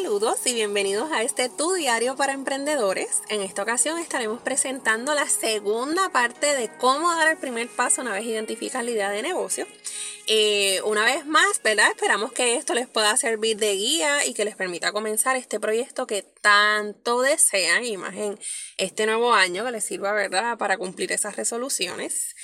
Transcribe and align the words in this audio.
Saludos 0.00 0.38
y 0.46 0.54
bienvenidos 0.54 1.10
a 1.10 1.24
este 1.24 1.48
Tu 1.48 1.72
Diario 1.72 2.14
para 2.14 2.32
Emprendedores. 2.32 3.20
En 3.30 3.40
esta 3.40 3.64
ocasión 3.64 3.98
estaremos 3.98 4.40
presentando 4.40 5.12
la 5.12 5.26
segunda 5.26 6.08
parte 6.10 6.54
de 6.54 6.70
cómo 6.78 7.12
dar 7.16 7.26
el 7.26 7.36
primer 7.36 7.68
paso 7.68 8.02
una 8.02 8.12
vez 8.12 8.24
identificas 8.24 8.84
la 8.84 8.92
idea 8.92 9.10
de 9.10 9.22
negocio. 9.22 9.66
Eh, 10.28 10.80
una 10.84 11.04
vez 11.04 11.26
más, 11.26 11.60
¿verdad? 11.64 11.88
Esperamos 11.90 12.30
que 12.30 12.54
esto 12.54 12.74
les 12.74 12.86
pueda 12.86 13.16
servir 13.16 13.56
de 13.56 13.74
guía 13.74 14.24
y 14.24 14.34
que 14.34 14.44
les 14.44 14.54
permita 14.54 14.92
comenzar 14.92 15.34
este 15.34 15.58
proyecto 15.58 16.06
que 16.06 16.22
tanto 16.22 17.20
desean 17.20 17.84
y 17.84 17.96
más 17.96 18.14
en 18.14 18.38
este 18.76 19.04
nuevo 19.04 19.34
año 19.34 19.64
que 19.64 19.72
les 19.72 19.82
sirva, 19.82 20.12
¿verdad? 20.12 20.58
Para 20.58 20.78
cumplir 20.78 21.10
esas 21.10 21.34
resoluciones. 21.34 22.36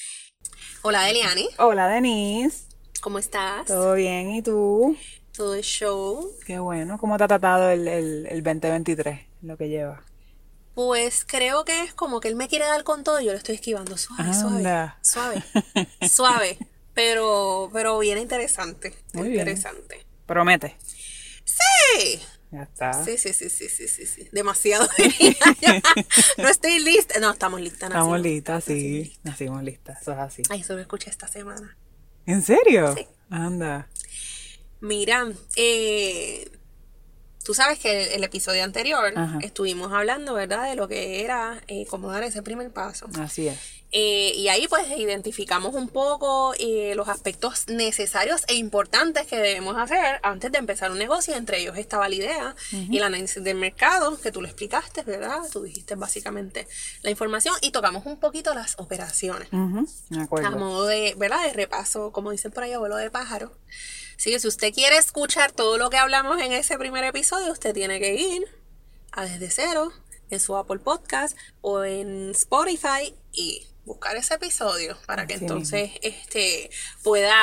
Hola, 0.82 1.04
Deliani. 1.04 1.48
Hola, 1.58 1.86
Denise. 1.86 2.66
¿Cómo 3.00 3.20
estás? 3.20 3.66
¿Todo 3.66 3.94
bien? 3.94 4.32
¿Y 4.32 4.42
tú? 4.42 4.96
Todo 5.36 5.54
el 5.54 5.62
show. 5.62 6.30
Qué 6.46 6.58
bueno. 6.58 6.98
¿Cómo 6.98 7.16
te 7.18 7.24
ha 7.24 7.28
tratado 7.28 7.70
el, 7.70 7.88
el, 7.88 8.26
el 8.26 8.42
2023, 8.42 9.20
lo 9.42 9.56
que 9.56 9.68
lleva? 9.68 10.02
Pues 10.74 11.24
creo 11.24 11.64
que 11.64 11.82
es 11.82 11.94
como 11.94 12.20
que 12.20 12.28
él 12.28 12.36
me 12.36 12.48
quiere 12.48 12.66
dar 12.66 12.82
con 12.84 13.04
todo 13.04 13.20
y 13.20 13.26
yo 13.26 13.32
le 13.32 13.38
estoy 13.38 13.54
esquivando 13.56 13.96
suave, 13.96 14.30
Anda. 14.30 14.98
suave, 15.02 15.42
suave, 15.42 15.88
suave. 16.08 16.58
Pero, 16.94 17.70
pero 17.72 17.98
bien 17.98 18.18
interesante. 18.18 18.94
Muy 19.12 19.28
bien. 19.28 19.40
interesante. 19.40 20.04
Promete. 20.26 20.76
Sí. 21.44 22.20
Ya 22.52 22.62
está. 22.62 23.04
Sí, 23.04 23.18
sí, 23.18 23.32
sí, 23.32 23.50
sí, 23.50 23.68
sí, 23.68 23.88
sí, 23.88 24.06
sí. 24.06 24.28
Demasiado. 24.30 24.86
no 26.38 26.48
estoy 26.48 26.78
lista. 26.78 27.18
No, 27.18 27.32
estamos 27.32 27.60
listas. 27.60 27.88
Estamos 27.88 28.20
listas, 28.20 28.62
sí. 28.64 29.16
Nacimos 29.24 29.62
listas. 29.64 30.00
Eso 30.02 30.12
es 30.12 30.18
así. 30.18 30.42
Ay, 30.50 30.60
eso 30.60 30.74
lo 30.74 30.80
escuché 30.80 31.10
esta 31.10 31.26
semana. 31.26 31.76
¿En 32.26 32.42
serio? 32.42 32.94
Sí. 32.94 33.06
Anda. 33.30 33.88
Mira, 34.84 35.26
eh, 35.56 36.50
tú 37.42 37.54
sabes 37.54 37.78
que 37.78 38.04
el, 38.04 38.12
el 38.12 38.24
episodio 38.24 38.62
anterior 38.64 39.12
Ajá. 39.16 39.38
estuvimos 39.42 39.92
hablando, 39.92 40.34
¿verdad? 40.34 40.68
De 40.68 40.76
lo 40.76 40.88
que 40.88 41.22
era 41.24 41.62
eh, 41.68 41.86
cómo 41.86 42.10
dar 42.10 42.22
ese 42.22 42.42
primer 42.42 42.70
paso. 42.70 43.06
Así 43.18 43.48
es. 43.48 43.58
Eh, 43.96 44.32
y 44.34 44.48
ahí 44.48 44.66
pues 44.66 44.84
identificamos 44.98 45.72
un 45.74 45.88
poco 45.88 46.52
eh, 46.58 46.94
los 46.96 47.08
aspectos 47.08 47.68
necesarios 47.68 48.42
e 48.48 48.54
importantes 48.56 49.24
que 49.28 49.36
debemos 49.36 49.76
hacer 49.78 50.18
antes 50.24 50.50
de 50.50 50.58
empezar 50.58 50.90
un 50.90 50.98
negocio. 50.98 51.34
Entre 51.36 51.60
ellos 51.60 51.78
estaba 51.78 52.08
la 52.08 52.14
idea 52.16 52.56
y 52.72 52.96
el 52.96 53.02
análisis 53.04 53.42
del 53.44 53.56
mercado, 53.56 54.20
que 54.20 54.32
tú 54.32 54.42
lo 54.42 54.48
explicaste, 54.48 55.02
¿verdad? 55.04 55.38
Tú 55.52 55.62
dijiste 55.62 55.94
básicamente 55.94 56.66
la 57.02 57.10
información 57.10 57.54
y 57.62 57.70
tocamos 57.70 58.04
un 58.04 58.18
poquito 58.18 58.52
las 58.52 58.74
operaciones. 58.80 59.48
Ujú, 59.52 59.86
Me 60.10 60.18
A 60.18 60.24
acuerdo. 60.24 60.58
modo 60.58 60.86
de, 60.86 61.14
¿verdad? 61.16 61.44
De 61.46 61.52
repaso, 61.52 62.10
como 62.10 62.32
dicen 62.32 62.50
por 62.50 62.64
ahí, 62.64 62.72
abuelo 62.72 62.96
de 62.96 63.10
pájaro. 63.12 63.52
Así 64.16 64.30
que 64.30 64.38
si 64.38 64.48
usted 64.48 64.72
quiere 64.72 64.96
escuchar 64.96 65.52
todo 65.52 65.78
lo 65.78 65.90
que 65.90 65.98
hablamos 65.98 66.40
en 66.40 66.52
ese 66.52 66.78
primer 66.78 67.04
episodio, 67.04 67.52
usted 67.52 67.74
tiene 67.74 68.00
que 68.00 68.14
ir 68.14 68.44
a 69.12 69.24
Desde 69.24 69.50
Cero, 69.50 69.92
en 70.30 70.40
su 70.40 70.56
Apple 70.56 70.78
Podcast 70.78 71.36
o 71.60 71.84
en 71.84 72.30
Spotify 72.30 73.14
y 73.32 73.66
buscar 73.84 74.16
ese 74.16 74.34
episodio 74.34 74.96
para 75.06 75.26
que 75.26 75.34
entonces 75.34 75.92
este, 76.02 76.70
pueda 77.02 77.34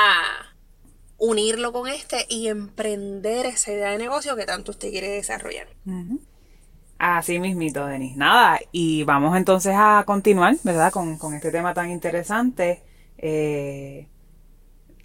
unirlo 1.18 1.72
con 1.72 1.88
este 1.88 2.26
y 2.30 2.48
emprender 2.48 3.46
esa 3.46 3.72
idea 3.72 3.92
de 3.92 3.98
negocio 3.98 4.36
que 4.36 4.46
tanto 4.46 4.72
usted 4.72 4.90
quiere 4.90 5.10
desarrollar. 5.10 5.68
Así 6.98 7.40
mismito, 7.40 7.86
Denis. 7.86 8.18
Nada, 8.18 8.60
y 8.72 9.04
vamos 9.04 9.38
entonces 9.38 9.74
a 9.76 10.04
continuar, 10.06 10.56
¿verdad? 10.64 10.92
Con, 10.92 11.18
con 11.18 11.34
este 11.34 11.52
tema 11.52 11.74
tan 11.74 11.92
interesante. 11.92 12.84
Eh, 13.18 14.08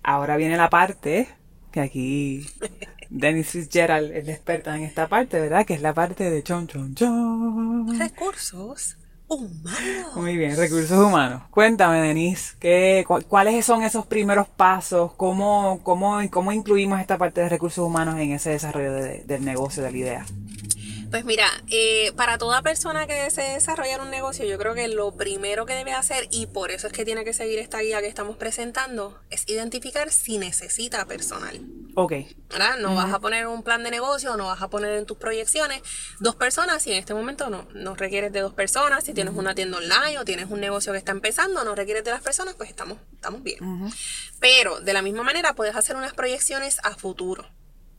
ahora 0.02 0.36
viene 0.36 0.56
la 0.56 0.70
parte 0.70 1.28
que 1.76 1.80
aquí 1.82 2.46
Denis 3.10 3.48
Fitzgerald 3.48 4.10
es 4.12 4.24
la 4.26 4.32
experta 4.32 4.74
en 4.74 4.82
esta 4.82 5.08
parte, 5.08 5.38
¿verdad? 5.38 5.66
Que 5.66 5.74
es 5.74 5.82
la 5.82 5.92
parte 5.92 6.30
de 6.30 6.42
chon 6.42 6.66
chon 6.66 6.94
chon. 6.94 7.98
Recursos 7.98 8.96
humanos. 9.28 10.16
Muy 10.16 10.38
bien, 10.38 10.56
recursos 10.56 10.98
humanos. 10.98 11.42
Cuéntame, 11.50 12.00
Denise, 12.00 12.54
¿qué, 12.58 13.04
cu- 13.06 13.20
¿cuáles 13.28 13.62
son 13.66 13.82
esos 13.82 14.06
primeros 14.06 14.48
pasos? 14.48 15.12
¿Cómo, 15.18 15.80
cómo, 15.82 16.18
cómo 16.30 16.50
incluimos 16.50 16.98
esta 16.98 17.18
parte 17.18 17.42
de 17.42 17.50
recursos 17.50 17.84
humanos 17.84 18.18
en 18.18 18.32
ese 18.32 18.50
desarrollo 18.50 18.92
de- 18.94 19.24
del 19.24 19.44
negocio, 19.44 19.82
de 19.82 19.90
la 19.92 19.98
idea? 19.98 20.26
Pues 21.10 21.24
mira, 21.24 21.46
eh, 21.70 22.12
para 22.16 22.36
toda 22.36 22.62
persona 22.62 23.06
que 23.06 23.14
desee 23.14 23.54
desarrollar 23.54 24.00
un 24.00 24.10
negocio, 24.10 24.44
yo 24.44 24.58
creo 24.58 24.74
que 24.74 24.88
lo 24.88 25.12
primero 25.12 25.64
que 25.64 25.74
debe 25.74 25.92
hacer, 25.92 26.28
y 26.30 26.46
por 26.46 26.70
eso 26.70 26.88
es 26.88 26.92
que 26.92 27.04
tiene 27.04 27.24
que 27.24 27.32
seguir 27.32 27.58
esta 27.58 27.80
guía 27.80 28.00
que 28.00 28.08
estamos 28.08 28.36
presentando, 28.36 29.18
es 29.30 29.48
identificar 29.48 30.10
si 30.10 30.38
necesita 30.38 31.04
personal. 31.06 31.60
Ok, 31.94 32.12
¿verdad? 32.50 32.78
No 32.78 32.94
vas 32.94 33.12
a 33.12 33.20
poner 33.20 33.46
un 33.46 33.62
plan 33.62 33.82
de 33.82 33.90
negocio, 33.90 34.36
no 34.36 34.46
vas 34.46 34.60
a 34.60 34.68
poner 34.68 34.98
en 34.98 35.06
tus 35.06 35.16
proyecciones 35.16 35.80
dos 36.20 36.34
personas, 36.34 36.82
si 36.82 36.92
en 36.92 36.98
este 36.98 37.14
momento 37.14 37.48
no, 37.48 37.66
no 37.74 37.94
requieres 37.94 38.32
de 38.32 38.40
dos 38.40 38.52
personas, 38.52 39.04
si 39.04 39.14
tienes 39.14 39.34
una 39.34 39.54
tienda 39.54 39.78
online 39.78 40.18
o 40.18 40.24
tienes 40.24 40.50
un 40.50 40.60
negocio 40.60 40.92
que 40.92 40.98
está 40.98 41.12
empezando, 41.12 41.64
no 41.64 41.74
requieres 41.74 42.04
de 42.04 42.10
las 42.10 42.20
personas, 42.20 42.54
pues 42.54 42.68
estamos, 42.68 42.98
estamos 43.14 43.42
bien. 43.42 43.58
Pero 44.40 44.80
de 44.80 44.92
la 44.92 45.02
misma 45.02 45.22
manera 45.22 45.54
puedes 45.54 45.76
hacer 45.76 45.96
unas 45.96 46.12
proyecciones 46.12 46.78
a 46.82 46.94
futuro. 46.96 47.46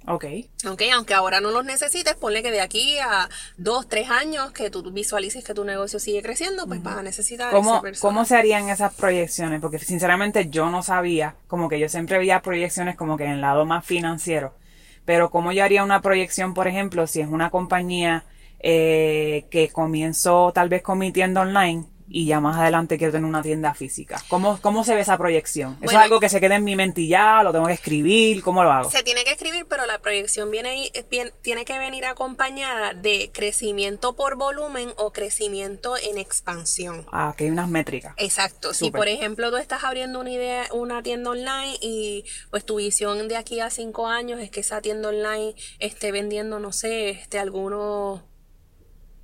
Ok. 0.07 0.25
Ok, 0.69 0.81
aunque 0.93 1.13
ahora 1.13 1.41
no 1.41 1.51
los 1.51 1.63
necesites, 1.65 2.15
ponle 2.15 2.41
que 2.41 2.51
de 2.51 2.61
aquí 2.61 2.97
a 2.99 3.29
dos, 3.57 3.87
tres 3.87 4.09
años 4.09 4.51
que 4.51 4.69
tú 4.69 4.89
visualices 4.91 5.43
que 5.43 5.53
tu 5.53 5.63
negocio 5.63 5.99
sigue 5.99 6.21
creciendo, 6.21 6.65
pues 6.65 6.81
vas 6.81 6.97
a 6.97 7.03
necesitar 7.03 7.51
¿Cómo, 7.51 7.85
esa. 7.85 8.01
¿Cómo 8.01 8.25
se 8.25 8.35
harían 8.35 8.69
esas 8.69 8.93
proyecciones? 8.93 9.61
Porque 9.61 9.79
sinceramente 9.79 10.49
yo 10.49 10.69
no 10.69 10.81
sabía, 10.83 11.35
como 11.47 11.69
que 11.69 11.79
yo 11.79 11.89
siempre 11.89 12.17
veía 12.17 12.41
proyecciones 12.41 12.95
como 12.95 13.17
que 13.17 13.25
en 13.25 13.31
el 13.31 13.41
lado 13.41 13.65
más 13.65 13.85
financiero, 13.85 14.55
pero 15.05 15.29
¿cómo 15.29 15.51
yo 15.51 15.63
haría 15.63 15.83
una 15.83 16.01
proyección, 16.01 16.53
por 16.53 16.67
ejemplo, 16.67 17.07
si 17.07 17.21
es 17.21 17.27
una 17.27 17.49
compañía 17.49 18.25
eh, 18.59 19.45
que 19.51 19.69
comienzo 19.69 20.51
tal 20.53 20.69
vez 20.69 20.81
con 20.81 20.97
mi 20.97 21.11
tienda 21.11 21.41
online 21.41 21.85
y 22.09 22.25
ya 22.25 22.39
más 22.39 22.57
adelante 22.57 22.97
quiero 22.97 23.11
tener 23.13 23.27
una 23.27 23.41
tienda 23.41 23.73
física? 23.73 24.21
¿Cómo, 24.29 24.59
cómo 24.61 24.83
se 24.83 24.95
ve 24.95 25.01
esa 25.01 25.17
proyección? 25.17 25.73
¿Eso 25.73 25.85
Bueno. 25.85 25.99
es 25.99 26.03
algo 26.05 26.19
que 26.19 26.29
se 26.29 26.39
queda 26.39 26.55
en 26.55 26.63
mi 26.63 26.75
mente 26.75 27.01
y 27.01 27.09
ya? 27.09 27.43
¿Lo 27.43 27.51
tengo 27.51 27.67
que 27.67 27.73
escribir? 27.73 28.41
¿Cómo 28.43 28.63
lo 28.63 28.71
hago? 28.71 28.89
Se 28.89 29.03
tiene 29.03 29.23
que 29.23 29.31
escribir, 29.31 29.65
pero 29.69 29.85
la 29.85 29.99
proyección 29.99 30.49
viene, 30.51 30.91
bien- 31.09 31.31
tiene 31.41 31.65
que 31.65 31.77
venir 31.79 32.05
acompañada 32.05 32.93
de 32.93 33.31
crecimiento 33.33 34.15
por 34.15 34.35
volumen 34.35 34.89
o 34.97 35.11
crecimiento 35.11 35.95
en 35.97 36.17
expansión. 36.17 37.05
Ah, 37.11 37.33
que 37.37 37.45
hay 37.45 37.49
unas 37.51 37.69
métricas. 37.69 38.13
Exacto. 38.17 38.73
Si 38.73 38.91
por 38.91 39.07
ejemplo 39.07 39.49
tú 39.51 39.57
estás 39.57 39.83
abriendo 39.83 40.19
una 40.19 40.31
idea, 40.31 40.67
una 40.73 41.03
tienda 41.03 41.31
online 41.31 41.77
y 41.81 42.23
pues 42.49 42.65
tu 42.65 42.77
visión 42.77 43.27
de 43.27 43.35
aquí 43.37 43.59
a 43.59 43.69
cinco 43.69 44.07
años 44.07 44.39
es 44.39 44.49
que 44.49 44.61
esa 44.61 44.81
tienda 44.81 45.09
online 45.09 45.55
esté 45.79 46.11
vendiendo, 46.11 46.59
no 46.59 46.71
sé, 46.71 47.09
este 47.09 47.39
algunos 47.39 48.21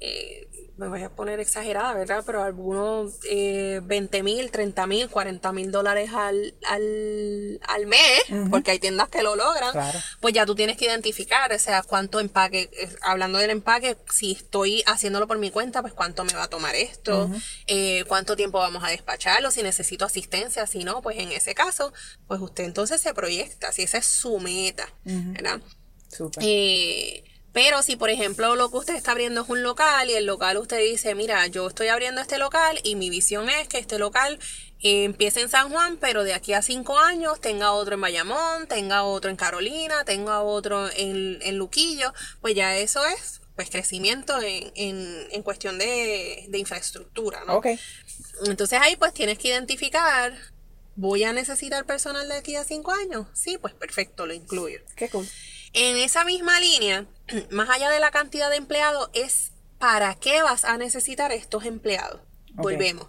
eh, 0.03 0.47
me 0.75 0.87
voy 0.87 1.03
a 1.03 1.09
poner 1.09 1.39
exagerada, 1.39 1.93
¿verdad? 1.93 2.23
Pero 2.25 2.41
algunos 2.41 3.19
eh, 3.29 3.79
20 3.83 4.23
mil, 4.23 4.49
30 4.49 4.87
mil, 4.87 5.07
40 5.07 5.51
mil 5.51 5.71
dólares 5.71 6.09
al, 6.15 6.55
al, 6.65 7.59
al 7.67 7.85
mes, 7.85 8.23
porque 8.49 8.71
hay 8.71 8.79
tiendas 8.79 9.07
que 9.09 9.21
lo 9.21 9.35
logran, 9.35 9.71
pues 10.19 10.33
ya 10.33 10.47
tú 10.47 10.55
tienes 10.55 10.75
que 10.77 10.85
identificar, 10.85 11.51
o 11.53 11.59
sea, 11.59 11.83
cuánto 11.83 12.19
empaque, 12.19 12.71
eh, 12.73 12.89
hablando 13.01 13.37
del 13.37 13.51
empaque, 13.51 13.97
si 14.11 14.31
estoy 14.31 14.83
haciéndolo 14.87 15.27
por 15.27 15.37
mi 15.37 15.51
cuenta, 15.51 15.81
pues 15.81 15.93
cuánto 15.93 16.25
me 16.25 16.33
va 16.33 16.43
a 16.43 16.49
tomar 16.49 16.73
esto, 16.75 17.29
eh, 17.67 18.03
cuánto 18.07 18.35
tiempo 18.35 18.57
vamos 18.57 18.83
a 18.83 18.89
despacharlo, 18.89 19.51
si 19.51 19.61
necesito 19.61 20.05
asistencia, 20.05 20.65
si 20.65 20.83
no, 20.83 21.03
pues 21.03 21.19
en 21.19 21.31
ese 21.31 21.53
caso, 21.53 21.93
pues 22.27 22.41
usted 22.41 22.63
entonces 22.63 22.99
se 22.99 23.13
proyecta, 23.13 23.71
si 23.71 23.83
esa 23.83 23.99
es 23.99 24.07
su 24.07 24.39
meta, 24.39 24.87
¿verdad? 25.03 25.61
Súper. 26.09 26.43
Eh, 26.45 27.23
pero 27.53 27.83
si, 27.83 27.95
por 27.95 28.09
ejemplo, 28.09 28.55
lo 28.55 28.69
que 28.71 28.77
usted 28.77 28.95
está 28.95 29.11
abriendo 29.11 29.41
es 29.41 29.49
un 29.49 29.61
local 29.61 30.09
y 30.09 30.13
el 30.13 30.25
local 30.25 30.57
usted 30.57 30.79
dice, 30.79 31.15
mira, 31.15 31.45
yo 31.47 31.67
estoy 31.67 31.87
abriendo 31.87 32.19
este 32.19 32.39
local 32.39 32.79
y 32.83 32.95
mi 32.95 33.09
visión 33.09 33.47
es 33.49 33.67
que 33.67 33.77
este 33.77 33.99
local 33.99 34.39
empiece 34.81 35.41
en 35.41 35.49
San 35.49 35.69
Juan, 35.69 35.97
pero 35.97 36.23
de 36.23 36.33
aquí 36.33 36.53
a 36.53 36.61
cinco 36.61 36.99
años 36.99 37.39
tenga 37.39 37.71
otro 37.71 37.93
en 37.93 38.01
Bayamón, 38.01 38.67
tenga 38.67 39.03
otro 39.03 39.29
en 39.29 39.37
Carolina, 39.37 40.03
tenga 40.03 40.41
otro 40.41 40.89
en, 40.97 41.39
en 41.41 41.57
Luquillo, 41.57 42.13
pues 42.41 42.55
ya 42.55 42.75
eso 42.75 43.05
es 43.05 43.39
pues 43.55 43.69
crecimiento 43.69 44.41
en, 44.41 44.71
en, 44.75 45.27
en 45.31 45.43
cuestión 45.43 45.77
de, 45.77 46.45
de, 46.47 46.57
infraestructura, 46.57 47.43
¿no? 47.45 47.57
Ok. 47.57 47.67
Entonces 48.47 48.79
ahí 48.81 48.95
pues 48.95 49.13
tienes 49.13 49.37
que 49.37 49.49
identificar, 49.49 50.35
¿voy 50.95 51.23
a 51.23 51.33
necesitar 51.33 51.85
personal 51.85 52.27
de 52.27 52.35
aquí 52.35 52.55
a 52.55 52.63
cinco 52.63 52.91
años? 52.91 53.27
Sí, 53.33 53.59
pues 53.59 53.75
perfecto, 53.75 54.25
lo 54.25 54.33
incluyo. 54.33 54.79
Qué 54.95 55.07
cool. 55.09 55.29
En 55.73 55.97
esa 55.97 56.23
misma 56.23 56.59
línea, 56.59 57.05
más 57.49 57.69
allá 57.69 57.89
de 57.89 57.99
la 57.99 58.11
cantidad 58.11 58.49
de 58.49 58.57
empleados, 58.57 59.09
es 59.13 59.51
para 59.79 60.15
qué 60.15 60.41
vas 60.41 60.65
a 60.65 60.77
necesitar 60.77 61.31
estos 61.31 61.65
empleados. 61.65 62.21
Volvemos. 62.53 63.07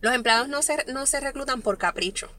Los 0.00 0.14
empleados 0.14 0.48
no 0.48 0.62
se, 0.62 0.84
no 0.92 1.06
se 1.06 1.20
reclutan 1.20 1.62
por 1.62 1.78
capricho. 1.78 2.30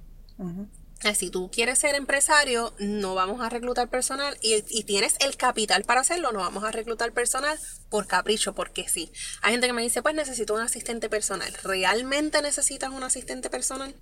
Si 1.16 1.30
tú 1.30 1.50
quieres 1.52 1.78
ser 1.78 1.96
empresario, 1.96 2.74
no 2.80 3.14
vamos 3.14 3.42
a 3.42 3.50
reclutar 3.50 3.88
personal 3.90 4.38
y, 4.42 4.64
y, 4.70 4.84
tienes 4.84 5.16
el 5.20 5.38
capital 5.38 5.84
para 5.84 6.02
hacerlo, 6.02 6.32
no 6.32 6.40
vamos 6.40 6.64
a 6.64 6.72
reclutar 6.72 7.14
personal 7.14 7.58
por 7.90 8.08
capricho, 8.08 8.56
porque 8.56 8.90
sí. 8.90 9.12
Hay 9.42 9.52
gente 9.52 9.68
que 9.68 9.74
me 9.74 9.84
dice, 9.84 10.02
pues 10.02 10.16
necesito 10.16 10.56
un 10.56 10.62
asistente 10.62 11.08
personal. 11.08 11.54
¿Realmente 11.64 12.42
necesitas 12.42 12.90
un 12.90 13.04
asistente 13.04 13.50
personal? 13.50 13.96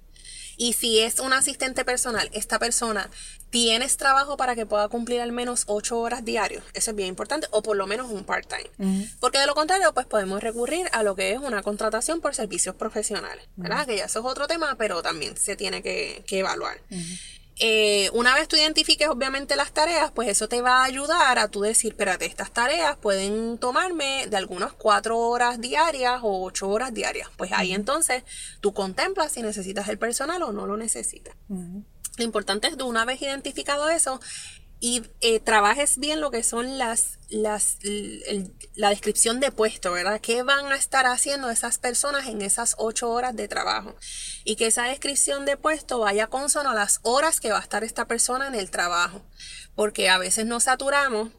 Y 0.57 0.73
si 0.73 0.99
es 0.99 1.19
un 1.19 1.33
asistente 1.33 1.83
personal, 1.83 2.29
esta 2.33 2.59
persona, 2.59 3.09
tienes 3.55 3.95
trabajo 3.95 4.35
para 4.35 4.53
que 4.53 4.65
pueda 4.65 4.89
cumplir 4.89 5.21
al 5.21 5.31
menos 5.31 5.63
8 5.67 5.97
horas 5.97 6.25
diarios. 6.25 6.61
Eso 6.73 6.91
es 6.91 6.97
bien 6.97 7.07
importante, 7.07 7.47
o 7.51 7.63
por 7.63 7.77
lo 7.77 7.87
menos 7.87 8.11
un 8.11 8.25
part-time. 8.25 8.69
Porque 9.21 9.39
de 9.39 9.47
lo 9.47 9.55
contrario, 9.55 9.93
pues 9.93 10.05
podemos 10.05 10.43
recurrir 10.43 10.89
a 10.91 11.03
lo 11.03 11.15
que 11.15 11.31
es 11.31 11.39
una 11.39 11.63
contratación 11.63 12.19
por 12.19 12.35
servicios 12.35 12.75
profesionales, 12.75 13.47
¿verdad? 13.55 13.85
Que 13.85 13.95
ya 13.95 14.05
eso 14.05 14.19
es 14.19 14.25
otro 14.25 14.47
tema, 14.47 14.75
pero 14.77 15.01
también 15.01 15.37
se 15.37 15.55
tiene 15.55 15.81
que, 15.81 16.25
evaluar. 16.31 16.81
Eh, 17.57 18.09
una 18.11 18.35
vez 18.35 18.49
tú 18.49 18.57
identifiques 18.57 19.07
obviamente 19.07 19.55
las 19.55 19.71
tareas, 19.71 20.11
pues 20.11 20.27
eso 20.27 20.49
te 20.49 20.61
va 20.61 20.81
a 20.81 20.83
ayudar 20.83 21.39
a 21.39 21.47
tú 21.47 21.61
decir, 21.61 21.93
espérate, 21.93 22.25
estas 22.25 22.51
tareas 22.51 22.97
pueden 22.97 23.57
tomarme 23.57 24.27
de 24.27 24.35
algunas 24.35 24.73
cuatro 24.73 25.17
horas 25.17 25.61
diarias 25.61 26.19
o 26.23 26.43
ocho 26.43 26.67
horas 26.67 26.93
diarias. 26.93 27.29
Pues 27.37 27.53
ahí 27.53 27.73
entonces 27.73 28.23
tú 28.59 28.73
contemplas 28.73 29.31
si 29.31 29.43
necesitas 29.43 29.87
el 29.87 29.97
personal 29.97 30.43
o 30.43 30.51
no 30.51 30.65
lo 30.65 30.75
necesitas. 30.75 31.33
Lo 32.17 32.23
importante 32.23 32.67
es, 32.67 32.77
de 32.77 32.83
una 32.83 33.05
vez 33.05 33.21
identificado 33.21 33.89
eso, 33.89 34.19
y 34.79 35.03
eh, 35.21 35.39
trabajes 35.39 35.97
bien 35.97 36.21
lo 36.21 36.31
que 36.31 36.43
son 36.43 36.77
las, 36.77 37.17
las 37.29 37.77
la 38.75 38.89
descripción 38.89 39.39
de 39.39 39.51
puesto, 39.51 39.91
¿verdad? 39.91 40.19
¿Qué 40.21 40.43
van 40.43 40.71
a 40.71 40.75
estar 40.75 41.05
haciendo 41.05 41.49
esas 41.49 41.77
personas 41.77 42.27
en 42.27 42.41
esas 42.41 42.75
ocho 42.77 43.09
horas 43.09 43.35
de 43.35 43.47
trabajo? 43.47 43.95
Y 44.43 44.57
que 44.57 44.67
esa 44.67 44.83
descripción 44.83 45.45
de 45.45 45.57
puesto 45.57 45.99
vaya 45.99 46.27
consono 46.27 46.71
a 46.71 46.75
las 46.75 46.99
horas 47.03 47.39
que 47.39 47.51
va 47.51 47.59
a 47.59 47.61
estar 47.61 47.83
esta 47.83 48.05
persona 48.05 48.47
en 48.47 48.55
el 48.55 48.69
trabajo. 48.69 49.21
Porque 49.75 50.09
a 50.09 50.17
veces 50.17 50.45
nos 50.45 50.65
saturamos, 50.65 51.29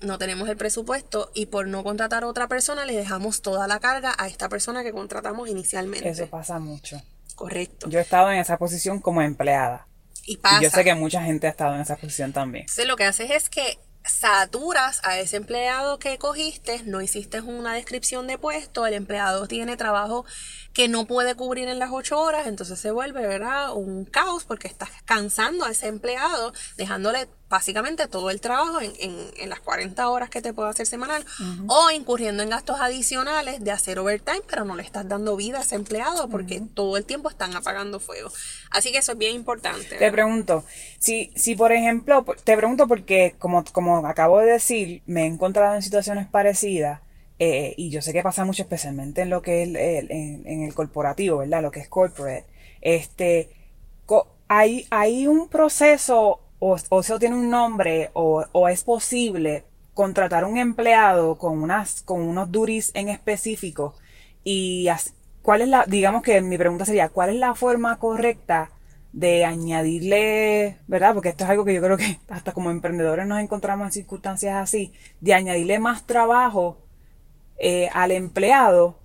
no 0.00 0.18
tenemos 0.18 0.48
el 0.48 0.56
presupuesto 0.56 1.30
y 1.34 1.46
por 1.46 1.66
no 1.66 1.84
contratar 1.84 2.22
a 2.22 2.28
otra 2.28 2.48
persona 2.48 2.86
le 2.86 2.96
dejamos 2.96 3.42
toda 3.42 3.66
la 3.66 3.80
carga 3.80 4.14
a 4.18 4.28
esta 4.28 4.48
persona 4.48 4.82
que 4.82 4.92
contratamos 4.92 5.48
inicialmente. 5.48 6.08
Eso 6.08 6.26
pasa 6.28 6.58
mucho. 6.58 7.02
Correcto. 7.34 7.88
Yo 7.90 7.98
he 7.98 8.02
estado 8.02 8.30
en 8.30 8.38
esa 8.38 8.56
posición 8.56 9.00
como 9.00 9.20
empleada. 9.20 9.88
Y 10.24 10.36
pasa. 10.36 10.62
yo 10.62 10.70
sé 10.70 10.84
que 10.84 10.94
mucha 10.94 11.22
gente 11.22 11.46
ha 11.46 11.50
estado 11.50 11.74
en 11.74 11.80
esa 11.80 11.96
posición 11.96 12.32
también. 12.32 12.62
Entonces 12.62 12.86
lo 12.86 12.96
que 12.96 13.04
haces 13.04 13.30
es 13.30 13.48
que 13.48 13.78
saturas 14.04 15.00
a 15.04 15.18
ese 15.18 15.36
empleado 15.36 15.98
que 15.98 16.18
cogiste, 16.18 16.82
no 16.84 17.00
hiciste 17.00 17.40
una 17.40 17.74
descripción 17.74 18.26
de 18.26 18.38
puesto, 18.38 18.86
el 18.86 18.94
empleado 18.94 19.46
tiene 19.46 19.76
trabajo 19.76 20.24
que 20.72 20.88
no 20.88 21.06
puede 21.06 21.34
cubrir 21.34 21.68
en 21.68 21.78
las 21.78 21.90
ocho 21.92 22.20
horas, 22.20 22.46
entonces 22.46 22.78
se 22.78 22.90
vuelve, 22.90 23.26
¿verdad? 23.26 23.72
Un 23.74 24.04
caos 24.04 24.44
porque 24.44 24.68
estás 24.68 24.90
cansando 25.04 25.64
a 25.64 25.70
ese 25.70 25.88
empleado, 25.88 26.52
dejándole 26.76 27.28
básicamente 27.52 28.08
todo 28.08 28.30
el 28.30 28.40
trabajo 28.40 28.80
en, 28.80 28.92
en, 29.36 29.50
las 29.50 29.60
40 29.60 30.08
horas 30.08 30.30
que 30.30 30.40
te 30.40 30.54
puede 30.54 30.70
hacer 30.70 30.86
semanal 30.86 31.22
o 31.66 31.90
incurriendo 31.90 32.42
en 32.42 32.48
gastos 32.48 32.80
adicionales 32.80 33.62
de 33.62 33.70
hacer 33.70 33.98
overtime, 33.98 34.40
pero 34.48 34.64
no 34.64 34.74
le 34.74 34.82
estás 34.82 35.06
dando 35.06 35.36
vida 35.36 35.58
a 35.58 35.60
ese 35.60 35.74
empleado 35.74 36.30
porque 36.30 36.62
todo 36.72 36.96
el 36.96 37.04
tiempo 37.04 37.28
están 37.28 37.54
apagando 37.54 38.00
fuego. 38.00 38.30
Así 38.70 38.90
que 38.90 38.98
eso 38.98 39.12
es 39.12 39.18
bien 39.18 39.34
importante. 39.34 39.96
Te 39.96 40.10
pregunto, 40.10 40.64
si, 40.98 41.30
si 41.36 41.54
por 41.54 41.72
ejemplo, 41.72 42.24
te 42.42 42.56
pregunto 42.56 42.88
porque 42.88 43.34
como, 43.38 43.62
como 43.70 43.98
acabo 44.06 44.38
de 44.40 44.52
decir, 44.52 45.02
me 45.04 45.24
he 45.24 45.26
encontrado 45.26 45.74
en 45.74 45.82
situaciones 45.82 46.26
parecidas 46.26 47.00
eh, 47.38 47.74
y 47.76 47.90
yo 47.90 48.00
sé 48.00 48.14
que 48.14 48.22
pasa 48.22 48.46
mucho 48.46 48.62
especialmente 48.62 49.20
en 49.20 49.28
lo 49.28 49.42
que 49.42 49.62
es 49.62 49.68
el, 49.68 49.76
en, 49.76 50.62
el 50.62 50.72
corporativo, 50.72 51.38
¿verdad? 51.38 51.60
Lo 51.60 51.70
que 51.70 51.80
es 51.80 51.88
corporate. 51.88 52.46
Este, 52.80 53.50
hay, 54.48 54.86
hay 54.88 55.26
un 55.26 55.48
proceso 55.48 56.41
o, 56.64 56.76
o 56.90 57.00
eso 57.00 57.18
tiene 57.18 57.34
un 57.34 57.50
nombre 57.50 58.10
o, 58.12 58.44
o 58.52 58.68
es 58.68 58.84
posible 58.84 59.64
contratar 59.94 60.44
un 60.44 60.58
empleado 60.58 61.36
con 61.36 61.60
unas 61.60 62.02
con 62.02 62.22
unos 62.22 62.52
duties 62.52 62.92
en 62.94 63.08
específico 63.08 63.94
y 64.44 64.88
cuál 65.42 65.62
es 65.62 65.68
la 65.68 65.84
digamos 65.86 66.22
que 66.22 66.40
mi 66.40 66.56
pregunta 66.56 66.84
sería 66.84 67.08
cuál 67.08 67.30
es 67.30 67.36
la 67.36 67.56
forma 67.56 67.98
correcta 67.98 68.70
de 69.12 69.44
añadirle, 69.44 70.78
¿verdad? 70.86 71.14
Porque 71.14 71.30
esto 71.30 71.44
es 71.44 71.50
algo 71.50 71.64
que 71.64 71.74
yo 71.74 71.82
creo 71.82 71.96
que 71.96 72.20
hasta 72.28 72.52
como 72.52 72.70
emprendedores 72.70 73.26
nos 73.26 73.40
encontramos 73.40 73.86
en 73.86 73.92
circunstancias 73.92 74.54
así, 74.56 74.92
de 75.20 75.34
añadirle 75.34 75.80
más 75.80 76.06
trabajo 76.06 76.78
eh, 77.58 77.90
al 77.92 78.12
empleado 78.12 79.01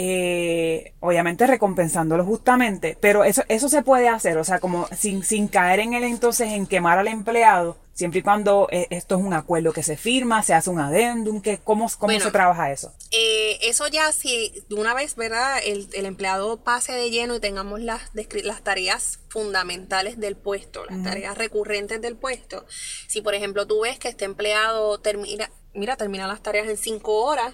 eh, 0.00 0.94
obviamente 1.00 1.44
recompensándolo 1.44 2.24
justamente, 2.24 2.96
pero 3.00 3.24
eso, 3.24 3.42
eso 3.48 3.68
se 3.68 3.82
puede 3.82 4.08
hacer, 4.08 4.38
o 4.38 4.44
sea, 4.44 4.60
como 4.60 4.86
sin, 4.96 5.24
sin 5.24 5.48
caer 5.48 5.80
en 5.80 5.92
el 5.92 6.04
entonces 6.04 6.52
en 6.52 6.68
quemar 6.68 7.00
al 7.00 7.08
empleado, 7.08 7.76
siempre 7.94 8.20
y 8.20 8.22
cuando 8.22 8.68
eh, 8.70 8.86
esto 8.90 9.16
es 9.16 9.24
un 9.24 9.32
acuerdo 9.32 9.72
que 9.72 9.82
se 9.82 9.96
firma, 9.96 10.44
se 10.44 10.54
hace 10.54 10.70
un 10.70 10.78
adendum, 10.78 11.42
que, 11.42 11.58
¿cómo, 11.58 11.90
cómo 11.98 12.20
se 12.20 12.30
trabaja 12.30 12.70
eso? 12.70 12.94
Eh, 13.10 13.58
eso 13.62 13.88
ya 13.88 14.12
si 14.12 14.62
de 14.68 14.76
una 14.76 14.94
vez, 14.94 15.16
¿verdad? 15.16 15.58
El, 15.66 15.88
el, 15.92 16.06
empleado 16.06 16.62
pase 16.62 16.92
de 16.92 17.10
lleno 17.10 17.34
y 17.34 17.40
tengamos 17.40 17.80
las, 17.80 18.02
las 18.44 18.62
tareas 18.62 19.18
fundamentales 19.28 20.20
del 20.20 20.36
puesto, 20.36 20.84
las 20.84 21.02
tareas 21.02 21.36
recurrentes 21.36 22.00
del 22.00 22.14
puesto. 22.14 22.66
Si 23.08 23.20
por 23.20 23.34
ejemplo 23.34 23.66
tú 23.66 23.80
ves 23.80 23.98
que 23.98 24.06
este 24.06 24.26
empleado 24.26 25.00
termina, 25.00 25.50
mira, 25.74 25.96
termina 25.96 26.28
las 26.28 26.40
tareas 26.40 26.68
en 26.68 26.76
cinco 26.76 27.24
horas, 27.24 27.52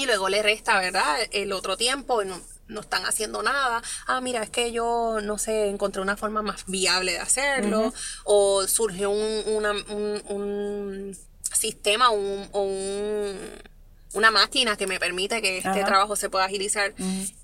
y 0.00 0.06
luego 0.06 0.28
le 0.28 0.42
resta, 0.42 0.78
¿verdad? 0.78 1.18
El 1.30 1.52
otro 1.52 1.76
tiempo, 1.76 2.24
no, 2.24 2.40
no 2.68 2.80
están 2.80 3.04
haciendo 3.04 3.42
nada. 3.42 3.82
Ah, 4.06 4.20
mira, 4.20 4.42
es 4.42 4.50
que 4.50 4.72
yo, 4.72 5.18
no 5.22 5.38
sé, 5.38 5.68
encontré 5.68 6.00
una 6.00 6.16
forma 6.16 6.42
más 6.42 6.64
viable 6.66 7.12
de 7.12 7.18
hacerlo. 7.18 7.92
O 8.24 8.66
surgió 8.66 9.10
un, 9.10 9.42
una, 9.46 9.72
un, 9.72 10.22
un 10.28 11.18
sistema 11.42 12.10
un, 12.10 12.48
o 12.52 12.62
un 12.62 13.38
una 14.12 14.30
máquina 14.30 14.76
que 14.76 14.86
me 14.86 14.98
permite 14.98 15.40
que 15.40 15.58
este 15.58 15.84
trabajo 15.84 16.16
se 16.16 16.28
pueda 16.30 16.44
agilizar, 16.44 16.92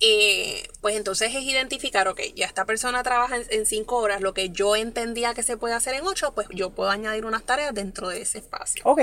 eh, 0.00 0.68
pues 0.80 0.96
entonces 0.96 1.34
es 1.34 1.42
identificar, 1.42 2.08
ok, 2.08 2.20
ya 2.34 2.46
esta 2.46 2.64
persona 2.64 3.02
trabaja 3.02 3.36
en, 3.36 3.66
cinco 3.66 3.96
horas, 3.96 4.20
lo 4.20 4.34
que 4.34 4.50
yo 4.50 4.74
entendía 4.74 5.34
que 5.34 5.42
se 5.42 5.56
puede 5.56 5.74
hacer 5.74 5.94
en 5.94 6.04
ocho, 6.04 6.32
pues 6.34 6.48
yo 6.50 6.70
puedo 6.70 6.90
añadir 6.90 7.24
unas 7.24 7.44
tareas 7.44 7.74
dentro 7.74 8.08
de 8.08 8.22
ese 8.22 8.38
espacio. 8.38 8.82
Ok. 8.84 9.00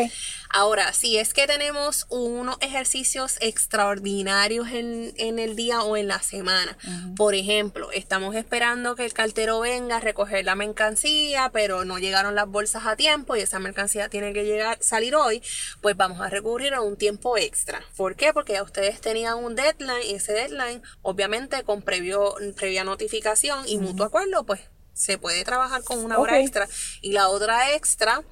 Ahora, 0.50 0.92
si 0.94 1.18
es 1.18 1.34
que 1.34 1.48
tenemos 1.48 2.06
unos 2.10 2.58
ejercicios 2.60 3.38
extraordinarios 3.40 4.70
en, 4.70 5.14
en 5.18 5.40
el 5.40 5.56
día 5.56 5.84
o 5.84 5.96
en 5.96 6.08
la 6.08 6.22
semana, 6.22 6.78
por 7.16 7.34
ejemplo, 7.34 7.92
estamos 7.92 8.36
esperando 8.36 8.96
que 8.96 9.06
el 9.06 9.14
cartero 9.14 9.62
venga 9.62 9.98
a 9.98 10.00
recoger 10.00 10.44
la 10.44 10.56
mercancía, 10.56 11.50
pero 11.54 11.86
no 11.86 11.98
llegaron 11.98 12.36
las 12.36 12.48
bolsas 12.48 12.86
a 12.86 12.96
tiempo 12.96 13.36
y 13.36 13.42
esa 13.42 13.60
mercancía 13.60 14.10
tiene 14.10 14.34
que 14.34 14.44
llegar, 14.44 14.78
salir 14.82 15.16
hoy, 15.16 15.42
pues 15.82 15.96
vamos 15.96 16.20
a 16.20 16.30
recurrir 16.30 16.74
a 16.74 16.82
un 16.82 16.98
tiempo 16.98 17.38
extra 17.38 17.53
extra. 17.54 17.84
¿Por 17.96 18.16
qué? 18.16 18.34
Porque 18.34 18.54
ya 18.54 18.64
ustedes 18.64 19.00
tenían 19.00 19.38
un 19.38 19.56
deadline 19.56 20.02
y 20.10 20.16
ese 20.16 20.34
deadline, 20.34 20.82
obviamente 21.04 21.64
con 21.64 21.84
previo, 21.84 22.34
previa 22.56 22.84
notificación 22.84 23.68
y 23.68 23.78
mutuo 23.78 24.08
acuerdo, 24.08 24.44
pues 24.44 24.62
se 24.94 25.20
puede 25.20 25.44
trabajar 25.44 25.84
con 25.84 26.00
una 26.00 26.18
hora 26.18 26.40
extra. 26.40 26.68
Y 27.02 27.12
la 27.12 27.30
otra 27.30 27.74
extra 27.74 28.24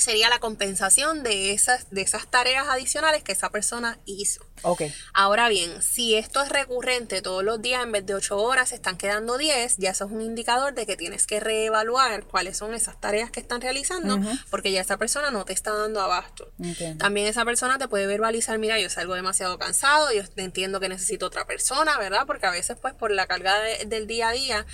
sería 0.00 0.28
la 0.28 0.38
compensación 0.38 1.22
de 1.22 1.52
esas, 1.52 1.90
de 1.90 2.02
esas 2.02 2.26
tareas 2.28 2.66
adicionales 2.68 3.22
que 3.22 3.32
esa 3.32 3.50
persona 3.50 3.98
hizo. 4.06 4.44
Ok. 4.62 4.82
Ahora 5.14 5.48
bien, 5.48 5.82
si 5.82 6.14
esto 6.16 6.42
es 6.42 6.50
recurrente 6.50 7.22
todos 7.22 7.42
los 7.42 7.62
días, 7.62 7.82
en 7.82 7.92
vez 7.92 8.04
de 8.04 8.14
8 8.14 8.36
horas, 8.38 8.68
se 8.70 8.74
están 8.74 8.98
quedando 8.98 9.38
10, 9.38 9.76
ya 9.78 9.90
eso 9.90 10.04
es 10.04 10.10
un 10.10 10.20
indicador 10.20 10.74
de 10.74 10.84
que 10.86 10.96
tienes 10.96 11.26
que 11.26 11.40
reevaluar 11.40 12.24
cuáles 12.24 12.58
son 12.58 12.74
esas 12.74 13.00
tareas 13.00 13.30
que 13.30 13.40
están 13.40 13.60
realizando, 13.62 14.18
porque 14.50 14.70
ya 14.72 14.82
esa 14.82 14.98
persona 14.98 15.30
no 15.30 15.44
te 15.46 15.52
está 15.54 15.72
dando 15.72 16.00
abasto. 16.00 16.52
Entiendo. 16.62 16.98
También 17.02 17.26
esa 17.26 17.44
persona 17.44 17.78
te 17.78 17.88
puede 17.88 18.06
verbalizar, 18.06 18.58
mira, 18.58 18.78
yo 18.78 18.90
salgo 18.90 19.14
demasiado 19.14 19.58
cansado, 19.58 20.12
yo 20.12 20.22
entiendo 20.36 20.78
que 20.80 20.88
necesito 20.90 21.26
otra 21.26 21.46
persona, 21.46 21.96
¿verdad? 21.98 22.26
Porque 22.26 22.46
a 22.46 22.50
veces, 22.50 22.76
pues, 22.80 22.92
por 22.94 23.10
la 23.12 23.26
carga 23.26 23.58
de- 23.60 23.86
del 23.86 24.06
día 24.06 24.28
a 24.28 24.32
día, 24.32 24.66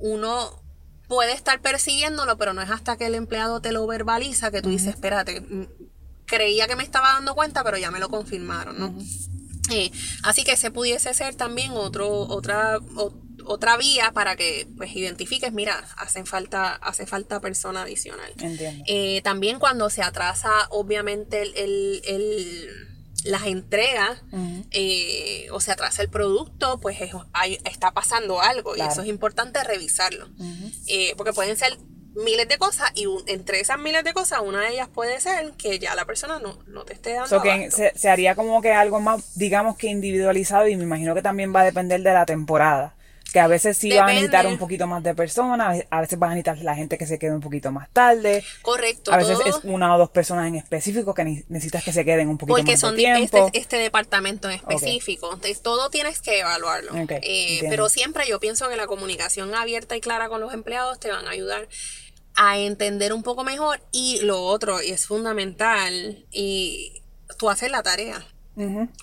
uno 0.00 0.61
puede 1.12 1.32
estar 1.34 1.60
persiguiéndolo, 1.60 2.38
pero 2.38 2.54
no 2.54 2.62
es 2.62 2.70
hasta 2.70 2.96
que 2.96 3.04
el 3.04 3.14
empleado 3.14 3.60
te 3.60 3.70
lo 3.70 3.86
verbaliza 3.86 4.50
que 4.50 4.62
tú 4.62 4.70
dices, 4.70 4.94
espérate, 4.94 5.42
mm, 5.42 5.64
creía 6.24 6.66
que 6.66 6.74
me 6.74 6.82
estaba 6.84 7.12
dando 7.12 7.34
cuenta, 7.34 7.62
pero 7.62 7.76
ya 7.76 7.90
me 7.90 7.98
lo 8.00 8.08
confirmaron, 8.08 8.78
¿no? 8.78 8.94
Eh, 9.70 9.90
así 10.22 10.42
que 10.42 10.52
ese 10.52 10.70
pudiese 10.70 11.12
ser 11.12 11.34
también 11.34 11.72
otro, 11.72 12.08
otra, 12.20 12.78
o- 12.96 13.12
otra 13.44 13.76
vía 13.76 14.12
para 14.14 14.36
que 14.36 14.66
pues 14.78 14.96
identifiques, 14.96 15.52
mira, 15.52 15.84
hacen 15.98 16.24
falta, 16.24 16.76
hace 16.76 17.06
falta 17.06 17.40
persona 17.40 17.82
adicional. 17.82 18.32
Entiendo. 18.38 18.82
Eh, 18.88 19.20
también 19.22 19.58
cuando 19.58 19.90
se 19.90 20.00
atrasa, 20.02 20.50
obviamente, 20.70 21.42
el, 21.42 21.52
el- 21.56 22.02
el- 22.06 22.88
las 23.24 23.46
entregas 23.46 24.22
eh, 24.70 25.46
o 25.52 25.60
se 25.60 25.72
atrasa 25.72 26.02
el 26.02 26.08
producto, 26.08 26.78
pues 26.80 27.00
es- 27.00 27.12
hay- 27.32 27.58
está 27.64 27.92
pasando 27.92 28.40
algo 28.40 28.72
Claro. 28.72 28.88
y 28.90 28.92
eso 28.92 29.02
es 29.02 29.08
importante 29.08 29.62
revisarlo. 29.64 30.28
Eh, 30.86 31.14
porque 31.16 31.32
pueden 31.32 31.56
ser 31.56 31.78
miles 32.14 32.46
de 32.48 32.58
cosas 32.58 32.90
y 32.94 33.06
un- 33.06 33.22
entre 33.26 33.60
esas 33.60 33.78
miles 33.78 34.04
de 34.04 34.12
cosas, 34.12 34.40
una 34.44 34.60
de 34.60 34.70
ellas 34.74 34.88
puede 34.92 35.18
ser 35.20 35.52
que 35.52 35.78
ya 35.78 35.94
la 35.94 36.04
persona 36.04 36.38
no, 36.40 36.58
no 36.66 36.84
te 36.84 36.92
esté 36.92 37.14
dando 37.14 37.28
So 37.28 37.40
que 37.42 37.50
abasto. 37.52 37.76
se, 37.76 37.92
se 37.96 38.10
haría 38.10 38.34
como 38.34 38.60
que 38.60 38.72
algo 38.72 39.00
más, 39.00 39.34
digamos 39.38 39.76
que 39.78 39.86
individualizado 39.88 40.68
y 40.68 40.76
me 40.76 40.84
imagino 40.84 41.14
que 41.14 41.22
también 41.22 41.54
va 41.54 41.60
a 41.62 41.64
depender 41.64 42.02
de 42.02 42.12
la 42.12 42.26
temporada. 42.26 42.94
Que 43.32 43.40
a 43.40 43.46
veces 43.46 43.78
sí 43.78 43.88
van 43.96 44.10
a 44.10 44.12
necesitar 44.12 44.46
un 44.46 44.58
poquito 44.58 44.86
más 44.86 45.02
de 45.02 45.14
personas, 45.14 45.84
a 45.90 46.00
veces 46.02 46.18
van 46.18 46.32
a 46.32 46.34
necesitar 46.34 46.58
la 46.64 46.74
gente 46.74 46.98
que 46.98 47.06
se 47.06 47.18
quede 47.18 47.32
un 47.32 47.40
poquito 47.40 47.70
más 47.72 47.88
tarde. 47.90 48.44
Correcto. 48.60 49.12
A 49.12 49.16
veces 49.16 49.38
todo- 49.38 49.46
es 49.48 49.64
una 49.64 49.94
o 49.94 49.98
dos 49.98 50.10
personas 50.10 50.46
en 50.48 50.56
específico 50.56 51.14
que 51.14 51.24
ne- 51.24 51.44
necesitas 51.48 51.82
que 51.82 51.92
se 51.92 52.04
queden 52.04 52.28
un 52.28 52.36
poquito 52.38 52.56
porque 52.56 52.72
más 52.72 52.80
son 52.80 52.94
de 52.96 53.02
tiempo. 53.04 53.46
este, 53.46 53.58
este 53.58 53.76
departamento 53.78 54.50
en 54.50 54.56
específico. 54.56 55.26
Entonces, 55.32 55.62
todo 55.62 55.88
tienes 55.88 56.20
que 56.20 56.40
evaluarlo. 56.40 56.94
Eh, 57.22 57.64
pero 57.70 57.88
siempre 57.88 58.26
yo 58.28 58.38
pienso 58.38 58.68
que 58.68 58.76
la 58.76 58.86
comunicación 58.86 59.54
abierta 59.54 59.96
y 59.96 60.00
clara 60.00 60.28
con 60.28 60.40
los 60.40 60.52
empleados 60.52 61.00
te 61.00 61.10
van 61.10 61.26
a 61.26 61.30
ayudar 61.30 61.68
a 62.34 62.58
entender 62.58 63.12
un 63.12 63.22
poco 63.22 63.44
mejor. 63.44 63.80
Y 63.92 64.20
lo 64.22 64.42
otro, 64.42 64.82
y 64.82 64.90
es 64.90 65.06
fundamental, 65.06 66.26
y 66.30 67.02
tú 67.38 67.50
haces 67.50 67.70
la 67.70 67.82
tarea. 67.82 68.26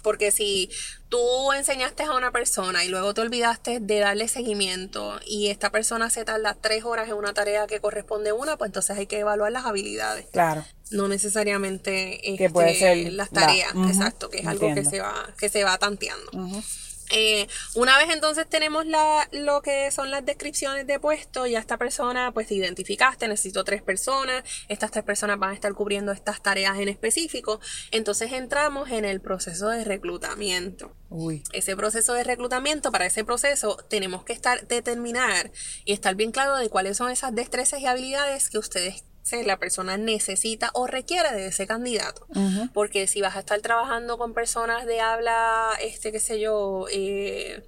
Porque 0.04 0.32
si 0.32 0.70
tú 1.10 1.52
enseñaste 1.54 2.04
a 2.04 2.14
una 2.16 2.32
persona 2.32 2.84
y 2.86 2.90
luego 2.90 3.14
te 3.16 3.22
olvidaste 3.22 3.80
de 3.80 4.00
darle 4.00 4.28
seguimiento 4.28 5.20
y 5.26 5.48
esta 5.48 5.72
persona 5.72 6.10
se 6.12 6.24
tarda 6.24 6.54
tres 6.54 6.84
horas 6.86 7.08
en 7.08 7.16
una 7.16 7.34
tarea 7.34 7.66
que 7.66 7.80
corresponde 7.80 8.30
a 8.30 8.36
una, 8.36 8.58
pues 8.58 8.70
entonces 8.70 8.98
hay 8.98 9.08
que 9.08 9.20
evaluar 9.20 9.52
las 9.52 9.66
habilidades 9.66 10.28
Claro. 10.32 10.64
no 10.92 11.08
necesariamente 11.08 12.20
Que 12.38 12.50
puede 12.50 12.72
este, 12.74 13.04
ser 13.04 13.14
las 13.14 13.32
la- 13.32 13.42
tareas, 13.42 13.74
exacto, 13.88 14.30
que 14.30 14.40
es 14.40 14.48
algo 14.48 14.74
que 14.76 14.86
se 14.86 15.00
va, 15.02 15.34
que 15.38 15.50
se 15.50 15.64
va 15.64 15.78
tanteando. 15.80 16.30
Ujú. 16.34 16.62
Eh, 17.10 17.48
una 17.76 17.98
vez 17.98 18.10
entonces 18.10 18.48
tenemos 18.48 18.86
la, 18.86 19.28
lo 19.32 19.62
que 19.62 19.90
son 19.92 20.12
las 20.12 20.26
descripciones 20.26 20.86
de 20.86 21.00
puesto, 21.00 21.48
ya 21.48 21.60
esta 21.60 21.78
persona 21.78 22.32
pues 22.32 22.48
te 22.48 22.56
identificaste, 22.56 23.28
necesito 23.28 23.64
tres 23.64 23.82
personas, 23.82 24.44
estas 24.68 24.92
tres 24.92 25.04
personas 25.04 25.40
van 25.40 25.52
a 25.52 25.54
estar 25.54 25.74
cubriendo 25.74 26.12
estas 26.12 26.42
tareas 26.42 26.78
en 26.78 26.90
específico, 26.90 27.60
entonces 27.92 28.32
entramos 28.32 28.92
en 28.92 29.06
el 29.06 29.22
proceso 29.22 29.70
de 29.70 29.84
reclutamiento. 29.84 30.96
Uy. 31.10 31.44
Ese 31.54 31.76
proceso 31.76 32.14
de 32.14 32.24
reclutamiento, 32.24 32.92
para 32.92 33.08
ese 33.08 33.24
proceso 33.24 33.78
tenemos 33.90 34.24
que 34.24 34.34
estar 34.34 34.68
determinar 34.68 35.52
y 35.86 35.94
estar 35.94 36.16
bien 36.16 36.32
claro 36.32 36.58
de 36.58 36.70
cuáles 36.70 36.98
son 36.98 37.10
esas 37.10 37.34
destrezas 37.34 37.80
y 37.80 37.88
habilidades 37.88 38.50
que 38.50 38.60
ustedes, 38.60 39.04
se- 39.24 39.44
la 39.44 39.58
persona 39.58 39.98
necesita 39.98 40.72
o 40.74 40.88
requiere 40.88 41.32
de 41.34 41.48
ese 41.48 41.68
candidato. 41.68 42.26
Porque 42.74 43.08
si 43.08 43.22
vas 43.22 43.36
a 43.36 43.40
estar 43.40 43.60
trabajando 43.62 44.18
con 44.18 44.34
personas 44.34 44.86
de 44.86 45.02
habla, 45.02 45.72
este, 45.82 46.12
qué 46.12 46.20
sé 46.20 46.40
yo, 46.40 46.86
eh, 46.92 47.64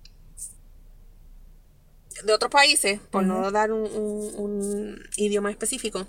de 2.24 2.34
otros 2.34 2.52
países, 2.52 3.00
por 3.10 3.24
no 3.24 3.52
dar 3.52 3.72
un, 3.72 3.82
un- 3.92 4.36
un 4.38 5.04
idioma 5.16 5.50
específico, 5.50 6.06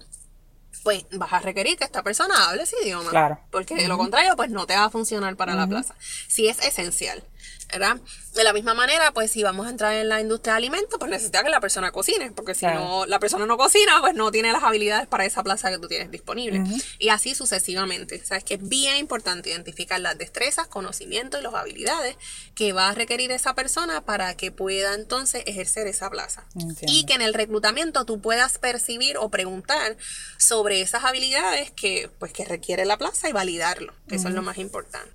pues 0.82 1.04
vas 1.12 1.32
a 1.32 1.38
requerir 1.38 1.76
que 1.78 1.84
esta 1.84 2.02
persona 2.02 2.48
hable 2.48 2.62
ese 2.64 2.76
idioma. 2.82 3.08
Claro. 3.10 3.38
Porque 3.50 3.74
de 3.74 3.88
lo 3.88 3.96
contrario, 3.98 4.34
pues 4.36 4.50
no 4.50 4.66
te 4.66 4.74
va 4.74 4.84
a 4.84 4.90
funcionar 4.90 5.36
para 5.36 5.54
la 5.54 5.66
plaza. 5.66 5.94
Sí 6.28 6.48
es 6.48 6.58
esencial, 6.66 7.22
¿verdad? 7.70 8.00
De 8.34 8.44
la 8.44 8.52
misma 8.52 8.74
manera, 8.74 9.12
pues 9.12 9.30
si 9.30 9.42
vamos 9.42 9.66
a 9.66 9.70
entrar 9.70 9.94
en 9.94 10.08
la 10.08 10.20
industria 10.20 10.54
de 10.54 10.58
alimentos, 10.58 10.98
pues 10.98 11.10
necesita 11.10 11.42
que 11.42 11.50
la 11.50 11.60
persona 11.60 11.90
cocine, 11.92 12.30
porque 12.32 12.54
si 12.54 12.60
Claro. 12.60 12.80
no, 12.80 13.06
la 13.06 13.18
persona 13.18 13.46
no 13.46 13.56
cocina, 13.56 14.00
pues 14.00 14.14
no 14.14 14.30
tiene 14.30 14.52
las 14.52 14.62
habilidades 14.62 15.06
para 15.06 15.24
esa 15.24 15.42
plaza 15.42 15.70
que 15.70 15.78
tú 15.78 15.88
tienes 15.88 16.10
disponible. 16.10 16.62
Y 16.98 17.08
así 17.10 17.34
sucesivamente. 17.34 18.24
Sabes 18.24 18.44
que 18.44 18.54
es 18.54 18.68
bien 18.68 18.96
importante 18.96 19.50
identificar 19.50 20.00
las 20.00 20.16
destrezas, 20.18 20.66
conocimientos 20.66 21.40
y 21.40 21.42
las 21.42 21.54
habilidades 21.54 22.16
que 22.54 22.72
va 22.72 22.88
a 22.88 22.94
requerir 22.94 23.32
esa 23.32 23.54
persona 23.54 24.04
para 24.04 24.36
que 24.36 24.50
pueda 24.50 24.94
entonces 24.94 25.42
ejercer 25.46 25.86
esa 25.86 26.10
plaza. 26.10 26.44
Entiendo. 26.54 26.80
Y 26.86 27.04
que 27.04 27.14
en 27.14 27.22
el 27.22 27.34
reclutamiento 27.34 28.04
tú 28.04 28.20
puedas 28.20 28.58
percibir 28.58 29.16
o 29.18 29.30
preguntar 29.30 29.96
sobre 30.38 30.80
esas 30.80 31.04
habilidades 31.04 31.70
que, 31.70 32.10
pues, 32.18 32.32
que 32.32 32.44
requiere 32.44 32.84
la 32.84 32.96
plaza 32.98 33.28
y 33.28 33.32
validarlo, 33.32 33.94
que 34.08 34.16
eso 34.16 34.28
es 34.28 34.34
lo 34.34 34.42
más 34.42 34.58
importante. 34.58 35.12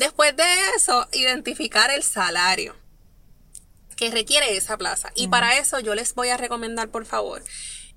Después 0.00 0.34
de 0.34 0.44
eso, 0.74 1.06
identificar 1.12 1.90
el 1.90 2.02
salario 2.02 2.74
que 3.96 4.10
requiere 4.10 4.56
esa 4.56 4.78
plaza. 4.78 5.12
Y 5.14 5.28
para 5.28 5.58
eso 5.58 5.78
yo 5.78 5.94
les 5.94 6.14
voy 6.14 6.30
a 6.30 6.38
recomendar, 6.38 6.88
por 6.88 7.04
favor, 7.04 7.44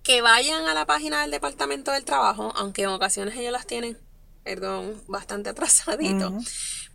que 0.03 0.21
vayan 0.21 0.67
a 0.67 0.73
la 0.73 0.85
página 0.85 1.21
del 1.21 1.31
Departamento 1.31 1.91
del 1.91 2.03
Trabajo, 2.03 2.51
aunque 2.57 2.81
en 2.81 2.89
ocasiones 2.89 3.37
ellos 3.37 3.53
las 3.53 3.67
tienen, 3.67 3.97
perdón, 4.43 5.01
bastante 5.07 5.49
atrasadito. 5.51 6.37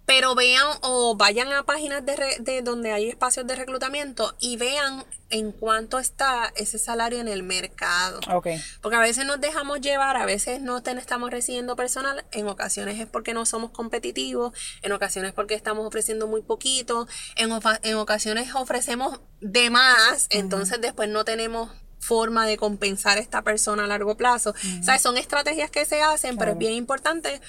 Pero 0.09 0.35
vean 0.35 0.67
o 0.81 1.17
vayan 1.17 1.53
a 1.53 1.65
páginas 1.65 2.05
de, 2.07 2.17
re- 2.17 2.37
de 2.41 2.63
donde 2.63 2.93
hay 2.93 3.09
espacios 3.11 3.47
de 3.47 3.55
reclutamiento 3.55 4.35
y 4.41 4.57
vean 4.57 5.05
en 5.29 5.53
cuánto 5.53 5.99
está 5.99 6.51
ese 6.57 6.79
salario 6.79 7.21
en 7.21 7.29
el 7.29 7.43
mercado. 7.43 8.19
Porque 8.81 8.97
a 8.97 9.01
veces 9.01 9.27
nos 9.27 9.39
dejamos 9.39 9.83
llevar, 9.83 10.17
a 10.17 10.25
veces 10.25 10.63
no 10.63 10.83
ten- 10.83 10.97
estamos 10.97 11.31
recibiendo 11.31 11.77
personal, 11.77 12.25
en 12.33 12.49
ocasiones 12.49 12.99
es 12.99 13.07
porque 13.07 13.35
no 13.35 13.45
somos 13.45 13.71
competitivos, 13.71 14.55
en 14.81 14.93
ocasiones 14.93 15.35
porque 15.35 15.55
estamos 15.55 15.87
ofreciendo 15.87 16.27
muy 16.27 16.41
poquito, 16.41 17.07
en, 17.37 17.53
ocasiones 17.97 18.55
ofrecemos 18.55 19.21
de 19.43 19.69
más, 19.69 20.27
entonces 20.31 20.81
después 20.81 21.11
no 21.11 21.27
tenemos 21.27 21.71
forma 22.01 22.47
de 22.47 22.57
compensar 22.57 23.19
a 23.19 23.21
esta 23.21 23.43
persona 23.43 23.85
a 23.85 23.87
largo 23.87 24.17
plazo. 24.17 24.55
O 24.81 24.83
sea, 24.83 24.99
son 24.99 25.19
estrategias 25.19 25.71
que 25.71 25.85
se 25.85 26.01
hacen, 26.01 26.39
pero 26.39 26.53
es 26.53 26.59
bien 26.59 26.73
importante 26.73 27.43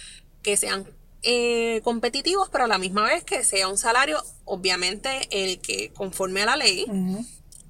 que 0.43 0.57
sean 0.57 0.85
eh, 1.23 1.81
competitivos, 1.83 2.49
pero 2.49 2.63
a 2.65 2.67
la 2.67 2.77
misma 2.77 3.03
vez 3.05 3.23
que 3.23 3.43
sea 3.43 3.67
un 3.67 3.77
salario, 3.77 4.23
obviamente, 4.45 5.09
el 5.31 5.59
que 5.59 5.91
conforme 5.93 6.41
a 6.43 6.45
la 6.45 6.55
ley, 6.55 6.85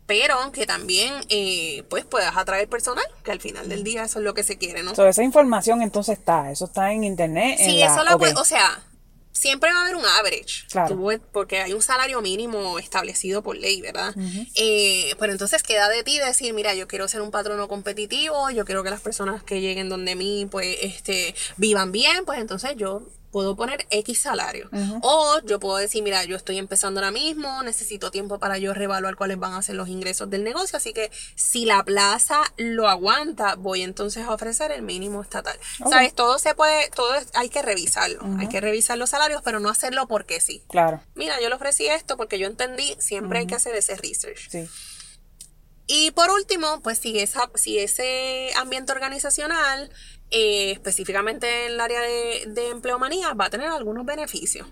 pero 0.05 0.51
que 0.51 0.65
también 0.65 1.13
eh, 1.29 1.83
pues 1.89 2.03
puedas 2.05 2.35
atraer 2.35 2.67
personal, 2.67 3.05
que 3.23 3.31
al 3.31 3.39
final 3.39 3.69
del 3.69 3.83
día 3.83 4.03
eso 4.05 4.19
es 4.19 4.25
lo 4.25 4.33
que 4.33 4.43
se 4.43 4.57
quiere, 4.57 4.81
¿no? 4.81 4.95
So, 4.95 5.07
esa 5.07 5.23
información 5.23 5.81
entonces 5.83 6.17
está, 6.17 6.51
eso 6.51 6.65
está 6.65 6.91
en 6.91 7.03
internet. 7.03 7.57
en 7.59 7.65
sí, 7.71 7.77
la- 7.77 7.85
eso 7.93 8.03
lo 8.03 8.13
ok. 8.13 8.19
puede- 8.19 8.33
o 8.35 8.43
sea, 8.43 8.83
siempre 9.31 9.71
va 9.71 9.77
a 9.79 9.81
haber 9.83 9.95
un 9.95 10.05
average, 10.05 10.65
Claro. 10.69 10.95
Tú 10.95 11.05
ves, 11.05 11.19
porque 11.31 11.59
hay 11.59 11.73
un 11.73 11.81
salario 11.83 12.21
mínimo 12.21 12.79
establecido 12.79 13.41
por 13.43 13.55
ley, 13.55 13.79
¿verdad? 13.81 14.13
Eh, 14.55 15.13
pero 15.19 15.31
entonces 15.31 15.61
queda 15.63 15.87
de 15.89 16.03
ti 16.03 16.17
decir, 16.17 16.53
mira, 16.53 16.73
yo 16.73 16.87
quiero 16.87 17.07
ser 17.07 17.21
un 17.21 17.29
patrono 17.31 17.67
competitivo, 17.67 18.49
yo 18.49 18.65
quiero 18.65 18.83
que 18.83 18.89
las 18.89 19.01
personas 19.01 19.43
que 19.43 19.61
lleguen 19.61 19.87
donde 19.89 20.15
mí, 20.15 20.47
pues, 20.49 20.75
este, 20.81 21.35
vivan 21.57 21.91
bien, 21.91 22.25
pues 22.25 22.39
entonces 22.39 22.71
yo 22.77 23.03
puedo 23.31 23.55
poner 23.55 23.85
X 23.89 24.21
salario. 24.21 24.69
O 25.01 25.39
yo 25.45 25.59
puedo 25.59 25.77
decir, 25.77 26.03
mira, 26.03 26.23
yo 26.23 26.35
estoy 26.35 26.57
empezando 26.57 26.99
ahora 26.99 27.11
mismo, 27.11 27.61
necesito 27.63 28.11
tiempo 28.11 28.39
para 28.39 28.57
yo 28.57 28.73
reevaluar 28.73 29.15
cuáles 29.15 29.37
van 29.37 29.53
a 29.53 29.61
ser 29.61 29.75
los 29.75 29.87
ingresos 29.89 30.29
del 30.29 30.43
negocio, 30.43 30.77
así 30.77 30.93
que 30.93 31.11
si 31.35 31.65
la 31.65 31.83
plaza 31.83 32.41
lo 32.57 32.87
aguanta, 32.87 33.55
voy 33.55 33.81
entonces 33.83 34.25
a 34.25 34.33
ofrecer 34.33 34.71
el 34.71 34.81
mínimo 34.81 35.21
estatal. 35.21 35.57
Ok. 35.81 35.91
¿Sabes? 35.91 36.13
Todo 36.13 36.39
se 36.39 36.55
puede, 36.55 36.89
todo 36.89 37.13
hay 37.33 37.49
que 37.49 37.61
revisarlo, 37.61 38.21
hay 38.39 38.47
que 38.47 38.61
revisar 38.61 38.97
los 38.97 39.09
salarios, 39.09 39.41
pero 39.43 39.59
no 39.59 39.69
hacerlo 39.69 40.07
porque 40.07 40.41
sí. 40.41 40.63
Claro, 40.69 41.01
Mira, 41.15 41.39
yo 41.41 41.49
le 41.49 41.55
ofrecí 41.55 41.87
esto 41.87 42.17
porque 42.17 42.39
yo 42.39 42.47
entendí, 42.47 42.95
siempre 42.99 43.39
hay 43.39 43.47
que 43.47 43.55
hacer 43.55 43.75
ese 43.75 43.95
research. 43.95 44.49
sí. 44.49 44.67
Y 45.91 46.11
por 46.11 46.29
último, 46.29 46.81
pues 46.83 46.99
si, 46.99 47.17
esa, 47.17 47.49
si 47.55 47.79
ese 47.79 48.51
ambiente 48.57 48.91
organizacional, 48.91 49.91
eh, 50.31 50.71
específicamente 50.71 51.65
en 51.65 51.73
el 51.73 51.79
área 51.79 52.01
de, 52.01 52.45
de 52.47 52.69
empleomanía, 52.69 53.33
va 53.33 53.45
a 53.45 53.49
tener 53.49 53.67
algunos 53.67 54.05
beneficios. 54.05 54.67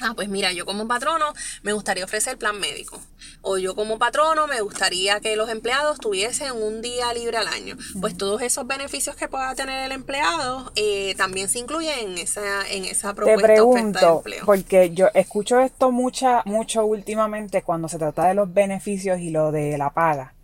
Ah, 0.00 0.12
pues 0.14 0.28
mira, 0.28 0.52
yo 0.52 0.66
como 0.66 0.86
patrono 0.86 1.32
me 1.62 1.72
gustaría 1.72 2.04
ofrecer 2.04 2.36
plan 2.36 2.60
médico. 2.60 3.00
O 3.40 3.56
yo 3.56 3.74
como 3.74 3.98
patrono 3.98 4.46
me 4.46 4.60
gustaría 4.60 5.20
que 5.20 5.36
los 5.36 5.48
empleados 5.48 5.98
tuviesen 5.98 6.52
un 6.52 6.82
día 6.82 7.12
libre 7.14 7.38
al 7.38 7.48
año. 7.48 7.76
Pues 8.00 8.16
todos 8.16 8.42
esos 8.42 8.66
beneficios 8.66 9.16
que 9.16 9.26
pueda 9.26 9.54
tener 9.54 9.86
el 9.86 9.92
empleado 9.92 10.70
eh, 10.76 11.14
también 11.16 11.48
se 11.48 11.60
incluyen 11.60 11.98
en 11.98 12.18
esa, 12.18 12.68
en 12.68 12.84
esa 12.84 13.14
propuesta 13.14 13.40
Te 13.40 13.54
pregunto, 13.54 13.98
de 13.98 14.06
empleo. 14.06 14.44
porque 14.44 14.90
yo 14.92 15.08
escucho 15.14 15.60
esto 15.60 15.90
mucha, 15.90 16.42
mucho 16.44 16.84
últimamente 16.84 17.62
cuando 17.62 17.88
se 17.88 17.98
trata 17.98 18.28
de 18.28 18.34
los 18.34 18.52
beneficios 18.52 19.18
y 19.20 19.30
lo 19.30 19.50
de 19.50 19.78
la 19.78 19.90
paga. 19.94 20.34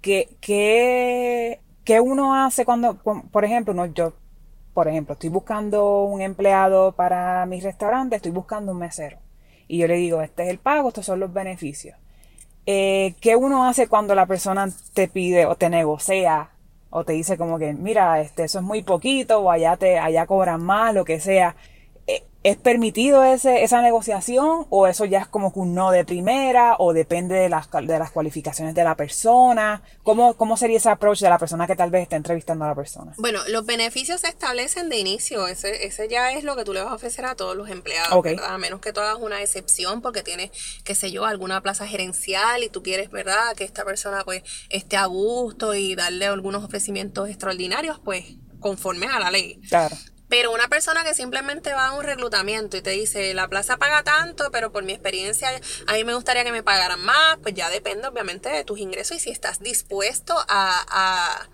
¿Qué, 0.00 0.28
qué, 0.40 1.60
qué 1.84 2.00
uno 2.00 2.34
hace 2.34 2.64
cuando, 2.64 2.96
por 3.30 3.44
ejemplo, 3.44 3.74
no, 3.74 3.86
yo 3.86 4.14
por 4.74 4.88
ejemplo, 4.88 5.14
estoy 5.14 5.28
buscando 5.28 6.04
un 6.04 6.20
empleado 6.22 6.92
para 6.92 7.44
mi 7.46 7.60
restaurante, 7.60 8.16
estoy 8.16 8.32
buscando 8.32 8.72
un 8.72 8.78
mesero. 8.78 9.18
Y 9.68 9.78
yo 9.78 9.86
le 9.86 9.96
digo, 9.96 10.22
este 10.22 10.44
es 10.44 10.48
el 10.48 10.58
pago, 10.58 10.88
estos 10.88 11.06
son 11.06 11.20
los 11.20 11.32
beneficios. 11.32 11.96
Eh, 12.64 13.14
¿Qué 13.20 13.36
uno 13.36 13.66
hace 13.66 13.86
cuando 13.88 14.14
la 14.14 14.26
persona 14.26 14.68
te 14.94 15.08
pide 15.08 15.46
o 15.46 15.56
te 15.56 15.68
negocia 15.68 16.50
o 16.90 17.04
te 17.04 17.12
dice 17.12 17.36
como 17.36 17.58
que, 17.58 17.72
mira, 17.74 18.20
este, 18.20 18.44
eso 18.44 18.58
es 18.58 18.64
muy 18.64 18.82
poquito 18.82 19.40
o 19.40 19.50
allá, 19.50 19.76
te, 19.76 19.98
allá 19.98 20.26
cobran 20.26 20.62
más, 20.64 20.94
lo 20.94 21.04
que 21.04 21.20
sea? 21.20 21.56
¿Es 22.42 22.56
permitido 22.56 23.22
ese, 23.22 23.62
esa 23.62 23.80
negociación 23.82 24.66
o 24.68 24.88
eso 24.88 25.04
ya 25.04 25.20
es 25.20 25.28
como 25.28 25.52
que 25.52 25.60
un 25.60 25.74
no 25.74 25.92
de 25.92 26.04
primera 26.04 26.74
o 26.78 26.92
depende 26.92 27.36
de 27.36 27.48
las, 27.48 27.70
de 27.70 27.98
las 27.98 28.10
cualificaciones 28.10 28.74
de 28.74 28.82
la 28.82 28.96
persona? 28.96 29.82
¿Cómo, 30.02 30.34
¿Cómo 30.34 30.56
sería 30.56 30.78
ese 30.78 30.90
approach 30.90 31.20
de 31.20 31.28
la 31.28 31.38
persona 31.38 31.68
que 31.68 31.76
tal 31.76 31.90
vez 31.90 32.02
está 32.02 32.16
entrevistando 32.16 32.64
a 32.64 32.68
la 32.68 32.74
persona? 32.74 33.12
Bueno, 33.18 33.38
los 33.48 33.64
beneficios 33.64 34.22
se 34.22 34.28
establecen 34.28 34.88
de 34.88 34.98
inicio. 34.98 35.46
Ese, 35.46 35.86
ese 35.86 36.08
ya 36.08 36.32
es 36.32 36.42
lo 36.42 36.56
que 36.56 36.64
tú 36.64 36.72
le 36.72 36.82
vas 36.82 36.90
a 36.90 36.94
ofrecer 36.96 37.26
a 37.26 37.36
todos 37.36 37.56
los 37.56 37.70
empleados, 37.70 38.20
¿verdad? 38.22 38.54
A 38.54 38.58
menos 38.58 38.80
que 38.80 38.92
tú 38.92 38.98
hagas 38.98 39.18
una 39.20 39.40
excepción 39.40 40.02
porque 40.02 40.24
tienes, 40.24 40.50
qué 40.82 40.96
sé 40.96 41.12
yo, 41.12 41.24
alguna 41.24 41.60
plaza 41.60 41.86
gerencial 41.86 42.64
y 42.64 42.68
tú 42.68 42.82
quieres, 42.82 43.10
¿verdad? 43.10 43.54
Que 43.54 43.62
esta 43.62 43.84
persona 43.84 44.24
pues 44.24 44.42
esté 44.68 44.96
a 44.96 45.06
gusto 45.06 45.74
y 45.74 45.94
darle 45.94 46.26
algunos 46.26 46.64
ofrecimientos 46.64 47.28
extraordinarios, 47.28 48.00
pues 48.04 48.24
conforme 48.58 49.06
a 49.06 49.20
la 49.20 49.30
ley. 49.30 49.60
Claro. 49.68 49.96
Pero 50.32 50.50
una 50.50 50.68
persona 50.68 51.04
que 51.04 51.12
simplemente 51.12 51.74
va 51.74 51.88
a 51.88 51.92
un 51.92 52.04
reclutamiento 52.04 52.78
y 52.78 52.80
te 52.80 52.88
dice, 52.88 53.34
la 53.34 53.48
plaza 53.48 53.76
paga 53.76 54.02
tanto, 54.02 54.50
pero 54.50 54.72
por 54.72 54.82
mi 54.82 54.94
experiencia 54.94 55.50
a 55.86 55.92
mí 55.92 56.04
me 56.04 56.14
gustaría 56.14 56.42
que 56.42 56.52
me 56.52 56.62
pagaran 56.62 57.04
más, 57.04 57.36
pues 57.42 57.52
ya 57.54 57.68
depende 57.68 58.08
obviamente 58.08 58.48
de 58.48 58.64
tus 58.64 58.78
ingresos 58.78 59.18
y 59.18 59.20
si 59.20 59.28
estás 59.28 59.60
dispuesto 59.60 60.34
a, 60.48 60.86
a 60.88 61.48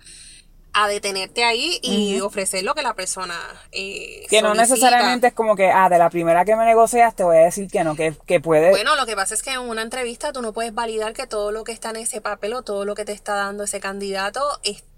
detenerte 0.87 1.43
ahí 1.43 1.79
y 1.81 2.19
ofrecer 2.21 2.63
lo 2.63 2.75
que 2.75 2.81
la 2.81 2.93
persona 2.93 3.35
eh, 3.71 4.25
que 4.29 4.41
no 4.41 4.53
necesariamente 4.53 5.27
es 5.27 5.33
como 5.33 5.55
que 5.55 5.69
ah 5.69 5.89
de 5.89 5.97
la 5.97 6.09
primera 6.09 6.45
que 6.45 6.55
me 6.55 6.65
negocias 6.65 7.15
te 7.15 7.23
voy 7.23 7.37
a 7.37 7.41
decir 7.41 7.69
que 7.69 7.83
no 7.83 7.95
que, 7.95 8.15
que 8.25 8.39
puede 8.39 8.69
bueno 8.69 8.95
lo 8.95 9.05
que 9.05 9.15
pasa 9.15 9.33
es 9.33 9.43
que 9.43 9.51
en 9.51 9.61
una 9.61 9.81
entrevista 9.81 10.31
tú 10.31 10.41
no 10.41 10.53
puedes 10.53 10.73
validar 10.73 11.13
que 11.13 11.27
todo 11.27 11.51
lo 11.51 11.63
que 11.63 11.71
está 11.71 11.89
en 11.89 11.97
ese 11.97 12.21
papel 12.21 12.53
o 12.53 12.61
todo 12.63 12.85
lo 12.85 12.95
que 12.95 13.05
te 13.05 13.11
está 13.11 13.35
dando 13.35 13.63
ese 13.63 13.79
candidato 13.79 14.41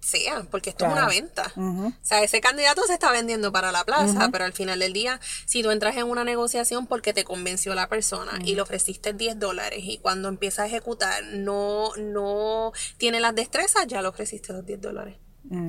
sea 0.02 0.44
porque 0.50 0.72
esto 0.72 0.86
es 0.86 0.92
una 0.92 1.08
venta. 1.08 1.52
O 1.56 1.94
sea 2.02 2.24
ese 2.24 2.42
candidato 2.42 2.82
se 2.88 2.94
está 2.94 3.12
vendiendo 3.12 3.52
para 3.52 3.72
la 3.72 3.84
plaza 3.86 4.30
pero 4.32 4.46
al 4.46 4.54
final 4.54 4.80
del 4.80 4.94
día 4.94 5.20
si 5.46 5.64
tú 5.64 5.72
entras 5.72 5.96
en 5.98 6.06
una 6.06 6.24
negociación 6.24 6.88
porque 6.88 7.14
te 7.14 7.24
convenció 7.24 7.76
la 7.76 7.88
persona 7.88 8.40
y 8.44 8.56
le 8.56 8.62
ofreciste 8.62 9.14
10 9.14 9.40
dólares 9.40 9.80
y 9.84 10.00
cuando 10.00 10.28
empieza 10.28 10.64
a 10.64 10.68
ejecutar 10.68 11.24
no 11.24 11.96
no 11.98 12.74
tiene 12.98 13.20
las 13.20 13.36
destrezas 13.36 13.88
ya 13.88 14.02
le 14.02 14.08
ofreciste 14.08 14.54
los 14.54 14.66
10 14.66 14.82
dólares 14.82 15.16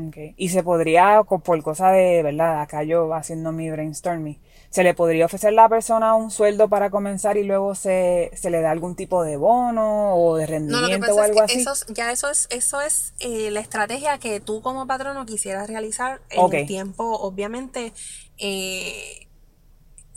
okay. 0.09 0.35
Y 0.37 0.49
se 0.51 0.63
podría, 0.63 1.23
por 1.23 1.63
cosa 1.63 1.91
de, 1.91 2.23
¿verdad? 2.23 2.61
Acá 2.61 2.83
yo 2.83 3.13
haciendo 3.15 3.53
mi 3.53 3.71
brainstorming, 3.71 4.39
se 4.71 4.83
le 4.83 4.95
podría 4.95 5.27
ofrecer 5.27 5.51
a 5.51 5.53
la 5.53 5.69
persona 5.69 6.15
un 6.15 6.31
sueldo 6.31 6.69
para 6.69 6.91
comenzar 6.91 7.37
y 7.37 7.45
luego 7.45 7.75
se, 7.75 8.31
se 8.35 8.49
le 8.49 8.63
da 8.63 8.71
algún 8.71 8.97
tipo 8.97 9.23
de 9.23 9.37
bono 9.37 10.15
o 10.17 10.37
de 10.37 10.47
rendimiento 10.47 11.15
o 11.15 11.21
algo 11.21 11.43
así. 11.43 11.61
Eso, 11.61 11.75
ya 11.89 12.11
eso 12.11 12.31
es, 12.31 12.49
eso 12.51 12.81
es 12.81 13.13
eh, 13.21 13.51
la 13.51 13.61
estrategia 13.61 14.19
que 14.19 14.41
tú 14.41 14.63
como 14.63 14.87
patrono 14.87 15.27
quisieras 15.27 15.69
realizar 15.69 16.23
en 16.31 16.53
el 16.55 16.67
tiempo, 16.67 17.05
obviamente, 17.05 17.93
eh, 18.39 19.29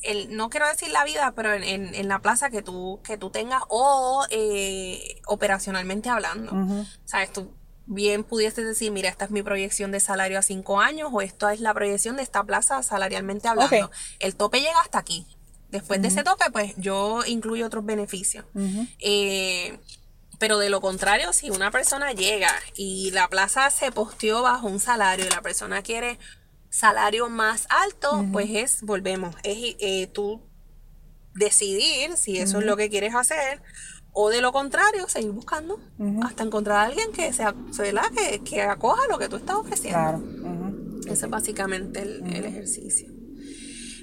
el, 0.04 0.36
no 0.38 0.50
quiero 0.50 0.68
decir 0.68 0.90
la 0.90 1.04
vida, 1.04 1.34
pero 1.36 1.54
en, 1.54 1.64
en, 1.64 2.08
la 2.08 2.20
plaza 2.20 2.50
que 2.50 2.62
tú, 2.62 3.02
que 3.04 3.18
tú 3.18 3.32
tengas 3.32 3.64
o 3.68 4.26
eh, 4.30 5.22
operacionalmente 5.26 6.10
hablando. 6.10 6.86
¿Sabes? 7.04 7.34
Tú 7.34 7.52
bien 7.88 8.24
pudiese 8.24 8.64
decir, 8.64 8.92
mira, 8.92 9.10
esta 9.10 9.26
es 9.26 9.32
mi 9.32 9.44
proyección 9.44 9.92
de 9.92 10.00
salario 10.00 10.40
a 10.40 10.42
cinco 10.42 10.80
años 10.80 11.10
o 11.12 11.22
esta 11.22 11.54
es 11.54 11.60
la 11.60 11.74
proyección 11.74 12.18
de 12.18 12.24
esta 12.24 12.44
plaza 12.44 12.82
salarialmente 12.84 13.48
hablando. 13.48 13.92
El 14.20 14.36
tope 14.36 14.60
llega 14.60 14.80
hasta 14.82 15.00
aquí. 15.00 15.26
Después 15.70 16.02
de 16.02 16.08
ese 16.08 16.24
tope, 16.24 16.46
pues 16.52 16.74
yo 16.78 17.24
incluyo 17.26 17.66
otros 17.66 17.86
beneficios. 17.86 18.46
Eh, 19.00 19.78
pero 20.40 20.58
de 20.58 20.70
lo 20.70 20.82
contrario, 20.82 21.34
si 21.34 21.50
una 21.50 21.72
persona 21.72 22.14
llega 22.14 22.52
y 22.76 23.12
la 23.12 23.28
plaza 23.30 23.70
se 23.70 23.92
posteó 23.92 24.42
bajo 24.42 24.68
un 24.68 24.80
salario 24.80 25.26
y 25.26 25.30
la 25.30 25.42
persona 25.42 25.82
quiere 25.82 26.18
salario 26.70 27.30
más 27.30 27.68
alto, 27.70 28.26
pues 28.32 28.50
es, 28.52 28.82
volvemos, 28.82 29.36
es 29.44 29.76
eh, 29.80 30.08
tú 30.08 30.42
decidir 31.34 32.16
si 32.18 32.38
eso 32.38 32.60
es 32.60 32.66
lo 32.66 32.78
que 32.78 32.90
quieres 32.90 33.14
hacer 33.14 33.62
o 34.16 34.30
de 34.30 34.42
lo 34.42 34.54
contrario, 34.54 35.08
seguir 35.10 35.32
buscando 35.32 35.78
hasta 36.24 36.44
encontrar 36.44 36.78
a 36.78 36.84
alguien 36.84 37.12
que 37.12 37.34
sea, 37.34 37.54
que, 38.16 38.40
que 38.40 38.62
acoja 38.62 39.02
lo 39.10 39.20
que 39.20 39.28
tú 39.28 39.36
estás 39.36 39.58
ofreciendo. 39.58 40.00
Claro. 40.00 40.24
Ese 41.06 41.26
es 41.26 41.30
básicamente 41.30 42.02
el, 42.02 42.46
ejercicio. 42.46 43.10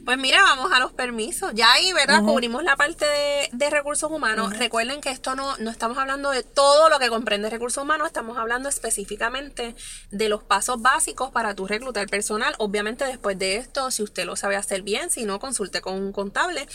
Pues 0.04 0.18
mira, 0.18 0.42
vamos 0.42 0.70
a 0.72 0.80
los 0.80 0.92
permisos. 0.92 1.52
Ya 1.54 1.72
ahí, 1.72 1.92
¿verdad? 1.92 2.22
Cubrimos 2.24 2.62
la 2.62 2.76
parte 2.76 3.06
de, 3.52 3.70
recursos 3.70 4.10
humanos. 4.10 4.58
Recuerden 4.58 5.00
que 5.00 5.10
esto 5.10 5.34
no, 5.34 5.56
no 5.58 5.70
estamos 5.70 5.96
hablando 5.96 6.30
de 6.30 6.42
todo 6.42 6.90
lo 6.90 6.98
que 6.98 7.08
comprende 7.08 7.48
recursos 7.48 7.82
humanos, 7.82 8.08
estamos 8.08 8.36
hablando 8.36 8.68
específicamente 8.68 9.74
de 10.10 10.28
los 10.28 10.42
pasos 10.42 10.82
básicos 10.82 11.30
para 11.30 11.54
tu 11.54 11.66
reclutar 11.66 12.06
personal. 12.08 12.54
Obviamente 12.58 13.04
después 13.04 13.38
de 13.38 13.56
esto, 13.56 13.90
si 13.90 14.02
usted 14.02 14.26
lo 14.26 14.36
sabe 14.36 14.56
hacer 14.56 14.82
bien, 14.82 15.10
si 15.10 15.24
no, 15.24 15.40
consulte 15.40 15.80
con 15.80 15.94
un 15.94 16.12
contable 16.12 16.66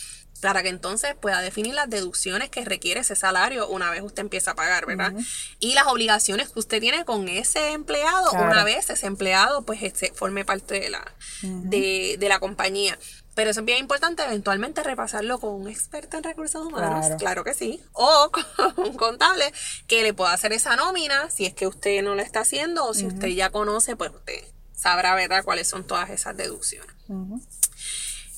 para 0.42 0.64
que 0.64 0.70
entonces 0.70 1.16
pueda 1.16 1.42
definir 1.42 1.74
las 1.74 1.90
deducciones 1.90 2.50
que 2.50 2.64
requiere 2.64 3.02
ese 3.02 3.16
salario 3.16 3.68
una 3.68 3.90
vez 3.90 4.02
usted 4.02 4.22
empieza 4.22 4.52
a 4.52 4.56
pagar, 4.56 4.86
¿verdad? 4.86 5.14
Y 5.60 5.74
las 5.74 5.88
obligaciones 5.88 6.50
que 6.50 6.60
usted 6.60 6.80
tiene 6.80 7.06
con 7.06 7.28
ese 7.28 7.72
empleado 7.72 8.32
una 8.32 8.64
vez 8.64 8.90
ese 8.90 9.08
empleado 9.08 9.64
pues 9.64 9.82
este, 9.84 10.12
forme 10.14 10.46
parte 10.46 10.80
de 10.80 10.90
la, 10.90 11.14
de, 11.42 12.18
la 12.28 12.40
compañía. 12.40 12.98
Pero 13.34 13.52
eso 13.52 13.60
es 13.60 13.66
bien 13.66 13.78
importante 13.78 14.24
eventualmente 14.24 14.82
repasarlo 14.82 15.40
con 15.40 15.54
un 15.54 15.70
experto 15.70 16.18
en 16.18 16.24
recursos 16.24 16.66
humanos, 16.66 17.06
claro, 17.20 17.44
que 17.44 17.54
sí, 17.54 17.82
o 17.94 18.32
con 18.56 18.74
un 18.78 18.94
contable 18.94 19.54
que 19.86 20.02
le 20.02 20.14
pueda 20.14 20.34
hacer 20.34 20.54
esa 20.54 20.76
nómina 20.76 21.30
si 21.30 21.46
es 21.46 21.54
que 21.54 21.68
usted 21.68 22.02
no 22.02 22.16
la 22.16 22.24
está 22.24 22.40
haciendo 22.42 22.86
o 22.86 22.94
si 22.94 23.06
usted 23.06 23.28
ya 23.28 23.52
conoce, 23.52 23.96
pues 23.96 24.12
usted 24.12 24.44
sabrá, 24.74 25.16
¿verdad?, 25.16 25.44
cuáles 25.44 25.68
son 25.68 25.86
todas 25.86 26.10
esas 26.10 26.38
deducciones. 26.38 26.96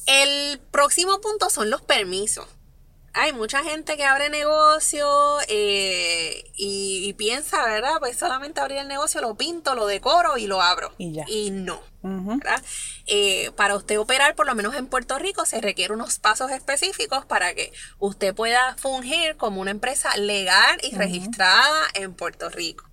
El 0.09 0.59
próximo 0.71 1.21
punto 1.21 1.51
son 1.51 1.69
los 1.69 1.83
permisos. 1.83 2.47
Hay 3.13 3.31
mucha 3.31 3.63
gente 3.63 3.95
que 3.95 4.05
abre 4.05 4.29
negocio 4.29 5.07
eh, 5.47 6.51
y, 6.55 7.13
piensa, 7.13 7.63
¿verdad? 7.63 7.97
Pues 7.99 8.17
solamente 8.17 8.59
abrir 8.59 8.79
el 8.79 8.87
negocio, 8.87 9.21
lo 9.21 9.35
pinto, 9.35 9.75
lo 9.75 9.85
decoro 9.85 10.37
y 10.37 10.47
lo 10.47 10.61
abro. 10.61 10.93
Y 10.97 11.13
ya. 11.13 11.25
Y 11.27 11.51
no. 11.51 11.81
Eh, 13.07 13.51
para 13.57 13.75
usted 13.75 13.99
operar, 13.99 14.35
por 14.35 14.45
lo 14.45 14.55
menos 14.55 14.75
en 14.75 14.87
Puerto 14.87 15.19
Rico, 15.19 15.45
se 15.45 15.59
requiere 15.59 15.93
unos 15.93 16.19
pasos 16.19 16.49
específicos 16.51 17.25
para 17.25 17.53
que 17.53 17.73
usted 17.97 18.33
pueda 18.33 18.75
fungir 18.77 19.35
como 19.35 19.59
una 19.59 19.71
empresa 19.71 20.15
legal 20.15 20.79
y 20.81 20.95
registrada 20.95 21.87
en 21.95 22.13
Puerto 22.13 22.49
Rico. 22.49 22.89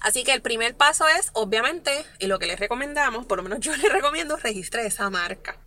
Así 0.00 0.24
que 0.24 0.32
el 0.32 0.42
primer 0.42 0.76
paso 0.76 1.06
es, 1.08 1.30
obviamente, 1.34 2.04
y 2.18 2.26
lo 2.26 2.38
que 2.38 2.46
les 2.46 2.58
recomendamos, 2.58 3.26
por 3.26 3.38
lo 3.38 3.42
menos 3.42 3.60
yo 3.60 3.76
le 3.76 3.88
recomiendo, 3.88 4.36
registre 4.36 4.86
esa 4.86 5.10
marca. 5.10 5.58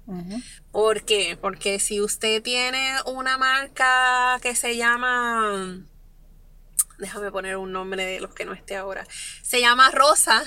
¿Por 0.72 1.04
qué? 1.04 1.38
Porque 1.40 1.80
si 1.80 2.02
usted 2.02 2.42
tiene 2.44 2.96
una 3.06 3.38
marca 3.38 4.40
que 4.42 4.56
se 4.56 4.78
llama 4.78 5.84
déjame 7.00 7.32
poner 7.32 7.58
un 7.58 7.72
nombre 7.72 8.06
de 8.06 8.20
los 8.20 8.34
que 8.34 8.46
no 8.46 8.54
esté 8.54 8.76
ahora. 8.76 9.08
Se 9.42 9.60
llama 9.62 9.90
Rosa 9.92 10.44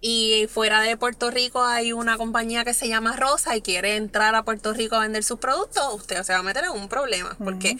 y 0.00 0.46
fuera 0.48 0.80
de 0.80 0.96
Puerto 0.96 1.30
Rico 1.30 1.64
hay 1.64 1.92
una 1.92 2.16
compañía 2.16 2.64
que 2.64 2.72
se 2.72 2.88
llama 2.88 3.16
Rosa 3.16 3.56
y 3.56 3.62
quiere 3.62 3.96
entrar 3.96 4.34
a 4.34 4.44
Puerto 4.44 4.72
Rico 4.72 4.94
a 4.94 5.00
vender 5.00 5.24
sus 5.24 5.40
productos, 5.40 5.94
usted 5.94 6.22
se 6.22 6.32
va 6.32 6.38
a 6.38 6.42
meter 6.44 6.64
en 6.64 6.70
un 6.70 6.88
problema, 6.88 7.36
porque 7.42 7.76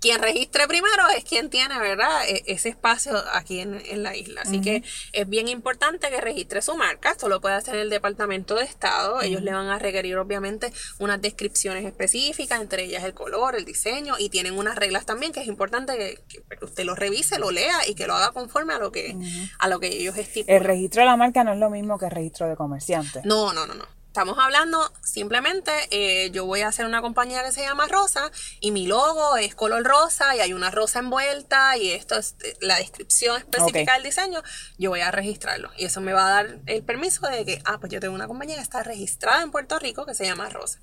quien 0.00 0.20
registre 0.20 0.66
primero 0.66 1.08
es 1.16 1.24
quien 1.24 1.50
tiene, 1.50 1.78
¿verdad? 1.78 2.28
E, 2.28 2.44
ese 2.46 2.68
espacio 2.68 3.16
aquí 3.32 3.60
en, 3.60 4.02
la 4.02 4.14
isla. 4.14 4.42
Así 4.42 4.60
que 4.60 4.82
es 5.12 5.28
bien 5.28 5.48
importante 5.48 6.10
que 6.10 6.20
registre 6.20 6.62
su 6.62 6.76
marca. 6.76 7.10
Esto 7.10 7.28
lo 7.28 7.40
puede 7.40 7.54
hacer 7.54 7.76
el 7.76 7.90
Departamento 7.90 8.54
de 8.56 8.64
Estado. 8.64 9.22
Ellos 9.22 9.42
le 9.42 9.52
van 9.52 9.68
a 9.68 9.78
requerir, 9.78 10.16
obviamente, 10.18 10.72
unas 10.98 11.20
descripciones 11.20 11.84
específicas, 11.84 12.60
entre 12.60 12.84
ellas 12.84 13.04
el 13.04 13.14
color, 13.14 13.56
el 13.56 13.64
diseño, 13.64 14.14
y 14.18 14.28
tienen 14.28 14.58
unas 14.58 14.76
reglas 14.76 15.06
también 15.06 15.32
que 15.32 15.40
es 15.40 15.46
importante 15.46 15.96
que, 16.28 16.42
usted 16.62 16.84
lo 16.84 16.94
revise, 16.94 17.38
lo 17.38 17.50
lea 17.50 17.78
y 17.88 17.94
que 17.94 18.06
lo 18.06 18.14
haga 18.14 18.32
conforme 18.32 18.74
a 18.74 18.78
lo 18.78 18.92
que, 18.92 19.16
a 19.58 19.68
lo 19.68 19.80
que 19.80 19.88
ellos 19.88 20.16
estipulan. 20.16 20.56
El 20.56 20.64
registro 20.64 21.02
de 21.02 21.06
la 21.06 21.16
marca 21.16 21.44
no 21.44 21.52
es 21.52 21.58
lo 21.58 21.70
mismo 21.70 21.98
que 21.98 22.06
el 22.06 22.10
registro 22.10 22.48
de 22.48 22.56
comerciante. 22.56 23.22
No, 23.24 23.52
no, 23.52 23.66
no, 23.66 23.74
no. 23.74 23.95
Estamos 24.16 24.38
hablando 24.38 24.78
simplemente, 25.02 25.70
eh, 25.90 26.30
yo 26.30 26.46
voy 26.46 26.62
a 26.62 26.68
hacer 26.68 26.86
una 26.86 27.02
compañía 27.02 27.44
que 27.44 27.52
se 27.52 27.60
llama 27.60 27.86
Rosa 27.86 28.32
y 28.60 28.70
mi 28.70 28.86
logo 28.86 29.36
es 29.36 29.54
color 29.54 29.84
rosa 29.84 30.34
y 30.34 30.40
hay 30.40 30.54
una 30.54 30.70
rosa 30.70 31.00
envuelta 31.00 31.76
y 31.76 31.90
esto 31.90 32.16
es 32.16 32.34
eh, 32.42 32.56
la 32.62 32.78
descripción 32.78 33.36
específica 33.36 33.92
del 33.92 34.04
diseño, 34.04 34.42
yo 34.78 34.88
voy 34.88 35.00
a 35.00 35.10
registrarlo. 35.10 35.70
Y 35.76 35.84
eso 35.84 36.00
me 36.00 36.14
va 36.14 36.28
a 36.28 36.30
dar 36.30 36.60
el 36.64 36.82
permiso 36.82 37.28
de 37.28 37.44
que, 37.44 37.60
ah, 37.66 37.76
pues 37.78 37.92
yo 37.92 38.00
tengo 38.00 38.14
una 38.14 38.26
compañía 38.26 38.56
que 38.56 38.62
está 38.62 38.82
registrada 38.82 39.42
en 39.42 39.50
Puerto 39.50 39.78
Rico 39.78 40.06
que 40.06 40.14
se 40.14 40.24
llama 40.24 40.48
Rosa. 40.48 40.80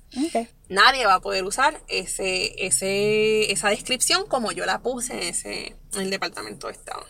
Nadie 0.68 1.04
va 1.04 1.14
a 1.14 1.20
poder 1.20 1.42
usar 1.42 1.82
ese, 1.88 2.64
ese, 2.64 3.50
esa 3.50 3.68
descripción 3.68 4.28
como 4.28 4.52
yo 4.52 4.64
la 4.64 4.80
puse 4.80 5.12
en, 5.12 5.22
ese, 5.24 5.76
en 5.94 6.02
el 6.02 6.10
Departamento 6.10 6.68
de 6.68 6.74
Estado. 6.74 7.04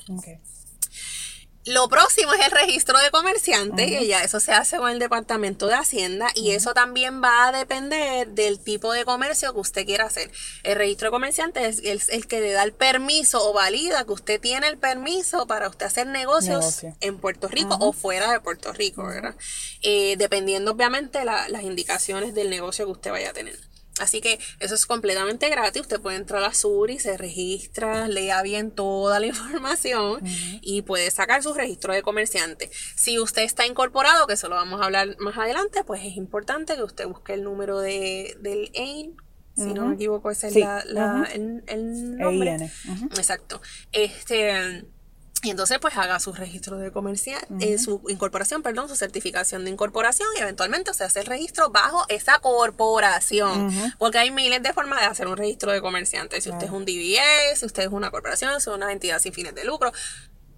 Lo 1.66 1.88
próximo 1.88 2.35
es 2.35 2.44
el 2.44 2.50
registro 2.50 2.98
de 2.98 3.11
comerciante, 3.11 4.03
y 4.03 4.07
ya 4.07 4.22
eso 4.22 4.38
se 4.38 4.53
hace 4.53 4.77
con 4.77 4.90
el 4.90 4.98
Departamento 4.98 5.66
de 5.66 5.74
Hacienda 5.74 6.29
y 6.35 6.50
eso 6.50 6.74
también 6.74 7.22
va 7.22 7.48
a 7.48 7.53
depender 7.53 8.29
del 8.29 8.61
tipo 8.61 8.92
de 8.92 9.05
comercio 9.07 9.55
que 9.55 9.61
usted 9.61 9.87
quiera 9.87 10.05
hacer. 10.05 10.31
El 10.62 10.77
registro 10.77 11.07
de 11.09 11.12
comerciante 11.12 11.66
es 11.66 11.81
el, 12.11 12.27
que 12.27 12.40
le 12.40 12.53
da 12.53 12.64
el 12.64 12.74
permiso 12.74 13.48
o 13.48 13.55
valida 13.55 14.05
que 14.05 14.12
usted 14.12 14.40
tiene 14.40 14.68
el 14.68 14.77
permiso 14.77 15.46
para 15.46 15.68
usted 15.68 15.87
hacer 15.87 16.07
negocios 16.07 16.85
en 17.00 17.18
Puerto 17.18 17.48
Rico 17.48 17.79
o 17.81 17.92
fuera 17.92 18.31
de 18.31 18.40
Puerto 18.40 18.72
Rico, 18.72 19.05
¿verdad? 19.05 19.35
Eh, 19.81 20.16
dependiendo 20.18 20.72
obviamente 20.72 21.24
las 21.24 21.62
indicaciones 21.62 22.35
del 22.35 22.50
negocio 22.50 22.85
que 22.85 22.92
usted 22.92 23.11
vaya 23.11 23.31
a 23.31 23.33
tener. 23.33 23.59
Así 24.00 24.20
que 24.20 24.40
eso 24.59 24.74
es 24.74 24.87
completamente 24.87 25.48
gratis. 25.48 25.83
Usted 25.83 26.00
puede 26.00 26.16
entrar 26.16 26.42
a 26.42 26.52
Suri, 26.52 26.98
se 26.98 27.16
registra, 27.16 28.09
lea 28.09 28.42
bien 28.42 28.70
toda 28.72 29.20
la 29.20 29.26
información 29.35 30.20
y 30.61 30.83
puede 30.83 31.11
sacar 31.11 31.42
su 31.42 31.54
registro 31.54 31.94
de 31.94 32.02
comerciante. 32.02 32.70
Si 32.96 33.18
usted 33.18 33.42
está 33.42 33.66
incorporado, 33.66 34.26
que 34.26 34.35
eso 34.35 34.48
lo 34.48 34.57
vamos 34.57 34.80
a 34.80 34.85
hablar 34.85 35.16
más 35.20 35.38
adelante, 35.38 35.85
pues 35.85 36.02
es 36.04 36.16
importante 36.16 36.74
que 36.74 36.83
usted 36.83 37.07
busque 37.07 37.35
el 37.35 37.44
número 37.44 37.78
de, 37.80 38.37
del 38.40 38.70
AIN. 38.74 39.16
Si 39.57 39.72
no 39.72 39.87
me 39.87 39.94
equivoco, 39.94 40.33
ese 40.33 40.48
es 40.48 40.57
la, 40.57 41.28
el, 41.33 42.18
nombre. 42.18 42.72
Exacto. 43.16 43.62
Este 43.92 44.85
y 45.44 45.50
entonces 45.50 45.78
pues 45.78 45.96
haga 45.96 46.18
su 46.20 46.33
registro 46.33 46.78
de 46.78 46.90
comercial, 46.90 47.44
eh, 47.61 47.78
su 47.78 48.02
incorporación, 48.09 48.62
perdón, 48.62 48.88
su 48.88 48.96
certificación 48.96 49.64
de 49.64 49.70
incorporación 49.70 50.28
y 50.37 50.40
eventualmente 50.40 50.92
se 50.94 51.04
hace 51.04 51.20
el 51.20 51.26
registro 51.26 51.70
bajo 51.70 52.04
esa 52.09 52.38
corporación. 52.38 53.72
Porque 53.98 54.18
hay 54.18 54.30
miles 54.30 54.62
de 54.62 54.72
formas 54.72 55.00
de 55.00 55.07
hacer 55.07 55.26
un 55.28 55.37
registro 55.37 55.70
de 55.72 55.80
comerciante. 55.80 56.40
Si 56.40 56.50
usted 56.50 56.66
es 56.66 56.72
un 56.72 56.85
DBA, 56.85 57.57
si 57.57 57.66
usted 57.66 57.83
es 57.83 57.90
una 57.90 58.11
corporación, 58.11 58.52
si 58.61 58.70
es 58.70 58.74
una 58.74 58.90
entidad 58.90 59.18
sin 59.18 59.33
fines 59.33 59.54
de 59.54 59.64
lucro 59.64 59.92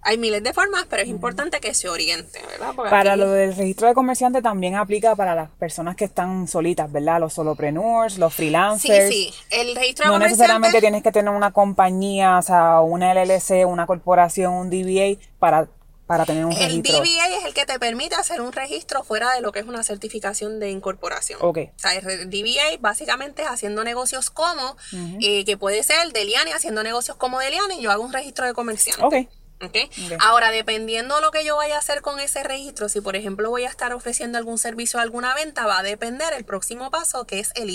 hay 0.01 0.17
miles 0.17 0.43
de 0.43 0.53
formas, 0.53 0.85
pero 0.89 1.01
es 1.01 1.09
importante 1.09 1.59
que 1.59 1.73
se 1.73 1.89
oriente, 1.89 2.41
¿verdad? 2.47 2.73
para 2.75 3.15
lo 3.15 3.31
del 3.31 3.55
registro 3.55 3.87
de 3.87 3.93
comerciante 3.93 4.41
también 4.41 4.75
aplica 4.75 5.15
para 5.15 5.35
las 5.35 5.49
personas 5.51 5.95
que 5.95 6.05
están 6.05 6.47
solitas, 6.47 6.91
¿verdad? 6.91 7.19
Los 7.19 7.33
solopreneurs, 7.33 8.17
los 8.17 8.33
freelancers. 8.33 9.09
Sí, 9.09 9.31
sí. 9.31 9.33
El 9.49 9.75
registro 9.75 10.05
de 10.05 10.11
no 10.11 10.19
necesariamente 10.19 10.79
tienes 10.79 11.03
que 11.03 11.11
tener 11.11 11.33
una 11.33 11.51
compañía, 11.51 12.37
o 12.37 12.41
sea, 12.41 12.81
una 12.81 13.13
LLC, 13.13 13.65
una 13.67 13.85
corporación, 13.85 14.53
un 14.53 14.69
DBA 14.69 15.19
para 15.39 15.67
para 16.07 16.25
tener 16.25 16.45
un 16.45 16.55
registro. 16.55 17.03
El 17.03 17.03
DBA 17.03 17.37
es 17.37 17.45
el 17.45 17.53
que 17.53 17.65
te 17.65 17.77
permite 17.79 18.15
hacer 18.15 18.41
un 18.41 18.53
registro 18.53 19.03
fuera 19.03 19.33
de 19.33 19.41
lo 19.41 19.51
que 19.51 19.59
es 19.59 19.67
una 19.67 19.83
certificación 19.83 20.59
de 20.59 20.71
incorporación. 20.71 21.39
Ok. 21.41 21.57
O 21.75 21.79
sea, 21.79 21.93
el 21.93 22.29
DBA 22.29 22.77
básicamente 22.79 23.41
es 23.41 23.49
haciendo 23.49 23.83
negocios 23.83 24.29
como, 24.29 24.77
eh, 25.21 25.43
que 25.43 25.57
puede 25.57 25.83
ser 25.83 26.13
Deliani 26.13 26.53
haciendo 26.53 26.81
negocios 26.81 27.17
como 27.17 27.39
Deliani, 27.39 27.81
yo 27.81 27.91
hago 27.91 28.03
un 28.03 28.13
registro 28.13 28.45
de 28.45 28.53
comerciante. 28.53 29.03
Ok. 29.03 29.27
Okay. 29.59 29.89
Ahora, 30.19 30.51
dependiendo 30.51 31.15
de 31.15 31.21
lo 31.21 31.31
que 31.31 31.43
yo 31.43 31.55
vaya 31.55 31.75
a 31.75 31.79
hacer 31.79 32.01
con 32.01 32.19
ese 32.19 32.43
registro, 32.43 32.89
si 32.89 33.01
por 33.01 33.15
ejemplo 33.15 33.49
voy 33.49 33.63
a 33.63 33.69
estar 33.69 33.91
ofreciendo 33.91 34.37
algún 34.37 34.59
servicio 34.59 34.99
o 34.99 35.01
alguna 35.01 35.33
venta, 35.33 35.65
va 35.65 35.79
a 35.79 35.83
depender 35.83 36.31
el 36.33 36.45
próximo 36.45 36.91
paso 36.91 37.25
que 37.25 37.39
es 37.39 37.51
el. 37.55 37.67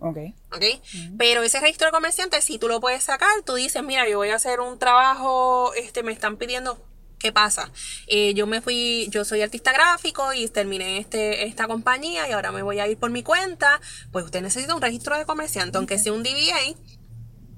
Ok. 0.00 0.18
okay? 0.52 0.82
Pero 1.16 1.42
ese 1.42 1.60
registro 1.60 1.86
de 1.86 1.92
comerciante, 1.92 2.40
si 2.42 2.58
tú 2.58 2.68
lo 2.68 2.80
puedes 2.80 3.04
sacar, 3.04 3.42
tú 3.44 3.54
dices, 3.54 3.82
mira, 3.82 4.06
yo 4.08 4.18
voy 4.18 4.30
a 4.30 4.36
hacer 4.36 4.60
un 4.60 4.78
trabajo, 4.78 5.72
este, 5.74 6.02
me 6.02 6.12
están 6.12 6.36
pidiendo 6.36 6.78
¿Qué 7.24 7.32
pasa? 7.32 7.72
Eh, 8.06 8.34
yo 8.34 8.46
me 8.46 8.60
fui, 8.60 9.08
yo 9.10 9.24
soy 9.24 9.40
artista 9.40 9.72
gráfico 9.72 10.34
y 10.34 10.46
terminé 10.48 10.98
este, 10.98 11.46
esta 11.46 11.66
compañía 11.66 12.28
y 12.28 12.32
ahora 12.32 12.52
me 12.52 12.60
voy 12.60 12.80
a 12.80 12.86
ir 12.86 12.98
por 12.98 13.10
mi 13.10 13.22
cuenta. 13.22 13.80
Pues 14.12 14.26
usted 14.26 14.42
necesita 14.42 14.74
un 14.74 14.82
registro 14.82 15.16
de 15.16 15.24
comerciante, 15.24 15.78
aunque 15.78 15.98
sea 15.98 16.12
un 16.12 16.22
DBA, 16.22 16.76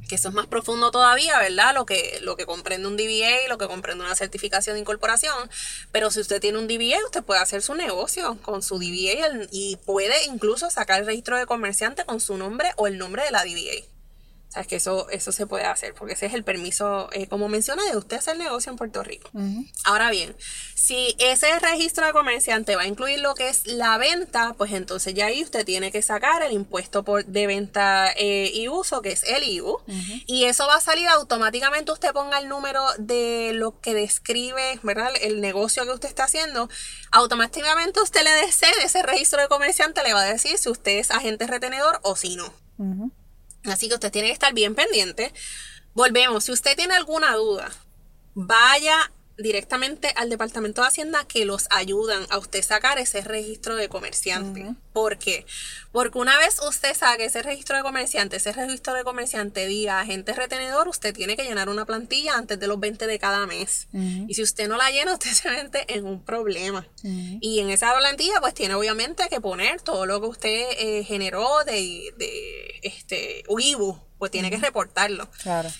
que 0.08 0.14
eso 0.14 0.28
es 0.28 0.34
más 0.34 0.46
profundo 0.46 0.90
todavía, 0.90 1.38
¿verdad? 1.38 1.74
Lo 1.74 1.86
que, 1.86 2.18
lo 2.22 2.36
que 2.36 2.46
comprende 2.46 2.88
un 2.88 2.96
DBA, 2.96 3.48
lo 3.48 3.58
que 3.58 3.66
comprende 3.66 4.04
una 4.04 4.14
certificación 4.14 4.74
de 4.74 4.80
incorporación. 4.80 5.50
Pero 5.92 6.10
si 6.10 6.20
usted 6.20 6.40
tiene 6.40 6.58
un 6.58 6.68
DBA, 6.68 7.04
usted 7.04 7.22
puede 7.22 7.40
hacer 7.40 7.62
su 7.62 7.74
negocio 7.74 8.38
con 8.42 8.62
su 8.62 8.78
DBA 8.78 9.46
y 9.50 9.76
puede 9.84 10.24
incluso 10.24 10.70
sacar 10.70 11.00
el 11.00 11.06
registro 11.06 11.36
de 11.36 11.46
comerciante 11.46 12.04
con 12.04 12.20
su 12.20 12.36
nombre 12.36 12.70
o 12.76 12.86
el 12.86 12.98
nombre 12.98 13.24
de 13.24 13.30
la 13.30 13.44
DBA. 13.44 13.95
Sabes 14.56 14.68
que 14.68 14.76
eso, 14.76 15.06
eso 15.10 15.32
se 15.32 15.46
puede 15.46 15.66
hacer, 15.66 15.92
porque 15.92 16.14
ese 16.14 16.24
es 16.24 16.32
el 16.32 16.42
permiso, 16.42 17.10
eh, 17.12 17.26
como 17.26 17.46
menciona, 17.46 17.84
de 17.84 17.94
usted 17.94 18.16
hacer 18.16 18.38
negocio 18.38 18.72
en 18.72 18.78
Puerto 18.78 19.02
Rico. 19.02 19.28
Ahora 19.84 20.10
bien, 20.10 20.34
si 20.74 21.14
ese 21.18 21.58
registro 21.58 22.06
de 22.06 22.14
comerciante 22.14 22.74
va 22.74 22.84
a 22.84 22.86
incluir 22.86 23.20
lo 23.20 23.34
que 23.34 23.50
es 23.50 23.66
la 23.66 23.98
venta, 23.98 24.54
pues 24.56 24.72
entonces 24.72 25.12
ya 25.12 25.26
ahí 25.26 25.42
usted 25.42 25.66
tiene 25.66 25.92
que 25.92 26.00
sacar 26.00 26.42
el 26.42 26.52
impuesto 26.52 27.04
por, 27.04 27.26
de 27.26 27.46
venta 27.46 28.10
eh, 28.16 28.50
y 28.54 28.68
uso, 28.68 29.02
que 29.02 29.12
es 29.12 29.24
el 29.24 29.44
IBU, 29.44 29.78
y 30.24 30.44
eso 30.44 30.66
va 30.66 30.76
a 30.76 30.80
salir 30.80 31.06
automáticamente. 31.08 31.92
Usted 31.92 32.14
ponga 32.14 32.38
el 32.38 32.48
número 32.48 32.82
de 32.96 33.50
lo 33.52 33.78
que 33.82 33.92
describe, 33.92 34.80
¿verdad? 34.82 35.10
El 35.20 35.42
negocio 35.42 35.84
que 35.84 35.90
usted 35.90 36.08
está 36.08 36.24
haciendo, 36.24 36.70
automáticamente 37.10 38.00
usted 38.00 38.22
le 38.24 38.32
desee 38.46 38.72
ese 38.82 39.02
registro 39.02 39.42
de 39.42 39.48
comerciante, 39.48 40.02
le 40.02 40.14
va 40.14 40.22
a 40.22 40.32
decir 40.32 40.56
si 40.56 40.70
usted 40.70 40.92
es 40.92 41.10
agente 41.10 41.46
retenedor 41.46 42.00
o 42.04 42.16
si 42.16 42.36
no. 42.36 42.50
Así 43.66 43.88
que 43.88 43.94
usted 43.94 44.12
tiene 44.12 44.28
que 44.28 44.34
estar 44.34 44.54
bien 44.54 44.74
pendiente. 44.74 45.32
Volvemos, 45.94 46.44
si 46.44 46.52
usted 46.52 46.76
tiene 46.76 46.94
alguna 46.94 47.34
duda, 47.34 47.70
vaya 48.34 49.12
directamente 49.38 50.12
al 50.16 50.30
Departamento 50.30 50.80
de 50.80 50.88
Hacienda 50.88 51.24
que 51.26 51.44
los 51.44 51.66
ayudan 51.70 52.26
a 52.30 52.38
usted 52.38 52.62
sacar 52.62 52.98
ese 52.98 53.20
registro 53.20 53.76
de 53.76 53.88
comerciante. 53.88 54.74
¿Por 54.92 55.18
qué? 55.18 55.44
Porque 55.92 56.18
una 56.18 56.38
vez 56.38 56.58
usted 56.66 56.94
saque 56.94 57.26
ese 57.26 57.42
registro 57.42 57.76
de 57.76 57.82
comerciante, 57.82 58.36
ese 58.36 58.52
registro 58.52 58.94
de 58.94 59.04
comerciante 59.04 59.66
diga 59.66 60.00
agente 60.00 60.32
retenedor, 60.32 60.88
usted 60.88 61.14
tiene 61.14 61.36
que 61.36 61.44
llenar 61.44 61.68
una 61.68 61.84
plantilla 61.84 62.36
antes 62.36 62.58
de 62.58 62.66
los 62.66 62.80
20 62.80 63.06
de 63.06 63.18
cada 63.18 63.46
mes. 63.46 63.88
Y 63.92 64.34
si 64.34 64.42
usted 64.42 64.68
no 64.68 64.76
la 64.76 64.90
llena, 64.90 65.12
usted 65.12 65.32
se 65.32 65.50
mete 65.50 65.84
en 65.94 66.06
un 66.06 66.24
problema. 66.24 66.86
Y 67.02 67.60
en 67.60 67.70
esa 67.70 67.94
plantilla, 67.96 68.40
pues 68.40 68.54
tiene 68.54 68.74
obviamente 68.74 69.28
que 69.28 69.40
poner 69.40 69.82
todo 69.82 70.06
lo 70.06 70.20
que 70.20 70.26
usted 70.26 70.66
eh, 70.78 71.04
generó 71.04 71.64
de, 71.64 72.12
de 72.16 72.80
este 72.82 73.44
UIBU, 73.48 74.00
pues 74.18 74.30
tiene 74.30 74.50
que 74.50 74.56
reportarlo 74.56 75.28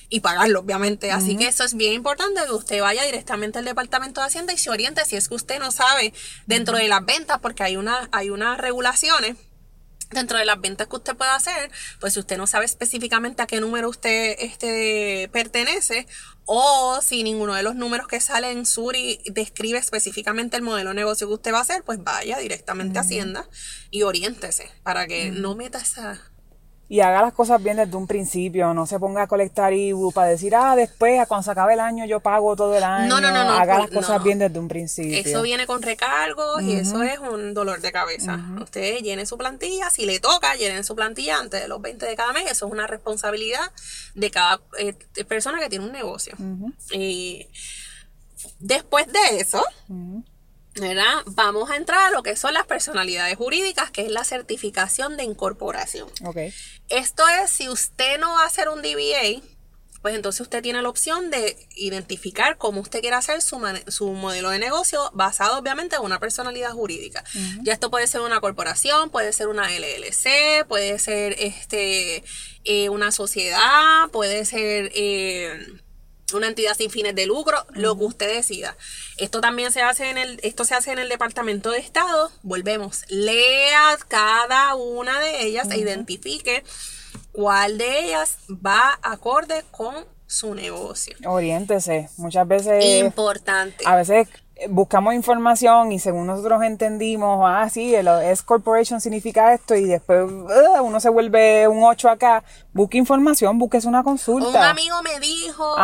y 0.08 0.20
pagarlo, 0.20 0.60
obviamente. 0.60 1.10
Así 1.12 1.36
que 1.36 1.48
eso 1.48 1.64
es 1.64 1.74
bien 1.74 1.92
importante 1.92 2.40
que 2.44 2.52
usted 2.52 2.80
vaya 2.80 3.02
directamente 3.04 3.58
al 3.58 3.64
Departamento 3.64 4.20
de 4.20 4.26
Hacienda 4.26 4.52
y 4.52 4.58
se 4.58 4.70
oriente 4.70 5.04
si 5.04 5.16
es 5.16 5.28
que 5.28 5.34
usted 5.34 5.58
no 5.58 5.70
sabe 5.70 6.12
dentro 6.46 6.76
de 6.76 6.88
las 6.88 7.04
ventas, 7.04 7.38
porque 7.40 7.62
hay, 7.62 7.76
una, 7.76 8.08
hay 8.12 8.30
unas 8.30 8.58
regulaciones 8.58 9.36
dentro 10.10 10.38
de 10.38 10.44
las 10.44 10.60
ventas 10.60 10.86
que 10.86 10.96
usted 10.96 11.16
puede 11.16 11.30
hacer, 11.32 11.70
pues 12.00 12.14
si 12.14 12.20
usted 12.20 12.36
no 12.36 12.46
sabe 12.46 12.64
específicamente 12.64 13.42
a 13.42 13.46
qué 13.46 13.60
número 13.60 13.88
usted 13.88 14.36
este, 14.38 15.28
pertenece 15.32 16.06
o 16.44 17.00
si 17.02 17.24
ninguno 17.24 17.54
de 17.54 17.64
los 17.64 17.74
números 17.74 18.06
que 18.06 18.20
sale 18.20 18.52
en 18.52 18.66
Suri 18.66 19.20
describe 19.26 19.78
específicamente 19.78 20.56
el 20.56 20.62
modelo 20.62 20.90
de 20.90 20.96
negocio 20.96 21.26
que 21.26 21.34
usted 21.34 21.52
va 21.52 21.58
a 21.58 21.62
hacer, 21.62 21.82
pues 21.82 22.02
vaya 22.02 22.38
directamente 22.38 22.98
a 22.98 23.02
Hacienda 23.02 23.48
y 23.90 24.02
oriéntese 24.02 24.70
para 24.84 25.06
que 25.08 25.32
no 25.32 25.56
meta 25.56 25.78
esa 25.78 26.20
y 26.88 27.00
haga 27.00 27.20
las 27.20 27.32
cosas 27.32 27.62
bien 27.62 27.78
desde 27.78 27.96
un 27.96 28.06
principio, 28.06 28.72
no 28.72 28.86
se 28.86 29.00
ponga 29.00 29.22
a 29.22 29.26
colectar 29.26 29.72
IBU 29.72 30.12
para 30.12 30.28
decir, 30.28 30.54
ah, 30.54 30.76
después, 30.76 31.26
cuando 31.26 31.42
se 31.42 31.50
acabe 31.50 31.74
el 31.74 31.80
año, 31.80 32.04
yo 32.06 32.20
pago 32.20 32.54
todo 32.54 32.76
el 32.76 32.84
año. 32.84 33.08
No, 33.08 33.20
no, 33.20 33.32
no, 33.32 33.40
Haga 33.52 33.80
las 33.80 33.90
cosas 33.90 34.22
bien 34.22 34.38
desde 34.38 34.58
un 34.58 34.68
principio. 34.68 35.18
Eso 35.18 35.42
viene 35.42 35.66
con 35.66 35.82
recargos 35.82 36.62
y 36.62 36.74
eso 36.74 37.02
es 37.02 37.18
un 37.18 37.54
dolor 37.54 37.80
de 37.80 37.90
cabeza. 37.90 38.38
Usted 38.60 38.98
llene 38.98 39.26
su 39.26 39.36
plantilla, 39.36 39.90
si 39.90 40.06
le 40.06 40.20
toca, 40.20 40.54
llenen 40.54 40.84
su 40.84 40.94
plantilla 40.94 41.38
antes 41.38 41.60
de 41.60 41.68
los 41.68 41.80
20 41.80 42.06
de 42.06 42.14
cada 42.14 42.32
mes. 42.32 42.44
Eso 42.50 42.66
es 42.66 42.72
una 42.72 42.86
responsabilidad 42.86 43.72
de 44.14 44.30
cada 44.30 44.60
eh, 44.78 44.92
persona 45.26 45.58
que 45.58 45.68
tiene 45.68 45.84
un 45.84 45.92
negocio. 45.92 46.36
Y 46.92 47.48
después 48.60 49.06
de 49.08 49.40
eso, 49.40 49.64
¿verdad? 50.80 51.22
Vamos 51.26 51.70
a 51.70 51.76
entrar 51.76 52.06
a 52.06 52.10
lo 52.10 52.22
que 52.22 52.36
son 52.36 52.54
las 52.54 52.66
personalidades 52.66 53.36
jurídicas, 53.36 53.90
que 53.90 54.02
es 54.02 54.10
la 54.10 54.24
certificación 54.24 55.16
de 55.16 55.24
incorporación. 55.24 56.08
Okay. 56.24 56.52
Esto 56.88 57.24
es, 57.42 57.50
si 57.50 57.68
usted 57.68 58.18
no 58.18 58.32
va 58.34 58.42
a 58.42 58.46
hacer 58.46 58.68
un 58.68 58.82
DBA, 58.82 59.42
pues 60.02 60.14
entonces 60.14 60.42
usted 60.42 60.62
tiene 60.62 60.80
la 60.82 60.88
opción 60.88 61.30
de 61.30 61.56
identificar 61.74 62.58
cómo 62.58 62.80
usted 62.80 63.00
quiere 63.00 63.16
hacer 63.16 63.42
su, 63.42 63.60
su 63.88 64.12
modelo 64.12 64.50
de 64.50 64.60
negocio 64.60 65.10
basado 65.14 65.58
obviamente 65.58 65.96
en 65.96 66.02
una 66.02 66.20
personalidad 66.20 66.70
jurídica. 66.70 67.24
Ya 67.62 67.72
esto 67.72 67.90
puede 67.90 68.06
ser 68.06 68.20
una 68.20 68.40
corporación, 68.40 69.10
puede 69.10 69.32
ser 69.32 69.48
una 69.48 69.68
LLC, 69.68 70.64
puede 70.68 71.00
ser 71.00 71.34
este, 71.40 72.22
eh, 72.62 72.88
una 72.88 73.10
sociedad, 73.10 74.08
puede 74.12 74.44
ser... 74.44 74.92
Eh, 74.94 75.80
una 76.34 76.48
entidad 76.48 76.74
sin 76.74 76.90
fines 76.90 77.14
de 77.14 77.26
lucro, 77.26 77.64
lo 77.70 77.96
que 77.96 78.04
usted 78.04 78.34
decida. 78.34 78.76
Esto 79.16 79.40
también 79.40 79.72
se 79.72 79.82
hace 79.82 80.10
en 80.10 80.18
el, 80.18 80.40
esto 80.42 80.64
se 80.64 80.74
hace 80.74 80.92
en 80.92 80.98
el 80.98 81.08
Departamento 81.08 81.70
de 81.70 81.78
Estado. 81.78 82.30
Volvemos, 82.42 83.04
lea 83.08 83.96
cada 84.08 84.74
una 84.74 85.20
de 85.20 85.44
ellas 85.44 85.70
e 85.70 85.78
identifique 85.78 86.64
cuál 87.32 87.78
de 87.78 88.00
ellas 88.00 88.38
va 88.50 88.98
acorde 89.02 89.64
con 89.70 90.04
su 90.26 90.54
negocio. 90.54 91.16
Oriéntese. 91.24 92.08
Muchas 92.16 92.48
veces. 92.48 92.84
Importante. 92.84 93.84
A 93.86 93.96
veces 93.96 94.28
buscamos 94.70 95.14
información 95.14 95.92
y 95.92 95.98
según 95.98 96.26
nosotros 96.26 96.62
entendimos, 96.62 97.42
ah, 97.44 97.68
sí, 97.70 97.94
el 97.94 98.08
S 98.08 98.42
Corporation 98.44 99.00
significa 99.00 99.52
esto 99.52 99.74
y 99.74 99.84
después 99.84 100.30
uh, 100.30 100.82
uno 100.82 100.98
se 101.00 101.10
vuelve 101.10 101.68
un 101.68 101.82
8 101.82 102.08
acá. 102.08 102.42
Busque 102.72 102.96
información, 102.96 103.58
busque 103.58 103.78
una 103.84 104.02
consulta. 104.02 104.48
Un 104.48 104.56
amigo 104.56 105.02
me 105.02 105.20
dijo 105.20 105.76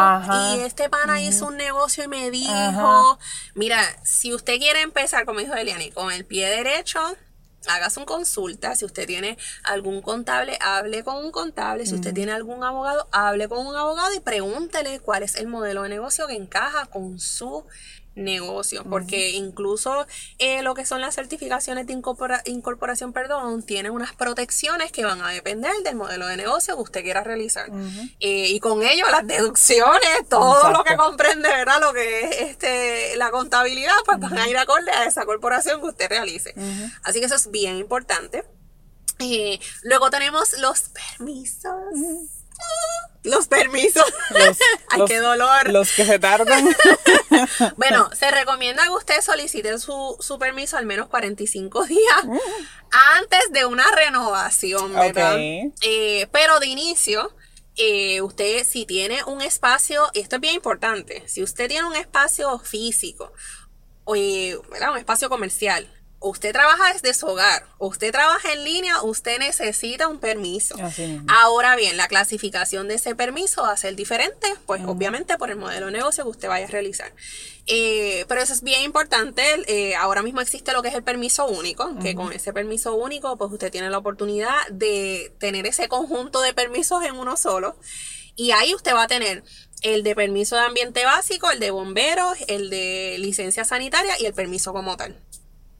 y 0.54 0.60
este 0.60 0.88
pana 0.88 1.20
hizo 1.20 1.48
un 1.48 1.56
negocio 1.56 2.04
y 2.04 2.08
me 2.08 2.30
dijo, 2.30 3.18
mira, 3.54 3.80
si 4.02 4.32
usted 4.32 4.58
quiere 4.58 4.80
empezar, 4.80 5.26
como 5.26 5.40
dijo 5.40 5.54
Eliani, 5.54 5.90
con 5.90 6.10
el 6.10 6.24
pie 6.24 6.48
derecho, 6.48 7.00
hagas 7.68 7.96
un 7.96 8.04
consulta. 8.04 8.74
Si 8.74 8.84
usted 8.84 9.06
tiene 9.06 9.36
algún 9.64 10.02
contable, 10.02 10.58
hable 10.60 11.04
con 11.04 11.16
un 11.16 11.30
contable. 11.30 11.86
Si 11.86 11.94
usted 11.94 12.14
tiene 12.14 12.32
algún 12.32 12.64
abogado, 12.64 13.08
hable 13.12 13.48
con 13.48 13.66
un 13.66 13.76
abogado 13.76 14.14
y 14.14 14.20
pregúntele 14.20 15.00
cuál 15.00 15.22
es 15.22 15.36
el 15.36 15.46
modelo 15.46 15.82
de 15.82 15.90
negocio 15.90 16.26
que 16.26 16.34
encaja 16.34 16.86
con 16.86 17.18
su 17.18 17.64
negocio, 18.14 18.84
porque 18.84 19.30
incluso 19.30 20.06
eh, 20.38 20.62
lo 20.62 20.74
que 20.74 20.84
son 20.84 21.00
las 21.00 21.14
certificaciones 21.14 21.86
de 21.86 21.92
incorporación, 22.44 23.12
perdón, 23.12 23.62
tienen 23.62 23.92
unas 23.92 24.14
protecciones 24.14 24.92
que 24.92 25.04
van 25.04 25.22
a 25.22 25.30
depender 25.30 25.72
del 25.84 25.96
modelo 25.96 26.26
de 26.26 26.36
negocio 26.36 26.76
que 26.76 26.82
usted 26.82 27.02
quiera 27.02 27.22
realizar. 27.24 27.70
Eh, 28.20 28.48
y 28.48 28.60
con 28.60 28.82
ello 28.82 29.04
las 29.10 29.26
deducciones, 29.26 30.28
todo 30.28 30.70
lo 30.70 30.84
que 30.84 30.96
comprende, 30.96 31.48
¿verdad? 31.48 31.80
Lo 31.80 31.92
que 31.92 32.24
es 32.24 32.40
este, 32.40 33.16
la 33.16 33.30
contabilidad, 33.30 33.94
pues 34.04 34.18
van 34.18 34.36
a 34.36 34.48
ir 34.48 34.56
acorde 34.56 34.90
a 34.90 35.04
esa 35.04 35.24
corporación 35.24 35.80
que 35.80 35.88
usted 35.88 36.08
realice. 36.08 36.54
Así 37.02 37.20
que 37.20 37.26
eso 37.26 37.36
es 37.36 37.50
bien 37.50 37.76
importante. 37.76 38.44
Eh, 39.18 39.60
luego 39.82 40.10
tenemos 40.10 40.58
los 40.58 40.90
permisos 40.90 41.72
los 43.24 43.46
permisos. 43.46 44.04
Ay, 44.90 45.02
qué 45.06 45.18
dolor. 45.18 45.70
Los 45.70 45.92
que 45.92 46.04
se 46.04 46.18
tardan. 46.18 46.74
bueno, 47.76 48.10
se 48.18 48.30
recomienda 48.30 48.84
que 48.84 48.90
usted 48.90 49.20
solicite 49.20 49.78
su, 49.78 50.16
permiso 50.40 50.76
al 50.76 50.86
menos 50.86 51.08
45 51.08 51.84
días 51.86 52.24
mm. 52.24 52.38
antes 53.18 53.52
de 53.52 53.64
una 53.64 53.84
renovación, 53.94 54.92
¿verdad? 54.92 55.36
Eh, 55.38 56.28
pero 56.32 56.58
de 56.58 56.66
inicio, 56.66 57.34
eh, 57.76 58.20
usted 58.22 58.66
si 58.66 58.86
tiene 58.86 59.22
un 59.24 59.40
espacio, 59.40 60.08
y 60.14 60.20
esto 60.20 60.36
es 60.36 60.40
bien 60.40 60.54
importante, 60.54 61.22
si 61.28 61.42
usted 61.42 61.68
tiene 61.68 61.86
un 61.86 61.96
espacio 61.96 62.58
físico, 62.58 63.32
o, 64.04 64.14
¿verdad? 64.14 64.92
un 64.92 64.98
espacio 64.98 65.28
comercial, 65.28 65.88
usted 66.22 66.52
trabaja 66.52 66.92
desde 66.92 67.14
su 67.14 67.26
hogar, 67.26 67.64
usted 67.78 68.12
trabaja 68.12 68.52
en 68.52 68.64
línea, 68.64 69.02
usted 69.02 69.38
necesita 69.38 70.08
un 70.08 70.18
permiso. 70.18 70.76
Ahora 71.28 71.76
bien, 71.76 71.96
la 71.96 72.08
clasificación 72.08 72.88
de 72.88 72.94
ese 72.94 73.14
permiso 73.14 73.62
va 73.62 73.72
a 73.72 73.76
ser 73.76 73.96
diferente, 73.96 74.46
pues 74.66 74.82
obviamente 74.86 75.36
por 75.36 75.50
el 75.50 75.56
modelo 75.56 75.86
de 75.86 75.92
negocio 75.92 76.24
que 76.24 76.30
usted 76.30 76.48
vaya 76.48 76.66
a 76.66 76.70
realizar. 76.70 77.12
Eh, 77.66 78.24
pero 78.28 78.40
eso 78.40 78.52
es 78.52 78.62
bien 78.62 78.82
importante. 78.82 79.42
Eh, 79.66 79.94
ahora 79.96 80.22
mismo 80.22 80.40
existe 80.40 80.72
lo 80.72 80.82
que 80.82 80.88
es 80.88 80.94
el 80.94 81.02
permiso 81.02 81.46
único, 81.46 81.98
que 82.00 82.14
con 82.14 82.32
ese 82.32 82.52
permiso 82.52 82.94
único, 82.94 83.36
pues 83.36 83.52
usted 83.52 83.70
tiene 83.70 83.90
la 83.90 83.98
oportunidad 83.98 84.56
de 84.70 85.32
tener 85.38 85.66
ese 85.66 85.88
conjunto 85.88 86.40
de 86.40 86.54
permisos 86.54 87.04
en 87.04 87.16
uno 87.16 87.36
solo. 87.36 87.76
Y 88.34 88.52
ahí 88.52 88.74
usted 88.74 88.94
va 88.94 89.04
a 89.04 89.08
tener 89.08 89.44
el 89.82 90.02
de 90.02 90.14
permiso 90.14 90.56
de 90.56 90.62
ambiente 90.62 91.04
básico, 91.04 91.50
el 91.50 91.60
de 91.60 91.70
bomberos, 91.70 92.38
el 92.48 92.70
de 92.70 93.16
licencia 93.18 93.64
sanitaria 93.64 94.14
y 94.20 94.26
el 94.26 94.32
permiso 94.32 94.72
como 94.72 94.96
tal. 94.96 95.20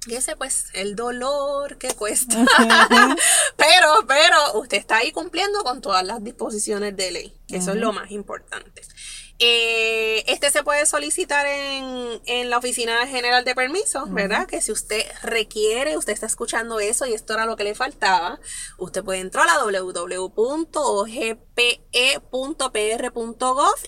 Y 0.07 0.17
ese 0.17 0.35
pues 0.37 0.67
el 0.75 0.97
dolor 0.97 1.79
que 1.79 1.95
cuesta. 1.95 2.37
pero, 3.57 4.07
pero 4.09 4.61
usted 4.61 4.79
está 4.79 4.97
ahí 4.99 5.12
cumpliendo 5.12 5.62
con 5.62 5.81
todas 5.81 6.05
las 6.05 6.23
disposiciones 6.25 6.97
de 6.97 7.11
ley. 7.12 7.37
Eso 7.49 7.73
es 7.73 7.77
lo 7.77 7.93
más 7.93 8.11
importante. 8.11 8.83
Eh, 9.44 10.22
este 10.28 10.52
se 10.52 10.62
puede 10.62 10.87
solicitar 10.87 11.46
en, 11.46 12.48
la 12.48 12.59
Oficina 12.59 13.09
General 13.09 13.44
de 13.44 13.57
Permisos, 13.57 14.12
¿verdad? 14.12 14.46
Que 14.46 14.61
si 14.61 14.70
usted 14.70 15.05
requiere, 15.22 15.96
usted 15.96 16.12
está 16.12 16.26
escuchando 16.26 16.78
eso 16.78 17.07
y 17.07 17.12
esto 17.12 17.35
era 17.35 17.44
lo 17.44 17.57
que 17.57 17.64
le 17.64 17.74
faltaba, 17.74 18.38
usted 18.78 19.02
puede 19.02 19.18
entrar 19.18 19.48
a 19.48 19.59
www.ogpe.pr.gov 19.64 20.24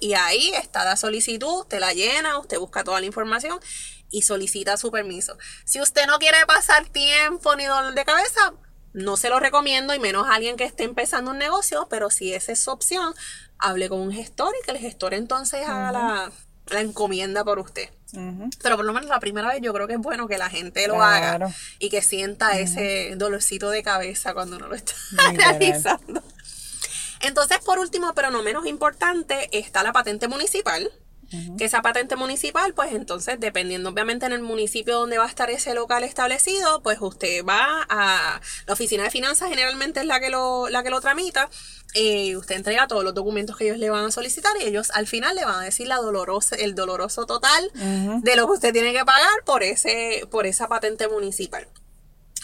y 0.00 0.14
ahí 0.14 0.50
está 0.54 0.84
la 0.84 0.96
solicitud, 0.96 1.60
usted 1.60 1.78
la 1.78 1.92
llena, 1.92 2.36
usted 2.38 2.58
busca 2.58 2.82
toda 2.82 2.98
la 2.98 3.06
información 3.06 3.60
y 4.10 4.22
solicita 4.22 4.76
su 4.76 4.90
permiso. 4.90 5.38
Si 5.64 5.80
usted 5.80 6.06
no 6.08 6.18
quiere 6.18 6.44
pasar 6.46 6.88
tiempo 6.88 7.54
ni 7.54 7.66
dolor 7.66 7.94
de 7.94 8.04
cabeza, 8.04 8.54
no 8.94 9.16
se 9.16 9.28
lo 9.28 9.40
recomiendo 9.40 9.92
y 9.92 9.98
menos 9.98 10.26
a 10.26 10.35
alguien 10.35 10.57
que 10.57 10.64
esté 10.64 10.85
empezando 10.85 11.33
un 11.33 11.38
negocio, 11.38 11.88
pero 11.90 12.11
si 12.11 12.33
esa 12.33 12.52
es 12.52 12.61
su 12.61 12.70
opción, 12.70 13.12
hable 13.59 13.88
con 13.88 14.00
un 14.00 14.12
gestor 14.12 14.54
y 14.61 14.64
que 14.64 14.70
el 14.70 14.78
gestor 14.78 15.14
entonces 15.14 15.66
haga 15.66 15.92
la, 15.92 16.80
encomienda 16.80 17.44
por 17.44 17.59
usted. 17.59 17.90
Pero 18.62 18.76
por 18.76 18.85
lo 18.85 18.92
menos 18.92 19.11
la 19.11 19.18
primera 19.18 19.48
vez 19.48 19.61
yo 19.61 19.74
creo 19.74 19.88
que 19.88 19.94
es 19.94 19.98
bueno 19.98 20.28
que 20.28 20.38
la 20.38 20.48
gente 20.48 20.87
lo 20.87 21.02
haga 21.02 21.52
y 21.80 21.90
que 21.90 22.00
sienta 22.00 22.59
ese 22.59 23.14
dolorcito 23.16 23.70
de 23.70 23.83
cabeza 23.83 24.33
cuando 24.33 24.57
uno 24.57 24.68
lo 24.68 24.76
está 24.76 24.94
realizando. 25.35 26.22
Entonces, 27.20 27.59
por 27.59 27.78
último, 27.78 28.14
pero 28.14 28.30
no 28.30 28.42
menos 28.42 28.66
importante, 28.66 29.48
está 29.57 29.83
la 29.83 29.92
patente 29.92 30.28
municipal 30.28 30.92
que 31.57 31.64
esa 31.64 31.83
patente 31.83 32.16
municipal, 32.16 32.75
pues 32.75 32.92
entonces, 32.92 33.38
dependiendo 33.38 33.90
obviamente 33.90 34.27
en 34.27 34.33
el 34.33 34.42
municipio 34.42 34.99
donde 34.99 35.18
va 35.18 35.25
a 35.25 35.29
estar 35.29 35.51
ese 35.51 35.75
local 35.75 36.05
establecido, 36.05 36.83
pues 36.83 36.99
usted 37.01 37.44
va 37.44 37.87
a 37.88 38.40
la 38.66 38.73
oficina 38.73 39.05
de 39.05 39.11
finanzas, 39.11 39.49
generalmente 39.49 40.01
es 40.01 40.07
la 40.07 40.20
que 40.20 40.31
lo, 40.31 40.68
la 40.68 40.83
que 40.83 40.90
lo 40.90 41.01
tramita, 41.01 41.49
eh, 41.94 42.37
usted 42.37 42.57
entrega 42.57 42.88
todos 42.88 43.05
los 43.05 43.14
documentos 43.14 43.57
que 43.57 43.64
ellos 43.66 43.79
le 43.79 43.88
van 43.88 44.07
a 44.07 44.11
solicitar 44.11 44.53
y 44.61 44.64
ellos 44.64 44.90
al 44.94 45.07
final 45.07 45.37
le 45.37 45.44
van 45.44 45.61
a 45.61 45.64
decir 45.64 45.87
la 45.87 45.97
dolorosa, 45.97 46.57
el 46.57 46.75
doloroso 46.75 47.25
total 47.27 47.70
de 47.75 48.37
lo 48.37 48.47
que 48.47 48.53
usted 48.53 48.73
tiene 48.73 48.92
que 48.92 49.05
pagar 49.05 49.44
por 49.44 49.62
ese, 49.62 50.27
por 50.31 50.47
esa 50.47 50.68
patente 50.68 51.09
municipal. 51.09 51.68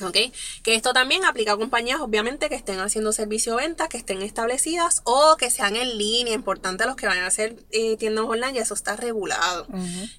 ¿Ok? 0.03 0.17
Que 0.63 0.75
esto 0.75 0.93
también 0.93 1.25
aplica 1.25 1.53
a 1.53 1.57
compañías, 1.57 2.01
obviamente, 2.01 2.49
que 2.49 2.55
estén 2.55 2.79
haciendo 2.81 3.13
servicio 3.13 3.57
de 3.57 3.63
ventas, 3.63 3.89
que 3.89 3.99
estén 3.99 4.23
establecidas 4.23 5.03
o 5.05 5.37
que 5.37 5.51
sean 5.51 5.77
en 5.77 5.99
línea. 5.99 6.35
Importante 6.35 6.87
los 6.87 6.97
que 6.97 7.07
vayan 7.07 7.25
a 7.25 7.29
hacer 7.29 7.57
eh, 7.71 7.97
tiendas 7.97 8.25
online, 8.25 8.59
y 8.59 8.59
eso 8.59 8.75
está 8.75 8.97
regulado. 8.97 9.67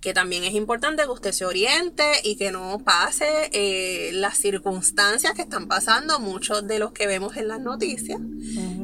Que 0.02 0.14
también 0.14 0.44
es 0.44 0.54
importante 0.54 1.04
que 1.04 1.10
usted 1.10 1.32
se 1.32 1.46
oriente 1.46 2.04
y 2.24 2.36
que 2.36 2.52
no 2.52 2.80
pase 2.84 3.50
eh, 3.54 4.12
las 4.14 4.38
circunstancias 4.38 5.34
que 5.34 5.42
están 5.42 5.68
pasando 5.68 6.20
muchos 6.20 6.68
de 6.68 6.80
los 6.80 6.92
que 6.92 7.08
vemos 7.08 7.38
en 7.38 7.48
las 7.48 7.60
noticias. 7.60 8.20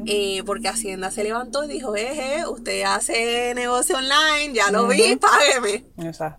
Eh, 0.06 0.42
porque 0.46 0.68
Hacienda 0.68 1.10
se 1.10 1.24
levantó 1.24 1.64
y 1.64 1.68
dijo, 1.68 1.94
eh, 1.96 2.44
usted 2.48 2.82
hace 2.82 3.52
negocio 3.54 3.96
online, 3.96 4.54
ya 4.54 4.70
lo 4.70 4.86
vi, 4.88 5.16
págueme. 5.16 5.86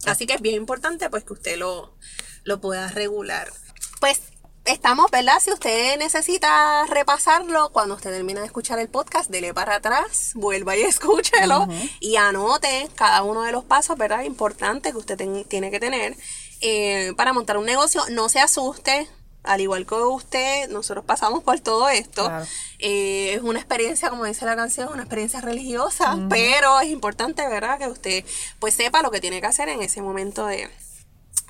Así 0.05 0.25
que 0.25 0.33
es 0.33 0.41
bien 0.41 0.55
importante 0.55 1.09
pues 1.09 1.23
que 1.23 1.33
usted 1.33 1.57
lo, 1.57 1.95
lo 2.43 2.61
pueda 2.61 2.87
regular. 2.89 3.51
Pues 3.99 4.21
estamos, 4.71 5.09
¿verdad? 5.11 5.39
Si 5.41 5.51
usted 5.51 5.97
necesita 5.97 6.85
repasarlo, 6.85 7.69
cuando 7.69 7.95
usted 7.95 8.11
termine 8.11 8.39
de 8.39 8.45
escuchar 8.45 8.79
el 8.79 8.87
podcast, 8.87 9.29
dele 9.29 9.53
para 9.53 9.75
atrás, 9.75 10.31
vuelva 10.35 10.77
y 10.77 10.81
escúchelo 10.83 11.67
y 11.99 12.15
anote 12.15 12.87
cada 12.95 13.23
uno 13.23 13.43
de 13.43 13.51
los 13.51 13.63
pasos, 13.63 13.97
¿verdad? 13.97 14.23
Importante 14.23 14.91
que 14.91 14.97
usted 14.97 15.17
tiene 15.47 15.71
que 15.71 15.79
tener 15.79 16.15
eh, 16.61 17.13
para 17.17 17.33
montar 17.33 17.57
un 17.57 17.65
negocio. 17.65 18.01
No 18.11 18.29
se 18.29 18.39
asuste. 18.39 19.07
Al 19.41 19.61
igual 19.61 19.85
que 19.85 19.95
usted, 19.95 20.69
nosotros 20.69 21.05
pasamos 21.05 21.43
por 21.43 21.59
todo 21.61 21.87
esto. 21.87 22.29
Eh, 22.77 23.35
es 23.35 23.41
una 23.41 23.59
experiencia, 23.59 24.09
como 24.09 24.25
dice 24.25 24.45
la 24.45 24.57
canción, 24.57 24.89
una 24.89 25.03
experiencia 25.03 25.39
religiosa, 25.39 26.17
pero 26.29 26.81
es 26.81 26.89
importante, 26.89 27.47
¿verdad? 27.47 27.79
Que 27.79 27.87
usted 27.87 28.25
pues 28.59 28.73
sepa 28.73 29.01
lo 29.01 29.11
que 29.11 29.21
tiene 29.21 29.39
que 29.39 29.47
hacer 29.47 29.69
en 29.69 29.81
ese 29.81 30.01
momento 30.01 30.45
de, 30.45 30.69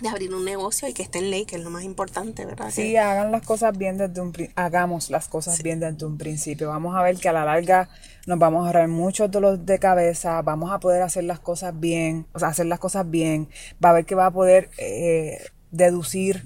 de 0.01 0.09
abrir 0.09 0.33
un 0.33 0.45
negocio 0.45 0.87
y 0.87 0.93
que 0.93 1.03
esté 1.03 1.19
en 1.19 1.29
ley, 1.29 1.45
que 1.45 1.57
es 1.57 1.63
lo 1.63 1.69
más 1.69 1.83
importante, 1.83 2.45
¿verdad? 2.45 2.69
Sí, 2.71 2.95
hagan 2.95 3.31
las 3.31 3.43
cosas 3.43 3.77
bien 3.77 3.97
desde 3.97 4.21
un 4.21 4.33
hagamos 4.55 5.09
las 5.09 5.27
cosas 5.27 5.61
bien 5.61 5.79
desde 5.79 6.05
un 6.05 6.17
principio. 6.17 6.69
Vamos 6.69 6.95
a 6.95 7.03
ver 7.03 7.17
que 7.17 7.29
a 7.29 7.33
la 7.33 7.45
larga 7.45 7.89
nos 8.25 8.39
vamos 8.39 8.63
a 8.63 8.67
ahorrar 8.67 8.87
muchos 8.87 9.29
dolores 9.29 9.65
de 9.65 9.79
cabeza, 9.79 10.41
vamos 10.41 10.71
a 10.71 10.79
poder 10.79 11.01
hacer 11.01 11.23
las 11.23 11.39
cosas 11.39 11.77
bien, 11.79 12.25
o 12.33 12.39
sea, 12.39 12.49
hacer 12.49 12.67
las 12.67 12.79
cosas 12.79 13.09
bien, 13.09 13.49
va 13.83 13.89
a 13.89 13.93
ver 13.93 14.05
que 14.05 14.15
va 14.15 14.27
a 14.27 14.31
poder 14.31 14.69
eh, 14.77 15.39
deducir 15.71 16.45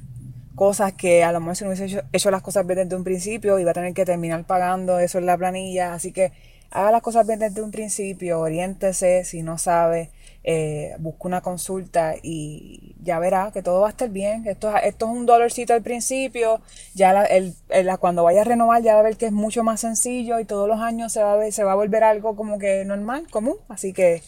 cosas 0.56 0.94
que 0.94 1.24
a 1.24 1.32
lo 1.32 1.40
mejor 1.40 1.56
si 1.56 1.64
no 1.64 1.72
hubiese 1.72 2.04
hecho, 2.12 2.32
las 2.32 2.42
cosas 2.42 2.66
bien 2.66 2.80
desde 2.80 2.96
un 2.96 3.04
principio 3.04 3.58
iba 3.60 3.72
a 3.72 3.74
tener 3.74 3.94
que 3.94 4.06
terminar 4.06 4.46
pagando 4.46 5.00
eso 5.00 5.18
en 5.18 5.26
la 5.26 5.38
planilla, 5.38 5.94
así 5.94 6.12
que 6.12 6.32
haga 6.72 6.92
las 6.92 7.02
cosas 7.02 7.26
bien 7.28 7.40
desde 7.40 7.62
un 7.62 7.72
principio, 7.72 8.40
oriéntese 8.40 9.26
si 9.26 9.44
no 9.44 9.58
sabe 9.58 10.12
eh, 10.44 10.96
busca 11.00 11.28
una 11.28 11.42
consulta 11.42 12.16
y 12.22 12.96
ya 13.02 13.18
verá 13.20 13.52
que 13.54 13.64
todo 13.64 13.82
va 13.82 13.88
a 13.88 13.92
estar 13.92 14.10
bien. 14.10 14.46
Esto, 14.48 14.76
esto 14.78 15.06
es 15.06 15.12
un 15.12 15.26
dolorcito 15.26 15.74
al 15.74 15.82
principio, 15.82 16.62
ya 16.94 17.14
la, 17.14 17.26
el, 17.26 17.56
cuando 18.00 18.24
vaya 18.24 18.42
a 18.42 18.44
renovar 18.44 18.82
ya 18.82 18.96
va 18.96 19.00
a 19.00 19.04
ver 19.04 19.18
que 19.18 19.28
es 19.28 19.32
mucho 19.32 19.64
más 19.64 19.82
sencillo 19.82 20.40
y 20.40 20.46
todos 20.46 20.68
los 20.68 20.80
años 20.80 21.14
se 21.14 21.24
va 21.24 21.34
a, 21.34 21.38
ver, 21.38 21.54
se 21.54 21.64
va 21.64 21.72
a 21.72 21.76
volver 21.76 22.04
algo 22.04 22.36
como 22.36 22.60
que 22.60 22.84
normal, 22.86 23.28
común. 23.30 23.56
Así 23.70 23.94
que 23.94 24.22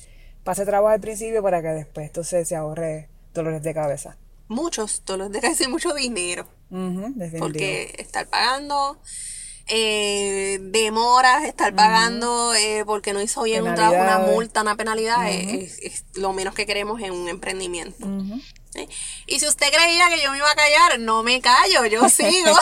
pase 0.43 0.65
trabajo 0.65 0.93
al 0.93 1.01
principio 1.01 1.43
para 1.43 1.61
que 1.61 1.69
después 1.69 2.07
entonces 2.07 2.47
se 2.47 2.55
ahorre 2.55 3.09
dolores 3.33 3.61
de 3.63 3.73
cabeza. 3.73 4.17
Muchos 4.47 5.03
dolores 5.05 5.33
de 5.33 5.41
cabeza 5.41 5.63
y 5.65 5.67
mucho 5.67 5.93
dinero. 5.93 6.45
porque 7.39 7.93
estar 7.97 8.27
pagando 8.27 8.99
eh, 9.67 10.59
demoras, 10.61 11.43
estar 11.43 11.73
pagando 11.73 12.53
eh, 12.53 12.83
porque 12.85 13.13
no 13.13 13.21
hizo 13.21 13.43
bien 13.43 13.63
un 13.63 13.75
trabajo, 13.75 14.01
una 14.01 14.19
multa, 14.19 14.61
una 14.61 14.75
penalidad, 14.75 15.27
es, 15.29 16.05
lo 16.13 16.33
menos 16.33 16.53
que 16.53 16.65
queremos 16.65 17.01
en 17.01 17.11
un 17.11 17.27
emprendimiento. 17.29 18.07
Y 19.25 19.39
si 19.39 19.47
usted 19.47 19.67
creía 19.71 20.09
que 20.09 20.21
yo 20.21 20.31
me 20.31 20.37
iba 20.37 20.51
a 20.51 20.55
callar, 20.55 20.99
no 20.99 21.23
me 21.23 21.41
callo, 21.41 21.85
yo 21.85 22.09
sigo. 22.09 22.53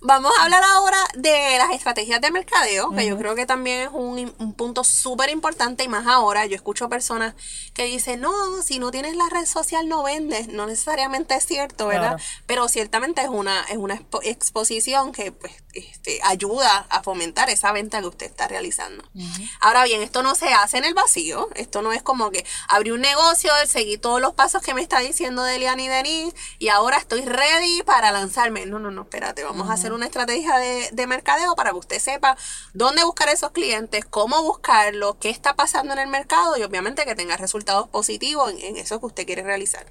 Vamos 0.00 0.32
a 0.38 0.44
hablar 0.44 0.62
ahora 0.62 0.98
de 1.14 1.58
las 1.58 1.72
estrategias 1.72 2.20
de 2.20 2.30
mercadeo, 2.30 2.90
que 2.92 3.04
yo 3.04 3.18
creo 3.18 3.34
que 3.34 3.46
también 3.46 3.80
es 3.82 3.88
un, 3.92 4.54
punto 4.56 4.84
súper 4.84 5.28
importante 5.28 5.82
y 5.82 5.88
más 5.88 6.06
ahora. 6.06 6.46
Yo 6.46 6.54
escucho 6.54 6.88
personas 6.88 7.34
que 7.74 7.84
dicen, 7.84 8.20
no, 8.20 8.62
si 8.62 8.78
no 8.78 8.92
tienes 8.92 9.16
la 9.16 9.28
red 9.28 9.44
social 9.44 9.88
no 9.88 10.04
vendes. 10.04 10.48
No 10.48 10.66
necesariamente 10.66 11.34
es 11.34 11.44
cierto, 11.44 11.88
¿verdad? 11.88 12.20
Pero 12.46 12.68
ciertamente 12.68 13.22
es 13.22 13.28
una, 13.28 13.62
es 13.64 13.76
una 13.76 14.00
exposición 14.22 15.10
que 15.12 15.32
pues, 15.32 15.52
este, 15.74 16.20
ayuda 16.22 16.86
a 16.90 17.02
fomentar 17.02 17.50
esa 17.50 17.72
venta 17.72 18.00
que 18.00 18.06
usted 18.06 18.26
está 18.26 18.46
realizando. 18.46 19.02
Ahora 19.60 19.84
bien, 19.84 20.02
esto 20.02 20.22
no 20.22 20.36
se 20.36 20.52
hace 20.52 20.78
en 20.78 20.84
el 20.84 20.94
vacío. 20.94 21.48
Esto 21.56 21.82
no 21.82 21.92
es 21.92 22.02
como 22.02 22.30
que 22.30 22.44
abrí 22.68 22.92
un 22.92 23.00
negocio, 23.00 23.50
seguí 23.66 23.98
todos 23.98 24.20
los 24.20 24.34
pasos 24.34 24.62
que 24.62 24.74
me 24.74 24.80
está 24.82 25.00
diciendo 25.00 25.42
Delian 25.42 25.80
y 25.80 25.88
Denis 25.88 26.34
y 26.60 26.68
ahora 26.68 26.98
estoy 26.98 27.22
ready 27.22 27.82
para 27.82 28.12
lanzarme. 28.12 28.64
No, 28.66 28.78
no, 28.78 28.92
no, 28.92 29.02
espérate, 29.02 29.42
vamos 29.42 29.68
a 29.70 29.72
hacer 29.72 29.87
una 29.92 30.06
estrategia 30.06 30.56
de, 30.56 31.06
mercadeo 31.06 31.54
para 31.54 31.70
que 31.70 31.76
usted 31.76 31.98
sepa 31.98 32.36
dónde 32.74 33.02
buscar 33.04 33.28
esos 33.30 33.50
clientes, 33.52 34.04
cómo 34.04 34.42
buscarlos, 34.42 35.16
qué 35.16 35.30
está 35.30 35.54
pasando 35.54 35.94
en 35.94 35.98
el 36.00 36.08
mercado 36.08 36.56
y 36.58 36.62
obviamente 36.62 37.06
que 37.06 37.14
tenga 37.14 37.36
resultados 37.36 37.88
positivos 37.88 38.52
en, 38.60 38.76
eso 38.76 39.00
que 39.00 39.06
usted 39.06 39.26
quiere 39.26 39.42
realizar. 39.42 39.86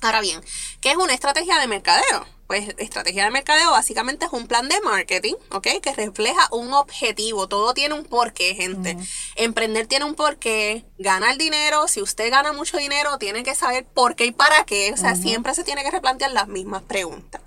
Ahora 0.00 0.20
bien, 0.20 0.40
¿qué 0.80 0.90
es 0.90 0.96
una 0.96 1.14
estrategia 1.14 1.58
de 1.58 1.68
mercadeo? 1.68 2.26
Pues 2.50 2.74
estrategia 2.78 3.22
de 3.22 3.30
mercadeo 3.30 3.70
básicamente 3.70 4.26
es 4.26 4.32
un 4.32 4.48
plan 4.48 4.68
de 4.68 4.80
marketing, 4.80 5.34
¿ok? 5.52 5.68
Que 5.80 5.94
refleja 5.94 6.48
un 6.50 6.72
objetivo. 6.72 7.46
Todo 7.46 7.74
tiene 7.74 7.94
un 7.94 8.04
porqué, 8.04 8.56
gente. 8.56 8.96
Emprender 9.36 9.86
tiene 9.86 10.04
un 10.04 10.16
porqué. 10.16 10.84
Ganar 10.98 11.38
dinero, 11.38 11.86
si 11.86 12.02
usted 12.02 12.28
gana 12.28 12.52
mucho 12.52 12.76
dinero, 12.76 13.18
tiene 13.18 13.44
que 13.44 13.54
saber 13.54 13.86
por 13.86 14.16
qué 14.16 14.24
y 14.24 14.32
para 14.32 14.64
qué. 14.64 14.92
O 14.92 14.96
sea, 14.96 15.14
siempre 15.14 15.54
se 15.54 15.62
tiene 15.62 15.84
que 15.84 15.92
replantear 15.92 16.32
las 16.32 16.48
mismas 16.48 16.82
preguntas. 16.82 17.40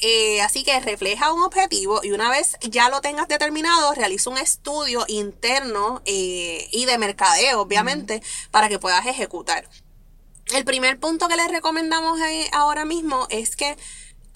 Eh, 0.00 0.42
así 0.42 0.62
que 0.62 0.78
refleja 0.80 1.32
un 1.32 1.42
objetivo 1.42 2.00
y 2.02 2.12
una 2.12 2.30
vez 2.30 2.56
ya 2.60 2.90
lo 2.90 3.00
tengas 3.00 3.28
determinado, 3.28 3.94
realiza 3.94 4.28
un 4.28 4.38
estudio 4.38 5.04
interno 5.08 6.02
eh, 6.04 6.68
y 6.70 6.84
de 6.84 6.98
mercadeo, 6.98 7.60
obviamente, 7.60 8.22
para 8.50 8.68
que 8.68 8.78
puedas 8.78 9.06
ejecutar. 9.06 9.68
El 10.54 10.64
primer 10.64 11.00
punto 11.00 11.28
que 11.28 11.36
les 11.36 11.50
recomendamos 11.50 12.20
ahora 12.52 12.84
mismo 12.84 13.26
es 13.30 13.56
que 13.56 13.76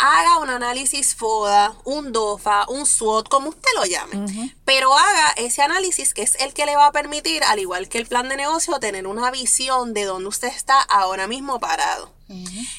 haga 0.00 0.38
un 0.38 0.48
análisis 0.48 1.14
FODA, 1.14 1.74
un 1.84 2.10
DOFA, 2.10 2.64
un 2.68 2.86
SWOT, 2.86 3.28
como 3.28 3.50
usted 3.50 3.68
lo 3.76 3.84
llame, 3.84 4.54
pero 4.64 4.96
haga 4.96 5.32
ese 5.36 5.62
análisis 5.62 6.14
que 6.14 6.22
es 6.22 6.36
el 6.40 6.54
que 6.54 6.66
le 6.66 6.74
va 6.74 6.86
a 6.86 6.92
permitir, 6.92 7.44
al 7.44 7.58
igual 7.58 7.88
que 7.88 7.98
el 7.98 8.06
plan 8.06 8.28
de 8.28 8.36
negocio, 8.36 8.80
tener 8.80 9.06
una 9.06 9.30
visión 9.30 9.92
de 9.92 10.04
dónde 10.04 10.28
usted 10.28 10.48
está 10.48 10.80
ahora 10.80 11.26
mismo 11.28 11.60
parado. 11.60 12.10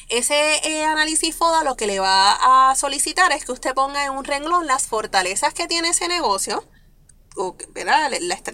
Ese 0.08 0.34
eh, 0.64 0.84
análisis 0.84 1.34
FODA 1.34 1.64
lo 1.64 1.76
que 1.76 1.86
le 1.86 2.00
va 2.00 2.70
a 2.70 2.74
solicitar 2.74 3.32
es 3.32 3.44
que 3.44 3.52
usted 3.52 3.74
ponga 3.74 4.04
en 4.04 4.12
un 4.12 4.24
renglón 4.24 4.66
las 4.66 4.86
fortalezas 4.86 5.52
que 5.54 5.66
tiene 5.66 5.90
ese 5.90 6.08
negocio, 6.08 6.64
o, 7.36 7.56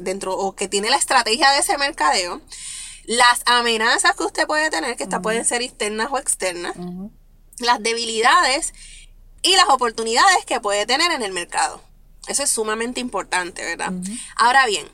dentro, 0.01 0.37
o 0.37 0.55
que 0.55 0.69
tiene 0.69 0.91
la 0.91 0.97
estrategia 0.97 1.51
de 1.53 1.61
ese 1.61 1.79
mercadeo, 1.79 2.41
las 3.05 3.43
amenazas 3.47 4.15
que 4.17 4.25
usted 4.25 4.47
puede 4.47 4.71
tener, 4.71 4.97
que 4.97 5.05
estas 5.05 5.21
pueden 5.21 5.45
ser 5.45 5.63
internas 5.63 6.09
o 6.11 6.19
externas, 6.19 6.75
las 7.59 7.83
debilidades 7.83 8.75
y 9.43 9.57
las 9.57 9.69
oportunidades 9.69 10.45
que 10.47 10.61
puede 10.61 10.85
tener 10.87 11.11
en 11.13 11.23
el 11.23 11.33
mercado. 11.33 11.83
Eso 12.27 12.43
es 12.43 12.51
sumamente 12.51 13.01
importante, 13.01 13.65
¿verdad? 13.65 13.93
Ahora 14.37 14.67
bien, 14.67 14.87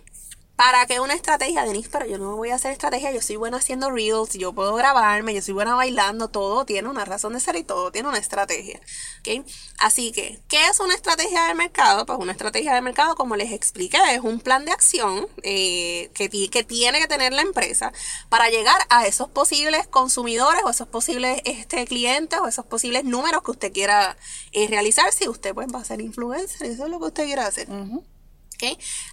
para 0.56 0.86
que 0.86 1.00
una 1.00 1.14
estrategia, 1.14 1.64
Denise, 1.64 1.88
pero 1.90 2.06
yo 2.06 2.16
no 2.18 2.36
voy 2.36 2.50
a 2.50 2.54
hacer 2.54 2.70
estrategia, 2.70 3.10
yo 3.10 3.20
soy 3.20 3.36
buena 3.36 3.56
haciendo 3.56 3.90
reels, 3.90 4.34
yo 4.34 4.52
puedo 4.52 4.74
grabarme, 4.74 5.34
yo 5.34 5.42
soy 5.42 5.52
buena 5.52 5.74
bailando, 5.74 6.28
todo 6.28 6.64
tiene 6.64 6.88
una 6.88 7.04
razón 7.04 7.32
de 7.32 7.40
ser 7.40 7.56
y 7.56 7.64
todo 7.64 7.90
tiene 7.90 8.08
una 8.08 8.18
estrategia. 8.18 8.80
¿okay? 9.20 9.44
Así 9.78 10.12
que, 10.12 10.40
¿qué 10.48 10.66
es 10.68 10.78
una 10.78 10.94
estrategia 10.94 11.46
de 11.46 11.54
mercado? 11.54 12.06
Pues 12.06 12.18
una 12.20 12.32
estrategia 12.32 12.72
de 12.72 12.82
mercado, 12.82 13.16
como 13.16 13.34
les 13.34 13.52
expliqué, 13.52 13.98
es 14.12 14.20
un 14.20 14.38
plan 14.38 14.64
de 14.64 14.70
acción 14.70 15.26
eh, 15.42 16.10
que, 16.14 16.28
que, 16.28 16.62
tiene 16.62 17.00
que 17.00 17.08
tener 17.08 17.32
la 17.32 17.42
empresa 17.42 17.92
para 18.28 18.48
llegar 18.48 18.80
a 18.90 19.06
esos 19.06 19.28
posibles 19.28 19.88
consumidores 19.88 20.62
o 20.64 20.70
esos 20.70 20.86
posibles 20.86 21.40
este, 21.44 21.84
clientes 21.84 22.38
o 22.38 22.46
esos 22.46 22.64
posibles 22.64 23.04
números 23.04 23.42
que 23.42 23.50
usted 23.50 23.72
quiera 23.72 24.16
eh, 24.52 24.68
realizar. 24.68 25.12
Si 25.12 25.28
usted 25.28 25.52
pues, 25.52 25.66
va 25.74 25.80
a 25.80 25.84
ser 25.84 26.00
influencer, 26.00 26.68
eso 26.68 26.84
es 26.84 26.90
lo 26.90 27.00
que 27.00 27.06
usted 27.06 27.24
quiera 27.24 27.46
hacer. 27.46 27.68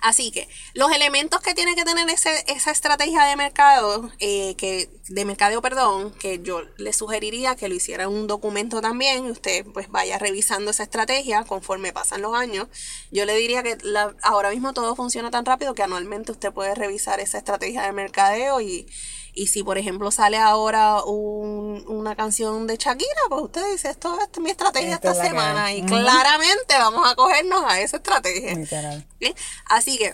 Así 0.02 0.32
que 0.32 0.48
los 0.74 0.92
elementos 0.92 1.42
que 1.42 1.54
tiene 1.54 1.76
que 1.76 1.84
tener 1.84 2.10
esa 2.10 2.72
estrategia 2.72 3.24
de 3.26 3.36
mercado, 3.36 4.12
eh, 4.20 4.56
que, 4.56 4.90
de 5.08 5.26
mercadeo, 5.26 5.62
perdón, 5.62 6.14
que 6.20 6.40
yo 6.42 6.62
le 6.78 6.94
sugeriría 6.94 7.56
que 7.56 7.70
lo 7.70 7.76
hiciera 7.76 8.04
en 8.04 8.10
un 8.10 8.28
documento 8.28 8.82
también, 8.82 9.28
y 9.28 9.32
usted 9.32 9.66
pues 9.74 9.90
vaya 9.90 10.18
revisando 10.18 10.72
esa 10.72 10.84
estrategia 10.84 11.44
conforme 11.44 11.94
pasan 11.94 12.22
los 12.22 12.36
años. 12.36 12.68
Yo 13.12 13.26
le 13.26 13.36
diría 13.36 13.64
que 13.64 13.78
ahora 14.22 14.50
mismo 14.52 14.74
todo 14.74 14.96
funciona 14.96 15.32
tan 15.32 15.46
rápido 15.46 15.74
que 15.76 15.84
anualmente 15.84 16.32
usted 16.32 16.52
puede 16.52 16.76
revisar 16.76 17.20
esa 17.20 17.38
estrategia 17.38 17.84
de 17.84 17.92
mercadeo 17.92 18.62
y 18.62 18.88
y 19.34 19.48
si, 19.48 19.63
por 19.63 19.78
ejemplo, 19.78 20.12
sale 20.12 20.38
ahora 20.38 21.04
una 21.04 22.15
canción 22.15 22.67
de 22.67 22.78
Shakira, 22.78 23.22
pues 23.30 23.44
usted 23.44 23.72
dice, 23.72 23.89
esto, 23.89 24.17
es 24.20 24.39
mi 24.39 24.50
estrategia 24.50 24.96
esta, 24.96 25.13
semana. 25.13 25.74
Y 25.74 25.84
claramente 25.84 26.76
vamos 26.78 27.10
a 27.10 27.15
cogernos 27.15 27.63
a 27.65 27.80
esa 27.80 27.98
estrategia. 27.98 28.58
Así 29.67 29.98
que, 29.98 30.13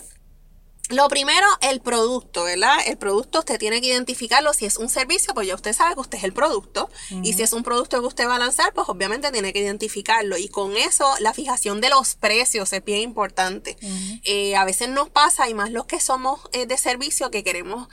lo 0.89 1.09
primero, 1.09 1.45
el 1.61 1.81
producto, 1.81 2.45
¿verdad? 2.45 2.77
El 2.85 2.97
producto 2.97 3.39
usted 3.39 3.59
tiene 3.59 3.81
que 3.81 3.87
identificarlo. 3.87 4.53
Si 4.53 4.65
es 4.65 4.77
un 4.77 4.87
servicio, 4.87 5.33
pues 5.33 5.45
ya 5.45 5.55
usted 5.55 5.73
sabe 5.73 5.95
que 5.95 5.99
usted 5.99 6.17
es 6.19 6.23
el 6.23 6.31
producto. 6.31 6.89
Y 7.23 7.33
si 7.33 7.43
es 7.43 7.51
un 7.51 7.63
producto 7.63 7.99
que 7.99 8.07
usted 8.07 8.25
va 8.25 8.35
a 8.35 8.39
lanzar, 8.39 8.71
pues 8.73 8.87
obviamente 8.87 9.31
tiene 9.31 9.51
que 9.51 9.59
identificarlo. 9.59 10.37
Y 10.37 10.47
con 10.47 10.77
eso, 10.77 11.13
la 11.19 11.33
fijación 11.33 11.81
de 11.81 11.89
los 11.89 12.15
precios 12.15 12.71
es 12.71 12.85
bien 12.85 13.01
importante. 13.01 13.77
Eh, 14.23 14.55
a 14.55 14.63
veces 14.63 14.87
nos 14.87 15.09
pasa, 15.09 15.49
y 15.49 15.53
más 15.53 15.71
los 15.71 15.85
que 15.87 15.99
somos 15.99 16.39
eh, 16.53 16.67
de 16.67 16.77
servicio, 16.77 17.31
que 17.31 17.43
queremos 17.43 17.89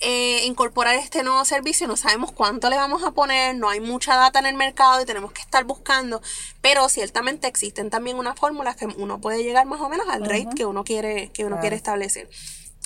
eh, 0.00 0.44
incorporar 0.44 0.94
este 0.94 1.22
nuevo 1.22 1.44
servicio, 1.44 1.88
no 1.88 1.96
sabemos 1.96 2.30
cuánto 2.32 2.70
le 2.70 2.76
vamos 2.76 3.02
a 3.02 3.10
poner, 3.10 3.56
no 3.56 3.68
hay 3.68 3.80
mucha 3.80 4.16
data 4.16 4.38
en 4.38 4.46
el 4.46 4.54
mercado 4.54 5.02
y 5.02 5.04
tenemos 5.04 5.32
que 5.32 5.40
estar 5.40 5.64
buscando, 5.64 6.22
pero 6.60 6.88
ciertamente 6.88 7.48
existen 7.48 7.90
también 7.90 8.16
unas 8.16 8.38
fórmulas 8.38 8.76
que 8.76 8.86
uno 8.86 9.20
puede 9.20 9.42
llegar 9.42 9.66
más 9.66 9.80
o 9.80 9.88
menos 9.88 10.08
al 10.08 10.24
rate 10.24 10.50
que 10.56 10.66
uno 10.66 10.84
quiere, 10.84 11.30
que 11.32 11.44
uno 11.44 11.58
quiere 11.60 11.76
establecer. 11.76 12.28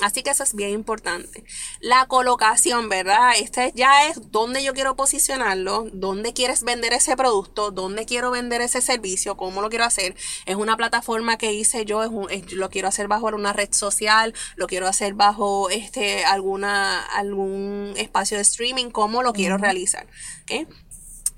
Así 0.00 0.22
que 0.22 0.30
eso 0.30 0.42
es 0.42 0.54
bien 0.54 0.70
importante. 0.70 1.44
La 1.80 2.06
colocación, 2.06 2.88
¿verdad? 2.88 3.32
Este 3.38 3.72
ya 3.74 4.08
es 4.08 4.30
dónde 4.30 4.64
yo 4.64 4.72
quiero 4.72 4.96
posicionarlo, 4.96 5.88
dónde 5.92 6.32
quieres 6.32 6.64
vender 6.64 6.92
ese 6.92 7.16
producto, 7.16 7.70
dónde 7.70 8.06
quiero 8.06 8.30
vender 8.30 8.62
ese 8.62 8.80
servicio, 8.80 9.36
cómo 9.36 9.60
lo 9.60 9.68
quiero 9.68 9.84
hacer. 9.84 10.16
Es 10.46 10.56
una 10.56 10.76
plataforma 10.76 11.36
que 11.36 11.52
hice 11.52 11.84
yo, 11.84 12.02
es 12.28 12.52
lo 12.52 12.70
quiero 12.70 12.88
hacer 12.88 13.06
bajo 13.06 13.26
una 13.28 13.52
red 13.52 13.72
social, 13.72 14.34
lo 14.56 14.66
quiero 14.66 14.88
hacer 14.88 15.14
bajo 15.14 15.70
este 15.70 16.24
alguna 16.24 17.02
algún 17.02 17.94
espacio 17.96 18.38
de 18.38 18.42
streaming, 18.42 18.90
cómo 18.90 19.22
lo 19.22 19.32
quiero 19.32 19.58
realizar. 19.58 20.06
¿okay? 20.42 20.66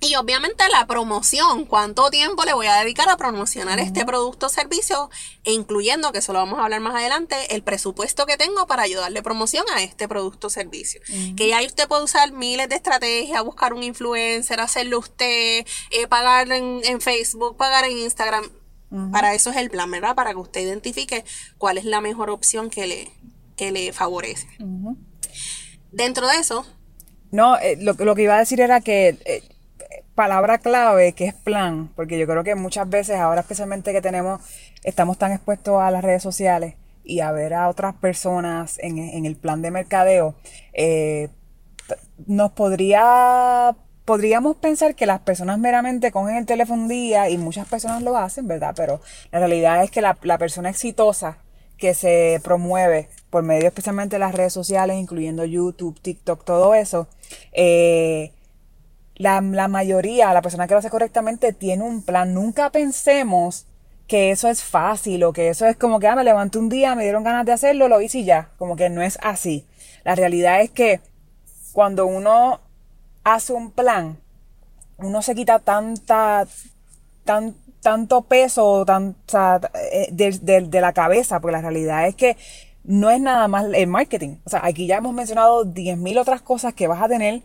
Y 0.05 0.17
obviamente 0.17 0.65
la 0.71 0.87
promoción, 0.87 1.65
cuánto 1.65 2.11
tiempo 2.11 2.45
le 2.45 2.53
voy 2.53 2.67
a 2.67 2.77
dedicar 2.77 3.09
a 3.09 3.17
promocionar 3.17 3.79
este 3.79 4.05
producto 4.05 4.47
o 4.47 4.49
servicio, 4.51 5.09
e 5.45 5.53
incluyendo, 5.53 6.13
que 6.13 6.19
eso 6.19 6.33
lo 6.35 6.41
vamos 6.41 6.59
a 6.59 6.65
hablar 6.65 6.81
más 6.81 6.95
adelante, 6.95 7.37
el 7.55 7.63
presupuesto 7.63 8.27
que 8.27 8.37
tengo 8.37 8.67
para 8.67 8.83
ayudarle 8.83 9.23
promoción 9.23 9.65
a 9.75 9.83
este 9.83 10.07
producto 10.07 10.49
o 10.49 10.51
servicio. 10.51 11.01
Que 11.37 11.49
ya 11.49 11.63
usted 11.63 11.89
puede 11.89 12.05
usar 12.05 12.33
miles 12.33 12.69
de 12.69 12.77
estrategias, 12.77 13.43
buscar 13.45 13.73
un 13.73 13.83
influencer, 13.83 14.61
hacerlo 14.61 14.99
usted, 14.99 15.67
eh, 15.91 16.07
pagar 16.09 16.53
en, 16.53 17.01
Facebook, 17.01 17.57
pagar 17.57 17.85
en 17.85 17.99
Instagram. 17.99 18.45
Para 19.11 19.35
eso 19.35 19.51
es 19.51 19.57
el 19.57 19.71
plan, 19.71 19.91
¿verdad? 19.91 20.15
Para 20.15 20.31
que 20.31 20.39
usted 20.39 20.61
identifique 20.61 21.25
cuál 21.59 21.79
es 21.79 21.85
la 21.85 22.01
mejor 22.01 22.31
opción 22.31 22.71
que 22.71 22.87
le, 22.87 23.11
que 23.57 23.73
le 23.73 23.93
favorece. 23.93 24.47
Dentro 25.91 26.29
de 26.29 26.37
eso... 26.37 26.67
No, 27.31 27.59
eh, 27.59 27.77
lo, 27.81 27.95
lo, 27.95 28.15
que 28.15 28.23
iba 28.23 28.37
a 28.37 28.39
decir 28.39 28.61
era 28.61 28.81
que... 28.81 29.19
Eh, 29.25 29.43
palabra 30.15 30.59
clave 30.59 31.13
que 31.13 31.27
es 31.27 31.35
plan, 31.35 31.91
porque 31.97 32.19
yo 32.19 32.27
creo 32.27 32.45
que 32.45 32.55
muchas 32.55 32.89
veces 32.89 33.17
ahora 33.17 33.41
especialmente 33.41 33.93
que 33.93 34.01
tenemos, 34.01 34.41
estamos 34.83 35.19
tan 35.19 35.33
expuestos 35.33 35.81
a 35.81 35.91
las 35.91 36.05
redes 36.05 36.23
sociales 36.23 36.75
y 37.05 37.21
a 37.21 37.33
ver 37.33 37.55
a 37.55 37.69
otras 37.69 37.95
personas 37.95 38.79
en, 38.81 39.27
el 39.27 39.37
plan 39.37 39.61
de 39.63 39.71
mercadeo, 39.71 40.35
eh, 40.73 41.29
nos 42.27 42.53
podría, 42.53 43.77
podríamos 44.05 44.57
pensar 44.57 44.95
que 44.95 45.07
las 45.07 45.21
personas 45.21 45.59
meramente 45.59 46.13
cogen 46.13 46.37
el 46.37 46.47
teléfono 46.47 46.83
un 46.83 46.89
día 46.89 47.29
y 47.29 47.37
muchas 47.37 47.69
personas 47.69 48.03
lo 48.03 48.17
hacen, 48.17 48.49
¿verdad? 48.49 48.73
Pero 48.77 49.01
la 49.33 49.41
realidad 49.41 49.83
es 49.85 49.91
que 49.91 50.01
la, 50.01 50.17
la 50.23 50.39
persona 50.39 50.71
exitosa 50.71 51.39
que 51.77 51.93
se 51.93 52.41
promueve 52.43 53.09
por 53.31 53.43
medio 53.43 53.67
especialmente 53.67 54.17
de 54.17 54.21
las 54.21 54.35
redes 54.35 54.53
sociales, 54.53 54.97
incluyendo 54.97 55.45
YouTube, 55.45 56.01
TikTok, 56.01 56.45
todo 56.45 56.75
eso, 56.75 57.09
eh, 57.53 58.33
la, 59.17 59.41
la 59.41 59.69
mayoría, 59.69 60.33
la 60.33 60.43
persona 60.43 60.67
que 60.67 60.75
lo 60.75 60.79
hace 60.79 60.91
correctamente, 60.91 61.53
tiene 61.53 61.85
un 61.85 62.03
plan. 62.03 62.35
Nunca 62.35 62.71
pensemos 62.71 63.67
que 64.07 64.31
eso 64.31 64.49
es 64.49 64.63
fácil 64.63 65.25
o 65.25 65.33
que 65.33 65.49
eso 65.49 65.67
es 65.67 65.77
como 65.77 65.99
que 65.99 66.09
ah, 66.09 66.17
me 66.17 66.25
levanté 66.25 66.59
un 66.59 66.69
día, 66.69 66.95
me 66.95 67.05
dieron 67.05 67.25
ganas 67.25 67.47
de 67.47 67.53
hacerlo, 67.53 67.89
lo 67.89 68.01
hice 68.01 68.19
y 68.19 68.25
ya. 68.25 68.51
Como 68.59 68.77
que 68.77 68.91
no 68.91 69.03
es 69.03 69.19
así. 69.23 69.67
La 70.05 70.15
realidad 70.15 70.61
es 70.61 70.71
que 70.71 71.01
cuando 71.73 72.07
uno 72.07 72.61
hace 73.25 73.53
un 73.53 73.71
plan, 73.71 74.19
uno 74.99 75.23
se 75.23 75.35
quita 75.35 75.59
tanta, 75.59 76.47
tan, 77.25 77.55
tanto 77.81 78.23
peso 78.23 78.85
tan, 78.85 79.17
eh, 79.93 80.09
de, 80.11 80.81
la 80.81 80.93
cabeza, 80.93 81.41
porque 81.41 81.53
la 81.53 81.63
realidad 81.63 82.07
es 82.07 82.15
que 82.15 82.37
no 82.85 83.11
es 83.11 83.21
nada 83.21 83.49
más 83.49 83.67
el 83.73 83.87
marketing. 83.87 84.37
O 84.45 84.51
sea, 84.51 84.61
aquí 84.65 84.87
ya 84.87 84.99
hemos 84.99 85.15
mencionado 85.15 85.65
10.000 85.65 86.19
otras 86.19 86.43
cosas 86.43 86.75
que 86.75 86.87
vas 86.87 87.03
a 87.03 87.09
tener 87.09 87.43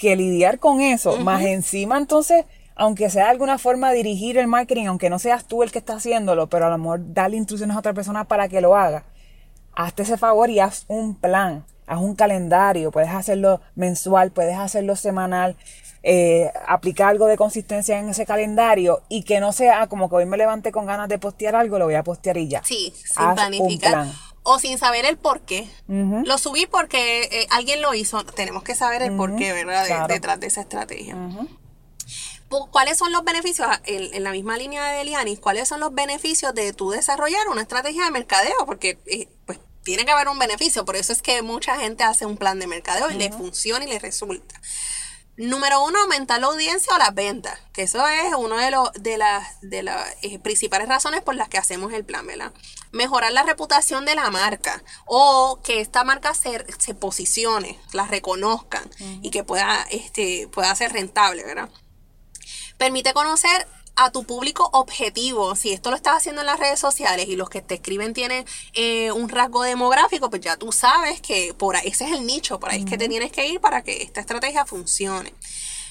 que 0.00 0.16
lidiar 0.16 0.58
con 0.58 0.80
eso, 0.80 1.18
más 1.18 1.42
encima 1.42 1.98
entonces 1.98 2.46
aunque 2.74 3.10
sea 3.10 3.24
de 3.24 3.30
alguna 3.32 3.58
forma 3.58 3.92
dirigir 3.92 4.38
el 4.38 4.46
marketing, 4.46 4.86
aunque 4.86 5.10
no 5.10 5.18
seas 5.18 5.44
tú 5.44 5.62
el 5.62 5.70
que 5.70 5.80
está 5.80 5.96
haciéndolo, 5.96 6.46
pero 6.46 6.64
a 6.64 6.70
lo 6.70 6.78
mejor 6.78 7.12
darle 7.12 7.36
instrucciones 7.36 7.76
a 7.76 7.80
otra 7.80 7.92
persona 7.92 8.24
para 8.24 8.48
que 8.48 8.62
lo 8.62 8.74
haga, 8.74 9.04
hazte 9.74 10.04
ese 10.04 10.16
favor 10.16 10.48
y 10.48 10.60
haz 10.60 10.86
un 10.88 11.14
plan, 11.14 11.66
haz 11.86 12.00
un 12.00 12.14
calendario, 12.14 12.90
puedes 12.90 13.10
hacerlo 13.10 13.60
mensual, 13.74 14.30
puedes 14.30 14.56
hacerlo 14.56 14.96
semanal, 14.96 15.56
eh, 16.02 16.50
aplicar 16.66 17.10
algo 17.10 17.26
de 17.26 17.36
consistencia 17.36 17.98
en 17.98 18.08
ese 18.08 18.24
calendario 18.24 19.02
y 19.10 19.24
que 19.24 19.40
no 19.40 19.52
sea 19.52 19.86
como 19.88 20.08
que 20.08 20.16
hoy 20.16 20.24
me 20.24 20.38
levante 20.38 20.72
con 20.72 20.86
ganas 20.86 21.10
de 21.10 21.18
postear 21.18 21.54
algo, 21.56 21.78
lo 21.78 21.84
voy 21.84 21.96
a 21.96 22.02
postear 22.02 22.38
y 22.38 22.48
ya. 22.48 22.62
Sí, 22.64 22.94
sin 22.96 23.34
planificar. 23.34 24.06
O 24.42 24.58
sin 24.58 24.78
saber 24.78 25.04
el 25.04 25.18
por 25.18 25.42
qué. 25.42 25.68
Lo 25.86 26.38
subí 26.38 26.66
porque 26.66 27.24
eh, 27.24 27.46
alguien 27.50 27.82
lo 27.82 27.94
hizo. 27.94 28.24
Tenemos 28.24 28.62
que 28.62 28.74
saber 28.74 29.02
el 29.02 29.16
por 29.16 29.36
qué, 29.36 29.52
¿verdad? 29.52 30.08
detrás 30.08 30.40
de 30.40 30.46
esa 30.46 30.62
estrategia. 30.62 31.16
¿Cuáles 32.70 32.98
son 32.98 33.12
los 33.12 33.22
beneficios, 33.22 33.68
ah, 33.70 33.80
en, 33.84 34.24
la 34.24 34.32
misma 34.32 34.56
línea 34.56 34.84
de 34.88 35.02
Elianis, 35.02 35.38
cuáles 35.38 35.68
son 35.68 35.78
los 35.78 35.94
beneficios 35.94 36.52
de 36.52 36.72
tú 36.72 36.90
desarrollar 36.90 37.48
una 37.48 37.62
estrategia 37.62 38.04
de 38.04 38.10
mercadeo? 38.10 38.66
Porque 38.66 38.98
eh, 39.06 39.28
pues 39.46 39.60
tiene 39.84 40.04
que 40.04 40.10
haber 40.10 40.28
un 40.28 40.38
beneficio, 40.38 40.84
por 40.84 40.96
eso 40.96 41.12
es 41.12 41.22
que 41.22 41.42
mucha 41.42 41.78
gente 41.78 42.02
hace 42.02 42.26
un 42.26 42.36
plan 42.36 42.58
de 42.58 42.66
mercadeo 42.66 43.10
y 43.10 43.14
le 43.14 43.30
funciona 43.30 43.84
y 43.84 43.88
le 43.88 43.98
resulta. 44.00 44.60
Número 45.40 45.82
uno, 45.82 45.98
aumentar 46.00 46.38
la 46.38 46.48
audiencia 46.48 46.94
o 46.94 46.98
las 46.98 47.14
ventas, 47.14 47.58
que 47.72 47.84
eso 47.84 48.06
es 48.06 48.34
una 48.34 48.62
de, 48.62 48.70
los 48.70 48.92
de 48.92 49.16
las, 49.16 49.58
de 49.62 49.82
las 49.82 50.06
eh, 50.20 50.38
principales 50.38 50.86
razones 50.86 51.22
por 51.22 51.34
las 51.34 51.48
que 51.48 51.56
hacemos 51.56 51.94
el 51.94 52.04
plan, 52.04 52.26
¿verdad? 52.26 52.52
Mejorar 52.92 53.32
la 53.32 53.42
reputación 53.42 54.04
de 54.04 54.14
la 54.14 54.28
marca 54.30 54.82
o 55.06 55.58
que 55.64 55.80
esta 55.80 56.04
marca 56.04 56.34
se, 56.34 56.66
se 56.78 56.94
posicione, 56.94 57.80
la 57.94 58.06
reconozcan 58.06 58.90
y 59.22 59.30
que 59.30 59.42
pueda, 59.42 59.86
este, 59.90 60.46
pueda 60.48 60.74
ser 60.74 60.92
rentable, 60.92 61.42
¿verdad? 61.42 61.70
Permite 62.76 63.14
conocer 63.14 63.66
a 63.96 64.10
tu 64.10 64.24
público 64.24 64.68
objetivo. 64.72 65.54
Si 65.56 65.72
esto 65.72 65.90
lo 65.90 65.96
estás 65.96 66.16
haciendo 66.16 66.40
en 66.40 66.46
las 66.46 66.58
redes 66.58 66.80
sociales 66.80 67.28
y 67.28 67.36
los 67.36 67.50
que 67.50 67.62
te 67.62 67.74
escriben 67.74 68.14
tienen 68.14 68.44
eh, 68.74 69.12
un 69.12 69.28
rasgo 69.28 69.62
demográfico, 69.62 70.30
pues 70.30 70.42
ya 70.42 70.56
tú 70.56 70.72
sabes 70.72 71.20
que 71.20 71.54
por 71.54 71.76
ahí, 71.76 71.88
ese 71.88 72.04
es 72.04 72.12
el 72.12 72.26
nicho, 72.26 72.60
por 72.60 72.70
ahí 72.70 72.80
es 72.80 72.84
que 72.86 72.98
te 72.98 73.08
tienes 73.08 73.32
que 73.32 73.46
ir 73.46 73.60
para 73.60 73.82
que 73.82 74.02
esta 74.02 74.20
estrategia 74.20 74.64
funcione 74.64 75.32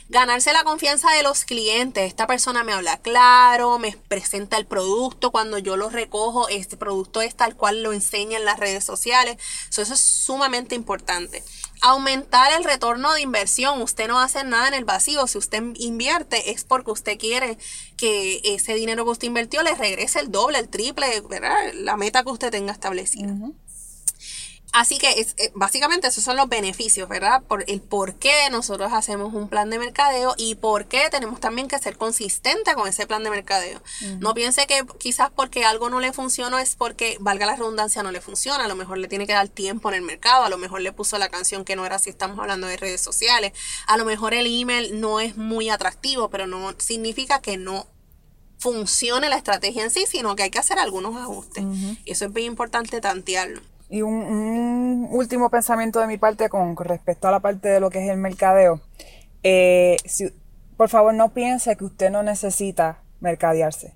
ganarse 0.09 0.51
la 0.53 0.63
confianza 0.63 1.11
de 1.11 1.23
los 1.23 1.45
clientes. 1.45 2.07
Esta 2.07 2.27
persona 2.27 2.63
me 2.63 2.73
habla 2.73 2.97
claro, 2.97 3.79
me 3.79 3.95
presenta 4.07 4.57
el 4.57 4.65
producto, 4.65 5.31
cuando 5.31 5.59
yo 5.59 5.77
lo 5.77 5.89
recojo, 5.89 6.49
este 6.49 6.77
producto 6.77 7.21
es 7.21 7.35
tal 7.35 7.55
cual 7.55 7.83
lo 7.83 7.93
enseña 7.93 8.37
en 8.37 8.45
las 8.45 8.59
redes 8.59 8.83
sociales. 8.83 9.37
eso 9.69 9.81
es 9.81 9.99
sumamente 9.99 10.75
importante. 10.75 11.43
Aumentar 11.81 12.51
el 12.57 12.65
retorno 12.65 13.13
de 13.13 13.21
inversión. 13.21 13.81
Usted 13.81 14.09
no 14.09 14.19
hacer 14.19 14.45
nada 14.45 14.67
en 14.67 14.73
el 14.73 14.83
vacío. 14.83 15.25
Si 15.27 15.37
usted 15.37 15.63
invierte 15.75 16.51
es 16.51 16.65
porque 16.65 16.91
usted 16.91 17.17
quiere 17.17 17.57
que 17.95 18.41
ese 18.43 18.73
dinero 18.73 19.05
que 19.05 19.11
usted 19.11 19.27
invirtió 19.27 19.63
le 19.63 19.75
regrese 19.75 20.19
el 20.19 20.29
doble, 20.29 20.59
el 20.59 20.67
triple, 20.67 21.21
¿verdad? 21.29 21.55
La 21.75 21.95
meta 21.95 22.23
que 22.23 22.31
usted 22.31 22.51
tenga 22.51 22.73
establecida. 22.73 23.33
Así 24.71 24.99
que 24.99 25.09
es, 25.19 25.33
eh, 25.37 25.51
básicamente 25.55 26.07
esos 26.07 26.23
son 26.23 26.37
los 26.37 26.47
beneficios, 26.47 27.09
¿verdad? 27.09 27.41
Por 27.41 27.63
el 27.67 27.81
por 27.81 28.15
qué 28.15 28.49
nosotros 28.51 28.93
hacemos 28.93 29.33
un 29.33 29.49
plan 29.49 29.69
de 29.69 29.79
mercadeo 29.79 30.35
y 30.37 30.55
por 30.55 30.85
qué 30.85 31.09
tenemos 31.09 31.39
también 31.39 31.67
que 31.67 31.79
ser 31.79 31.97
consistente 31.97 32.75
con 32.75 32.87
ese 32.87 33.07
plan 33.07 33.23
de 33.23 33.31
mercadeo. 33.31 33.81
No 34.19 34.33
piense 34.33 34.67
que 34.67 34.85
quizás 34.99 35.31
porque 35.35 35.65
algo 35.65 35.89
no 35.89 35.99
le 35.99 36.13
funciona 36.13 36.61
es 36.61 36.75
porque, 36.75 37.17
valga 37.19 37.45
la 37.45 37.55
redundancia, 37.55 38.03
no 38.03 38.11
le 38.11 38.21
funciona. 38.21 38.65
A 38.65 38.67
lo 38.67 38.75
mejor 38.75 38.99
le 38.99 39.07
tiene 39.07 39.25
que 39.25 39.33
dar 39.33 39.47
tiempo 39.47 39.89
en 39.89 39.95
el 39.95 40.01
mercado, 40.03 40.43
a 40.43 40.49
lo 40.49 40.57
mejor 40.57 40.81
le 40.81 40.91
puso 40.91 41.17
la 41.17 41.29
canción 41.29 41.65
que 41.65 41.75
no 41.75 41.85
era 41.85 41.97
si 41.97 42.09
estamos 42.09 42.37
hablando 42.37 42.67
de 42.67 42.77
redes 42.77 43.01
sociales, 43.01 43.53
a 43.87 43.97
lo 43.97 44.05
mejor 44.05 44.33
el 44.33 44.45
email 44.45 44.99
no 44.99 45.19
es 45.19 45.35
muy 45.35 45.69
atractivo, 45.69 46.29
pero 46.29 46.47
no 46.47 46.75
significa 46.77 47.41
que 47.41 47.57
no 47.57 47.87
funcione 48.59 49.29
la 49.29 49.37
estrategia 49.37 49.83
en 49.83 49.89
sí, 49.89 50.05
sino 50.07 50.35
que 50.35 50.43
hay 50.43 50.49
que 50.51 50.59
hacer 50.59 50.77
algunos 50.79 51.15
ajustes. 51.15 51.63
Y 52.05 52.11
eso 52.11 52.25
es 52.25 52.33
bien 52.33 52.47
importante 52.47 53.01
tantearlo. 53.01 53.61
Y 53.89 54.03
un, 54.03 55.07
último 55.11 55.49
pensamiento 55.49 55.99
de 55.99 56.07
mi 56.07 56.17
parte 56.17 56.47
con, 56.49 56.77
respecto 56.77 57.27
a 57.27 57.31
la 57.31 57.39
parte 57.39 57.69
de 57.69 57.79
lo 57.79 57.89
que 57.89 58.03
es 58.03 58.09
el 58.09 58.17
mercadeo. 58.17 58.81
Eh, 59.43 59.97
por 60.77 60.89
favor, 60.89 61.13
no 61.13 61.29
piense 61.29 61.75
que 61.75 61.85
usted 61.85 62.11
no 62.11 62.23
necesita 62.23 63.01
mercadearse. 63.19 63.95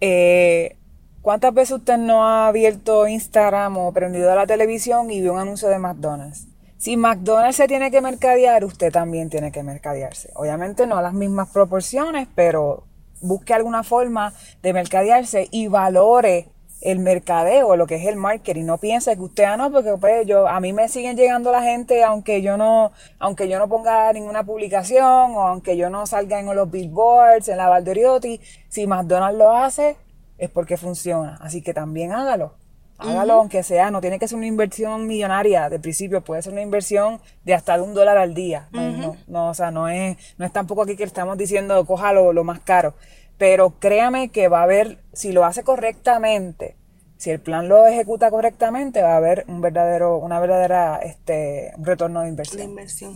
Eh, 0.00 0.76
¿Cuántas 1.22 1.52
veces 1.52 1.78
usted 1.78 1.98
no 1.98 2.26
ha 2.26 2.46
abierto 2.46 3.08
Instagram 3.08 3.76
o 3.76 3.92
prendido 3.92 4.34
la 4.34 4.46
televisión 4.46 5.10
y 5.10 5.20
vio 5.20 5.34
un 5.34 5.40
anuncio 5.40 5.68
de 5.68 5.78
McDonald's? 5.78 6.46
Si 6.76 6.96
McDonald's 6.96 7.56
se 7.56 7.66
tiene 7.66 7.90
que 7.90 8.00
mercadear, 8.00 8.64
usted 8.64 8.92
también 8.92 9.28
tiene 9.28 9.50
que 9.50 9.64
mercadearse. 9.64 10.30
Obviamente 10.36 10.86
no 10.86 10.96
a 10.96 11.02
las 11.02 11.12
mismas 11.12 11.48
proporciones, 11.48 12.28
pero 12.36 12.84
busque 13.20 13.52
alguna 13.52 13.82
forma 13.82 14.32
de 14.62 14.72
mercadearse 14.72 15.48
y 15.50 15.66
valore 15.66 16.48
el 16.80 17.00
mercadeo, 17.00 17.76
lo 17.76 17.86
que 17.86 17.96
es 17.96 18.06
el 18.06 18.16
marketing. 18.16 18.64
No 18.64 18.78
piense 18.78 19.16
que 19.16 19.22
usted, 19.22 19.44
ah, 19.44 19.56
no, 19.56 19.70
porque 19.70 19.94
pues 20.00 20.26
yo, 20.26 20.46
a 20.46 20.60
mí 20.60 20.72
me 20.72 20.88
siguen 20.88 21.16
llegando 21.16 21.50
la 21.50 21.62
gente 21.62 22.04
aunque 22.04 22.42
yo 22.42 22.56
no, 22.56 22.92
aunque 23.18 23.48
yo 23.48 23.58
no 23.58 23.68
ponga 23.68 24.12
ninguna 24.12 24.44
publicación 24.44 25.02
o 25.34 25.42
aunque 25.42 25.76
yo 25.76 25.90
no 25.90 26.06
salga 26.06 26.38
en 26.38 26.46
los 26.54 26.70
billboards, 26.70 27.48
en 27.48 27.56
la 27.56 27.68
Valdoriotti. 27.68 28.40
Si 28.68 28.86
McDonald's 28.86 29.38
lo 29.38 29.56
hace, 29.56 29.96
es 30.38 30.50
porque 30.50 30.76
funciona. 30.76 31.38
Así 31.40 31.62
que 31.62 31.74
también 31.74 32.12
hágalo. 32.12 32.54
Hágalo, 33.00 33.34
aunque 33.34 33.62
sea, 33.62 33.92
no 33.92 34.00
tiene 34.00 34.18
que 34.18 34.26
ser 34.26 34.38
una 34.38 34.46
inversión 34.48 35.06
millonaria 35.06 35.68
de 35.68 35.78
principio, 35.78 36.20
puede 36.24 36.42
ser 36.42 36.52
una 36.52 36.62
inversión 36.62 37.20
de 37.44 37.54
hasta 37.54 37.76
de 37.76 37.84
un 37.84 37.94
dólar 37.94 38.18
al 38.18 38.34
día. 38.34 38.68
No, 38.72 39.16
no, 39.28 39.50
o 39.50 39.54
sea, 39.54 39.70
no 39.70 39.88
es, 39.88 40.16
no 40.36 40.44
es 40.44 40.52
tampoco 40.52 40.82
aquí 40.82 40.96
que 40.96 41.04
estamos 41.04 41.38
diciendo 41.38 41.84
coja 41.86 42.12
lo 42.12 42.42
más 42.42 42.58
caro 42.58 42.94
pero 43.38 43.78
créame 43.78 44.30
que 44.30 44.48
va 44.48 44.60
a 44.60 44.64
haber, 44.64 44.98
si 45.12 45.32
lo 45.32 45.44
hace 45.44 45.62
correctamente, 45.62 46.76
si 47.18 47.30
el 47.30 47.40
plan 47.40 47.68
lo 47.68 47.84
ejecuta 47.84 48.30
correctamente, 48.30 49.02
va 49.02 49.14
a 49.14 49.16
haber 49.16 49.44
un 49.48 49.60
verdadero, 49.60 50.18
una 50.18 50.38
verdadera 50.38 51.00
este, 51.02 51.72
retorno 51.78 52.22
de 52.22 52.28
inversión. 52.28 52.58
De 52.58 52.64
inversión. 52.64 53.14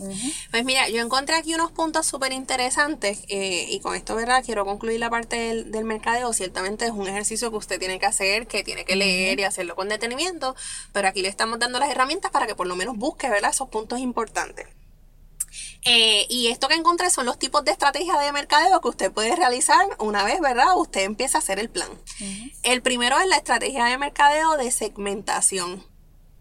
Pues 0.51 0.65
mira, 0.65 0.89
yo 0.89 1.01
encontré 1.01 1.35
aquí 1.35 1.55
unos 1.55 1.71
puntos 1.71 2.05
súper 2.05 2.33
interesantes 2.33 3.23
eh, 3.29 3.65
y 3.69 3.79
con 3.79 3.95
esto, 3.95 4.15
¿verdad? 4.15 4.43
Quiero 4.45 4.65
concluir 4.65 4.99
la 4.99 5.09
parte 5.09 5.37
del, 5.37 5.71
del, 5.71 5.85
mercadeo. 5.85 6.33
Ciertamente 6.33 6.83
es 6.83 6.91
un 6.91 7.07
ejercicio 7.07 7.49
que 7.49 7.55
usted 7.55 7.79
tiene 7.79 7.97
que 7.97 8.05
hacer, 8.05 8.45
que 8.45 8.61
tiene 8.63 8.83
que 8.83 8.97
leer 8.97 9.39
y 9.39 9.43
hacerlo 9.43 9.73
con 9.73 9.87
detenimiento, 9.87 10.53
pero 10.91 11.07
aquí 11.07 11.21
le 11.21 11.29
estamos 11.29 11.59
dando 11.59 11.79
las 11.79 11.89
herramientas 11.89 12.29
para 12.29 12.45
que 12.45 12.55
por 12.55 12.67
lo 12.67 12.75
menos 12.75 12.97
busque, 12.97 13.29
¿verdad? 13.29 13.51
Esos 13.51 13.69
puntos 13.69 13.99
importantes. 13.99 14.67
Eh, 15.85 16.25
y 16.29 16.47
esto 16.47 16.67
que 16.67 16.75
encontré 16.75 17.09
son 17.09 17.25
los 17.25 17.37
tipos 17.37 17.63
de 17.65 17.71
estrategias 17.71 18.19
de 18.19 18.31
mercadeo 18.31 18.79
que 18.81 18.87
usted 18.87 19.11
puede 19.11 19.35
realizar 19.35 19.85
una 19.99 20.23
vez, 20.23 20.39
¿verdad? 20.39 20.77
Usted 20.77 21.01
empieza 21.01 21.37
a 21.37 21.39
hacer 21.39 21.59
el 21.59 21.69
plan. 21.69 21.89
El 22.63 22.81
primero 22.81 23.19
es 23.19 23.27
la 23.27 23.37
estrategia 23.37 23.85
de 23.85 23.97
mercadeo 23.97 24.57
de 24.57 24.71
segmentación. 24.71 25.85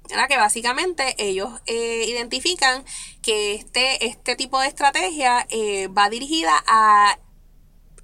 ¿verdad? 0.08 0.28
Que 0.28 0.36
básicamente 0.36 1.14
ellos 1.18 1.50
eh, 1.66 2.04
identifican 2.08 2.84
que 3.22 3.54
este, 3.54 4.04
este 4.06 4.36
tipo 4.36 4.60
de 4.60 4.66
estrategia 4.66 5.46
eh, 5.48 5.88
va 5.88 6.10
dirigida 6.10 6.52
a 6.66 7.18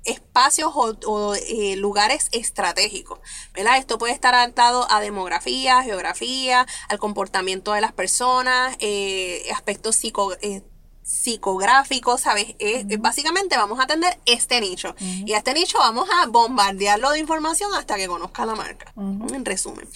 espacios 0.04 0.72
o, 0.74 1.34
lugares 1.76 2.28
estratégicos. 2.32 3.18
¿verdad? 3.52 3.76
Esto 3.76 3.98
puede 3.98 4.14
estar 4.14 4.34
adaptado 4.34 4.90
a 4.90 5.00
demografía, 5.00 5.82
geografía, 5.82 6.66
al 6.88 6.98
comportamiento 6.98 7.72
de 7.72 7.82
las 7.82 7.92
personas, 7.92 8.78
aspectos 9.52 9.96
psico, 9.96 10.34
psicográfico, 11.08 12.18
¿sabes? 12.18 12.54
básicamente 12.98 13.56
vamos 13.56 13.80
a 13.80 13.84
atender 13.84 14.18
este 14.26 14.60
nicho. 14.60 14.94
Y 15.00 15.32
a 15.32 15.38
este 15.38 15.54
nicho 15.54 15.78
vamos 15.78 16.06
a 16.10 16.26
bombardearlo 16.26 17.10
de 17.10 17.18
información 17.18 17.72
hasta 17.74 17.96
que 17.96 18.06
conozca 18.06 18.44
la 18.44 18.54
marca. 18.54 18.92
En 18.96 19.44
resumen. 19.44 19.88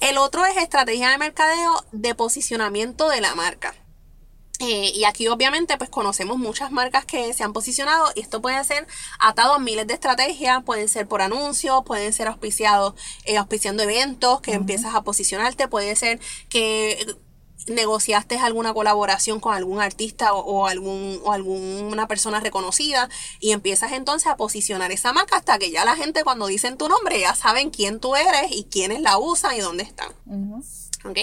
El 0.00 0.18
otro 0.18 0.46
es 0.46 0.56
estrategia 0.56 1.10
de 1.10 1.18
mercadeo 1.18 1.84
de 1.90 2.14
posicionamiento 2.14 3.08
de 3.08 3.20
la 3.20 3.34
marca. 3.34 3.74
Eh, 4.60 4.92
y 4.94 5.04
aquí 5.04 5.28
obviamente 5.28 5.76
pues 5.78 5.90
conocemos 5.90 6.36
muchas 6.36 6.72
marcas 6.72 7.04
que 7.04 7.32
se 7.32 7.44
han 7.44 7.52
posicionado 7.52 8.10
y 8.16 8.20
esto 8.20 8.42
puede 8.42 8.62
ser 8.64 8.88
atado 9.20 9.54
a 9.54 9.58
miles 9.60 9.86
de 9.86 9.94
estrategias, 9.94 10.64
pueden 10.64 10.88
ser 10.88 11.06
por 11.06 11.22
anuncios, 11.22 11.82
pueden 11.84 12.12
ser 12.12 12.26
auspiciados, 12.26 12.94
eh, 13.24 13.36
auspiciando 13.36 13.84
eventos 13.84 14.40
que 14.40 14.54
empiezas 14.54 14.96
a 14.96 15.02
posicionarte, 15.02 15.68
puede 15.68 15.94
ser 15.94 16.18
que 16.48 17.16
negociaste 17.70 18.38
alguna 18.38 18.72
colaboración 18.74 19.40
con 19.40 19.54
algún 19.54 19.80
artista 19.80 20.32
o, 20.34 20.66
algún 20.66 21.20
o 21.24 21.32
alguna 21.32 22.08
persona 22.08 22.40
reconocida 22.40 23.08
y 23.40 23.52
empiezas 23.52 23.92
entonces 23.92 24.28
a 24.28 24.36
posicionar 24.36 24.92
esa 24.92 25.12
marca 25.12 25.36
hasta 25.36 25.58
que 25.58 25.70
ya 25.70 25.84
la 25.84 25.96
gente 25.96 26.24
cuando 26.24 26.46
dicen 26.46 26.76
tu 26.76 26.88
nombre 26.88 27.20
ya 27.20 27.34
saben 27.34 27.70
quién 27.70 28.00
tú 28.00 28.16
eres 28.16 28.50
y 28.50 28.64
quiénes 28.64 29.00
la 29.00 29.18
usan 29.18 29.56
y 29.56 29.60
dónde 29.60 29.84
están. 29.84 30.12
¿ok? 31.04 31.18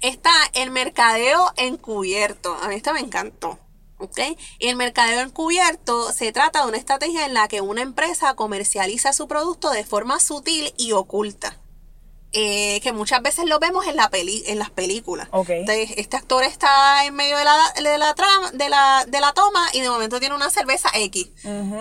Está 0.00 0.32
el 0.54 0.70
mercadeo 0.70 1.52
encubierto. 1.56 2.56
A 2.62 2.68
mí 2.68 2.74
esto 2.74 2.92
me 2.92 3.00
encantó. 3.00 3.58
¿ok? 3.98 4.18
Y 4.58 4.68
el 4.68 4.76
mercadeo 4.76 5.20
encubierto 5.20 6.12
se 6.12 6.32
trata 6.32 6.62
de 6.62 6.68
una 6.68 6.76
estrategia 6.76 7.24
en 7.24 7.34
la 7.34 7.48
que 7.48 7.60
una 7.60 7.82
empresa 7.82 8.34
comercializa 8.34 9.12
su 9.12 9.28
producto 9.28 9.70
de 9.70 9.84
forma 9.84 10.18
sutil 10.18 10.74
y 10.76 10.92
oculta. 10.92 11.61
Eh, 12.34 12.80
que 12.80 12.92
muchas 12.92 13.20
veces 13.20 13.44
lo 13.44 13.58
vemos 13.58 13.86
en 13.86 13.94
la 13.94 14.08
peli, 14.08 14.42
en 14.46 14.58
las 14.58 14.70
películas. 14.70 15.28
Entonces, 15.32 15.90
este 15.98 16.16
actor 16.16 16.42
está 16.44 17.04
en 17.04 17.14
medio 17.14 17.36
de 17.36 17.44
la, 17.44 17.58
de 17.76 17.98
la 17.98 18.14
trama, 18.14 18.50
de 18.52 18.70
la, 18.70 19.04
de 19.06 19.20
la 19.20 19.34
toma 19.34 19.66
y 19.74 19.82
de 19.82 19.90
momento 19.90 20.18
tiene 20.18 20.34
una 20.34 20.48
cerveza 20.48 20.88
X. 20.94 21.28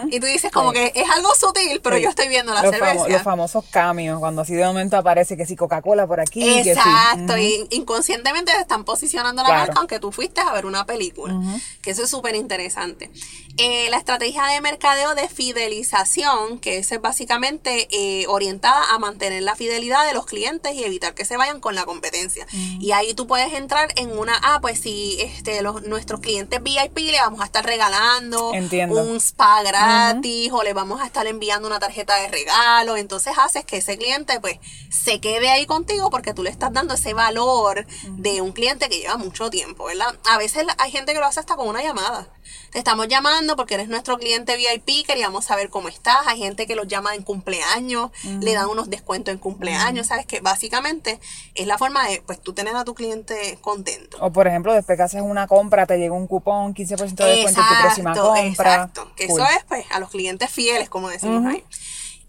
Y 0.10 0.20
tú 0.20 0.26
dices 0.26 0.52
como 0.52 0.74
que 0.74 0.92
es 0.94 1.10
algo 1.10 1.34
sutil, 1.36 1.80
pero 1.82 1.98
yo 1.98 2.10
estoy 2.10 2.28
viendo 2.28 2.54
la 2.54 2.62
cerveza. 2.64 3.08
los 3.08 3.22
famosos 3.22 3.64
cambios, 3.72 4.20
cuando 4.20 4.42
así 4.42 4.54
de 4.54 4.66
momento 4.66 4.98
aparece 4.98 5.38
que 5.38 5.46
si 5.46 5.56
Coca-Cola 5.56 6.06
por 6.06 6.20
aquí. 6.20 6.60
Exacto, 6.60 7.38
y 7.38 7.66
inconscientemente 7.70 8.52
están 8.60 8.84
posicionando 8.84 9.44
la 9.44 9.50
marca 9.50 9.74
aunque 9.78 10.00
tú 10.00 10.12
fuiste 10.12 10.42
a 10.42 10.52
ver 10.52 10.66
una 10.66 10.86
película. 10.86 11.34
Que 11.82 11.92
eso 11.92 12.04
es 12.04 12.10
súper 12.10 12.36
interesante. 12.36 13.10
Eh, 13.58 13.90
la 13.90 13.98
estrategia 13.98 14.46
de 14.48 14.60
mercadeo 14.60 15.16
de 15.16 15.30
fidelización, 15.30 16.60
que 16.60 16.80
es 16.80 17.02
básicamente 17.02 17.88
eh, 17.92 18.26
orientada 18.28 18.94
a 18.94 19.00
mantener 19.00 19.44
la 19.44 19.56
fidelidad 19.56 20.06
de 20.06 20.14
los 20.14 20.26
clientes 20.26 20.41
y 20.74 20.84
evitar 20.84 21.14
que 21.14 21.26
se 21.26 21.38
vayan 21.38 21.60
con 21.60 21.76
la 21.76 21.86
competencia. 21.86 22.48
Y 22.52 22.92
ahí 22.92 23.14
tú 23.14 23.28
puedes 23.28 23.54
entrar 23.54 23.90
en 23.96 24.18
una, 24.18 24.40
ah, 24.42 24.60
pues 24.62 24.80
si 24.80 25.18
este, 25.22 25.62
los, 25.62 25.84
nuestros 25.84 26.20
clientes 26.20 26.62
VIP 26.62 26.98
le 26.98 27.20
vamos 27.20 27.42
a 27.42 27.46
estar 27.46 27.66
regalando 27.66 28.50
un 28.52 29.18
spa 29.18 29.62
gratis 29.64 30.52
o 30.52 30.64
le 30.64 30.74
vamos 30.74 31.02
a 31.02 31.06
estar 31.06 31.28
enviando 31.28 31.68
una 31.68 31.80
tarjeta 31.80 32.16
de 32.16 32.28
regalo. 32.28 32.98
Entonces 32.98 33.34
haces 33.38 33.66
que 33.66 33.78
ese 33.78 33.98
cliente 33.98 34.40
pues 34.40 34.60
se 34.90 35.20
quede 35.20 35.50
ahí 35.50 35.66
contigo 35.66 36.10
porque 36.10 36.34
tú 36.34 36.44
le 36.44 36.50
estás 36.50 36.74
dando 36.74 36.96
ese 36.96 37.14
valor 37.14 37.86
de 38.18 38.42
un 38.42 38.52
cliente 38.52 38.90
que 38.90 39.00
lleva 39.00 39.18
mucho 39.18 39.50
tiempo, 39.50 39.86
¿verdad? 39.86 40.16
A 40.30 40.38
veces 40.38 40.66
hay 40.78 40.92
gente 40.92 41.14
que 41.14 41.20
lo 41.20 41.26
hace 41.26 41.40
hasta 41.40 41.56
con 41.56 41.68
una 41.68 41.84
llamada. 41.84 42.28
Te 42.72 42.80
estamos 42.80 43.08
llamando 43.08 43.56
porque 43.56 43.76
eres 43.76 43.90
nuestro 43.90 44.18
cliente 44.18 44.56
VIP, 44.56 45.06
queríamos 45.06 45.46
saber 45.46 45.70
cómo 45.70 45.90
estás. 45.90 46.26
Hay 46.26 46.40
gente 46.40 46.68
que 46.68 46.76
los 46.76 46.88
llama 46.88 47.16
en 47.16 47.24
cumpleaños, 47.24 48.12
le 48.40 48.54
dan 48.54 48.68
unos 48.70 48.90
descuentos 48.90 49.34
en 49.34 49.40
cumpleaños, 49.40 50.08
¿sabes? 50.08 50.26
Que 50.32 50.40
básicamente 50.40 51.20
es 51.56 51.68
la 51.68 51.78
forma 51.78 52.08
de, 52.08 52.22
pues, 52.26 52.40
tú 52.40 52.54
tener 52.54 52.74
a 52.74 52.86
tu 52.86 52.94
cliente 52.96 53.58
contento. 53.60 54.18
O, 54.22 54.32
por 54.32 54.48
ejemplo, 54.48 54.74
después 54.74 54.98
que 54.98 55.04
haces 55.04 55.22
una 55.22 55.46
compra, 55.46 55.86
te 55.86 55.98
llega 55.98 56.14
un 56.16 56.26
cupón, 56.26 56.74
15% 56.74 57.16
de 57.16 57.26
descuento 57.26 57.60
en 57.60 57.68
tu 57.68 57.82
próxima 57.82 58.16
compra. 58.16 58.46
Exacto, 58.48 59.12
que 59.18 59.26
eso 59.26 59.46
es, 59.46 59.66
pues, 59.68 59.86
a 59.92 60.00
los 60.00 60.10
clientes 60.10 60.50
fieles, 60.50 60.88
como 60.88 61.10
decimos 61.10 61.46
ahí. 61.46 61.66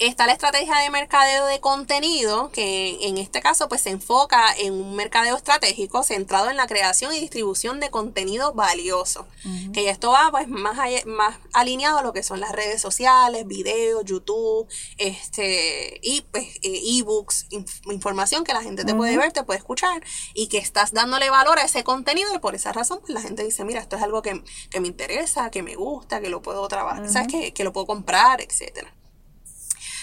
Está 0.02 0.26
la 0.26 0.32
estrategia 0.32 0.76
de 0.78 0.90
mercadeo 0.90 1.46
de 1.46 1.60
contenido, 1.60 2.50
que 2.50 3.06
en 3.06 3.18
este 3.18 3.40
caso 3.40 3.68
pues 3.68 3.82
se 3.82 3.90
enfoca 3.90 4.52
en 4.58 4.72
un 4.72 4.96
mercadeo 4.96 5.36
estratégico 5.36 6.02
centrado 6.02 6.50
en 6.50 6.56
la 6.56 6.66
creación 6.66 7.14
y 7.14 7.20
distribución 7.20 7.78
de 7.78 7.88
contenido 7.88 8.52
valioso. 8.52 9.28
Que 9.72 9.90
esto 9.90 10.10
va 10.10 10.28
pues 10.32 10.48
más, 10.48 10.76
más 11.06 11.36
alineado 11.52 11.98
a 11.98 12.02
lo 12.02 12.12
que 12.12 12.24
son 12.24 12.40
las 12.40 12.50
redes 12.50 12.80
sociales, 12.80 13.46
videos, 13.46 14.04
YouTube, 14.04 14.66
este, 14.98 16.00
y 16.02 16.22
pues 16.32 16.48
e, 16.62 16.98
ebooks, 16.98 17.46
información 17.84 18.42
que 18.42 18.54
la 18.54 18.62
gente 18.62 18.84
te 18.84 18.96
puede 18.96 19.16
ver, 19.16 19.30
te 19.30 19.44
puede 19.44 19.58
escuchar 19.58 20.02
y 20.34 20.48
que 20.48 20.58
estás 20.58 20.90
dándole 20.90 21.30
valor 21.30 21.60
a 21.60 21.62
ese 21.62 21.84
contenido 21.84 22.34
y 22.34 22.40
por 22.40 22.56
esa 22.56 22.72
razón 22.72 22.98
pues 23.02 23.10
la 23.10 23.20
gente 23.20 23.44
dice, 23.44 23.64
mira, 23.64 23.78
esto 23.78 23.94
es 23.94 24.02
algo 24.02 24.20
que, 24.20 24.34
me 24.34 24.88
interesa, 24.88 25.48
que 25.52 25.62
me 25.62 25.76
gusta, 25.76 26.20
que 26.20 26.28
lo 26.28 26.42
puedo 26.42 26.66
trabajar, 26.66 27.08
¿sabes? 27.08 27.28
Que, 27.28 27.52
que 27.52 27.62
lo 27.62 27.72
puedo 27.72 27.86
comprar, 27.86 28.40
etcétera. 28.40 28.92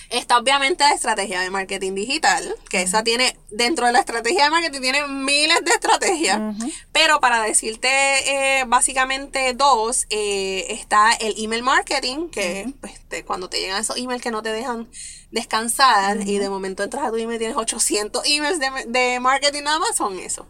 Está 0.09 0.39
obviamente 0.39 0.83
la 0.83 0.93
estrategia 0.93 1.41
de 1.41 1.51
marketing 1.51 1.93
digital, 1.93 2.55
que 2.69 2.81
esa 2.81 3.03
tiene, 3.03 3.37
dentro 3.51 3.85
de 3.85 3.91
la 3.91 3.99
estrategia 3.99 4.45
de 4.45 4.49
marketing 4.49 4.81
tiene 4.81 5.07
miles 5.07 5.63
de 5.63 5.71
estrategias, 5.71 6.55
pero 6.91 7.19
para 7.19 7.43
decirte 7.43 7.89
eh, 7.89 8.63
básicamente 8.65 9.53
dos, 9.53 10.07
eh, 10.09 10.65
está 10.69 11.13
el 11.13 11.35
email 11.37 11.61
marketing, 11.61 12.29
que 12.29 12.73
pues, 12.81 13.23
cuando 13.23 13.49
te 13.49 13.59
llegan 13.59 13.79
esos 13.79 13.97
emails 13.97 14.23
que 14.23 14.31
no 14.31 14.41
te 14.41 14.51
dejan 14.51 14.89
descansar 15.29 16.27
y 16.27 16.39
de 16.39 16.49
momento 16.49 16.81
entras 16.81 17.05
a 17.05 17.11
tu 17.11 17.17
email 17.17 17.35
y 17.35 17.39
tienes 17.39 17.57
800 17.57 18.23
emails 18.25 18.59
de, 18.87 19.19
marketing 19.19 19.61
nada 19.61 19.77
más, 19.77 19.95
son 19.95 20.17
eso. 20.17 20.47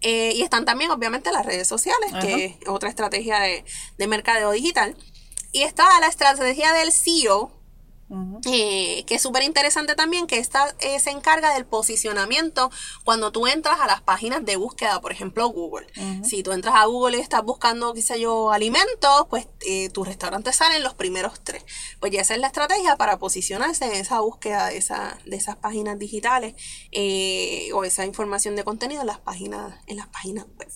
Eh, 0.00 0.32
y 0.36 0.42
están 0.42 0.64
también 0.64 0.90
obviamente 0.90 1.30
las 1.32 1.44
redes 1.44 1.68
sociales, 1.68 2.12
que 2.22 2.44
es 2.46 2.68
otra 2.68 2.88
estrategia 2.88 3.40
de, 3.40 3.62
de 3.98 4.06
mercadeo 4.06 4.52
digital. 4.52 4.96
Y 5.52 5.62
está 5.62 6.00
la 6.00 6.06
estrategia 6.06 6.72
del 6.72 6.92
Eh, 8.44 9.04
que 9.06 9.16
es 9.16 9.22
súper 9.22 9.42
interesante 9.42 9.96
también 9.96 10.28
que 10.28 10.38
esta 10.38 10.76
eh, 10.78 11.00
se 11.00 11.10
encarga 11.10 11.54
del 11.54 11.66
posicionamiento 11.66 12.70
cuando 13.02 13.32
tú 13.32 13.48
entras 13.48 13.80
a 13.80 13.86
las 13.86 14.00
páginas 14.00 14.44
de 14.44 14.56
búsqueda, 14.56 15.00
por 15.00 15.10
ejemplo 15.10 15.48
Google. 15.48 15.86
Si 16.22 16.42
tú 16.42 16.52
entras 16.52 16.76
a 16.76 16.84
Google 16.84 17.18
y 17.18 17.20
estás 17.20 17.42
buscando, 17.42 17.94
qué 17.94 18.02
sé 18.02 18.20
yo, 18.20 18.52
alimentos, 18.52 19.26
pues 19.28 19.48
eh, 19.66 19.88
tus 19.90 20.06
restaurantes 20.06 20.54
salen 20.54 20.82
los 20.82 20.94
primeros 20.94 21.40
tres. 21.42 21.64
Pues 21.98 22.12
ya 22.12 22.20
esa 22.20 22.34
es 22.34 22.40
la 22.40 22.46
estrategia 22.46 22.96
para 22.96 23.18
posicionarse 23.18 23.86
en 23.86 23.92
esa 23.92 24.20
búsqueda 24.20 24.68
de, 24.68 24.76
esa, 24.76 25.18
de 25.26 25.36
esas 25.36 25.56
páginas 25.56 25.98
digitales 25.98 26.54
o 27.74 27.84
esa 27.84 28.04
información 28.04 28.54
de 28.54 28.64
contenido 28.64 29.00
en 29.00 29.08
las 29.08 29.18
páginas, 29.18 29.74
en 29.86 29.96
las 29.96 30.06
páginas 30.08 30.46
web. 30.56 30.68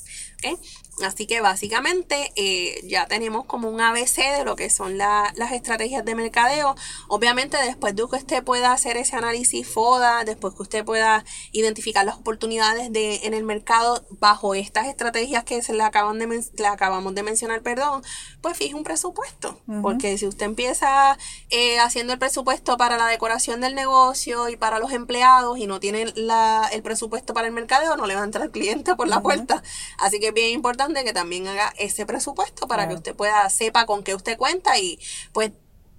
Así 1.05 1.27
que 1.27 1.41
básicamente 1.41 2.33
eh, 2.37 2.81
ya 2.85 3.07
tenemos 3.07 3.47
como 3.47 3.71
un 3.71 3.81
ABC 3.81 4.17
de 4.37 4.45
lo 4.45 4.57
que 4.57 4.69
son 4.71 4.99
las 4.99 5.53
estrategias 5.53 6.05
de 6.05 6.15
mercadeo. 6.15 6.75
Obviamente 7.21 7.59
después 7.59 7.95
de 7.95 8.09
que 8.09 8.17
usted 8.17 8.43
pueda 8.43 8.73
hacer 8.73 8.97
ese 8.97 9.15
análisis 9.15 9.69
FODA, 9.69 10.25
después 10.25 10.55
que 10.55 10.63
usted 10.63 10.85
pueda 10.87 11.23
identificar 11.53 12.07
las 12.07 12.17
oportunidades 12.17 12.91
de, 12.95 13.17
en 13.25 13.35
el 13.35 13.45
mercado 13.45 14.07
bajo 14.13 14.55
estas 14.55 14.87
estrategias 14.87 15.45
que 15.45 15.61
se 15.61 15.75
le, 15.75 15.83
acaban 15.83 16.19
de 16.19 16.27
le 16.57 16.67
acabamos 16.67 17.15
de 17.15 17.23
mencionar, 17.23 17.61
perdón, 17.61 18.03
pues 18.41 18.57
fije 18.57 18.75
un 18.75 18.85
presupuesto. 18.85 19.61
Porque 19.83 20.17
si 20.17 20.27
usted 20.27 20.47
empieza 20.47 21.19
eh, 21.51 21.79
haciendo 21.79 22.15
el 22.15 22.19
presupuesto 22.19 22.79
para 22.79 22.97
la 22.97 23.07
decoración 23.09 23.61
del 23.61 23.75
negocio 23.75 24.49
y 24.49 24.57
para 24.57 24.79
los 24.79 24.91
empleados 24.91 25.59
y 25.59 25.67
no 25.67 25.79
tiene 25.79 26.15
el 26.15 26.83
presupuesto 26.83 27.35
para 27.35 27.49
el 27.49 27.53
mercadeo, 27.53 27.99
no 27.99 28.07
le 28.07 28.15
va 28.15 28.23
a 28.23 28.25
entrar 28.25 28.47
el 28.47 28.51
cliente 28.51 28.97
por 28.97 29.09
la 29.09 29.21
puerta. 29.21 29.63
Así 29.99 30.21
que 30.21 30.29
es 30.29 30.35
bien 30.35 30.53
importante 30.53 31.05
que 31.05 31.13
también 31.13 31.47
haga 31.49 31.71
ese 31.77 32.07
presupuesto 32.07 32.67
para 32.67 32.89
que 32.89 32.95
usted 32.95 33.15
pueda, 33.15 33.51
sepa 33.51 33.85
con 33.85 34.03
qué 34.03 34.15
usted 34.15 34.39
cuenta 34.39 34.79
y 34.79 34.99
pues 35.35 35.53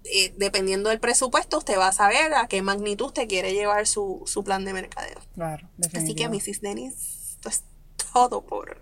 eh, 0.04 0.34
dependiendo 0.38 0.90
del 0.90 1.00
presupuesto, 1.00 1.60
usted 1.60 1.78
va 1.78 1.88
a 1.88 1.92
saber 1.92 2.34
a 2.34 2.48
qué 2.48 2.62
magnitud 2.62 3.08
usted 3.08 3.28
quiere 3.28 3.54
llevar 3.54 3.88
su, 3.88 4.24
plan 4.44 4.66
de 4.66 4.74
mercadeo. 4.74 5.20
Claro, 5.36 5.70
Así 5.94 6.16
que, 6.16 6.28
Mrs. 6.28 6.62
Dennis, 6.62 6.96
esto 7.36 7.50
es 7.50 7.64
todo 8.14 8.42
por. 8.42 8.82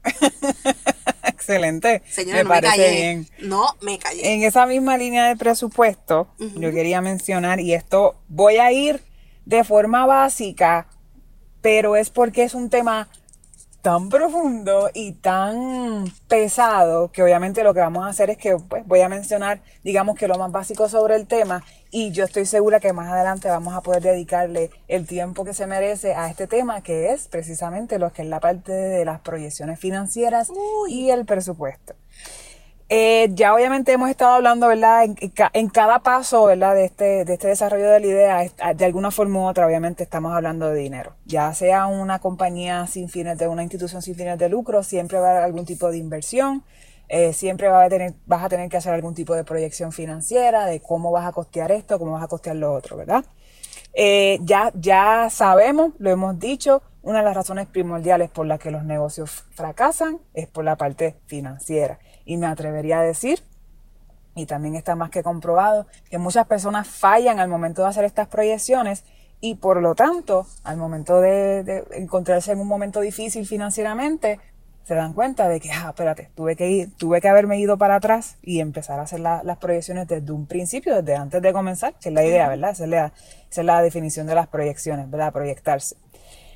Excelente. 1.24 2.02
Señora, 2.10 2.44
no 2.44 2.50
me 2.50 2.62
callé. 2.62 3.26
No 3.40 3.78
me 3.82 4.00
callé. 4.00 4.34
En 4.34 4.44
esa 4.44 4.66
misma 4.66 4.98
línea 4.98 5.28
de 5.28 5.36
presupuesto, 5.36 6.30
yo 6.38 6.72
quería 6.72 7.02
mencionar, 7.02 7.60
y 7.60 7.74
esto 7.74 8.16
voy 8.28 8.58
a 8.58 8.72
ir 8.72 9.04
de 9.46 9.64
forma 9.64 10.06
básica, 10.06 10.88
pero 11.62 11.96
es 11.96 12.10
porque 12.10 12.44
es 12.44 12.54
un 12.54 12.70
tema 12.70 13.10
tan 13.82 14.10
profundo 14.10 14.90
y 14.94 15.14
tan 15.14 16.06
pesado 16.28 17.12
que 17.12 17.24
obviamente 17.24 17.64
lo 17.64 17.74
que 17.74 17.80
vamos 17.80 18.06
a 18.06 18.10
hacer 18.10 18.30
es 18.30 18.38
que 18.38 18.58
pues, 18.58 18.86
voy 18.86 19.02
a 19.02 19.10
mencionar, 19.10 19.62
digamos 19.84 20.18
que 20.18 20.28
lo 20.28 20.38
más 20.38 20.52
básico 20.52 20.90
sobre 20.90 21.16
el 21.16 21.28
tema 21.28 21.64
y 21.90 22.12
yo 22.12 22.26
estoy 22.26 22.46
segura 22.46 22.80
que 22.80 22.94
más 22.94 23.12
adelante 23.12 23.48
vamos 23.48 23.74
a 23.74 23.82
poder 23.82 24.04
dedicarle 24.04 24.70
el 24.88 25.08
tiempo 25.08 25.46
que 25.46 25.54
se 25.54 25.66
merece 25.66 26.14
a 26.14 26.30
este 26.30 26.46
tema 26.46 26.82
que 26.82 27.12
es 27.12 27.28
precisamente 27.28 28.00
lo 28.00 28.12
que 28.12 28.24
es 28.24 28.28
la 28.28 28.40
parte 28.40 28.72
de 28.72 29.06
las 29.06 29.22
proyecciones 29.22 29.80
financieras 29.80 30.52
y 30.90 31.10
el 31.10 31.26
presupuesto. 31.26 31.96
Eh, 32.92 33.30
ya 33.36 33.54
obviamente 33.54 33.92
hemos 33.92 34.10
estado 34.10 34.34
hablando, 34.34 34.68
¿verdad? 34.68 35.06
En, 35.54 35.70
cada 35.70 36.00
paso, 36.00 36.46
¿verdad? 36.46 36.74
De 36.74 36.86
este, 36.86 37.24
de 37.24 37.34
este 37.34 37.48
desarrollo 37.48 37.88
de 37.88 38.00
la 38.00 38.08
idea, 38.08 38.74
de 38.74 38.86
alguna 38.86 39.12
forma 39.12 39.42
u 39.42 39.44
otra, 39.48 39.68
obviamente 39.68 40.02
estamos 40.02 40.34
hablando 40.34 40.70
de 40.70 40.80
dinero. 40.80 41.14
Ya 41.26 41.54
sea 41.54 41.86
una 41.86 42.18
compañía 42.18 42.88
sin 42.88 43.08
fines 43.08 43.38
de 43.38 43.48
una 43.48 43.62
institución 43.62 44.02
sin 44.02 44.16
fines 44.16 44.40
de 44.40 44.50
lucro, 44.50 44.82
siempre 44.82 45.20
va 45.20 45.28
a 45.28 45.32
haber 45.34 45.44
algún 45.44 45.66
tipo 45.66 45.92
de 45.92 46.00
inversión, 46.00 46.64
eh, 47.10 47.32
siempre 47.34 47.68
va 47.68 47.84
a 47.84 47.90
tener, 47.90 48.16
vas 48.26 48.44
a 48.44 48.50
tener 48.50 48.70
que 48.70 48.78
hacer 48.78 48.94
algún 48.94 49.14
tipo 49.14 49.36
de 49.36 49.44
proyección 49.44 49.92
financiera 49.92 50.66
de 50.66 50.80
cómo 50.80 51.12
vas 51.12 51.28
a 51.28 51.32
costear 51.32 51.72
esto, 51.72 52.00
cómo 52.00 52.14
vas 52.14 52.24
a 52.24 52.28
costear 52.28 52.56
lo 52.56 52.74
otro, 52.74 52.98
¿verdad? 52.98 53.24
Eh, 53.94 54.40
ya, 54.42 54.72
ya 54.74 55.28
sabemos, 55.30 55.94
lo 56.00 56.10
hemos 56.10 56.40
dicho, 56.40 56.82
una 57.04 57.20
de 57.20 57.26
las 57.26 57.36
razones 57.36 57.68
primordiales 57.68 58.32
por 58.32 58.48
las 58.48 58.60
que 58.60 58.72
los 58.72 58.84
negocios 58.84 59.46
fracasan 59.52 60.20
es 60.34 60.48
por 60.48 60.66
la 60.66 60.76
parte 60.76 61.18
financiera. 61.28 62.00
Y 62.30 62.38
me 62.38 62.46
atrevería 62.46 63.00
a 63.00 63.04
decir, 63.04 63.42
y 64.36 64.46
también 64.46 64.76
está 64.76 64.96
más 64.96 65.10
que 65.10 65.24
comprobado, 65.24 65.88
que 66.12 66.20
muchas 66.20 66.46
personas 66.46 66.88
fallan 66.88 67.40
al 67.40 67.50
momento 67.50 67.82
de 67.82 67.88
hacer 67.88 68.06
estas 68.06 68.28
proyecciones 68.28 69.04
y 69.42 69.56
por 69.56 69.82
lo 69.82 69.96
tanto, 69.96 70.46
al 70.64 70.78
momento 70.78 71.22
de, 71.22 71.84
encontrarse 71.94 72.52
en 72.52 72.60
un 72.60 72.68
momento 72.68 73.00
difícil 73.00 73.48
financieramente, 73.48 74.40
se 74.84 74.94
dan 74.94 75.14
cuenta 75.14 75.50
de 75.50 75.60
que, 75.60 75.72
ah, 75.72 75.88
espérate, 75.90 76.30
tuve 76.36 76.56
que 76.56 76.70
ir, 76.70 76.96
tuve 76.98 77.20
que 77.20 77.30
haberme 77.30 77.58
ido 77.58 77.80
para 77.80 77.96
atrás 77.96 78.38
y 78.44 78.60
empezar 78.60 79.00
a 79.00 79.04
hacer 79.04 79.22
las 79.22 79.58
proyecciones 79.58 80.08
desde 80.08 80.32
un 80.32 80.46
principio, 80.46 81.02
desde 81.02 81.16
antes 81.16 81.42
de 81.42 81.52
comenzar, 81.52 81.96
que 81.96 82.10
es 82.10 82.14
la 82.14 82.24
idea, 82.24 82.48
¿verdad? 82.48 82.70
Esa 82.70 82.84
es 82.84 82.90
la, 82.92 83.14
esa 83.50 83.62
es 83.62 83.66
la 83.66 83.82
definición 83.82 84.28
de 84.28 84.36
las 84.36 84.48
proyecciones, 84.48 85.10
¿verdad? 85.10 85.34
Proyectarse. 85.34 85.96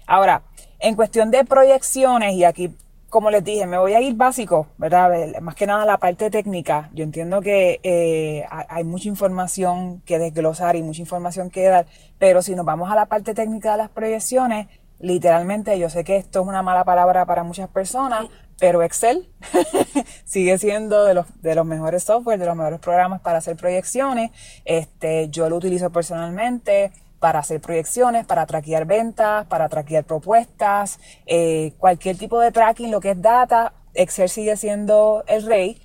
Ahora, 0.06 0.44
en 0.78 0.96
cuestión 0.96 1.32
de 1.32 1.44
proyecciones, 1.46 2.34
y 2.36 2.44
aquí, 2.44 2.76
como 3.14 3.30
les 3.30 3.44
dije, 3.44 3.68
me 3.68 3.78
voy 3.78 3.94
a 3.94 4.02
ir 4.02 4.16
básico, 4.16 4.70
¿verdad? 4.80 5.40
Más 5.40 5.54
que 5.54 5.68
nada 5.68 5.86
la 5.86 6.00
parte 6.00 6.32
técnica. 6.32 6.90
Yo 6.96 7.04
entiendo 7.04 7.42
que 7.42 7.80
eh, 7.84 8.44
hay 8.50 8.84
mucha 8.84 9.08
información 9.08 10.02
que 10.02 10.18
desglosar 10.18 10.76
y 10.76 10.82
mucha 10.82 11.02
información 11.02 11.52
que 11.52 11.66
dar, 11.66 11.86
pero 12.18 12.42
si 12.42 12.56
nos 12.56 12.66
vamos 12.66 12.92
a 12.92 12.96
la 12.96 13.06
parte 13.06 13.36
técnica 13.36 13.74
de 13.74 13.78
las 13.78 13.90
proyecciones, 13.90 14.66
literalmente, 15.00 15.78
yo 15.78 15.92
sé 15.92 16.04
que 16.04 16.16
esto 16.16 16.42
es 16.42 16.48
una 16.48 16.64
mala 16.64 16.86
palabra 16.86 17.28
para 17.28 17.44
muchas 17.44 17.70
personas, 17.70 18.26
pero 18.60 18.82
Excel 18.82 19.30
sigue 20.26 20.58
siendo 20.58 21.06
de 21.06 21.14
los, 21.14 21.28
de 21.44 21.54
los 21.54 21.68
mejores 21.68 22.04
software, 22.04 22.40
de 22.40 22.48
los 22.48 22.56
mejores 22.56 22.80
programas 22.80 23.22
para 23.22 23.38
hacer 23.38 23.56
proyecciones. 23.56 24.32
Este, 24.66 25.30
yo 25.30 25.52
lo 25.52 25.58
utilizo 25.58 25.92
personalmente 25.92 26.92
para 27.24 27.40
hacer 27.40 27.62
proyecciones, 27.62 28.26
para 28.26 28.46
traquear 28.46 28.84
ventas, 28.84 29.46
para 29.46 29.70
traquear 29.70 30.04
propuestas, 30.04 31.00
eh, 31.26 31.72
cualquier 31.78 32.18
tipo 32.18 32.38
de 32.38 32.52
tracking, 32.52 32.92
lo 32.92 33.00
que 33.00 33.12
es 33.12 33.22
data, 33.22 33.72
Excel 33.94 34.28
sigue 34.28 34.58
siendo 34.58 35.24
el 35.28 35.46
rey. 35.46 35.82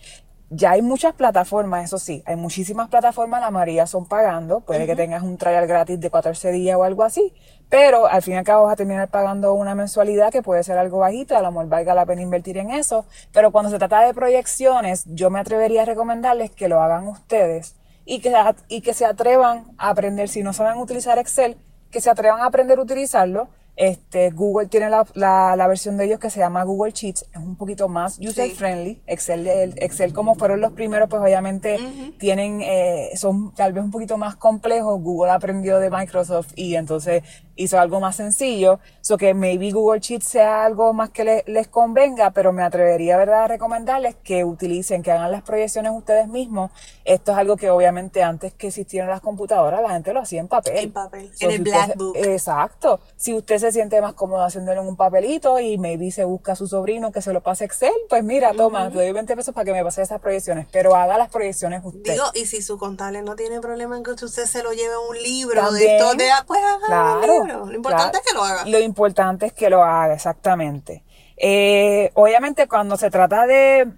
Ya 0.51 0.72
hay 0.72 0.82
muchas 0.82 1.14
plataformas, 1.14 1.84
eso 1.84 1.99
sí, 1.99 2.24
hay 2.26 2.34
muchísimas 2.34 2.89
plataformas, 2.89 3.41
la 3.41 3.53
mayoría 3.53 3.86
son 3.86 4.07
pagando, 4.07 4.62
puede 4.62 4.84
que 4.84 4.97
tengas 4.97 5.22
un 5.22 5.36
trial 5.36 5.68
gratis 5.68 6.01
de 6.01 6.11
14 6.11 6.51
días 6.51 6.76
o 6.76 6.82
algo 6.82 7.05
así, 7.05 7.32
pero 7.68 8.09
al 8.09 8.20
fin 8.22 8.34
y 8.34 8.39
al 8.39 8.45
cabo 8.45 8.64
vas 8.64 8.72
a 8.72 8.76
terminar 8.76 9.07
pagando 9.07 9.55
una 9.55 9.76
mensualidad 9.76 10.32
que 10.32 10.43
puede 10.43 10.64
ser 10.64 10.76
algo 10.76 10.99
bajita, 10.99 11.39
a 11.39 11.43
lo 11.43 11.53
mejor 11.53 11.68
valga 11.68 11.95
la 11.95 12.05
pena 12.05 12.22
invertir 12.22 12.59
en 12.59 12.70
eso, 12.70 13.07
pero 13.32 13.53
cuando 13.53 13.70
se 13.70 13.78
trata 13.78 14.01
de 14.01 14.12
proyecciones, 14.12 15.05
yo 15.07 15.30
me 15.30 15.39
atrevería 15.39 15.82
a 15.82 15.84
recomendarles 15.84 16.51
que 16.51 16.66
lo 16.66 16.82
hagan 16.82 17.07
ustedes 17.07 17.78
y 18.09 18.21
que, 18.21 18.33
y 18.69 18.81
que 18.81 18.95
se 18.95 19.05
atrevan 19.05 19.67
a 19.77 19.91
aprender, 19.91 20.31
si 20.31 20.43
no 20.43 20.55
saben 20.55 20.79
utilizar 20.79 21.19
Excel, 21.19 21.59
que 21.91 22.01
se 22.01 22.09
atrevan 22.09 22.41
a 22.41 22.47
aprender 22.47 22.79
a 22.79 22.83
utilizarlo. 22.83 23.49
Este, 23.77 24.31
Google 24.31 24.67
tiene 24.67 24.89
la, 24.91 25.07
la, 25.15 25.69
versión 25.69 25.99
de 25.99 26.07
ellos 26.07 26.19
que 26.19 26.31
se 26.31 26.41
llama 26.41 26.65
Google 26.65 26.91
Sheets, 26.91 27.27
es 27.31 27.37
un 27.37 27.55
poquito 27.55 27.87
más 27.89 28.19
user 28.19 28.51
friendly. 28.51 29.01
Excel, 29.07 29.47
Excel 29.77 30.15
como 30.15 30.35
fueron 30.35 30.61
los 30.61 30.73
primeros, 30.73 31.09
pues 31.09 31.23
obviamente 31.23 31.79
tienen, 32.19 32.61
eh, 32.63 33.11
son 33.15 33.55
tal 33.55 33.75
vez 33.75 33.85
un 33.85 33.93
poquito 33.93 34.17
más 34.17 34.35
complejos. 34.35 35.01
Google 35.01 35.31
aprendió 35.31 35.79
de 35.79 35.91
Microsoft 35.91 36.55
y 36.57 36.77
entonces 36.77 37.23
hizo 37.59 37.79
algo 37.79 38.01
más 38.01 38.17
sencillo. 38.17 38.79
So 39.01 39.17
que 39.19 39.35
maybe 39.35 39.71
Google 39.71 40.01
Sheets 40.01 40.27
sea 40.27 40.65
algo 40.65 40.93
más 40.93 41.11
que 41.11 41.45
les 41.47 41.69
convenga, 41.69 42.31
pero 42.31 42.53
me 42.53 42.63
atrevería 42.63 43.17
¿verdad? 43.17 43.45
a 43.45 43.49
recomendarles 43.49 44.17
que 44.17 44.45
utilicen, 44.45 45.03
que 45.03 45.13
hagan 45.13 45.31
las 45.31 45.43
proyecciones 45.43 45.93
ustedes 45.95 46.29
mismos. 46.29 46.71
Esto 47.05 47.33
es 47.33 47.39
algo 47.39 47.57
que 47.57 47.71
obviamente 47.71 48.23
antes 48.23 48.53
que 48.55 48.69
existieran 48.69 49.09
las 49.09 49.21
computadoras, 49.21 49.83
la 49.83 49.91
gente 49.91 50.13
lo 50.13 50.21
hacía 50.21 50.41
en 50.41 50.49
papel. 50.49 50.77
En 50.77 50.93
papel, 50.93 51.31
en 51.41 51.51
el 51.51 51.63
Black 51.63 51.97
Book. 51.97 52.17
Exacto. 52.17 53.01
Si 53.17 53.35
usted 53.35 53.59
se 53.59 53.73
siente 53.73 54.01
más 54.01 54.15
cómodo 54.15 54.43
haciéndolo 54.43 54.83
en 54.83 54.89
un 54.89 54.97
papelito 54.97 55.59
y 55.59 55.79
maybe 55.79 56.11
se 56.11 56.25
busca 56.25 56.53
a 56.53 56.57
su 56.57 56.69
sobrino 56.69 57.13
que 57.13 57.23
se 57.23 57.33
lo 57.33 57.43
pase 57.43 57.65
Excel, 57.65 57.93
pues 58.09 58.23
mira, 58.23 58.53
toma, 58.55 58.89
te 58.91 58.97
doy 58.97 59.13
20 59.13 59.37
pesos 59.37 59.55
para 59.55 59.65
que 59.65 59.73
me 59.73 59.83
pase 59.83 60.03
esas 60.03 60.21
proyecciones, 60.21 60.67
pero 60.71 60.95
haga 60.95 61.19
las 61.19 61.31
proyecciones 61.31 61.83
usted. 61.85 62.13
Digo, 62.13 62.25
y 62.35 62.47
si 62.47 62.63
su 62.63 62.79
contable 62.79 63.23
no 63.23 63.35
tiene 63.37 63.61
problema 63.61 63.97
en 63.97 64.03
que 64.03 64.13
usted 64.13 64.47
se 64.47 64.63
lo 64.63 64.73
lleve 64.73 64.95
a 64.95 65.01
un 65.01 65.17
libro 65.17 65.73
de 65.73 65.97
esto, 65.97 66.15
de, 66.15 66.29
pues 66.47 66.61
haga 66.63 67.21
un 67.27 67.48
lo 67.49 67.73
importante 67.73 68.19
es 68.19 68.25
que 68.25 68.35
lo 68.35 68.45
haga. 68.45 68.65
Lo 68.67 68.79
importante 68.79 69.47
es 69.47 69.53
que 69.53 69.71
lo 69.71 69.85
haga, 69.85 70.15
exactamente. 70.15 71.05
Eh, 71.37 72.11
obviamente 72.15 72.67
cuando 72.67 72.97
se 72.97 73.11
trata 73.11 73.47
de, 73.47 73.89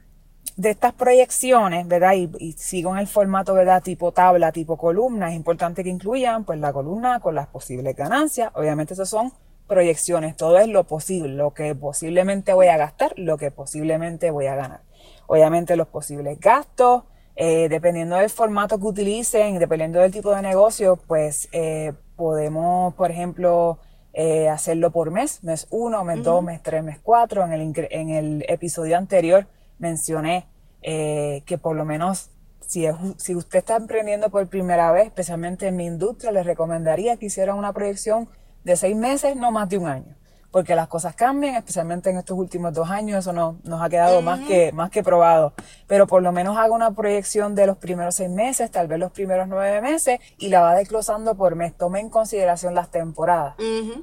de 0.57 0.71
estas 0.71 0.93
proyecciones, 0.93 1.89
¿verdad? 1.89 2.13
Y, 2.15 2.53
sigo 2.53 2.93
en 2.93 2.99
el 2.99 3.07
formato, 3.07 3.55
¿verdad? 3.55 3.83
Tipo 3.83 4.13
tabla, 4.13 4.53
tipo 4.53 4.77
columna, 4.77 5.31
es 5.31 5.37
importante 5.37 5.83
que 5.83 5.89
incluyan 5.89 6.45
pues 6.45 6.59
la 6.61 6.73
columna 6.73 7.21
con 7.21 7.35
las 7.35 7.47
posibles 7.47 7.97
ganancias. 7.97 8.51
Obviamente 8.55 8.95
esas 8.95 9.09
son 9.09 9.33
proyecciones, 9.67 10.37
todo 10.37 10.59
es 10.59 10.69
lo 10.69 10.85
posible, 10.85 11.33
lo 11.33 11.55
que 11.55 11.75
posiblemente 11.75 12.53
voy 12.53 12.67
a 12.67 12.77
gastar, 12.77 13.15
lo 13.17 13.39
que 13.39 13.51
posiblemente 13.51 14.31
voy 14.31 14.47
a 14.47 14.57
ganar. 14.57 14.83
Obviamente 15.29 15.77
los 15.77 15.87
posibles 15.87 16.39
gastos, 16.41 17.05
eh, 17.37 17.69
dependiendo 17.71 18.17
del 18.17 18.29
formato 18.29 18.79
que 18.79 18.87
utilicen, 18.87 19.59
dependiendo 19.59 20.01
del 20.01 20.13
tipo 20.13 20.35
de 20.35 20.43
negocio, 20.43 20.97
pues 21.07 21.49
eh, 21.53 21.95
podemos, 22.21 22.93
por 22.97 23.11
ejemplo, 23.11 23.79
eh, 24.12 24.51
hacerlo 24.51 24.91
por 24.91 25.11
mes, 25.11 25.43
mes 25.43 25.66
1, 25.71 26.05
mes 26.05 26.23
2, 26.23 26.45
mes 26.45 26.62
3, 26.62 26.85
mes 26.85 26.99
4. 27.03 27.47
En 27.47 27.53
el, 27.53 27.89
en 27.91 28.11
el 28.11 28.45
episodio 28.47 28.99
anterior 28.99 29.47
mencioné 29.79 30.47
eh, 30.83 31.43
que 31.47 31.57
por 31.57 31.75
lo 31.75 31.87
menos 31.87 32.29
si, 32.61 32.85
si 33.16 33.35
usted 33.35 33.61
está 33.61 33.77
emprendiendo 33.77 34.29
por 34.29 34.47
primera 34.49 34.93
vez, 34.93 35.07
especialmente 35.07 35.66
en 35.66 35.77
mi 35.77 35.87
industria, 35.87 36.31
les 36.31 36.45
recomendaría 36.45 37.16
que 37.16 37.27
hiciera 37.27 37.55
una 37.55 37.73
proyección 37.73 38.29
de 38.64 38.77
seis 38.77 38.95
meses, 38.95 39.35
no 39.35 39.51
más 39.51 39.71
de 39.71 39.79
un 39.79 39.87
año 39.87 40.20
porque 40.51 40.75
las 40.75 40.89
cosas 40.89 41.15
cambian, 41.15 41.55
especialmente 41.55 42.11
en 42.11 42.19
estos 42.19 42.37
últimos 42.37 42.73
dos 42.73 42.91
años, 42.91 43.21
eso 43.21 43.33
no, 43.33 43.59
nos 43.63 43.81
ha 43.81 43.89
quedado 43.89 44.21
más, 44.21 44.41
que, 44.41 44.73
más 44.73 44.91
que 44.91 45.03
probado. 45.03 45.53
Pero 45.87 46.07
por 46.07 46.23
lo 46.23 46.33
menos 46.33 46.57
haga 46.57 46.75
una 46.75 46.91
proyección 46.91 47.55
de 47.55 47.67
los 47.67 47.77
primeros 47.77 48.17
seis 48.17 48.31
meses, 48.31 48.71
tal 48.71 48.89
vez 48.89 48.99
los 48.99 49.13
primeros 49.13 49.47
nueve 49.47 49.81
meses, 49.81 50.19
y 50.39 50.49
la 50.49 50.61
va 50.61 50.75
desglosando 50.75 51.37
por 51.37 51.55
mes. 51.55 51.77
Tome 51.77 52.01
en 52.01 52.11
consideración 52.11 52.75
las 52.75 52.91
temporadas. 52.91 53.55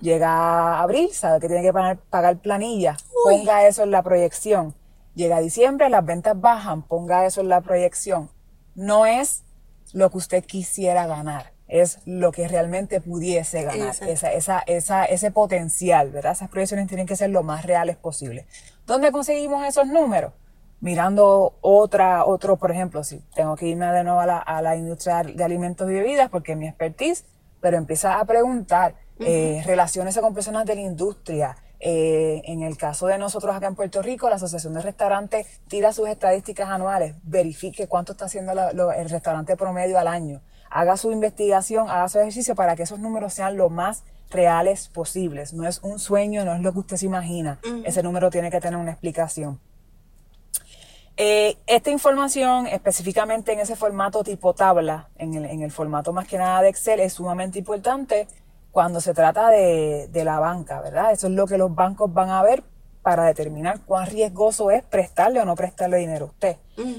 Llega 0.01 0.79
abril, 0.79 1.09
sabe 1.11 1.39
que 1.41 1.47
tiene 1.47 1.63
que 1.63 1.73
pagar, 1.73 1.97
pagar 1.97 2.37
planilla, 2.37 2.95
ponga 3.25 3.67
eso 3.67 3.83
en 3.83 3.91
la 3.91 4.01
proyección. 4.01 4.73
Llega 5.15 5.39
diciembre, 5.39 5.89
las 5.89 6.05
ventas 6.05 6.39
bajan, 6.39 6.83
ponga 6.83 7.25
eso 7.25 7.41
en 7.41 7.49
la 7.49 7.61
proyección. 7.61 8.29
No 8.75 9.05
es 9.05 9.43
lo 9.91 10.11
que 10.11 10.17
usted 10.17 10.45
quisiera 10.45 11.07
ganar 11.07 11.56
es 11.67 11.99
lo 12.05 12.31
que 12.31 12.47
realmente 12.47 13.01
pudiese 13.01 13.63
ganar, 13.63 13.95
esa, 14.07 14.31
esa, 14.31 14.59
esa, 14.59 15.05
ese 15.05 15.31
potencial, 15.31 16.11
¿verdad? 16.11 16.31
Esas 16.31 16.49
proyecciones 16.49 16.87
tienen 16.87 17.05
que 17.05 17.15
ser 17.15 17.29
lo 17.29 17.43
más 17.43 17.65
reales 17.65 17.97
posible. 17.97 18.45
¿Dónde 18.85 19.11
conseguimos 19.11 19.67
esos 19.67 19.87
números? 19.87 20.33
Mirando 20.79 21.57
otra, 21.61 22.23
otro, 22.25 22.57
por 22.57 22.71
ejemplo, 22.71 23.03
si 23.03 23.19
tengo 23.35 23.55
que 23.55 23.67
irme 23.67 23.87
de 23.87 24.03
nuevo 24.03 24.19
a 24.19 24.25
la, 24.25 24.37
a 24.37 24.61
la 24.61 24.75
industria 24.75 25.23
de 25.23 25.43
alimentos 25.43 25.89
y 25.89 25.93
bebidas 25.93 26.29
porque 26.29 26.53
es 26.53 26.57
mi 26.57 26.67
expertise, 26.67 27.25
pero 27.59 27.77
empieza 27.77 28.19
a 28.19 28.25
preguntar, 28.25 28.95
eh, 29.19 29.63
relaciones 29.65 30.17
con 30.19 30.33
personas 30.33 30.65
de 30.65 30.75
la 30.75 30.81
industria, 30.81 31.57
eh, 31.79 32.41
en 32.45 32.61
el 32.61 32.77
caso 32.77 33.07
de 33.07 33.17
nosotros 33.17 33.55
acá 33.55 33.67
en 33.67 33.75
Puerto 33.75 34.01
Rico, 34.01 34.29
la 34.29 34.35
Asociación 34.35 34.75
de 34.75 34.81
Restaurantes 34.81 35.47
tira 35.67 35.91
sus 35.91 36.07
estadísticas 36.07 36.69
anuales, 36.69 37.15
verifique 37.23 37.87
cuánto 37.87 38.11
está 38.13 38.25
haciendo 38.25 38.51
el 38.51 39.09
restaurante 39.09 39.57
promedio 39.57 39.97
al 39.97 40.07
año 40.07 40.41
haga 40.77 40.95
su 40.95 41.11
investigación, 41.11 41.89
haga 41.89 42.07
su 42.07 42.19
ejercicio 42.19 42.53
para 42.53 42.75
que 42.75 42.83
esos 42.83 42.99
números 42.99 43.33
sean 43.33 43.57
lo 43.57 43.69
más 43.69 44.03
reales 44.29 44.89
posibles. 44.89 45.51
No 45.53 45.67
es 45.67 45.79
un 45.81 45.97
sueño, 45.97 46.45
no 46.45 46.53
es 46.53 46.61
lo 46.61 46.71
que 46.71 46.79
usted 46.79 46.97
se 46.97 47.07
imagina. 47.07 47.57
Ese 47.83 48.03
número 48.03 48.29
tiene 48.29 48.51
que 48.51 48.61
tener 48.61 48.79
una 48.79 48.91
explicación. 48.91 49.59
Eh, 51.15 51.57
esta 51.65 51.89
información, 51.89 52.67
específicamente 52.67 53.53
en 53.53 53.59
ese 53.59 53.75
formato 53.75 54.23
tipo 54.23 54.53
tabla, 54.53 55.09
en 55.17 55.33
el, 55.33 55.45
en 55.45 55.63
el, 55.63 55.71
formato 55.71 56.13
más 56.13 56.27
que 56.27 56.37
nada 56.37 56.61
de 56.61 56.69
Excel, 56.69 56.99
es 56.99 57.13
sumamente 57.13 57.57
importante 57.57 58.27
cuando 58.71 59.01
se 59.01 59.15
trata 59.15 59.49
de, 59.49 60.07
de 60.11 60.23
la 60.23 60.39
banca, 60.39 60.79
¿verdad? 60.81 61.11
Eso 61.11 61.25
es 61.25 61.33
lo 61.33 61.47
que 61.47 61.57
los 61.57 61.73
bancos 61.73 62.13
van 62.13 62.29
a 62.29 62.43
ver 62.43 62.63
para 63.01 63.23
determinar 63.23 63.79
cuán 63.85 64.05
riesgoso 64.05 64.69
es 64.69 64.83
prestarle 64.83 65.39
o 65.39 65.45
no 65.45 65.55
prestarle 65.55 65.97
dinero 65.97 66.25
a 66.25 66.27
usted. 66.27 66.57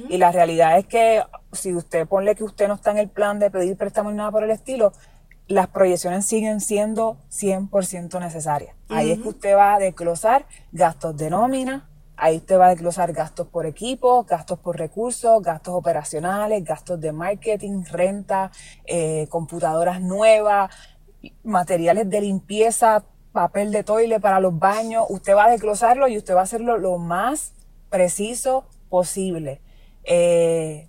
Y 0.09 0.16
la 0.16 0.33
realidad 0.33 0.79
es 0.79 0.87
que 0.87 1.22
si 1.53 1.75
usted 1.75 2.07
pone 2.07 2.35
que 2.35 2.45
usted 2.45 2.69
no 2.69 2.75
está 2.75 2.91
en 2.91 2.99
el 2.99 3.09
plan 3.09 3.39
de 3.39 3.51
pedir 3.51 3.77
préstamo 3.77 4.11
ni 4.11 4.17
nada 4.17 4.31
por 4.31 4.45
el 4.45 4.51
estilo, 4.51 4.93
las 5.47 5.69
proyecciones 5.69 6.27
siguen 6.27 6.61
siendo 6.61 7.17
100% 7.31 8.21
necesarias. 8.21 8.77
Ahí 8.89 9.13
es 9.13 9.21
que 9.21 9.29
usted 9.29 9.57
va 9.57 9.75
a 9.75 9.79
desglosar 9.79 10.47
gastos 10.73 11.17
de 11.17 11.31
nómina, 11.31 11.89
ahí 12.17 12.37
usted 12.37 12.59
va 12.59 12.67
a 12.67 12.71
desglosar 12.71 13.13
gastos 13.13 13.47
por 13.49 13.65
equipo, 13.65 14.25
gastos 14.25 14.59
por 14.59 14.77
recursos, 14.77 15.43
gastos 15.43 15.75
operacionales, 15.75 16.63
gastos 16.65 17.01
de 17.01 17.13
marketing, 17.13 17.85
renta, 17.91 18.51
eh, 18.85 19.27
computadoras 19.31 20.03
nuevas, 20.03 20.71
materiales 21.45 22.11
de 22.11 22.21
limpieza, 22.21 23.05
papel 23.33 23.73
de 23.73 23.85
toile 23.85 24.21
para 24.21 24.41
los 24.41 24.59
baños, 24.59 25.07
usted 25.09 25.35
va 25.35 25.47
a 25.47 25.51
desglosarlo 25.51 26.09
y 26.09 26.19
usted 26.19 26.35
va 26.35 26.41
a 26.41 26.45
hacerlo 26.45 26.77
lo 26.77 26.99
más 26.99 27.55
preciso 27.89 28.67
posible. 28.89 29.61
Eh, 30.05 30.89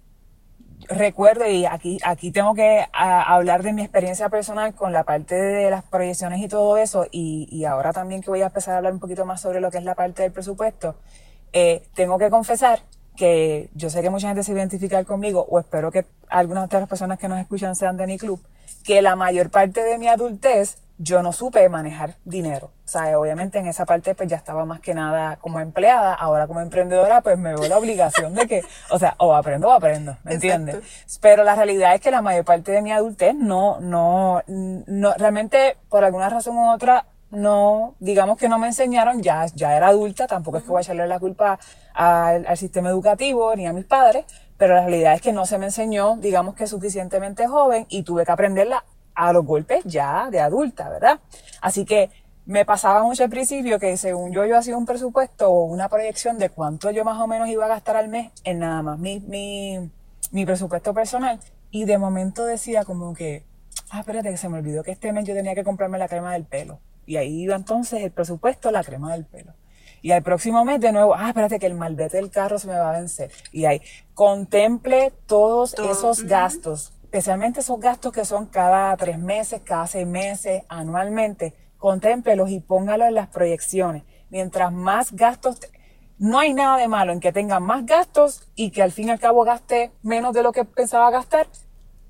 recuerdo, 0.89 1.47
y 1.47 1.65
aquí, 1.65 1.99
aquí 2.03 2.31
tengo 2.31 2.53
que 2.55 2.85
hablar 2.91 3.63
de 3.63 3.73
mi 3.73 3.83
experiencia 3.83 4.29
personal 4.29 4.73
con 4.73 4.91
la 4.91 5.03
parte 5.03 5.35
de 5.35 5.69
las 5.69 5.83
proyecciones 5.83 6.41
y 6.41 6.47
todo 6.47 6.77
eso, 6.77 7.05
y, 7.11 7.47
y, 7.51 7.65
ahora 7.65 7.93
también 7.93 8.21
que 8.21 8.29
voy 8.29 8.41
a 8.41 8.47
empezar 8.47 8.73
a 8.73 8.77
hablar 8.77 8.93
un 8.93 8.99
poquito 8.99 9.25
más 9.25 9.41
sobre 9.41 9.61
lo 9.61 9.71
que 9.71 9.77
es 9.77 9.83
la 9.83 9.95
parte 9.95 10.23
del 10.23 10.31
presupuesto, 10.31 10.95
eh, 11.53 11.83
tengo 11.95 12.17
que 12.17 12.29
confesar 12.29 12.81
que 13.15 13.69
yo 13.75 13.89
sé 13.89 14.01
que 14.01 14.09
mucha 14.09 14.27
gente 14.27 14.43
se 14.43 14.53
identifica 14.53 15.03
conmigo, 15.03 15.45
o 15.49 15.59
espero 15.59 15.91
que 15.91 16.05
algunas 16.29 16.69
de 16.69 16.79
las 16.79 16.89
personas 16.89 17.19
que 17.19 17.27
nos 17.27 17.39
escuchan 17.39 17.75
sean 17.75 17.97
de 17.97 18.07
mi 18.07 18.17
club, 18.17 18.41
que 18.83 19.01
la 19.01 19.15
mayor 19.15 19.51
parte 19.51 19.83
de 19.83 19.97
mi 19.97 20.07
adultez 20.07 20.77
yo 20.99 21.23
no 21.23 21.31
supe 21.31 21.67
manejar 21.69 22.15
dinero. 22.25 22.71
O 22.85 22.87
sea, 22.87 23.17
obviamente 23.17 23.57
en 23.57 23.67
esa 23.67 23.85
parte 23.85 24.15
pues 24.15 24.27
ya 24.27 24.35
estaba 24.35 24.65
más 24.65 24.81
que 24.81 24.93
nada 24.93 25.37
como 25.37 25.61
empleada, 25.61 26.13
ahora 26.13 26.45
como 26.45 26.59
emprendedora 26.59 27.21
pues 27.21 27.37
me 27.37 27.55
veo 27.55 27.67
la 27.69 27.77
obligación 27.77 28.35
de 28.35 28.47
que, 28.47 28.63
o 28.91 28.99
sea, 28.99 29.15
o 29.17 29.33
aprendo 29.33 29.69
o 29.69 29.71
aprendo, 29.71 30.17
¿me 30.23 30.33
entiendes? 30.33 30.77
Pero 31.21 31.45
la 31.45 31.55
realidad 31.55 31.95
es 31.95 32.01
que 32.01 32.11
la 32.11 32.21
mayor 32.21 32.43
parte 32.43 32.73
de 32.73 32.81
mi 32.81 32.91
adultez 32.91 33.33
no, 33.33 33.79
no, 33.79 34.43
no, 34.47 35.13
realmente 35.13 35.77
por 35.87 36.03
alguna 36.03 36.29
razón 36.29 36.57
u 36.57 36.69
otra 36.69 37.05
no, 37.31 37.95
digamos 37.99 38.37
que 38.37 38.49
no 38.49 38.59
me 38.59 38.67
enseñaron, 38.67 39.21
ya, 39.21 39.45
ya 39.45 39.77
era 39.77 39.87
adulta, 39.87 40.27
tampoco 40.27 40.57
es 40.57 40.63
que 40.63 40.69
voy 40.69 40.79
a 40.79 40.81
echarle 40.81 41.07
la 41.07 41.19
culpa 41.19 41.59
al, 41.93 42.45
al 42.45 42.57
sistema 42.57 42.89
educativo 42.89 43.55
ni 43.55 43.67
a 43.67 43.73
mis 43.73 43.85
padres, 43.85 44.25
pero 44.57 44.75
la 44.75 44.81
realidad 44.81 45.13
es 45.13 45.21
que 45.21 45.31
no 45.31 45.45
se 45.45 45.59
me 45.59 45.67
enseñó, 45.67 46.17
digamos 46.17 46.55
que 46.55 46.67
suficientemente 46.67 47.47
joven 47.47 47.85
y 47.87 48.03
tuve 48.03 48.25
que 48.25 48.31
aprenderla 48.31 48.83
a 49.19 49.33
los 49.33 49.45
golpes 49.45 49.83
ya 49.83 50.29
de 50.31 50.39
adulta, 50.39 50.89
¿verdad? 50.89 51.19
Así 51.61 51.83
que 51.83 52.09
me 52.45 52.63
pasaba 52.63 53.03
mucho 53.03 53.23
al 53.23 53.29
principio 53.29 53.77
que 53.77 53.97
según 53.97 54.31
yo 54.31 54.45
yo 54.45 54.57
hacía 54.57 54.77
un 54.77 54.85
presupuesto 54.85 55.49
o 55.49 55.65
una 55.65 55.89
proyección 55.89 56.39
de 56.39 56.49
cuánto 56.49 56.89
yo 56.89 57.03
más 57.03 57.19
o 57.19 57.27
menos 57.27 57.49
iba 57.49 57.65
a 57.65 57.67
gastar 57.67 57.97
al 57.97 58.07
mes 58.07 58.31
en 58.45 58.59
nada 58.59 58.81
más 58.81 58.97
mi, 58.97 59.19
mi, 59.19 59.91
mi 60.31 60.45
presupuesto 60.45 60.93
personal 60.93 61.37
y 61.69 61.83
de 61.83 61.97
momento 61.97 62.45
decía 62.45 62.85
como 62.85 63.13
que, 63.13 63.43
ah, 63.91 63.99
espérate 63.99 64.29
que 64.29 64.37
se 64.37 64.47
me 64.47 64.57
olvidó 64.57 64.83
que 64.83 64.91
este 64.91 65.11
mes 65.11 65.25
yo 65.25 65.33
tenía 65.35 65.53
que 65.53 65.65
comprarme 65.65 65.97
la 65.97 66.07
crema 66.07 66.31
del 66.31 66.45
pelo. 66.45 66.79
Y 67.05 67.17
ahí 67.17 67.41
iba 67.41 67.55
entonces 67.55 68.01
el 68.01 68.11
presupuesto, 68.11 68.71
la 68.71 68.83
crema 68.83 69.11
del 69.11 69.25
pelo. 69.25 69.53
Y 70.01 70.11
al 70.11 70.23
próximo 70.23 70.63
mes 70.63 70.79
de 70.79 70.93
nuevo, 70.93 71.13
ah, 71.13 71.27
espérate 71.27 71.59
que 71.59 71.65
el 71.65 71.73
malvete 71.73 72.17
del 72.17 72.29
carro 72.31 72.57
se 72.57 72.67
me 72.67 72.77
va 72.77 72.89
a 72.89 72.99
vencer. 72.99 73.31
Y 73.51 73.65
ahí, 73.65 73.81
contemple 74.13 75.11
todos 75.27 75.73
esos 75.73 76.23
gastos 76.23 76.93
especialmente 77.09 77.61
esos 77.61 77.79
gastos 77.79 78.13
que 78.13 78.23
son 78.23 78.45
cada 78.45 78.95
tres 78.95 79.17
meses, 79.17 79.61
cada 79.65 79.87
seis 79.87 80.05
meses, 80.05 80.61
anualmente, 80.69 81.55
contémplelos 81.79 82.51
y 82.51 82.59
póngalos 82.59 83.07
en 83.07 83.15
las 83.15 83.29
proyecciones. 83.29 84.03
Mientras 84.29 84.71
más 84.71 85.11
gastos, 85.13 85.57
no 86.19 86.37
hay 86.37 86.53
nada 86.53 86.77
de 86.77 86.87
malo 86.87 87.11
en 87.11 87.19
que 87.19 87.31
tenga 87.31 87.59
más 87.59 87.87
gastos 87.87 88.47
y 88.53 88.69
que 88.69 88.83
al 88.83 88.91
fin 88.91 89.07
y 89.07 89.09
al 89.09 89.19
cabo 89.19 89.43
gaste 89.43 89.91
menos 90.03 90.35
de 90.35 90.43
lo 90.43 90.51
que 90.51 90.65
pensaba 90.65 91.09
gastar, 91.09 91.47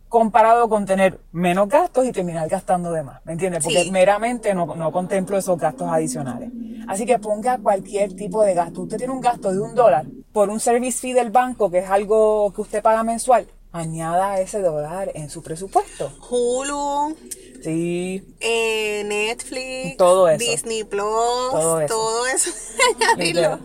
comparado 0.10 0.68
con 0.68 0.86
tener 0.86 1.22
menos 1.32 1.70
gastos 1.70 2.06
y 2.06 2.12
terminar 2.12 2.50
gastando 2.50 2.91
de 2.91 3.04
más. 3.04 3.26
¿Me 3.26 3.32
entiendes? 3.32 3.64
Porque 3.64 3.89
meramente 3.91 4.54
no, 4.54 4.66
no 4.76 4.91
contemplo 4.91 5.38
esos 5.38 5.58
gastos 5.58 5.88
adicionales. 5.89 6.52
Así 6.89 7.06
que 7.06 7.20
ponga 7.20 7.58
cualquier 7.58 8.18
tipo 8.18 8.43
de 8.43 8.54
gasto. 8.54 8.82
Usted 8.82 8.97
tiene 8.97 9.14
un 9.14 9.22
gasto 9.22 9.54
de 9.54 9.62
un 9.62 9.76
dólar 9.76 10.08
por 10.34 10.50
un 10.50 10.60
service 10.60 11.00
fee 11.00 11.14
del 11.14 11.32
banco, 11.32 11.72
que 11.72 11.78
es 11.78 11.89
algo 11.89 12.52
que 12.52 12.60
usted 12.60 12.84
paga 12.84 13.02
mensual 13.06 13.47
añada 13.72 14.39
ese 14.39 14.59
dólar 14.61 15.11
en 15.13 15.30
su 15.30 15.41
presupuesto. 15.43 16.11
Hulu. 16.30 17.15
Sí. 17.63 18.24
Eh, 18.39 19.03
Netflix. 19.05 19.97
Todo 19.97 20.28
eso. 20.30 20.39
Disney 20.39 20.84
Plus. 20.84 21.01
Todo 21.01 21.82
eso. 21.82 21.93
Todo 21.93 22.28
eso. 22.28 22.51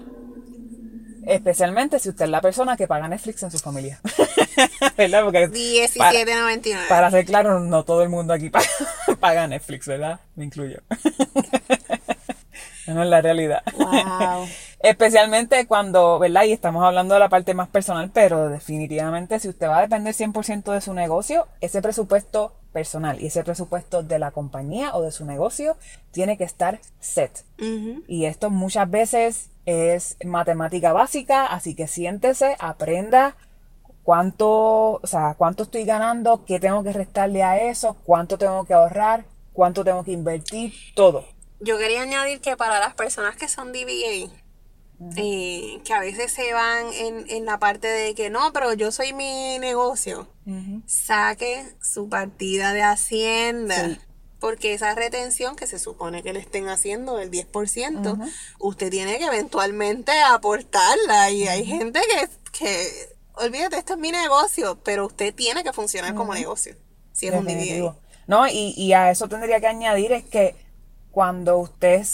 Especialmente 1.26 1.98
si 1.98 2.10
usted 2.10 2.26
es 2.26 2.30
la 2.30 2.42
persona 2.42 2.76
que 2.76 2.86
paga 2.86 3.08
Netflix 3.08 3.42
en 3.42 3.50
su 3.50 3.58
familia. 3.58 3.98
¿Verdad? 4.96 5.24
Porque 5.24 5.48
17.99. 5.48 6.88
Para, 6.88 7.10
ser 7.10 7.24
claro, 7.24 7.60
no 7.60 7.84
todo 7.84 8.02
el 8.02 8.10
mundo 8.10 8.34
aquí 8.34 8.50
paga, 8.50 8.66
paga 9.20 9.46
Netflix, 9.46 9.86
¿verdad? 9.86 10.20
Me 10.36 10.44
incluyo. 10.44 10.80
no 12.86 13.02
es 13.02 13.08
la 13.08 13.22
realidad. 13.22 13.62
Wow. 13.78 14.46
Especialmente 14.84 15.66
cuando, 15.66 16.18
¿verdad? 16.18 16.44
Y 16.44 16.52
estamos 16.52 16.84
hablando 16.84 17.14
de 17.14 17.20
la 17.20 17.30
parte 17.30 17.54
más 17.54 17.68
personal, 17.68 18.10
pero 18.12 18.50
definitivamente 18.50 19.40
si 19.40 19.48
usted 19.48 19.66
va 19.66 19.78
a 19.78 19.80
depender 19.80 20.14
100% 20.14 20.72
de 20.74 20.82
su 20.82 20.92
negocio, 20.92 21.48
ese 21.62 21.80
presupuesto 21.80 22.52
personal 22.70 23.18
y 23.18 23.28
ese 23.28 23.42
presupuesto 23.44 24.02
de 24.02 24.18
la 24.18 24.30
compañía 24.30 24.94
o 24.94 25.00
de 25.00 25.10
su 25.10 25.24
negocio 25.24 25.78
tiene 26.10 26.36
que 26.36 26.44
estar 26.44 26.80
set. 27.00 27.46
Y 28.06 28.26
esto 28.26 28.50
muchas 28.50 28.90
veces 28.90 29.48
es 29.64 30.18
matemática 30.22 30.92
básica, 30.92 31.46
así 31.46 31.74
que 31.74 31.86
siéntese, 31.86 32.54
aprenda 32.58 33.36
cuánto, 34.02 34.96
o 34.96 35.06
sea, 35.06 35.34
cuánto 35.38 35.62
estoy 35.62 35.86
ganando, 35.86 36.44
qué 36.44 36.60
tengo 36.60 36.84
que 36.84 36.92
restarle 36.92 37.42
a 37.42 37.56
eso, 37.70 37.96
cuánto 38.04 38.36
tengo 38.36 38.66
que 38.66 38.74
ahorrar, 38.74 39.24
cuánto 39.54 39.82
tengo 39.82 40.04
que 40.04 40.12
invertir, 40.12 40.74
todo. 40.94 41.24
Yo 41.60 41.78
quería 41.78 42.02
añadir 42.02 42.42
que 42.42 42.58
para 42.58 42.80
las 42.80 42.92
personas 42.92 43.36
que 43.36 43.48
son 43.48 43.72
DBA, 43.72 44.43
eh, 45.16 45.80
que 45.84 45.92
a 45.92 46.00
veces 46.00 46.32
se 46.32 46.52
van 46.52 46.86
en, 46.92 47.44
la 47.44 47.58
parte 47.58 47.88
de 47.88 48.14
que 48.14 48.30
no, 48.30 48.52
pero 48.52 48.72
yo 48.74 48.92
soy 48.92 49.12
mi 49.12 49.58
negocio. 49.58 50.28
Saque 50.86 51.64
su 51.82 52.08
partida 52.08 52.72
de 52.72 52.82
Hacienda. 52.82 53.98
Porque 54.40 54.74
esa 54.74 54.94
retención 54.94 55.56
que 55.56 55.66
se 55.66 55.78
supone 55.78 56.22
que 56.22 56.34
le 56.34 56.38
estén 56.38 56.68
haciendo 56.68 57.16
del 57.16 57.30
10%, 57.30 58.30
usted 58.58 58.90
tiene 58.90 59.18
que 59.18 59.24
eventualmente 59.24 60.12
aportarla. 60.20 61.30
Y 61.30 61.48
hay 61.48 61.64
gente 61.64 62.00
que, 62.00 62.28
que, 62.58 63.14
olvídate, 63.36 63.78
esto 63.78 63.94
es 63.94 63.98
mi 63.98 64.10
negocio, 64.10 64.78
pero 64.84 65.06
usted 65.06 65.34
tiene 65.34 65.64
que 65.64 65.72
funcionar 65.72 66.14
como 66.14 66.34
negocio. 66.34 66.76
Si 67.12 67.26
es 67.26 67.34
un 67.34 67.46
No, 68.26 68.46
y, 68.46 68.74
y 68.76 68.92
a 68.92 69.10
eso 69.10 69.28
tendría 69.28 69.60
que 69.60 69.66
añadir 69.66 70.12
es 70.12 70.24
que 70.24 70.56
cuando 71.10 71.58
usted 71.58 72.04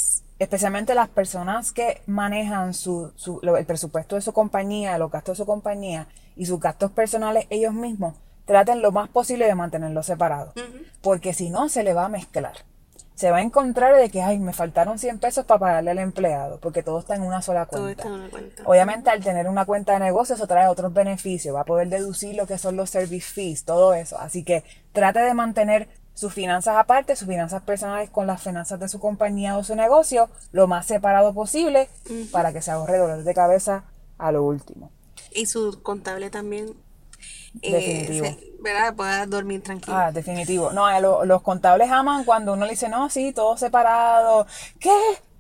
especialmente 0.41 0.95
las 0.95 1.09
personas 1.09 1.71
que 1.71 2.01
manejan 2.07 2.73
su, 2.73 3.13
su, 3.15 3.41
el 3.43 3.67
presupuesto 3.67 4.17
de 4.17 4.23
su 4.23 4.33
compañía, 4.33 4.97
los 4.99 5.11
gastos 5.11 5.37
de 5.37 5.43
su 5.45 5.47
compañía 5.47 6.09
y 6.35 6.47
sus 6.47 6.59
gastos 6.59 6.91
personales 6.91 7.47
ellos 7.51 7.75
mismos, 7.75 8.15
traten 8.47 8.81
lo 8.81 8.91
más 8.91 9.11
posible 9.11 9.47
de 9.47 9.55
mantenerlos 9.55 10.07
separados. 10.07 10.55
Porque 11.03 11.35
si 11.35 11.51
no, 11.51 11.69
se 11.69 11.85
le 11.85 11.93
va 11.93 12.07
a 12.07 12.09
mezclar. 12.09 12.55
Se 13.15 13.31
va 13.31 13.37
a 13.37 13.43
encontrar 13.43 13.95
de 13.97 14.09
que, 14.09 14.23
ay, 14.23 14.39
me 14.39 14.55
faltaron 14.55 14.99
100 14.99 15.19
pesos 15.19 15.45
para 15.45 15.61
pagarle 15.61 15.91
al 15.91 15.99
empleado, 15.99 16.59
porque 16.59 16.83
todo 16.83 17.01
está 17.01 17.15
en 17.15 17.21
una 17.21 17.43
sola 17.43 17.67
cuenta. 17.67 18.09
Obviamente, 18.65 19.11
al 19.11 19.23
tener 19.23 19.47
una 19.47 19.67
cuenta 19.67 19.93
de 19.93 19.99
negocio, 19.99 20.37
eso 20.37 20.47
trae 20.47 20.69
otros 20.69 20.95
beneficios. 20.95 21.55
Va 21.55 21.61
a 21.61 21.65
poder 21.65 21.91
deducir 21.91 22.35
lo 22.35 22.47
que 22.47 22.57
son 22.57 22.77
los 22.77 22.89
service 22.89 23.31
fees, 23.31 23.67
todo 23.67 23.93
eso. 23.93 24.19
Así 24.19 24.43
que 24.43 24.65
trate 24.93 25.21
de 25.21 25.35
mantener 25.35 25.91
sus 26.15 26.33
finanzas 26.35 26.77
aparte, 26.77 27.17
sus 27.17 27.29
finanzas 27.29 27.63
personales 27.63 28.11
con 28.11 28.27
las 28.27 28.43
finanzas 28.43 28.79
de 28.79 28.89
su 28.89 29.01
compañía 29.01 29.57
o 29.57 29.65
su 29.65 29.75
negocio, 29.75 30.29
lo 30.53 30.67
más 30.67 30.87
separado 30.87 31.33
posible 31.33 31.89
para 32.31 32.53
que 32.53 32.63
se 32.63 32.71
ahorre 32.71 32.99
dolor 32.99 33.25
de 33.25 33.35
cabeza 33.35 33.85
a 34.19 34.33
lo 34.33 34.45
último. 34.45 34.91
Y 35.33 35.47
su 35.47 35.83
contable 35.83 36.31
también. 36.31 36.75
Eh, 37.63 37.73
definitivo. 37.73 38.27
¿Verdad? 38.63 38.95
Pueda 38.95 39.27
dormir 39.27 39.63
tranquilo. 39.63 39.97
Ah, 39.97 40.13
definitivo. 40.13 40.73
No, 40.73 41.25
los 41.25 41.43
contables 41.43 41.91
aman 41.91 42.25
cuando 42.25 42.53
uno 42.53 42.65
le 42.65 42.73
dice, 42.73 42.89
no, 42.89 43.09
sí, 43.09 43.33
todo 43.33 43.57
separado. 43.57 44.47
¿Qué? 44.79 44.93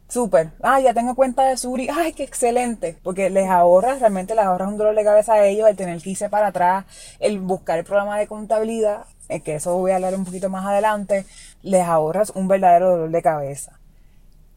Súper. 0.08 0.50
Ah, 0.62 0.80
ya 0.80 0.92
tengo 0.92 1.14
cuenta 1.14 1.44
de 1.44 1.56
Suri. 1.56 1.88
Ay, 1.88 2.12
qué 2.12 2.24
excelente. 2.24 2.98
Porque 3.02 3.30
les 3.30 3.48
ahorras, 3.48 4.00
realmente 4.00 4.34
les 4.34 4.44
ahorras 4.44 4.68
un 4.68 4.76
dolor 4.76 4.94
de 4.94 5.04
cabeza 5.04 5.34
a 5.34 5.46
ellos 5.46 5.68
el 5.68 5.76
tener 5.76 6.00
que 6.02 6.10
irse 6.10 6.28
para 6.28 6.48
atrás, 6.48 6.84
el 7.20 7.38
buscar 7.38 7.78
el 7.78 7.84
programa 7.84 8.18
de 8.18 8.26
contabilidad 8.26 9.04
que 9.42 9.54
eso 9.54 9.76
voy 9.76 9.92
a 9.92 9.96
hablar 9.96 10.14
un 10.14 10.24
poquito 10.24 10.50
más 10.50 10.66
adelante, 10.66 11.24
les 11.62 11.82
ahorras 11.82 12.30
un 12.30 12.48
verdadero 12.48 12.90
dolor 12.90 13.10
de 13.10 13.22
cabeza. 13.22 13.78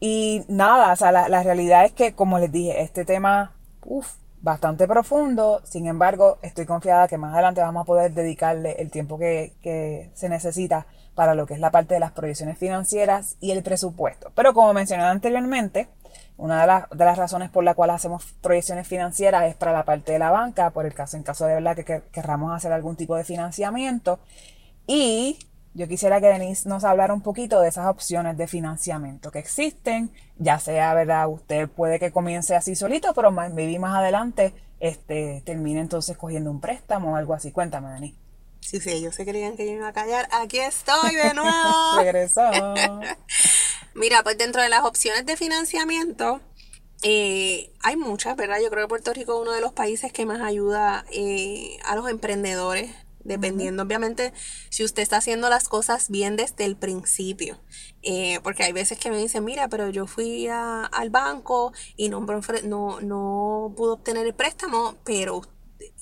Y 0.00 0.44
nada, 0.48 0.92
o 0.92 0.96
sea, 0.96 1.12
la, 1.12 1.42
realidad 1.42 1.84
es 1.84 1.92
que, 1.92 2.14
como 2.14 2.38
les 2.38 2.52
dije, 2.52 2.82
este 2.82 3.04
tema, 3.04 3.52
uff, 3.84 4.16
bastante 4.42 4.86
profundo, 4.86 5.62
sin 5.64 5.86
embargo, 5.86 6.38
estoy 6.42 6.66
confiada 6.66 7.08
que 7.08 7.16
más 7.16 7.32
adelante 7.32 7.62
vamos 7.62 7.82
a 7.82 7.86
poder 7.86 8.12
dedicarle 8.12 8.72
el 8.80 8.90
tiempo 8.90 9.18
que, 9.18 9.52
que 9.62 10.10
se 10.14 10.28
necesita 10.28 10.86
para 11.14 11.34
lo 11.34 11.46
que 11.46 11.54
es 11.54 11.60
la 11.60 11.70
parte 11.70 11.94
de 11.94 12.00
las 12.00 12.12
proyecciones 12.12 12.58
financieras 12.58 13.36
y 13.40 13.52
el 13.52 13.62
presupuesto. 13.62 14.30
Pero 14.34 14.52
como 14.52 14.74
mencioné 14.74 15.04
anteriormente, 15.04 15.88
una 16.36 16.60
de, 16.60 16.66
las, 16.66 16.90
de 16.90 17.04
las 17.04 17.16
razones 17.16 17.50
por 17.50 17.64
la 17.64 17.74
cual 17.74 17.90
hacemos 17.90 18.24
proyecciones 18.42 18.86
financieras 18.86 19.44
es 19.44 19.54
para 19.54 19.72
la 19.72 19.84
parte 19.84 20.12
de 20.12 20.18
la 20.18 20.30
banca, 20.30 20.70
por 20.70 20.84
el 20.84 20.94
caso, 20.94 21.16
en 21.16 21.22
caso 21.22 21.46
de 21.46 21.54
verdad 21.54 21.76
que 21.76 22.02
querramos 22.12 22.52
hacer 22.52 22.72
algún 22.72 22.96
tipo 22.96 23.16
de 23.16 23.24
financiamiento. 23.24 24.18
Y 24.86 25.38
yo 25.74 25.88
quisiera 25.88 26.20
que 26.20 26.26
Denise 26.28 26.68
nos 26.68 26.84
hablara 26.84 27.14
un 27.14 27.22
poquito 27.22 27.60
de 27.60 27.68
esas 27.68 27.86
opciones 27.86 28.36
de 28.36 28.46
financiamiento 28.46 29.30
que 29.30 29.38
existen, 29.40 30.12
ya 30.36 30.58
sea, 30.58 30.94
¿verdad? 30.94 31.28
Usted 31.28 31.68
puede 31.68 31.98
que 31.98 32.12
comience 32.12 32.54
así 32.54 32.76
solito, 32.76 33.12
pero 33.14 33.30
más, 33.32 33.52
maybe 33.52 33.78
más 33.78 33.96
adelante 33.96 34.54
este, 34.80 35.42
termine 35.46 35.80
entonces 35.80 36.16
cogiendo 36.16 36.50
un 36.50 36.60
préstamo 36.60 37.12
o 37.12 37.16
algo 37.16 37.34
así. 37.34 37.52
Cuéntame, 37.52 37.90
Denise. 37.92 38.18
Sí, 38.60 38.80
sí, 38.80 38.90
ellos 38.90 39.14
se 39.14 39.24
creían 39.26 39.56
que 39.56 39.66
yo 39.66 39.72
iba 39.72 39.88
a 39.88 39.92
callar. 39.92 40.26
Aquí 40.32 40.58
estoy 40.58 41.14
de 41.14 41.34
nuevo. 41.34 41.50
Regresó. 41.98 42.42
Mira, 43.94 44.22
pues 44.22 44.38
dentro 44.38 44.62
de 44.62 44.68
las 44.68 44.84
opciones 44.84 45.26
de 45.26 45.36
financiamiento 45.36 46.40
Eh, 47.02 47.70
hay 47.82 47.96
muchas, 47.96 48.34
¿verdad? 48.36 48.58
Yo 48.62 48.70
creo 48.70 48.84
que 48.86 48.88
Puerto 48.88 49.12
Rico 49.12 49.34
es 49.34 49.42
uno 49.42 49.52
de 49.52 49.60
los 49.60 49.72
países 49.74 50.12
que 50.12 50.24
más 50.26 50.40
ayuda 50.40 51.04
eh, 51.12 51.76
a 51.84 51.96
los 51.96 52.08
emprendedores, 52.08 52.90
dependiendo, 53.24 53.82
obviamente, 53.82 54.32
si 54.70 54.84
usted 54.84 55.02
está 55.02 55.16
haciendo 55.16 55.48
las 55.48 55.68
cosas 55.68 56.10
bien 56.10 56.36
desde 56.36 56.64
el 56.64 56.76
principio. 56.76 57.58
Eh, 58.02 58.40
porque 58.42 58.64
hay 58.64 58.72
veces 58.72 58.98
que 58.98 59.10
me 59.10 59.18
dicen, 59.18 59.44
mira, 59.44 59.68
pero 59.68 59.88
yo 59.90 60.06
fui 60.06 60.46
al 60.48 61.10
banco 61.10 61.72
y 61.96 62.08
no, 62.08 62.20
no, 62.64 63.00
no 63.00 63.74
pude 63.76 63.92
obtener 63.92 64.26
el 64.26 64.34
préstamo, 64.34 64.96
pero 65.04 65.42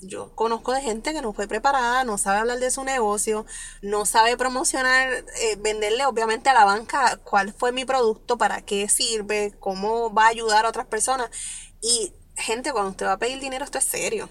yo 0.00 0.34
conozco 0.34 0.72
de 0.72 0.82
gente 0.82 1.12
que 1.12 1.22
no 1.22 1.32
fue 1.32 1.48
preparada, 1.48 2.04
no 2.04 2.18
sabe 2.18 2.38
hablar 2.38 2.58
de 2.58 2.70
su 2.70 2.84
negocio, 2.84 3.46
no 3.82 4.04
sabe 4.06 4.36
promocionar, 4.36 5.08
eh, 5.12 5.56
venderle 5.58 6.04
obviamente 6.06 6.50
a 6.50 6.54
la 6.54 6.64
banca 6.64 7.18
cuál 7.24 7.52
fue 7.52 7.72
mi 7.72 7.84
producto, 7.84 8.36
para 8.38 8.62
qué 8.62 8.88
sirve, 8.88 9.54
cómo 9.60 10.12
va 10.12 10.26
a 10.26 10.28
ayudar 10.28 10.66
a 10.66 10.68
otras 10.68 10.86
personas. 10.86 11.30
Y 11.80 12.12
gente, 12.36 12.72
cuando 12.72 12.90
usted 12.90 13.06
va 13.06 13.12
a 13.12 13.18
pedir 13.18 13.40
dinero, 13.40 13.64
esto 13.64 13.78
es 13.78 13.84
serio. 13.84 14.28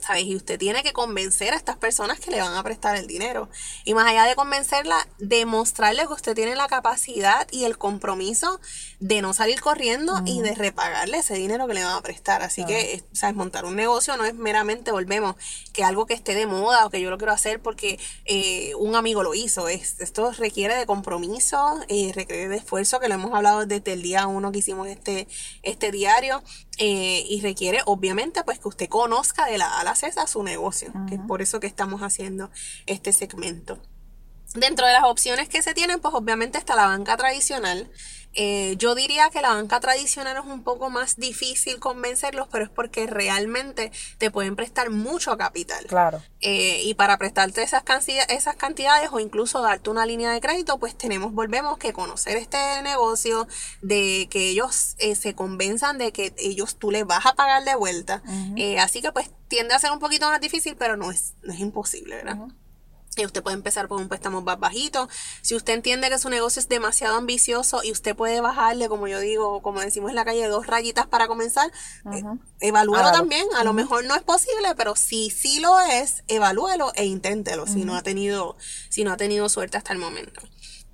¿Sabes? 0.00 0.24
Y 0.24 0.34
usted 0.34 0.58
tiene 0.58 0.82
que 0.82 0.92
convencer 0.92 1.52
a 1.52 1.56
estas 1.56 1.76
personas 1.76 2.18
que 2.18 2.32
le 2.32 2.40
van 2.40 2.54
a 2.54 2.62
prestar 2.64 2.96
el 2.96 3.06
dinero. 3.06 3.48
Y 3.84 3.94
más 3.94 4.08
allá 4.08 4.24
de 4.24 4.34
convencerla, 4.34 4.96
demostrarle 5.18 6.06
que 6.06 6.12
usted 6.12 6.34
tiene 6.34 6.56
la 6.56 6.66
capacidad 6.66 7.46
y 7.52 7.64
el 7.64 7.78
compromiso 7.78 8.60
de 8.98 9.22
no 9.22 9.34
salir 9.34 9.60
corriendo 9.60 10.20
y 10.24 10.40
de 10.40 10.54
repagarle 10.54 11.18
ese 11.18 11.34
dinero 11.34 11.68
que 11.68 11.74
le 11.74 11.84
van 11.84 11.96
a 11.96 12.02
prestar. 12.02 12.42
Así 12.42 12.64
que, 12.64 13.04
¿sabes? 13.12 13.36
Montar 13.36 13.66
un 13.66 13.76
negocio 13.76 14.16
no 14.16 14.24
es 14.24 14.34
meramente, 14.34 14.90
volvemos, 14.90 15.36
que 15.72 15.84
algo 15.84 16.06
que 16.06 16.14
esté 16.14 16.34
de 16.34 16.46
moda 16.46 16.84
o 16.84 16.90
que 16.90 17.00
yo 17.00 17.10
lo 17.10 17.18
quiero 17.18 17.32
hacer 17.32 17.60
porque 17.60 18.00
eh, 18.24 18.74
un 18.76 18.96
amigo 18.96 19.22
lo 19.22 19.34
hizo. 19.34 19.68
Es, 19.68 20.00
esto 20.00 20.32
requiere 20.32 20.74
de 20.74 20.86
compromiso, 20.86 21.80
eh, 21.88 22.10
requiere 22.14 22.48
de 22.48 22.56
esfuerzo, 22.56 22.98
que 22.98 23.08
lo 23.08 23.14
hemos 23.14 23.32
hablado 23.32 23.64
desde 23.64 23.92
el 23.92 24.02
día 24.02 24.26
uno 24.26 24.50
que 24.50 24.58
hicimos 24.58 24.88
este, 24.88 25.28
este 25.62 25.92
diario. 25.92 26.42
Eh, 26.78 27.24
y 27.28 27.40
requiere, 27.40 27.80
obviamente, 27.86 28.44
pues 28.44 28.58
que 28.58 28.68
usted 28.68 28.88
conozca 28.88 29.46
de 29.46 29.56
la 29.56 29.78
A 29.80 29.84
la 29.84 29.94
C 29.94 30.10
a 30.16 30.26
su 30.26 30.42
negocio, 30.42 30.92
que 31.08 31.14
es 31.14 31.20
por 31.26 31.40
eso 31.40 31.58
que 31.58 31.66
estamos 31.66 32.02
haciendo 32.02 32.50
este 32.84 33.12
segmento. 33.12 33.80
Dentro 34.54 34.86
de 34.86 34.92
las 34.92 35.04
opciones 35.04 35.48
que 35.48 35.62
se 35.62 35.74
tienen, 35.74 36.00
pues 36.00 36.14
obviamente 36.14 36.58
está 36.58 36.76
la 36.76 36.86
banca 36.86 37.16
tradicional. 37.16 37.90
Eh, 38.36 38.74
yo 38.76 38.94
diría 38.94 39.30
que 39.30 39.40
la 39.40 39.54
banca 39.54 39.80
tradicional 39.80 40.36
es 40.36 40.44
un 40.44 40.62
poco 40.62 40.90
más 40.90 41.16
difícil 41.16 41.80
convencerlos, 41.80 42.48
pero 42.52 42.64
es 42.64 42.70
porque 42.70 43.06
realmente 43.06 43.90
te 44.18 44.30
pueden 44.30 44.56
prestar 44.56 44.90
mucho 44.90 45.36
capital. 45.38 45.86
Claro. 45.86 46.22
Eh, 46.40 46.82
y 46.84 46.94
para 46.94 47.16
prestarte 47.16 47.62
esas, 47.62 47.82
esas 48.28 48.56
cantidades 48.56 49.08
o 49.10 49.20
incluso 49.20 49.62
darte 49.62 49.88
una 49.88 50.04
línea 50.04 50.30
de 50.30 50.40
crédito, 50.40 50.78
pues 50.78 50.96
tenemos, 50.96 51.32
volvemos 51.32 51.78
que 51.78 51.94
conocer 51.94 52.36
este 52.36 52.58
negocio, 52.82 53.48
de 53.80 54.28
que 54.30 54.50
ellos 54.50 54.96
eh, 54.98 55.14
se 55.14 55.34
convenzan 55.34 55.96
de 55.96 56.12
que 56.12 56.34
ellos 56.36 56.76
tú 56.76 56.90
les 56.90 57.06
vas 57.06 57.24
a 57.24 57.34
pagar 57.34 57.64
de 57.64 57.74
vuelta. 57.74 58.22
así 58.80 59.00
que 59.00 59.12
pues 59.12 59.30
tiende 59.48 59.74
a 59.74 59.78
ser 59.78 59.92
un 59.92 59.98
poquito 59.98 60.28
más 60.28 60.40
difícil, 60.40 60.76
pero 60.76 60.96
no 60.96 61.10
es, 61.10 61.34
no 61.42 61.54
es 61.54 61.60
imposible, 61.60 62.16
¿verdad? 62.16 62.36
Y 63.16 63.24
usted 63.24 63.42
puede 63.42 63.56
empezar 63.56 63.88
por 63.88 64.00
un 64.00 64.08
préstamo 64.08 64.42
más 64.42 64.58
bajito. 64.58 65.08
Si 65.42 65.54
usted 65.54 65.72
entiende 65.72 66.10
que 66.10 66.18
su 66.18 66.28
negocio 66.28 66.60
es 66.60 66.68
demasiado 66.68 67.16
ambicioso 67.16 67.82
y 67.82 67.92
usted 67.92 68.14
puede 68.14 68.40
bajarle, 68.40 68.88
como 68.88 69.08
yo 69.08 69.20
digo, 69.20 69.62
como 69.62 69.80
decimos 69.80 70.10
en 70.10 70.16
la 70.16 70.24
calle, 70.24 70.46
dos 70.48 70.66
rayitas 70.66 71.06
para 71.06 71.26
comenzar, 71.26 71.72
eh, 72.12 72.22
evalúelo 72.60 73.10
también. 73.12 73.46
A 73.56 73.64
lo 73.64 73.72
mejor 73.72 74.04
no 74.04 74.14
es 74.14 74.22
posible, 74.22 74.74
pero 74.76 74.96
si 74.96 75.30
sí 75.30 75.60
lo 75.60 75.80
es, 75.80 76.24
evalúelo 76.28 76.92
e 76.94 77.04
inténtelo 77.04 77.66
si 77.66 77.84
no 77.84 77.96
ha 77.96 78.02
tenido, 78.02 78.56
si 78.90 79.04
no 79.04 79.12
ha 79.12 79.16
tenido 79.16 79.48
suerte 79.48 79.76
hasta 79.76 79.92
el 79.92 79.98
momento. 79.98 80.42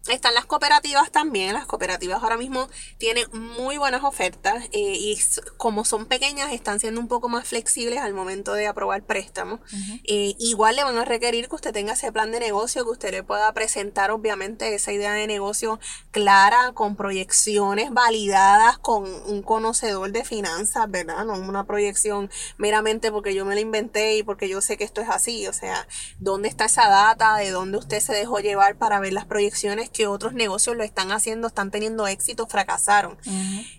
Están 0.08 0.34
las 0.34 0.46
cooperativas 0.46 1.12
también. 1.12 1.54
Las 1.54 1.66
cooperativas 1.66 2.22
ahora 2.22 2.36
mismo 2.36 2.68
tienen 2.98 3.26
muy 3.32 3.78
buenas 3.78 4.02
ofertas 4.02 4.64
eh, 4.72 4.96
y 4.98 5.18
como 5.56 5.84
son 5.84 6.06
pequeñas 6.06 6.52
están 6.52 6.80
siendo 6.80 7.00
un 7.00 7.06
poco 7.06 7.28
más 7.28 7.46
flexibles 7.46 8.00
al 8.00 8.12
momento 8.12 8.52
de 8.54 8.66
aprobar 8.66 9.04
préstamos. 9.04 9.60
Eh, 10.04 10.34
igual 10.38 10.76
le 10.76 10.84
van 10.84 10.98
a 10.98 11.04
requerir 11.04 11.48
que 11.48 11.54
usted 11.54 11.72
tenga 11.72 11.92
ese 11.92 12.10
plan 12.10 12.32
de 12.32 12.40
negocio, 12.40 12.84
que 12.84 12.90
usted 12.90 13.10
le 13.12 13.22
pueda 13.22 13.52
presentar 13.52 14.10
obviamente 14.10 14.74
esa 14.74 14.92
idea 14.92 15.12
de 15.12 15.26
negocio 15.26 15.78
clara, 16.10 16.72
con 16.74 16.96
proyecciones 16.96 17.92
validadas, 17.92 18.78
con 18.78 19.04
un 19.04 19.42
conocedor 19.42 20.10
de 20.10 20.24
finanzas, 20.24 20.90
¿verdad? 20.90 21.24
No 21.24 21.34
una 21.34 21.64
proyección 21.64 22.30
meramente 22.56 23.10
porque 23.12 23.34
yo 23.34 23.44
me 23.44 23.54
la 23.54 23.60
inventé 23.60 24.16
y 24.16 24.22
porque 24.22 24.48
yo 24.48 24.60
sé 24.60 24.76
que 24.76 24.84
esto 24.84 25.00
es 25.00 25.08
así. 25.08 25.46
O 25.46 25.52
sea, 25.52 25.86
¿dónde 26.18 26.48
está 26.48 26.64
esa 26.64 26.88
data? 26.88 27.36
¿De 27.36 27.50
dónde 27.50 27.78
usted 27.78 28.00
se 28.00 28.12
dejó 28.12 28.40
llevar 28.40 28.76
para 28.76 29.00
ver 29.00 29.12
las 29.12 29.26
proyecciones? 29.26 29.91
Que 29.92 30.06
otros 30.06 30.32
negocios 30.32 30.76
lo 30.76 30.82
están 30.82 31.12
haciendo, 31.12 31.48
están 31.48 31.70
teniendo 31.70 32.06
éxito, 32.06 32.46
fracasaron. 32.46 33.18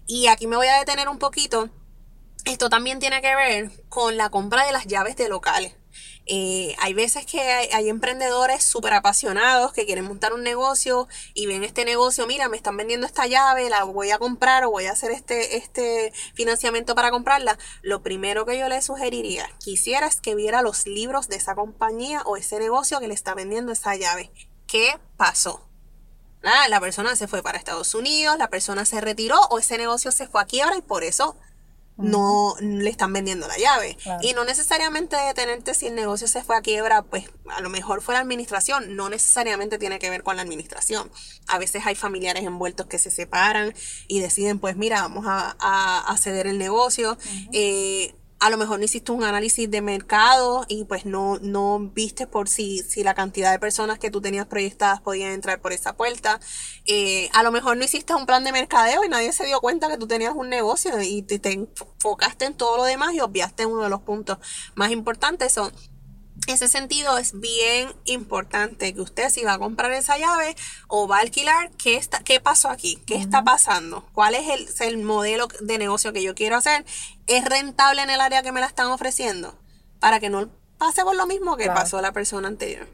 Y 0.08 0.28
aquí 0.28 0.48
me 0.48 0.56
voy 0.56 0.68
a 0.68 0.80
detener 0.80 1.10
un 1.10 1.20
poquito. 1.20 1.70
Esto 2.46 2.70
también 2.70 3.00
tiene 3.00 3.22
que 3.22 3.36
ver 3.36 3.72
con 3.90 4.18
la 4.18 4.30
compra 4.30 4.66
de 4.66 4.72
las 4.72 4.86
llaves 4.86 5.16
de 5.16 5.30
locales. 5.30 5.74
Eh, 6.26 6.74
hay 6.80 6.94
veces 6.94 7.26
que 7.26 7.42
hay, 7.42 7.90
emprendedores 7.90 8.64
súper 8.64 8.94
apasionados 8.94 9.74
que 9.74 9.86
quieren 9.86 10.06
montar 10.06 10.34
un 10.34 10.42
negocio 10.42 11.08
y 11.34 11.48
ven 11.48 11.66
este 11.66 11.84
negocio, 11.84 12.26
mira, 12.28 12.48
me 12.48 12.56
están 12.56 12.78
vendiendo 12.78 13.06
esta 13.06 13.28
llave, 13.28 13.70
la 13.70 13.84
voy 13.84 14.12
a 14.12 14.18
comprar 14.18 14.64
o 14.64 14.72
voy 14.72 14.86
a 14.86 14.94
hacer 14.94 15.12
este, 15.12 15.58
este 15.58 16.14
financiamiento 16.34 16.96
para 16.96 17.12
comprarla. 17.12 17.58
Lo 17.82 18.02
primero 18.04 18.46
que 18.46 18.58
yo 18.58 18.70
le 18.70 18.82
sugeriría, 18.82 19.50
quisiera 19.60 20.08
es 20.08 20.22
que 20.22 20.36
viera 20.36 20.62
los 20.62 20.88
libros 20.88 21.28
de 21.28 21.36
esa 21.36 21.56
compañía 21.56 22.22
o 22.26 22.38
ese 22.38 22.58
negocio 22.58 23.00
que 23.00 23.10
le 23.10 23.14
está 23.14 23.34
vendiendo 23.34 23.74
esa 23.74 23.96
llave. 23.96 24.32
¿Qué 24.66 24.98
pasó? 25.18 25.73
La 26.44 26.80
persona 26.80 27.16
se 27.16 27.28
fue 27.28 27.42
para 27.42 27.58
Estados 27.58 27.96
Unidos, 27.96 28.38
la 28.38 28.50
persona 28.50 28.86
se 28.86 29.02
retiró 29.02 29.40
o 29.50 29.60
ese 29.60 29.78
negocio 29.78 30.12
se 30.12 30.28
fue 30.28 30.42
a 30.42 30.46
quiebra 30.46 30.78
y 30.78 30.82
por 30.82 31.04
eso 31.04 31.38
no 31.98 32.56
le 32.60 32.90
están 32.90 33.14
vendiendo 33.14 33.48
la 33.48 33.58
llave. 33.58 33.98
Y 34.22 34.34
no 34.34 34.44
necesariamente 34.44 35.16
detenerte 35.16 35.74
si 35.74 35.88
el 35.88 35.96
negocio 35.96 36.28
se 36.28 36.44
fue 36.44 36.58
a 36.58 36.62
quiebra, 36.62 37.04
pues 37.04 37.30
a 37.50 37.62
lo 37.62 37.70
mejor 37.70 38.02
fue 38.02 38.16
la 38.16 38.22
administración, 38.22 38.96
no 38.96 39.10
necesariamente 39.10 39.78
tiene 39.78 40.00
que 40.00 40.10
ver 40.10 40.24
con 40.24 40.36
la 40.36 40.42
administración. 40.42 41.12
A 41.48 41.60
veces 41.60 41.86
hay 41.86 41.96
familiares 41.96 42.44
envueltos 42.44 42.88
que 42.88 42.98
se 42.98 43.12
separan 43.12 43.74
y 44.08 44.20
deciden, 44.20 44.60
pues 44.60 44.76
mira, 44.76 45.02
vamos 45.02 45.26
a, 45.28 45.56
a, 45.60 46.18
ceder 46.18 46.48
el 46.48 46.58
negocio 46.58 47.18
a 48.44 48.50
lo 48.50 48.58
mejor 48.58 48.78
no 48.78 48.84
hiciste 48.84 49.14
un 49.14 49.24
análisis 49.24 49.72
de 49.72 49.82
mercado 49.82 50.66
y 50.68 50.84
pues 50.84 51.06
no, 51.06 51.40
no 51.42 51.80
viste 51.80 52.28
por 52.28 52.50
si, 52.50 52.80
si 52.80 53.02
la 53.02 53.14
cantidad 53.14 53.54
de 53.54 53.58
personas 53.58 54.00
que 54.00 54.12
tú 54.12 54.20
tenías 54.20 54.48
proyectadas 54.48 55.00
podían 55.00 55.32
entrar 55.32 55.62
por 55.62 55.72
esa 55.72 55.96
puerta. 55.96 56.42
Eh, 56.86 57.30
a 57.32 57.42
lo 57.44 57.54
mejor 57.54 57.78
no 57.78 57.86
hiciste 57.86 58.14
un 58.14 58.26
plan 58.26 58.44
de 58.44 58.52
mercadeo 58.52 59.06
y 59.06 59.08
nadie 59.08 59.32
se 59.32 59.46
dio 59.46 59.62
cuenta 59.62 59.88
que 59.88 59.98
tú 59.98 60.08
tenías 60.08 60.34
un 60.36 60.50
negocio 60.50 61.02
y 61.02 61.22
te, 61.22 61.40
te 61.40 61.54
enfocaste 61.54 62.44
en 62.44 62.54
todo 62.56 62.76
lo 62.76 62.84
demás 62.84 63.14
y 63.14 63.22
obviaste 63.22 63.66
uno 63.66 63.84
de 63.84 63.90
los 63.90 64.02
puntos 64.02 64.40
más 64.76 64.92
importantes. 64.92 65.54
Son 65.54 65.72
ese 66.48 66.68
sentido 66.68 67.18
es 67.18 67.40
bien 67.40 67.94
importante 68.06 68.94
que 68.94 69.02
usted 69.02 69.30
si 69.30 69.44
va 69.44 69.54
a 69.54 69.60
comprar 69.60 69.92
esa 69.92 70.18
llave 70.18 70.56
o 70.88 71.08
va 71.08 71.18
a 71.18 71.22
alquilar, 71.22 71.72
¿qué, 71.72 71.96
está, 71.96 72.20
qué 72.20 72.40
pasó 72.40 72.70
aquí? 72.70 73.02
¿Qué 73.06 73.16
está 73.16 73.44
pasando? 73.44 74.06
¿Cuál 74.14 74.36
es 74.36 74.50
el, 74.50 74.90
el, 74.90 74.98
modelo 74.98 75.48
de 75.62 75.78
negocio 75.78 76.12
que 76.12 76.24
yo 76.24 76.36
quiero 76.36 76.58
hacer? 76.58 76.86
¿Es 77.28 77.46
rentable 77.46 78.02
en 78.02 78.10
el 78.10 78.22
área 78.22 78.44
que 78.44 78.52
me 78.52 78.60
la 78.60 78.68
están 78.68 78.88
ofreciendo? 78.88 79.58
Para 80.00 80.20
que 80.20 80.30
no 80.30 80.50
pase 80.78 81.04
por 81.04 81.16
lo 81.16 81.26
mismo 81.28 81.56
que 81.56 81.68
pasó 81.68 81.98
a 81.98 82.02
la 82.02 82.12
persona 82.12 82.48
anterior. 82.48 82.88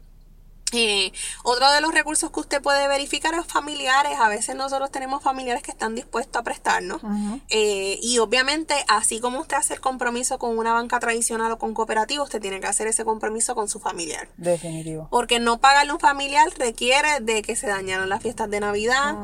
Eh, 0.72 1.12
otro 1.42 1.70
de 1.72 1.80
los 1.80 1.92
recursos 1.92 2.30
que 2.30 2.40
usted 2.40 2.62
puede 2.62 2.86
verificar 2.88 3.34
es 3.34 3.46
familiares. 3.46 4.18
A 4.18 4.28
veces 4.28 4.56
nosotros 4.56 4.90
tenemos 4.90 5.22
familiares 5.22 5.62
que 5.62 5.70
están 5.70 5.94
dispuestos 5.94 6.40
a 6.40 6.42
prestarnos. 6.42 7.00
Eh, 7.48 7.98
y 8.02 8.18
obviamente, 8.18 8.74
así 8.88 9.20
como 9.20 9.40
usted 9.40 9.56
hace 9.56 9.74
el 9.74 9.80
compromiso 9.80 10.38
con 10.38 10.56
una 10.58 10.72
banca 10.72 11.00
tradicional 11.00 11.52
o 11.52 11.58
con 11.58 11.74
cooperativa, 11.74 12.22
usted 12.22 12.40
tiene 12.40 12.60
que 12.60 12.66
hacer 12.66 12.86
ese 12.86 13.04
compromiso 13.04 13.54
con 13.54 13.68
su 13.68 13.80
familiar. 13.80 14.28
Definitivo. 14.36 15.08
Porque 15.10 15.40
no 15.40 15.58
pagarle 15.60 15.92
un 15.92 16.00
familiar 16.00 16.48
requiere 16.58 17.20
de 17.20 17.42
que 17.42 17.56
se 17.56 17.66
dañaron 17.66 18.08
las 18.08 18.22
fiestas 18.22 18.50
de 18.50 18.60
Navidad. 18.60 19.16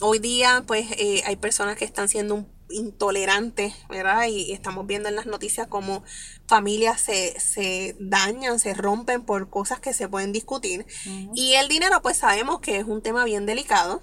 Hoy 0.00 0.18
día, 0.18 0.64
pues, 0.66 0.86
eh, 0.92 1.22
hay 1.26 1.36
personas 1.36 1.76
que 1.76 1.84
están 1.84 2.08
siendo 2.08 2.34
un 2.34 2.53
intolerante, 2.70 3.74
¿verdad? 3.88 4.26
Y 4.26 4.52
estamos 4.52 4.86
viendo 4.86 5.08
en 5.08 5.16
las 5.16 5.26
noticias 5.26 5.66
cómo 5.66 6.02
familias 6.46 7.00
se, 7.00 7.38
se 7.38 7.96
dañan, 8.00 8.58
se 8.58 8.74
rompen 8.74 9.22
por 9.22 9.50
cosas 9.50 9.80
que 9.80 9.92
se 9.92 10.08
pueden 10.08 10.32
discutir. 10.32 10.86
Y 11.34 11.54
el 11.54 11.68
dinero, 11.68 12.00
pues 12.02 12.18
sabemos 12.18 12.60
que 12.60 12.78
es 12.78 12.84
un 12.84 13.02
tema 13.02 13.24
bien 13.24 13.46
delicado. 13.46 14.02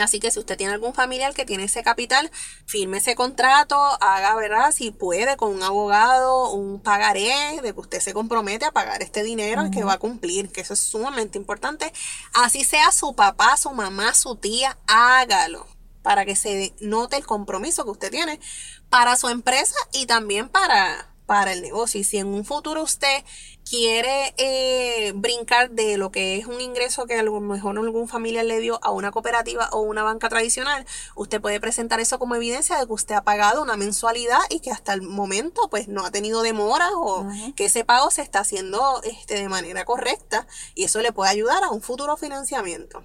Así 0.00 0.20
que 0.20 0.30
si 0.30 0.38
usted 0.38 0.56
tiene 0.56 0.72
algún 0.72 0.94
familiar 0.94 1.34
que 1.34 1.44
tiene 1.44 1.64
ese 1.64 1.82
capital, 1.82 2.30
firme 2.64 2.96
ese 2.96 3.14
contrato, 3.14 3.76
haga, 4.00 4.34
¿verdad? 4.36 4.72
Si 4.72 4.90
puede, 4.90 5.36
con 5.36 5.54
un 5.54 5.62
abogado, 5.62 6.50
un 6.52 6.80
pagaré, 6.80 7.60
de 7.62 7.74
que 7.74 7.80
usted 7.80 8.00
se 8.00 8.14
compromete 8.14 8.64
a 8.64 8.72
pagar 8.72 9.02
este 9.02 9.22
dinero 9.22 9.66
y 9.66 9.70
que 9.70 9.84
va 9.84 9.94
a 9.94 9.98
cumplir, 9.98 10.50
que 10.50 10.62
eso 10.62 10.72
es 10.72 10.80
sumamente 10.80 11.36
importante. 11.36 11.92
Así 12.32 12.64
sea 12.64 12.90
su 12.90 13.14
papá, 13.14 13.58
su 13.58 13.70
mamá, 13.72 14.14
su 14.14 14.36
tía, 14.36 14.78
hágalo 14.86 15.66
para 16.02 16.24
que 16.24 16.36
se 16.36 16.74
note 16.80 17.16
el 17.16 17.26
compromiso 17.26 17.84
que 17.84 17.90
usted 17.90 18.10
tiene 18.10 18.40
para 18.88 19.16
su 19.16 19.28
empresa 19.28 19.76
y 19.92 20.06
también 20.06 20.48
para, 20.48 21.12
para 21.26 21.52
el 21.52 21.62
negocio. 21.62 22.00
Y 22.00 22.04
si 22.04 22.18
en 22.18 22.26
un 22.26 22.44
futuro 22.44 22.82
usted 22.82 23.24
quiere 23.68 24.34
eh, 24.36 25.12
brincar 25.14 25.70
de 25.70 25.96
lo 25.96 26.10
que 26.10 26.36
es 26.36 26.46
un 26.46 26.60
ingreso 26.60 27.06
que 27.06 27.18
a 27.18 27.22
lo 27.22 27.40
mejor 27.40 27.78
algún 27.78 28.08
familiar 28.08 28.44
le 28.44 28.58
dio 28.58 28.78
a 28.82 28.90
una 28.90 29.12
cooperativa 29.12 29.68
o 29.72 29.80
una 29.80 30.02
banca 30.02 30.28
tradicional, 30.28 30.84
usted 31.14 31.40
puede 31.40 31.60
presentar 31.60 32.00
eso 32.00 32.18
como 32.18 32.34
evidencia 32.34 32.78
de 32.78 32.86
que 32.86 32.92
usted 32.92 33.14
ha 33.14 33.24
pagado 33.24 33.62
una 33.62 33.76
mensualidad 33.76 34.40
y 34.50 34.60
que 34.60 34.70
hasta 34.70 34.92
el 34.92 35.02
momento 35.02 35.68
pues 35.70 35.88
no 35.88 36.04
ha 36.04 36.10
tenido 36.10 36.42
demoras 36.42 36.90
o 36.94 37.26
que 37.56 37.66
ese 37.66 37.84
pago 37.84 38.10
se 38.10 38.22
está 38.22 38.40
haciendo 38.40 39.00
este, 39.04 39.34
de 39.34 39.48
manera 39.48 39.84
correcta 39.84 40.46
y 40.74 40.84
eso 40.84 41.00
le 41.00 41.12
puede 41.12 41.30
ayudar 41.30 41.62
a 41.64 41.70
un 41.70 41.82
futuro 41.82 42.16
financiamiento. 42.16 43.02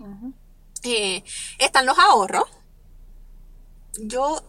Eh, 0.84 1.24
están 1.60 1.86
los 1.86 1.98
ahorros. 1.98 2.43
Yo 3.98 4.41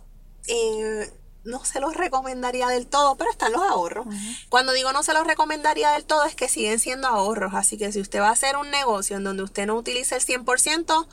eh, 0.46 1.12
no 1.44 1.64
se 1.64 1.80
los 1.80 1.94
recomendaría 1.94 2.68
del 2.68 2.86
todo, 2.86 3.16
pero 3.16 3.30
están 3.30 3.52
los 3.52 3.62
ahorros. 3.62 4.06
Cuando 4.48 4.72
digo 4.72 4.92
no 4.92 5.02
se 5.02 5.14
los 5.14 5.26
recomendaría 5.26 5.92
del 5.92 6.04
todo 6.04 6.24
es 6.24 6.34
que 6.34 6.48
siguen 6.48 6.78
siendo 6.78 7.08
ahorros, 7.08 7.54
así 7.54 7.78
que 7.78 7.92
si 7.92 8.00
usted 8.00 8.20
va 8.20 8.28
a 8.28 8.32
hacer 8.32 8.56
un 8.56 8.70
negocio 8.70 9.16
en 9.16 9.24
donde 9.24 9.42
usted 9.42 9.66
no 9.66 9.76
utilice 9.76 10.14
el 10.16 10.22
100%, 10.22 11.06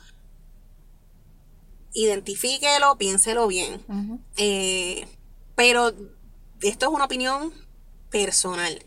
identifíquelo, 1.94 2.96
piénselo 2.98 3.46
bien. 3.46 3.82
Eh, 4.36 5.08
pero 5.54 5.92
esto 6.60 6.86
es 6.86 6.92
una 6.92 7.06
opinión 7.06 7.52
personal. 8.10 8.84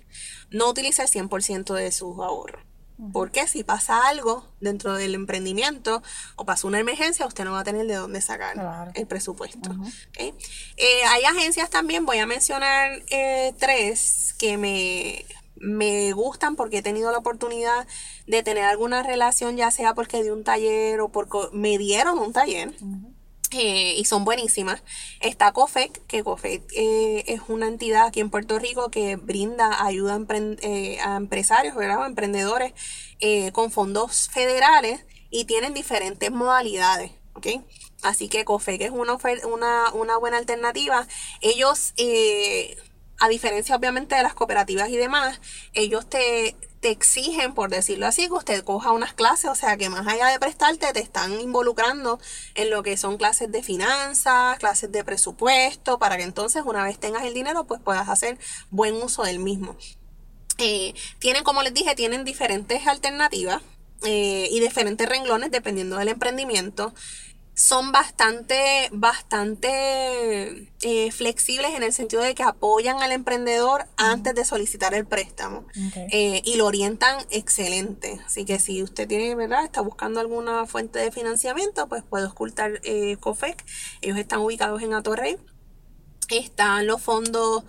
No 0.52 0.70
utilice 0.70 1.02
el 1.02 1.08
100% 1.10 1.74
de 1.74 1.92
sus 1.92 2.20
ahorros. 2.20 2.69
Porque 3.14 3.48
si 3.48 3.64
pasa 3.64 4.08
algo 4.08 4.46
dentro 4.60 4.96
del 4.96 5.16
emprendimiento 5.16 6.04
o 6.36 6.46
pasa 6.46 6.68
una 6.68 6.80
emergencia, 6.80 7.26
usted 7.26 7.46
no 7.46 7.54
va 7.54 7.62
a 7.62 7.64
tener 7.64 7.88
de 7.88 7.96
dónde 7.96 8.20
sacar 8.22 8.92
el 8.94 9.08
presupuesto. 9.08 9.70
Eh, 10.18 10.34
hay 11.08 11.24
agencias 11.24 11.70
también, 11.70 12.06
voy 12.06 12.18
a 12.20 12.26
mencionar 12.26 13.02
eh, 13.10 13.54
tres 13.58 14.36
que 14.38 14.58
me, 14.58 15.26
me 15.56 16.12
gustan 16.14 16.56
porque 16.56 16.80
he 16.80 16.82
tenido 16.82 17.12
la 17.12 17.18
oportunidad 17.20 17.88
de 18.28 18.44
tener 18.44 18.66
alguna 18.66 19.04
relación, 19.04 19.58
ya 19.58 19.72
sea 19.72 19.94
porque 19.94 20.24
di 20.24 20.30
un 20.30 20.44
taller 20.44 21.00
o 21.02 21.10
porque 21.10 21.38
me 21.54 21.78
dieron 21.78 22.20
un 22.20 22.34
taller. 22.34 22.74
Eh, 23.52 23.96
y 23.98 24.06
son 24.06 24.26
buenísimas. 24.26 24.84
Está 25.22 25.52
COFEC, 25.52 26.06
que 26.06 26.24
COFEC 26.24 26.62
eh, 26.76 27.24
es 27.28 27.42
una 27.48 27.68
entidad 27.68 28.06
aquí 28.06 28.20
en 28.20 28.30
Puerto 28.30 28.60
Rico 28.60 28.92
que 28.92 29.16
brinda 29.16 29.84
ayuda 29.84 30.16
a, 30.16 30.36
eh, 30.38 31.00
empresarios, 31.18 31.76
¿verdad? 31.76 32.06
emprendedores 32.06 32.74
con 33.52 33.70
fondos 33.72 34.30
federales 34.32 35.06
y 35.30 35.46
tienen 35.46 35.74
diferentes 35.74 36.32
modalidades. 36.32 37.12
¿ok? 37.34 37.48
Así 38.04 38.30
que 38.30 38.46
COFEC 38.46 38.82
es 38.82 38.92
una, 38.92 39.18
una, 39.52 39.92
una 39.94 40.18
buena 40.18 40.38
alternativa. 40.38 41.08
Ellos, 41.42 41.94
a 43.20 43.28
diferencia 43.28 43.76
obviamente 43.76 44.16
de 44.16 44.24
las 44.24 44.36
cooperativas 44.36 44.90
y 44.90 44.98
demás, 44.98 45.42
ellos 45.74 46.08
te 46.08 46.56
te 46.80 46.92
exigen, 46.92 47.54
por 47.54 47.70
decirlo 47.70 48.08
así, 48.08 48.28
que 48.28 48.34
usted 48.34 48.64
coja 48.64 48.92
unas 48.92 49.14
clases, 49.14 49.50
o 49.50 49.56
sea 49.56 49.78
que 49.78 49.90
más 49.90 50.08
allá 50.08 50.28
de 50.28 50.40
prestarte, 50.40 50.92
te 50.94 51.02
están 51.02 51.40
involucrando 51.42 52.20
en 52.56 52.70
lo 52.70 52.84
que 52.84 52.96
son 52.98 53.18
clases 53.18 53.52
de 53.52 53.64
finanzas, 53.64 54.58
clases 54.60 54.92
de 54.92 55.04
presupuesto, 55.04 56.00
para 56.00 56.18
que 56.18 56.24
entonces 56.24 56.64
una 56.66 56.84
vez 56.84 56.98
tengas 56.98 57.24
el 57.24 57.34
dinero, 57.34 57.66
pues 57.66 57.82
puedas 57.82 58.08
hacer 58.08 58.38
buen 58.70 58.96
uso 58.96 59.24
del 59.24 59.40
mismo. 59.40 59.76
Eh, 60.58 60.94
tienen, 61.20 61.44
como 61.44 61.64
les 61.64 61.74
dije, 61.74 61.96
tienen 61.96 62.24
diferentes 62.24 62.86
alternativas 62.88 63.62
eh, 64.04 64.48
y 64.50 64.60
diferentes 64.60 65.08
renglones 65.08 65.52
dependiendo 65.52 65.98
del 65.98 66.10
emprendimiento 66.10 66.94
son 67.60 67.92
bastante, 67.92 68.88
bastante 68.94 70.72
eh, 70.82 71.12
flexibles 71.12 71.76
en 71.76 71.84
el 71.84 71.92
sentido 71.92 72.22
de 72.22 72.34
que 72.34 72.42
apoyan 72.42 73.02
al 73.02 73.12
emprendedor 73.12 73.86
antes 73.98 74.34
de 74.34 74.46
solicitar 74.46 74.94
el 74.94 75.06
préstamo 75.06 75.66
eh, 76.10 76.42
y 76.46 76.56
lo 76.56 76.66
orientan 76.66 77.18
excelente. 77.30 78.18
Así 78.26 78.46
que 78.46 78.60
si 78.60 78.82
usted 78.82 79.10
tiene, 79.10 79.36
¿verdad? 79.36 79.66
Está 79.66 79.82
buscando 79.82 80.22
alguna 80.22 80.68
fuente 80.68 81.00
de 81.00 81.12
financiamiento, 81.12 81.90
pues 81.90 82.02
puede 82.02 82.28
ocultar 82.28 82.80
eh, 82.84 83.18
COFEC. 83.18 83.62
Ellos 84.00 84.18
están 84.18 84.40
ubicados 84.40 84.82
en 84.82 84.94
Atorrey. 84.94 85.36
Están 86.30 86.88
los 86.88 87.02
fondos, 87.02 87.66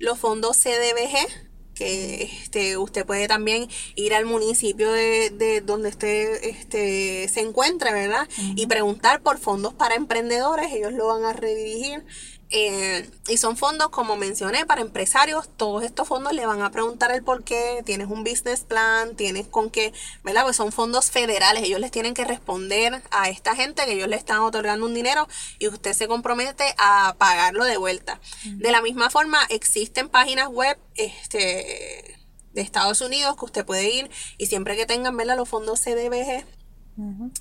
los 0.00 0.18
fondos 0.18 0.56
CDBG 0.56 1.45
que 1.76 2.24
este, 2.24 2.76
usted 2.78 3.06
puede 3.06 3.28
también 3.28 3.68
ir 3.94 4.14
al 4.14 4.24
municipio 4.24 4.90
de, 4.90 5.30
de 5.30 5.60
donde 5.60 5.90
usted 5.90 6.42
este, 6.42 7.28
se 7.28 7.40
encuentre, 7.40 7.92
¿verdad? 7.92 8.26
Y 8.56 8.66
preguntar 8.66 9.20
por 9.20 9.38
fondos 9.38 9.74
para 9.74 9.94
emprendedores, 9.94 10.72
ellos 10.72 10.92
lo 10.92 11.06
van 11.06 11.24
a 11.24 11.32
redirigir 11.32 12.02
eh, 12.50 13.10
y 13.28 13.38
son 13.38 13.56
fondos, 13.56 13.88
como 13.88 14.16
mencioné, 14.16 14.66
para 14.66 14.80
empresarios. 14.80 15.48
Todos 15.56 15.82
estos 15.82 16.06
fondos 16.06 16.32
le 16.32 16.46
van 16.46 16.62
a 16.62 16.70
preguntar 16.70 17.10
el 17.10 17.22
por 17.22 17.42
qué. 17.42 17.82
Tienes 17.84 18.08
un 18.08 18.22
business 18.22 18.60
plan, 18.60 19.16
tienes 19.16 19.48
con 19.48 19.70
qué, 19.70 19.92
¿verdad? 20.22 20.44
Pues 20.44 20.56
son 20.56 20.70
fondos 20.70 21.10
federales. 21.10 21.64
Ellos 21.64 21.80
les 21.80 21.90
tienen 21.90 22.14
que 22.14 22.24
responder 22.24 23.02
a 23.10 23.28
esta 23.28 23.56
gente 23.56 23.84
que 23.84 23.92
ellos 23.92 24.08
le 24.08 24.16
están 24.16 24.40
otorgando 24.40 24.86
un 24.86 24.94
dinero 24.94 25.26
y 25.58 25.68
usted 25.68 25.92
se 25.92 26.06
compromete 26.06 26.74
a 26.78 27.16
pagarlo 27.18 27.64
de 27.64 27.76
vuelta. 27.76 28.20
De 28.44 28.70
la 28.70 28.80
misma 28.80 29.10
forma, 29.10 29.40
existen 29.48 30.08
páginas 30.08 30.48
web 30.48 30.78
este, 30.94 32.16
de 32.52 32.60
Estados 32.60 33.00
Unidos 33.00 33.36
que 33.36 33.44
usted 33.44 33.66
puede 33.66 33.90
ir 33.90 34.10
y 34.38 34.46
siempre 34.46 34.76
que 34.76 34.86
tengan, 34.86 35.16
¿verdad? 35.16 35.36
Los 35.36 35.48
fondos 35.48 35.80
CDBG 35.80 36.44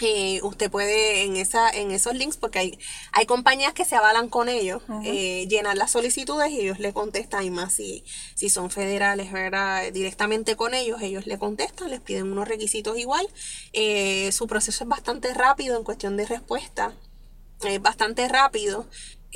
eh, 0.01 0.41
usted 0.43 0.69
puede 0.69 1.23
en 1.23 1.37
esa 1.37 1.69
en 1.69 1.91
esos 1.91 2.13
links 2.13 2.35
porque 2.35 2.59
hay 2.59 2.79
hay 3.13 3.25
compañías 3.25 3.73
que 3.73 3.85
se 3.85 3.95
avalan 3.95 4.27
con 4.27 4.49
ellos 4.49 4.83
eh, 5.05 5.47
llenar 5.47 5.77
las 5.77 5.91
solicitudes 5.91 6.51
y 6.51 6.59
ellos 6.59 6.79
le 6.79 6.91
contestan. 6.93 7.45
Y 7.45 7.51
más 7.51 7.73
si 7.73 8.03
si 8.35 8.49
son 8.49 8.69
federales 8.69 9.31
verdad 9.31 9.91
directamente 9.93 10.55
con 10.55 10.73
ellos 10.73 11.01
ellos 11.01 11.25
le 11.25 11.37
contestan 11.37 11.89
les 11.89 12.01
piden 12.01 12.31
unos 12.31 12.47
requisitos 12.47 12.97
igual. 12.97 13.27
Eh, 13.71 14.31
su 14.33 14.47
proceso 14.47 14.83
es 14.83 14.89
bastante 14.89 15.33
rápido 15.33 15.77
en 15.77 15.83
cuestión 15.83 16.17
de 16.17 16.25
respuesta. 16.25 16.93
Es 17.63 17.81
bastante 17.81 18.27
rápido 18.27 18.85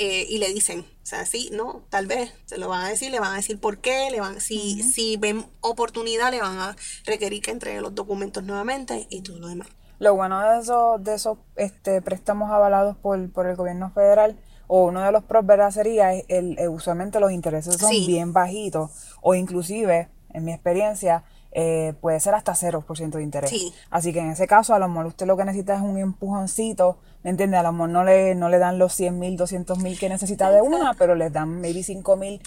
y 0.02 0.38
le 0.38 0.54
dicen, 0.54 0.80
o 0.82 1.06
sea, 1.06 1.26
sí, 1.26 1.50
no, 1.52 1.86
tal 1.90 2.08
vez, 2.08 2.32
se 2.46 2.58
lo 2.58 2.70
van 2.70 2.86
a 2.86 2.90
decir, 2.90 3.12
le 3.12 3.20
van 3.20 3.34
a 3.34 3.36
decir 3.36 3.60
por 3.60 3.80
qué, 3.80 4.10
le 4.12 4.22
van, 4.22 4.40
si, 4.40 4.82
si 4.82 5.18
ven 5.18 5.46
oportunidad, 5.60 6.32
le 6.32 6.40
van 6.40 6.58
a 6.58 6.78
requerir 7.04 7.42
que 7.42 7.52
entregue 7.52 7.82
los 7.82 7.96
documentos 7.96 8.46
nuevamente 8.46 9.08
y 9.10 9.22
todo 9.24 9.40
lo 9.40 9.50
demás. 9.50 9.68
Lo 10.00 10.16
bueno 10.16 10.40
de 10.40 10.60
esos, 10.60 11.04
de 11.04 11.14
esos 11.14 11.38
este, 11.56 12.02
préstamos 12.02 12.52
avalados 12.52 12.98
por, 12.98 13.32
por 13.32 13.46
el 13.48 13.56
gobierno 13.56 13.92
federal, 13.92 14.38
o 14.68 14.86
uno 14.86 15.02
de 15.02 15.12
los 15.12 15.24
pros, 15.24 15.46
sería 15.74 16.14
el, 16.14 16.58
usualmente 16.70 17.20
los 17.20 17.32
intereses 17.32 17.76
son 17.76 17.90
bien 17.90 18.34
bajitos, 18.34 18.92
o 19.22 19.36
inclusive, 19.36 20.10
en 20.32 20.46
mi 20.46 20.54
experiencia, 20.54 21.24
eh, 21.52 21.96
puede 22.00 22.20
ser 22.20 22.36
hasta 22.36 22.54
0% 22.54 23.10
de 23.10 23.24
interés. 23.24 23.52
Así 23.90 24.14
que 24.14 24.20
en 24.20 24.30
ese 24.30 24.48
caso, 24.48 24.74
a 24.74 24.80
lo 24.80 24.88
mejor 24.88 25.08
usted 25.08 25.26
lo 25.26 25.36
que 25.36 25.46
necesita 25.46 25.76
es 25.76 25.82
un 25.82 25.98
empujoncito 25.98 27.00
¿Me 27.22 27.32
entiendes? 27.32 27.60
A 27.60 27.64
lo 27.64 27.74
mejor 27.74 27.90
no 27.90 28.04
le, 28.06 28.34
no 28.34 28.48
le 28.48 28.60
dan 28.60 28.80
los 28.80 28.94
100 28.94 29.20
mil, 29.20 29.36
200 29.36 29.78
mil 29.80 30.00
que 30.00 30.08
necesita 30.08 30.52
de 30.52 30.62
una, 30.62 30.94
pero 30.94 31.16
les 31.16 31.34
dan 31.34 31.60
maybe 31.60 31.84
5 31.84 32.16
mil 32.16 32.42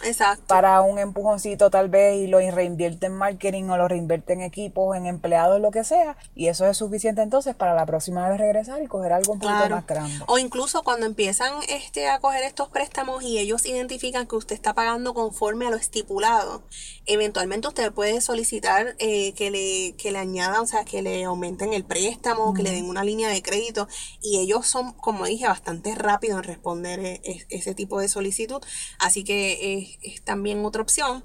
para 0.46 0.80
un 0.80 0.98
empujoncito 0.98 1.68
tal 1.68 1.90
vez 1.90 2.16
y 2.16 2.26
lo 2.26 2.38
reinvierte 2.38 3.06
en 3.06 3.12
marketing 3.12 3.64
o 3.64 3.76
lo 3.76 3.86
reinvierte 3.86 4.32
en 4.32 4.40
equipos, 4.40 4.96
en 4.96 5.06
empleados, 5.06 5.60
lo 5.60 5.70
que 5.70 5.84
sea. 5.84 6.16
Y 6.34 6.48
eso 6.48 6.66
es 6.66 6.78
suficiente 6.78 7.20
entonces 7.20 7.54
para 7.54 7.74
la 7.74 7.84
próxima 7.84 8.26
vez 8.30 8.38
regresar 8.38 8.82
y 8.82 8.86
coger 8.86 9.12
algo 9.12 9.34
un 9.34 9.40
poquito 9.40 9.68
más 9.68 9.86
grande. 9.86 10.24
O 10.26 10.38
incluso 10.38 10.82
cuando 10.82 11.04
empiezan 11.04 11.52
este, 11.68 12.08
a 12.08 12.18
coger 12.20 12.42
estos 12.42 12.70
préstamos 12.70 13.22
y 13.22 13.38
ellos 13.38 13.66
identifican 13.66 14.26
que 14.26 14.36
usted 14.36 14.54
está 14.54 14.72
pagando 14.72 15.12
conforme 15.12 15.66
a 15.66 15.70
lo 15.70 15.76
estipulado, 15.76 16.62
eventualmente 17.04 17.68
usted 17.68 17.92
puede 17.92 18.22
solicitar 18.22 18.96
eh, 18.98 19.34
que, 19.34 19.50
le, 19.50 19.94
que 19.96 20.12
le 20.12 20.18
añadan, 20.18 20.60
o 20.60 20.66
sea, 20.66 20.86
que 20.86 21.02
le 21.02 21.24
aumenten 21.24 21.74
el 21.74 21.84
préstamo, 21.84 22.54
que 22.54 22.62
le 22.62 22.70
den 22.70 22.88
una 22.88 23.04
línea 23.04 23.28
de 23.28 23.42
crédito 23.42 23.86
y 24.22 24.38
ellos 24.38 24.61
son, 24.62 24.92
como 24.92 25.24
dije, 25.24 25.46
bastante 25.46 25.94
rápidos 25.94 26.38
en 26.38 26.44
responder 26.44 27.00
e, 27.00 27.20
e, 27.24 27.46
ese 27.50 27.74
tipo 27.74 28.00
de 28.00 28.08
solicitud, 28.08 28.62
así 28.98 29.24
que 29.24 29.98
es, 30.02 30.22
también 30.24 30.64
otra 30.64 30.82
opción. 30.82 31.24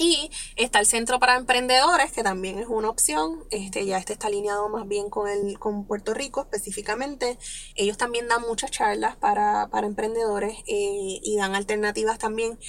Y 0.00 0.30
está 0.54 0.78
el 0.78 0.86
Centro 0.86 1.18
para 1.18 1.36
Emprendedores, 1.36 2.12
que 2.12 2.22
también 2.22 2.60
es 2.60 2.68
una 2.68 2.88
opción. 2.88 3.44
Este, 3.50 3.84
ya 3.84 3.98
este 3.98 4.12
está 4.12 4.28
alineado 4.28 4.68
más 4.68 4.86
bien 4.86 5.10
con, 5.10 5.28
el, 5.28 5.58
con 5.58 5.86
Puerto 5.86 6.14
Rico 6.14 6.42
específicamente. 6.42 7.36
Ellos 7.74 7.96
también 7.96 8.28
dan 8.28 8.42
muchas 8.42 8.70
charlas 8.70 9.16
para, 9.16 9.66
para 9.72 9.88
emprendedores 9.88 10.56
eh, 10.68 11.18
y 11.20 11.36
dan 11.36 11.56
alternativas 11.56 12.18
también 12.18 12.60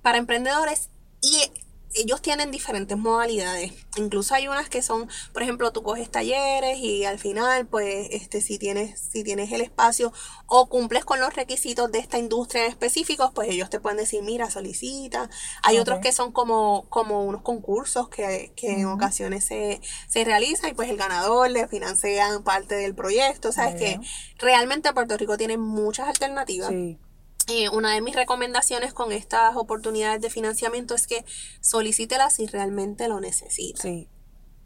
para 0.00 0.16
emprendedores. 0.16 0.88
Y 1.20 1.50
ellos 1.98 2.22
tienen 2.22 2.50
diferentes 2.50 2.96
modalidades. 2.96 3.72
Incluso 3.96 4.34
hay 4.34 4.48
unas 4.48 4.68
que 4.68 4.82
son, 4.82 5.08
por 5.32 5.42
ejemplo, 5.42 5.72
tú 5.72 5.82
coges 5.82 6.10
talleres 6.10 6.78
y 6.78 7.04
al 7.04 7.18
final, 7.18 7.66
pues, 7.66 8.08
este, 8.10 8.40
si 8.40 8.58
tienes, 8.58 9.00
si 9.00 9.24
tienes 9.24 9.52
el 9.52 9.60
espacio 9.60 10.12
o 10.46 10.68
cumples 10.68 11.04
con 11.04 11.20
los 11.20 11.34
requisitos 11.34 11.90
de 11.90 11.98
esta 11.98 12.18
industria 12.18 12.64
en 12.64 12.70
específicos, 12.70 13.32
pues 13.34 13.48
ellos 13.48 13.70
te 13.70 13.80
pueden 13.80 13.98
decir, 13.98 14.22
mira, 14.22 14.50
solicita. 14.50 15.28
Hay 15.62 15.78
otros 15.78 15.98
que 16.00 16.12
son 16.12 16.32
como, 16.32 16.86
como 16.88 17.24
unos 17.24 17.42
concursos 17.42 18.08
que, 18.08 18.52
en 18.62 18.86
ocasiones 18.86 19.44
se, 19.44 19.80
se 20.08 20.24
realizan 20.24 20.70
y 20.70 20.74
pues 20.74 20.90
el 20.90 20.96
ganador 20.96 21.50
le 21.50 21.66
financian 21.68 22.42
parte 22.44 22.76
del 22.76 22.94
proyecto. 22.94 23.48
O 23.48 23.52
sea, 23.52 23.70
es 23.70 23.76
que 23.76 24.00
realmente 24.38 24.92
Puerto 24.92 25.16
Rico 25.16 25.36
tiene 25.36 25.56
muchas 25.56 26.08
alternativas. 26.08 26.72
Eh, 27.48 27.68
una 27.70 27.92
de 27.92 28.00
mis 28.00 28.14
recomendaciones 28.14 28.92
con 28.92 29.12
estas 29.12 29.56
oportunidades 29.56 30.20
de 30.20 30.30
financiamiento 30.30 30.94
es 30.94 31.06
que 31.06 31.24
solicítelas 31.60 32.34
si 32.34 32.46
realmente 32.46 33.08
lo 33.08 33.20
necesita. 33.20 33.82
Sí. 33.82 34.08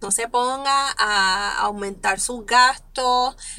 No 0.01 0.11
se 0.11 0.29
ponga 0.29 0.93
a 0.99 1.59
aumentar 1.61 2.19
sus 2.19 2.45
gastos, 2.45 2.92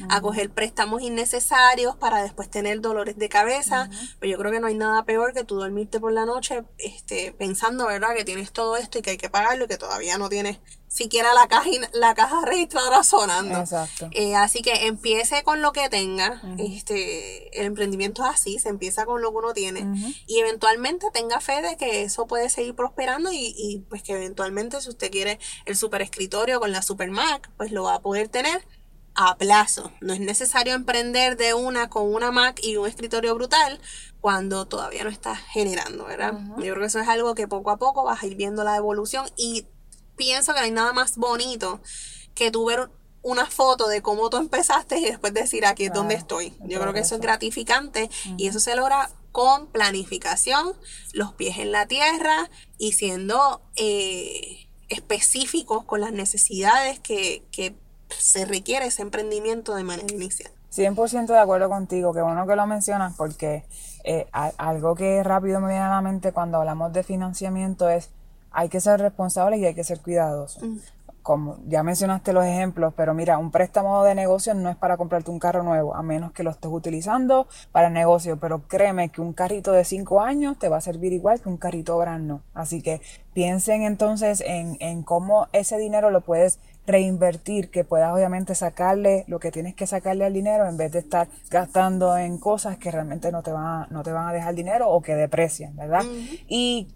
a 0.08 0.20
coger 0.20 0.50
préstamos 0.50 1.02
innecesarios 1.02 1.96
para 1.96 2.22
después 2.22 2.50
tener 2.50 2.80
dolores 2.80 3.16
de 3.16 3.28
cabeza. 3.28 3.88
Pero 4.20 4.32
yo 4.32 4.38
creo 4.38 4.52
que 4.52 4.60
no 4.60 4.66
hay 4.66 4.74
nada 4.74 5.04
peor 5.04 5.32
que 5.32 5.44
tú 5.44 5.56
dormirte 5.56 6.00
por 6.00 6.12
la 6.12 6.24
noche 6.24 6.64
este, 6.78 7.32
pensando, 7.32 7.86
¿verdad?, 7.86 8.14
que 8.16 8.24
tienes 8.24 8.52
todo 8.52 8.76
esto 8.76 8.98
y 8.98 9.02
que 9.02 9.10
hay 9.10 9.16
que 9.16 9.30
pagarlo 9.30 9.64
y 9.64 9.68
que 9.68 9.76
todavía 9.78 10.18
no 10.18 10.28
tienes 10.28 10.58
siquiera 10.94 11.34
la 11.34 11.48
caja, 11.48 11.68
la 11.92 12.14
caja 12.14 12.44
registradora 12.44 13.02
sonando. 13.02 13.58
Exacto. 13.58 14.08
Eh, 14.12 14.36
así 14.36 14.62
que 14.62 14.86
empiece 14.86 15.42
con 15.42 15.60
lo 15.60 15.72
que 15.72 15.88
tenga. 15.88 16.40
este, 16.58 17.58
el 17.58 17.66
emprendimiento 17.66 18.22
es 18.22 18.30
así, 18.30 18.60
se 18.60 18.68
empieza 18.68 19.04
con 19.04 19.20
lo 19.20 19.32
que 19.32 19.38
uno 19.38 19.52
tiene. 19.52 19.84
Y 20.26 20.38
eventualmente 20.38 21.08
tenga 21.12 21.40
fe 21.40 21.62
de 21.62 21.76
que 21.76 22.04
eso 22.04 22.28
puede 22.28 22.48
seguir 22.48 22.76
prosperando 22.76 23.32
y, 23.32 23.54
y 23.58 23.84
pues 23.88 24.04
que 24.04 24.12
eventualmente 24.12 24.80
si 24.80 24.88
usted 24.88 25.10
quiere 25.10 25.40
el 25.66 25.76
super 25.76 26.00
escritorio 26.00 26.60
con 26.60 26.70
la 26.70 26.82
super 26.82 27.10
Mac, 27.10 27.50
pues 27.56 27.72
lo 27.72 27.82
va 27.82 27.96
a 27.96 28.00
poder 28.00 28.28
tener 28.28 28.64
a 29.14 29.36
plazo. 29.36 29.92
No 30.00 30.12
es 30.12 30.20
necesario 30.20 30.74
emprender 30.74 31.36
de 31.36 31.54
una 31.54 31.88
con 31.88 32.12
una 32.12 32.30
Mac 32.30 32.60
y 32.62 32.76
un 32.76 32.88
escritorio 32.88 33.34
brutal 33.34 33.80
cuando 34.20 34.66
todavía 34.66 35.04
no 35.04 35.10
está 35.10 35.36
generando, 35.36 36.06
¿verdad? 36.06 36.34
Yo 36.56 36.72
creo 36.72 36.80
que 36.80 36.86
eso 36.86 37.00
es 37.00 37.08
algo 37.08 37.34
que 37.34 37.46
poco 37.46 37.70
a 37.70 37.76
poco 37.76 38.04
vas 38.04 38.22
a 38.22 38.26
ir 38.26 38.36
viendo 38.36 38.64
la 38.64 38.76
evolución 38.76 39.26
y 39.36 39.66
pienso 40.16 40.54
que 40.54 40.60
no 40.60 40.64
hay 40.64 40.70
nada 40.70 40.92
más 40.92 41.16
bonito 41.16 41.80
que 42.34 42.50
tú 42.50 42.64
ver 42.64 42.90
una 43.22 43.46
foto 43.46 43.88
de 43.88 44.02
cómo 44.02 44.28
tú 44.30 44.36
empezaste 44.36 44.98
y 44.98 45.04
después 45.04 45.32
decir 45.32 45.64
aquí 45.64 45.86
es 45.86 45.92
donde 45.92 46.14
estoy. 46.14 46.54
Yo 46.60 46.80
creo 46.80 46.92
que 46.92 47.00
eso 47.00 47.14
es 47.14 47.20
gratificante 47.20 48.10
y 48.36 48.48
eso 48.48 48.60
se 48.60 48.76
logra 48.76 49.10
con 49.32 49.66
planificación, 49.66 50.74
los 51.12 51.32
pies 51.32 51.58
en 51.58 51.72
la 51.72 51.86
tierra 51.86 52.50
y 52.78 52.92
siendo 52.92 53.62
eh, 53.76 54.68
específicos 54.88 55.84
con 55.84 56.00
las 56.00 56.12
necesidades 56.12 57.00
que, 57.00 57.42
que 57.50 57.74
se 58.08 58.44
requiere 58.44 58.86
ese 58.86 59.02
emprendimiento 59.02 59.74
de 59.74 59.84
manera 59.84 60.12
inicial. 60.12 60.50
100% 60.74 61.26
de 61.26 61.38
acuerdo 61.38 61.68
contigo, 61.68 62.12
qué 62.12 62.20
bueno 62.20 62.46
que 62.46 62.56
lo 62.56 62.66
mencionas 62.66 63.14
porque 63.16 63.64
eh, 64.02 64.26
algo 64.32 64.94
que 64.94 65.22
rápido 65.22 65.60
me 65.60 65.68
viene 65.68 65.84
a 65.84 65.88
la 65.88 66.00
mente 66.02 66.32
cuando 66.32 66.58
hablamos 66.58 66.92
de 66.92 67.04
financiamiento 67.04 67.88
es 67.88 68.10
hay 68.50 68.68
que 68.68 68.80
ser 68.80 69.00
responsables 69.00 69.60
y 69.60 69.66
hay 69.66 69.74
que 69.74 69.84
ser 69.84 70.00
cuidadosos. 70.00 70.62
Mm. 70.62 70.78
Como 71.22 71.56
ya 71.66 71.82
mencionaste 71.82 72.34
los 72.34 72.44
ejemplos, 72.44 72.92
pero 72.94 73.14
mira, 73.14 73.38
un 73.38 73.50
préstamo 73.50 74.04
de 74.04 74.14
negocio 74.14 74.52
no 74.54 74.68
es 74.68 74.76
para 74.76 74.98
comprarte 74.98 75.30
un 75.30 75.38
carro 75.38 75.62
nuevo, 75.62 75.94
a 75.94 76.02
menos 76.02 76.32
que 76.32 76.42
lo 76.42 76.50
estés 76.50 76.70
utilizando 76.70 77.46
para 77.72 77.88
el 77.88 77.94
negocio, 77.94 78.36
pero 78.36 78.60
créeme 78.68 79.08
que 79.08 79.22
un 79.22 79.32
carrito 79.32 79.72
de 79.72 79.84
5 79.84 80.20
años 80.20 80.58
te 80.58 80.68
va 80.68 80.76
a 80.76 80.80
servir 80.82 81.14
igual 81.14 81.40
que 81.40 81.48
un 81.48 81.56
carrito 81.56 81.96
grande. 81.96 82.40
Así 82.52 82.82
que 82.82 83.00
piensen 83.32 83.82
entonces 83.82 84.42
en, 84.46 84.76
en 84.80 85.02
cómo 85.02 85.48
ese 85.52 85.78
dinero 85.78 86.10
lo 86.10 86.20
puedes 86.20 86.58
reinvertir, 86.86 87.70
que 87.70 87.84
puedas 87.84 88.12
obviamente 88.12 88.54
sacarle 88.54 89.24
lo 89.26 89.40
que 89.40 89.50
tienes 89.50 89.74
que 89.74 89.86
sacarle 89.86 90.24
al 90.24 90.32
dinero 90.32 90.68
en 90.68 90.76
vez 90.76 90.92
de 90.92 90.98
estar 90.98 91.28
gastando 91.50 92.16
en 92.16 92.38
cosas 92.38 92.76
que 92.76 92.90
realmente 92.90 93.32
no 93.32 93.42
te 93.42 93.52
van 93.52 93.64
a, 93.64 93.86
no 93.90 94.02
te 94.02 94.12
van 94.12 94.28
a 94.28 94.32
dejar 94.32 94.54
dinero 94.54 94.90
o 94.90 95.00
que 95.00 95.14
deprecian, 95.14 95.74
¿verdad? 95.76 96.04
Y 96.48 96.88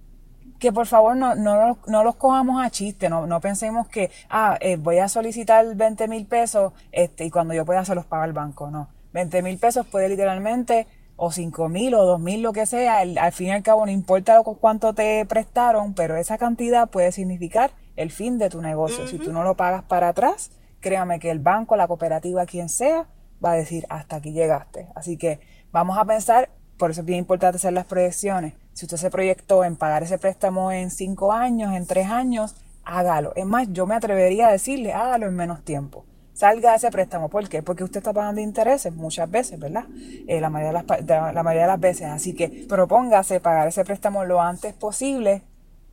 que 0.59 0.73
por 0.73 0.87
favor 0.87 1.17
no, 1.17 1.35
no, 1.35 1.79
no 1.87 2.05
los 2.05 2.17
cojamos 2.17 2.65
a 2.65 2.71
chiste, 2.71 3.09
no, 3.09 3.27
no 3.27 3.41
pensemos 3.41 3.89
que, 3.89 4.11
ah, 4.29 4.59
eh, 4.61 4.77
voy 4.77 4.99
a 4.99 5.09
solicitar 5.09 5.75
20 5.75 6.09
mil 6.09 6.27
pesos 6.27 6.73
este, 6.93 7.25
y 7.25 7.31
cuando 7.31 7.55
yo 7.55 7.65
pueda 7.65 7.85
se 7.85 7.95
los 7.95 8.05
paga 8.07 8.25
el 8.25 8.33
banco, 8.33 8.71
no. 8.71 8.89
20 9.13 9.43
mil 9.43 9.59
pesos 9.59 9.87
puede 9.87 10.09
literalmente, 10.09 10.87
o 11.17 11.33
5 11.33 11.69
mil 11.69 11.95
o 11.95 12.05
2 12.05 12.21
mil, 12.21 12.43
lo 12.43 12.53
que 12.53 12.67
sea, 12.67 12.99
al 12.99 13.33
fin 13.33 13.49
y 13.49 13.53
al 13.53 13.63
cabo 13.63 13.85
no 13.85 13.93
importa 13.93 14.41
cuánto 14.43 14.93
te 14.95 15.25
prestaron, 15.27 15.95
pero 15.95 16.17
esa 16.17 16.39
cantidad 16.39 16.89
puede 16.89 17.11
significar 17.13 17.73
el 17.99 18.11
fin 18.11 18.39
de 18.39 18.49
tu 18.49 18.61
negocio. 18.63 19.07
Si 19.07 19.19
tú 19.19 19.33
no 19.33 19.43
lo 19.43 19.57
pagas 19.57 19.83
para 19.85 20.09
atrás, 20.09 20.51
créame 20.81 21.19
que 21.19 21.31
el 21.31 21.39
banco, 21.39 21.77
la 21.77 21.87
cooperativa, 21.87 22.47
quien 22.47 22.69
sea, 22.69 23.07
va 23.45 23.53
a 23.53 23.55
decir 23.55 23.87
hasta 23.91 24.17
aquí 24.17 24.33
llegaste. 24.33 24.89
Así 24.95 25.17
que 25.17 25.41
vamos 25.71 25.99
a 25.99 26.05
pensar, 26.05 26.51
por 26.77 26.91
eso 26.91 27.01
es 27.01 27.07
bien 27.07 27.19
importante 27.19 27.57
hacer 27.57 27.73
las 27.73 27.87
proyecciones 27.87 28.55
si 28.79 28.85
usted 28.85 28.97
se 28.97 29.11
proyectó 29.11 29.65
en 29.65 29.75
pagar 29.75 30.05
ese 30.05 30.19
préstamo 30.19 30.71
en 30.71 30.93
cinco 30.93 31.33
años, 31.33 31.75
en 31.75 31.85
tres 31.85 32.07
años, 32.07 32.55
hágalo. 32.85 33.33
Es 33.35 33.45
más, 33.45 33.67
yo 33.73 33.89
me 33.89 33.97
atrevería 33.97 34.47
a 34.47 34.53
decirle, 34.53 34.93
hágalo 34.93 35.27
en 35.27 35.35
menos 35.35 35.65
tiempo. 35.65 36.05
Salga 36.33 36.71
de 36.71 36.77
ese 36.77 36.93
préstamo. 36.93 37.29
¿Por 37.29 37.49
qué? 37.49 37.61
Porque 37.61 37.83
usted 37.83 37.99
está 37.99 38.13
pagando 38.13 38.41
intereses 38.41 38.95
muchas 38.95 39.29
veces, 39.29 39.59
¿verdad? 39.59 39.87
Eh, 40.29 40.41
la, 40.41 40.49
mayoría 40.49 40.81
de 40.81 41.05
las, 41.05 41.35
la 41.35 41.43
mayoría 41.43 41.63
de 41.63 41.73
las 41.73 41.81
veces. 41.81 42.07
Así 42.07 42.35
que 42.35 42.67
propóngase 42.69 43.41
pagar 43.41 43.67
ese 43.67 43.85
préstamo 43.85 44.25
lo 44.25 44.41
antes 44.41 44.75
posible 44.75 45.43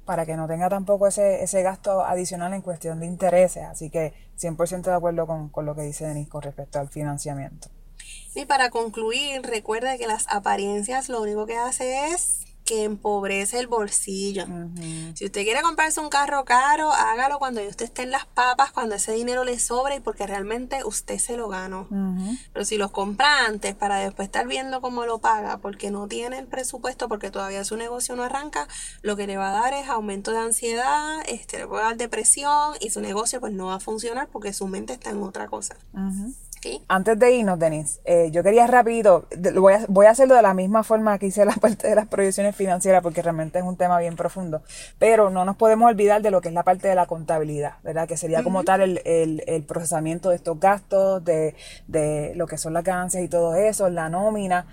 para 0.06 0.26
que 0.26 0.36
no 0.36 0.48
tenga 0.48 0.70
tampoco 0.70 1.08
ese, 1.08 1.44
ese 1.44 1.62
gasto 1.64 2.06
adicional 2.06 2.54
en 2.54 2.62
cuestión 2.62 3.00
de 3.00 3.08
intereses. 3.08 3.64
Así 3.64 3.90
que 3.90 4.14
100% 4.40 4.84
de 4.84 4.94
acuerdo 4.94 5.28
con, 5.28 5.50
con 5.50 5.66
lo 5.66 5.76
que 5.76 5.82
dice 5.82 6.06
Denis 6.06 6.30
con 6.30 6.42
respecto 6.42 6.80
al 6.80 6.90
financiamiento. 6.90 7.70
Y 8.36 8.46
para 8.46 8.70
concluir, 8.70 9.42
recuerda 9.42 9.98
que 9.98 10.08
las 10.08 10.28
apariencias 10.30 11.10
lo 11.10 11.22
único 11.22 11.46
que 11.46 11.58
hace 11.58 12.08
es 12.08 12.45
que 12.66 12.84
empobrece 12.84 13.60
el 13.60 13.68
bolsillo. 13.68 14.46
Si 15.14 15.26
usted 15.26 15.44
quiere 15.44 15.62
comprarse 15.62 16.00
un 16.00 16.10
carro 16.10 16.44
caro, 16.46 16.92
hágalo 16.92 17.38
cuando 17.38 17.62
usted 17.62 17.86
esté 17.86 18.02
en 18.02 18.12
las 18.12 18.26
papas, 18.26 18.72
cuando 18.72 18.96
ese 18.96 19.14
dinero 19.14 19.44
le 19.44 19.60
sobra 19.60 19.96
y 19.96 20.00
porque 20.00 20.26
realmente 20.26 20.84
usted 20.84 21.20
se 21.20 21.38
lo 21.38 21.48
ganó. 21.48 21.88
Pero 22.52 22.66
si 22.66 22.78
los 22.78 22.92
compra 22.92 23.46
antes 23.46 23.76
para 23.76 23.98
después 23.98 24.28
estar 24.28 24.48
viendo 24.48 24.82
cómo 24.82 25.06
lo 25.06 25.20
paga, 25.20 25.60
porque 25.60 25.92
no 25.92 26.08
tiene 26.08 26.40
el 26.40 26.48
presupuesto, 26.48 27.08
porque 27.08 27.30
todavía 27.30 27.64
su 27.64 27.78
negocio 27.78 28.16
no 28.16 28.24
arranca, 28.24 28.68
lo 29.04 29.16
que 29.16 29.28
le 29.28 29.38
va 29.38 29.50
a 29.50 29.62
dar 29.62 29.74
es 29.74 29.88
aumento 29.88 30.32
de 30.32 30.40
ansiedad, 30.40 31.20
este, 31.28 31.60
le 31.60 31.68
puede 31.68 31.84
dar 31.84 31.98
depresión 31.98 32.74
y 32.80 32.90
su 32.90 33.00
negocio 33.00 33.40
pues 33.40 33.54
no 33.54 33.68
va 33.68 33.76
a 33.76 33.80
funcionar 33.80 34.28
porque 34.32 34.54
su 34.54 34.68
mente 34.68 34.94
está 34.94 35.12
en 35.12 35.22
otra 35.22 35.48
cosa. 35.48 35.78
Antes 36.88 37.20
de 37.20 37.32
irnos, 37.32 37.60
Denis, 37.60 38.00
eh, 38.06 38.30
yo 38.32 38.44
quería 38.44 38.68
rápido, 38.68 39.28
voy 39.56 39.74
a, 39.74 39.86
voy 39.88 40.06
a 40.06 40.12
hacerlo 40.12 40.36
de 40.36 40.42
la 40.42 40.54
misma 40.54 40.84
forma 40.84 41.18
que 41.20 41.28
hice 41.28 41.46
la 41.46 41.56
parte 41.56 41.88
de 41.88 41.96
las 41.96 42.08
proyecciones 42.08 42.56
financieras 42.56 43.02
porque 43.02 43.22
realmente 43.22 43.60
es 43.60 43.66
un 43.66 43.78
tema 43.78 44.00
bien 44.00 44.16
profundo, 44.16 44.62
pero 45.00 45.30
no 45.30 45.46
nos 45.46 45.56
podemos 45.56 45.90
olvidar 45.90 46.22
de 46.22 46.32
lo 46.32 46.42
que 46.42 46.50
es 46.50 46.54
la 46.54 46.64
parte 46.64 46.88
de 46.88 46.96
la 46.96 47.06
contabilidad, 47.06 47.76
¿verdad? 47.84 48.08
Que 48.08 48.18
sería 48.18 48.44
como 48.44 48.64
tal 48.64 48.82
el, 48.82 49.02
el, 49.06 49.44
el, 49.48 49.64
procesamiento 49.64 50.30
de 50.30 50.36
estos 50.36 50.60
gastos, 50.60 51.24
de, 51.24 51.56
de 51.88 52.34
lo 52.36 52.48
que 52.48 52.58
son 52.58 52.74
las 52.74 52.84
ganancias 52.84 53.24
y 53.24 53.28
todo 53.28 53.56
eso, 53.56 53.90
la 53.90 54.10
nómina, 54.10 54.68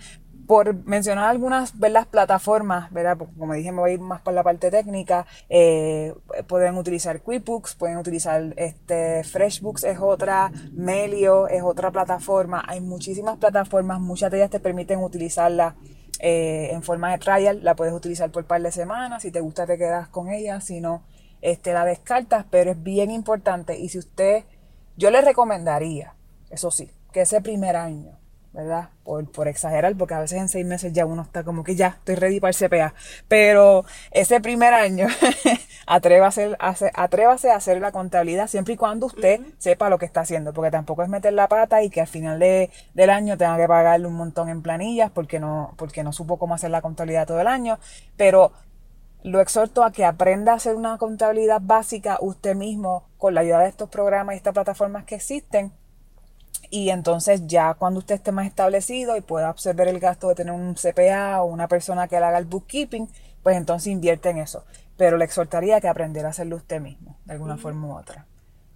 por 0.46 0.74
mencionar 0.86 1.30
algunas 1.30 1.74
las 1.78 2.06
plataformas, 2.06 2.92
¿verdad? 2.92 3.18
Como 3.38 3.54
dije, 3.54 3.72
me 3.72 3.80
voy 3.80 3.90
a 3.90 3.94
ir 3.94 4.00
más 4.00 4.20
por 4.20 4.34
la 4.34 4.42
parte 4.42 4.70
técnica. 4.70 5.26
Eh, 5.48 6.14
pueden 6.46 6.76
utilizar 6.76 7.20
QuickBooks, 7.20 7.74
pueden 7.74 7.98
utilizar 7.98 8.52
este 8.56 9.24
FreshBooks 9.24 9.84
es 9.84 9.98
otra, 10.00 10.50
Melio 10.72 11.48
es 11.48 11.62
otra 11.62 11.90
plataforma. 11.90 12.62
Hay 12.66 12.80
muchísimas 12.80 13.38
plataformas, 13.38 14.00
muchas 14.00 14.30
de 14.30 14.38
ellas 14.38 14.50
te 14.50 14.60
permiten 14.60 14.98
utilizarla 15.00 15.76
eh, 16.18 16.70
en 16.72 16.82
forma 16.82 17.12
de 17.12 17.18
trial. 17.18 17.60
La 17.62 17.74
puedes 17.74 17.94
utilizar 17.94 18.30
por 18.30 18.42
un 18.42 18.48
par 18.48 18.62
de 18.62 18.72
semanas. 18.72 19.22
Si 19.22 19.30
te 19.30 19.40
gusta, 19.40 19.66
te 19.66 19.78
quedas 19.78 20.08
con 20.08 20.30
ella. 20.30 20.60
Si 20.60 20.80
no, 20.80 21.02
este, 21.40 21.72
la 21.72 21.84
descartas. 21.84 22.46
Pero 22.50 22.70
es 22.70 22.82
bien 22.82 23.10
importante. 23.10 23.78
Y 23.78 23.88
si 23.88 23.98
usted, 23.98 24.44
yo 24.96 25.10
le 25.10 25.20
recomendaría, 25.20 26.14
eso 26.50 26.70
sí, 26.70 26.90
que 27.12 27.22
ese 27.22 27.40
primer 27.40 27.76
año 27.76 28.21
¿verdad? 28.52 28.90
Por, 29.02 29.30
por, 29.30 29.48
exagerar, 29.48 29.96
porque 29.96 30.14
a 30.14 30.20
veces 30.20 30.38
en 30.38 30.48
seis 30.48 30.66
meses 30.66 30.92
ya 30.92 31.06
uno 31.06 31.22
está 31.22 31.42
como 31.42 31.64
que 31.64 31.74
ya 31.74 31.88
estoy 31.88 32.16
ready 32.16 32.38
para 32.38 32.50
el 32.50 32.56
CPA. 32.56 32.94
Pero 33.26 33.84
ese 34.10 34.40
primer 34.40 34.74
año, 34.74 35.06
atrévase, 35.86 36.54
a 36.58 36.68
hacer, 36.68 36.90
atrévase 36.94 37.50
a 37.50 37.56
hacer 37.56 37.80
la 37.80 37.92
contabilidad 37.92 38.48
siempre 38.48 38.74
y 38.74 38.76
cuando 38.76 39.06
usted 39.06 39.40
sepa 39.58 39.88
lo 39.88 39.98
que 39.98 40.04
está 40.06 40.20
haciendo, 40.20 40.52
porque 40.52 40.70
tampoco 40.70 41.02
es 41.02 41.08
meter 41.08 41.32
la 41.32 41.48
pata 41.48 41.82
y 41.82 41.90
que 41.90 42.02
al 42.02 42.06
final 42.06 42.38
de, 42.38 42.70
del 42.94 43.10
año 43.10 43.38
tenga 43.38 43.56
que 43.56 43.66
pagarle 43.66 44.06
un 44.06 44.14
montón 44.14 44.48
en 44.48 44.62
planillas 44.62 45.10
porque 45.10 45.40
no, 45.40 45.74
porque 45.76 46.02
no 46.04 46.12
supo 46.12 46.38
cómo 46.38 46.54
hacer 46.54 46.70
la 46.70 46.82
contabilidad 46.82 47.26
todo 47.26 47.40
el 47.40 47.46
año. 47.46 47.78
Pero 48.16 48.52
lo 49.22 49.40
exhorto 49.40 49.84
a 49.84 49.92
que 49.92 50.04
aprenda 50.04 50.52
a 50.52 50.56
hacer 50.56 50.74
una 50.74 50.98
contabilidad 50.98 51.60
básica 51.62 52.18
usted 52.20 52.54
mismo 52.54 53.04
con 53.18 53.34
la 53.34 53.42
ayuda 53.42 53.60
de 53.60 53.68
estos 53.68 53.88
programas 53.88 54.34
y 54.34 54.36
estas 54.38 54.52
plataformas 54.52 55.04
que 55.04 55.14
existen 55.14 55.72
y 56.72 56.88
entonces 56.88 57.42
ya 57.46 57.74
cuando 57.74 57.98
usted 57.98 58.14
esté 58.14 58.32
más 58.32 58.46
establecido 58.46 59.14
y 59.18 59.20
pueda 59.20 59.50
absorber 59.50 59.88
el 59.88 60.00
gasto 60.00 60.30
de 60.30 60.34
tener 60.34 60.54
un 60.54 60.74
CPA 60.74 61.42
o 61.42 61.44
una 61.44 61.68
persona 61.68 62.08
que 62.08 62.18
le 62.18 62.24
haga 62.24 62.38
el 62.38 62.46
bookkeeping, 62.46 63.10
pues 63.42 63.58
entonces 63.58 63.88
invierte 63.88 64.30
en 64.30 64.38
eso. 64.38 64.64
Pero 64.96 65.18
le 65.18 65.26
exhortaría 65.26 65.82
que 65.82 65.88
aprendiera 65.88 66.28
a 66.28 66.30
hacerlo 66.30 66.56
usted 66.56 66.80
mismo, 66.80 67.18
de 67.26 67.34
alguna 67.34 67.58
forma 67.58 67.88
u 67.88 67.98
otra. 67.98 68.26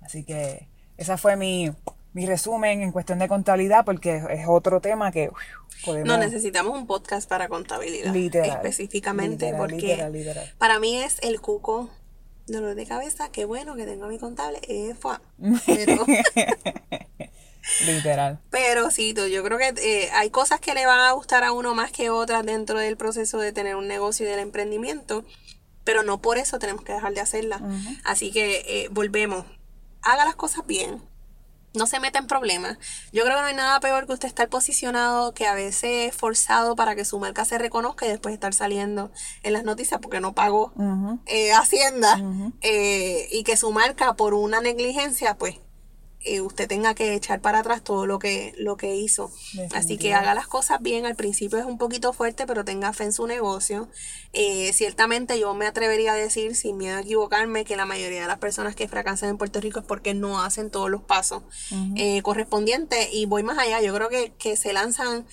Así 0.03 0.24
que 0.24 0.68
esa 0.99 1.16
fue 1.16 1.36
mi, 1.36 1.72
resumen 2.12 2.82
en 2.82 2.92
cuestión 2.92 3.18
de 3.18 3.28
contabilidad, 3.28 3.86
porque 3.86 4.22
es 4.28 4.47
otro 4.47 4.82
tema 4.82 5.11
que 5.11 5.30
podemos... 5.82 6.07
No, 6.07 6.18
necesitamos 6.18 6.78
un 6.78 6.86
podcast 6.86 7.26
para 7.26 7.49
contabilidad. 7.49 8.12
Literal. 8.12 8.51
Específicamente, 8.51 9.55
porque 9.57 10.53
para 10.59 10.78
mí 10.80 10.99
es 10.99 11.18
el 11.22 11.40
cuco 11.40 11.88
dolor 12.47 12.74
de 12.74 12.84
cabeza. 12.84 13.30
Qué 13.30 13.47
bueno 13.47 13.74
que 13.74 13.86
tengo 13.86 14.05
a 14.05 14.09
mi 14.09 14.18
contable. 14.18 14.61
Eh, 14.68 14.94
Pero... 15.66 16.05
Literal. 17.84 18.40
Pero 18.51 18.90
sí, 18.90 19.14
yo 19.14 19.43
creo 19.43 19.59
que 19.59 19.74
eh, 19.78 20.10
hay 20.12 20.30
cosas 20.30 20.60
que 20.60 20.74
le 20.74 20.86
van 20.86 21.01
a 21.01 21.12
gustar 21.12 21.44
a 21.44 21.52
uno 21.52 21.74
más 21.74 21.93
que 21.93 22.10
otras 22.10 22.44
dentro 22.44 22.78
del 22.78 22.97
proceso 22.97 23.38
de 23.38 23.52
tener 23.52 23.76
un 23.76 23.88
negocio 23.88 24.26
y 24.26 24.30
del 24.30 24.40
emprendimiento, 24.40 25.24
pero 25.84 26.02
no 26.02 26.20
por 26.20 26.38
eso 26.38 26.59
tenemos 26.59 26.84
que 26.84 26.93
dejar 26.93 27.14
de 27.14 27.20
hacerla. 27.20 27.60
Así 28.05 28.30
que 28.30 28.64
eh, 28.66 28.88
volvemos, 28.90 29.44
haga 30.02 30.24
las 30.24 30.36
cosas 30.36 30.66
bien, 30.66 31.02
no 31.76 31.86
se 31.86 32.01
meta 32.01 32.18
en 32.18 32.26
problemas. 32.26 32.78
Yo 33.12 33.22
creo 33.24 33.36
que 33.36 33.43
no 33.43 33.48
hay 33.48 33.55
nada 33.55 33.78
peor 33.80 34.06
que 34.06 34.14
usted 34.14 34.28
estar 34.28 34.48
posicionado, 34.48 35.32
que 35.32 35.47
a 35.47 35.55
veces 35.55 36.14
forzado 36.14 36.74
para 36.74 36.97
que 36.97 37.05
su 37.05 37.18
marca 37.18 37.44
se 37.44 37.59
reconozca 37.59 38.06
y 38.06 38.09
después 38.09 38.34
estar 38.34 38.55
saliendo 38.55 39.12
en 39.43 39.52
las 39.52 39.64
noticias 39.64 40.01
porque 40.01 40.20
no 40.20 40.32
pagó 40.34 40.72
eh, 41.26 41.52
Hacienda 41.52 42.18
eh, 42.62 43.28
y 43.30 43.44
que 43.44 43.56
su 43.56 43.70
marca 43.72 44.14
por 44.14 44.34
una 44.34 44.60
negligencia, 44.60 45.36
pues 45.36 45.60
eh, 46.20 46.40
usted 46.40 46.66
tenga 46.66 46.94
que 46.94 47.14
echar 47.14 47.40
para 47.40 47.60
atrás 47.60 47.84
todo 47.84 48.06
lo 48.06 48.18
que, 48.18 48.52
lo 48.59 48.76
que 48.76 48.97
hizo. 48.97 49.30
Así 49.72 49.97
que 49.97 50.14
haga 50.14 50.34
las 50.34 50.48
cosas 50.48 50.82
bien. 50.82 51.06
Al 51.06 51.14
principio 51.14 51.59
es 51.59 51.64
un 51.64 51.78
poquito 51.78 52.12
fuerte, 52.12 52.47
pero 52.47 52.64
tenga 52.64 52.93
fe 52.93 53.05
en 53.05 53.12
su 53.12 53.26
negocio. 53.26 53.88
Eh, 54.32 54.72
ciertamente 54.72 55.38
yo 55.38 55.55
me 55.55 55.66
atrevería 55.66 56.14
a 56.14 56.16
decir, 56.16 56.56
sin 56.56 56.78
miedo 56.78 56.97
a 56.97 57.01
equivocarme, 57.01 57.64
que 57.64 57.76
la 57.76 57.86
mayoría 57.86 58.22
de 58.22 58.26
las 58.26 58.38
personas 58.38 58.74
que 58.74 58.88
fracasan 58.88 59.30
en 59.30 59.38
Puerto 59.38 59.60
Rico 59.60 59.80
es 59.80 59.86
porque 59.86 60.14
no 60.14 60.43
hacen 60.43 60.70
todos 60.70 60.90
los 60.90 61.02
pasos 61.02 61.43
eh, 61.97 62.22
correspondientes. 62.22 63.09
Y 63.12 63.26
voy 63.26 63.43
más 63.43 63.59
allá, 63.59 63.80
yo 63.80 63.94
creo 63.94 64.09
que, 64.09 64.32
que 64.38 64.56
se 64.56 64.72
lanzan 64.72 65.26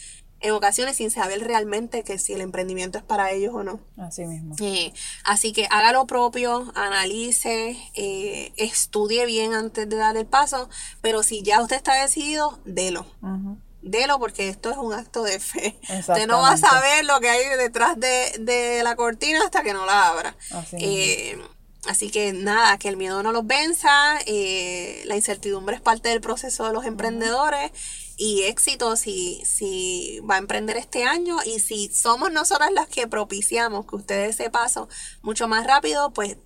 en 0.44 0.52
ocasiones 0.52 0.98
sin 0.98 1.10
saber 1.10 1.42
realmente 1.42 2.04
que 2.04 2.20
si 2.20 2.34
el 2.34 2.42
emprendimiento 2.42 2.98
es 2.98 3.04
para 3.04 3.32
ellos 3.32 3.54
o 3.56 3.64
no. 3.64 3.80
Así 3.98 4.26
mismo. 4.26 4.56
Eh, 4.60 4.94
así 5.24 5.54
que 5.54 5.68
haga 5.72 5.94
lo 5.94 6.06
propio, 6.06 6.72
analice, 6.76 7.78
eh, 7.96 8.52
estudie 8.58 9.26
bien 9.26 9.54
antes 9.54 9.88
de 9.88 9.96
dar 9.96 10.18
el 10.18 10.26
paso, 10.26 10.70
pero 11.02 11.24
si 11.24 11.44
ya 11.44 11.62
usted 11.62 11.78
está 11.78 11.96
decidido, 11.96 12.60
délo. 12.66 13.06
Delo 13.82 14.20
porque 14.20 14.50
esto 14.50 14.70
es 14.70 14.78
un 14.78 14.94
acto 14.94 15.24
de 15.24 15.40
fe. 15.40 15.80
Usted 16.00 16.28
no 16.28 16.42
va 16.42 16.52
a 16.52 16.58
saber 16.58 17.06
lo 17.06 17.22
que 17.22 17.30
hay 17.30 17.58
detrás 17.58 17.98
de, 17.98 18.82
la 18.84 18.98
cortina 18.98 19.40
hasta 19.46 19.64
que 19.64 19.74
no 19.74 19.86
la 19.86 20.10
abra. 20.10 20.36
Así, 20.52 20.76
eh, 20.78 21.42
así 21.88 22.12
que 22.12 22.34
nada, 22.34 22.78
que 22.78 22.90
el 22.90 22.98
miedo 22.98 23.24
no 23.24 23.32
los 23.32 23.48
venza, 23.48 24.16
la 25.06 25.16
incertidumbre 25.16 25.78
es 25.78 25.82
parte 25.82 26.10
del 26.10 26.20
proceso 26.20 26.68
de 26.68 26.74
los 26.74 26.86
emprendedores 26.86 27.72
y 28.18 28.44
éxito 28.44 28.96
si, 28.96 29.44
si 29.46 30.20
va 30.30 30.36
a 30.36 30.38
emprender 30.38 30.78
este 30.78 31.04
año 31.04 31.38
y 31.46 31.60
si 31.60 31.90
somos 31.90 32.32
nosotras 32.32 32.72
las 32.72 32.88
que 32.88 33.08
propiciamos 33.08 33.86
que 33.86 33.96
usted 33.96 34.26
ese 34.26 34.50
paso 34.50 34.88
mucho 35.22 35.48
más 35.48 35.66
rápido, 35.66 36.12
pues 36.14 36.38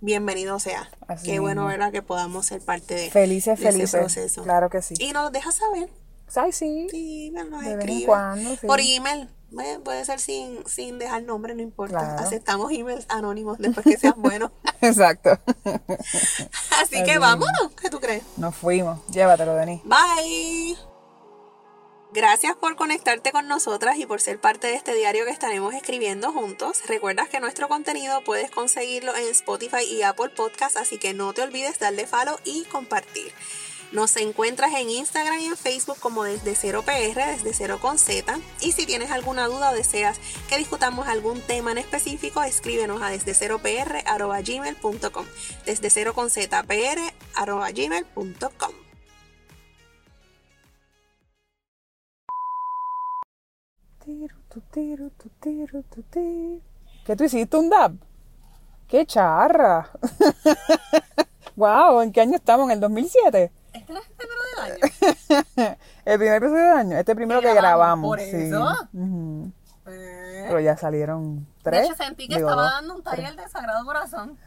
bienvenido 0.00 0.58
sea. 0.58 0.90
Qué 1.24 1.40
bueno, 1.40 1.66
¿verdad? 1.66 1.90
Que 1.92 2.02
podamos 2.02 2.46
ser 2.46 2.60
parte 2.60 2.94
de, 2.94 3.10
felices, 3.10 3.58
felices. 3.58 3.94
ese 3.94 3.98
proceso. 3.98 4.42
Claro 4.42 4.70
que 4.70 4.82
sí. 4.82 4.94
Y 4.98 5.12
nos 5.12 5.32
deja 5.32 5.50
saber. 5.50 5.90
Ay, 6.36 6.52
sí. 6.52 6.86
Sí, 6.90 7.30
nos 7.30 7.64
escribe. 7.64 8.12
Por 8.66 8.80
email. 8.80 9.28
Puede 9.54 10.04
ser 10.04 10.20
sin, 10.20 10.66
sin 10.66 10.98
dejar 10.98 11.22
nombre, 11.22 11.54
no 11.54 11.62
importa. 11.62 12.16
Aceptamos 12.16 12.70
emails 12.70 13.06
anónimos 13.08 13.58
después 13.58 13.84
que 13.84 13.96
sean 13.96 14.20
buenos. 14.20 14.50
Exacto. 14.80 15.38
Así 16.80 17.02
que 17.02 17.18
vámonos. 17.18 17.72
¿Qué 17.80 17.88
tú 17.88 17.98
crees? 17.98 18.22
Nos 18.36 18.54
fuimos. 18.54 19.04
Llévatelo, 19.08 19.54
Denis. 19.54 19.80
Bye. 19.84 20.76
Gracias 22.10 22.56
por 22.56 22.74
conectarte 22.76 23.32
con 23.32 23.48
nosotras 23.48 23.98
y 23.98 24.06
por 24.06 24.20
ser 24.20 24.40
parte 24.40 24.68
de 24.68 24.74
este 24.74 24.94
diario 24.94 25.26
que 25.26 25.30
estaremos 25.30 25.74
escribiendo 25.74 26.32
juntos. 26.32 26.80
Recuerda 26.86 27.26
que 27.26 27.38
nuestro 27.38 27.68
contenido 27.68 28.24
puedes 28.24 28.50
conseguirlo 28.50 29.14
en 29.14 29.28
Spotify 29.28 29.84
y 29.84 30.02
Apple 30.02 30.30
Podcasts, 30.30 30.78
así 30.78 30.98
que 30.98 31.12
no 31.12 31.34
te 31.34 31.42
olvides 31.42 31.78
darle 31.78 32.06
follow 32.06 32.38
y 32.44 32.64
compartir. 32.64 33.32
Nos 33.90 34.14
encuentras 34.18 34.74
en 34.74 34.90
Instagram 34.90 35.38
y 35.38 35.46
en 35.46 35.56
Facebook 35.56 35.98
como 35.98 36.24
desde 36.24 36.54
cero 36.54 36.82
PR, 36.84 37.24
desde 37.32 37.54
cero 37.54 37.78
con 37.80 37.98
Z. 37.98 38.38
Y 38.60 38.72
si 38.72 38.84
tienes 38.84 39.10
alguna 39.10 39.46
duda 39.46 39.70
o 39.70 39.74
deseas 39.74 40.20
que 40.48 40.58
discutamos 40.58 41.08
algún 41.08 41.40
tema 41.40 41.72
en 41.72 41.78
específico, 41.78 42.42
escríbenos 42.42 43.00
a 43.00 43.08
desde 43.08 43.32
cero 43.32 43.60
PR 43.62 44.04
gmail.com. 44.44 45.24
Desde 45.64 45.88
cero 45.88 46.12
con 46.12 46.28
Z 46.28 46.62
PR 46.64 47.00
gmail.com. 47.74 48.72
¿Qué 57.06 57.16
tú 57.16 57.24
hiciste 57.24 57.56
un 57.56 57.70
dab? 57.70 57.92
¡Qué 58.86 59.06
charra! 59.06 59.90
¡Wow! 61.56 62.02
¿En 62.02 62.12
qué 62.12 62.20
año 62.20 62.36
estamos? 62.36 62.66
¿En 62.66 62.72
el 62.72 62.80
2007? 62.80 63.50
¿Este 63.72 63.92
es 63.92 63.98
el 63.98 64.14
primero 64.16 64.40
del 64.50 64.72
año? 64.72 65.76
el 66.04 66.18
primer 66.18 66.36
episodio 66.36 66.62
del 66.68 66.78
año. 66.78 66.96
Este 66.98 67.14
primero 67.14 67.40
que 67.40 67.54
grabamos. 67.54 68.08
Por 68.08 68.20
eso. 68.20 68.74
Pues, 69.84 70.46
Pero 70.46 70.60
ya 70.60 70.76
salieron 70.76 71.46
tres. 71.62 71.80
De 71.80 71.86
hecho, 71.86 71.96
sentí 71.96 72.28
que 72.28 72.36
estaba 72.36 72.62
dando 72.62 72.96
un 72.96 73.02
taller 73.02 73.34
de 73.36 73.48
Sagrado 73.48 73.84
Corazón. 73.84 74.38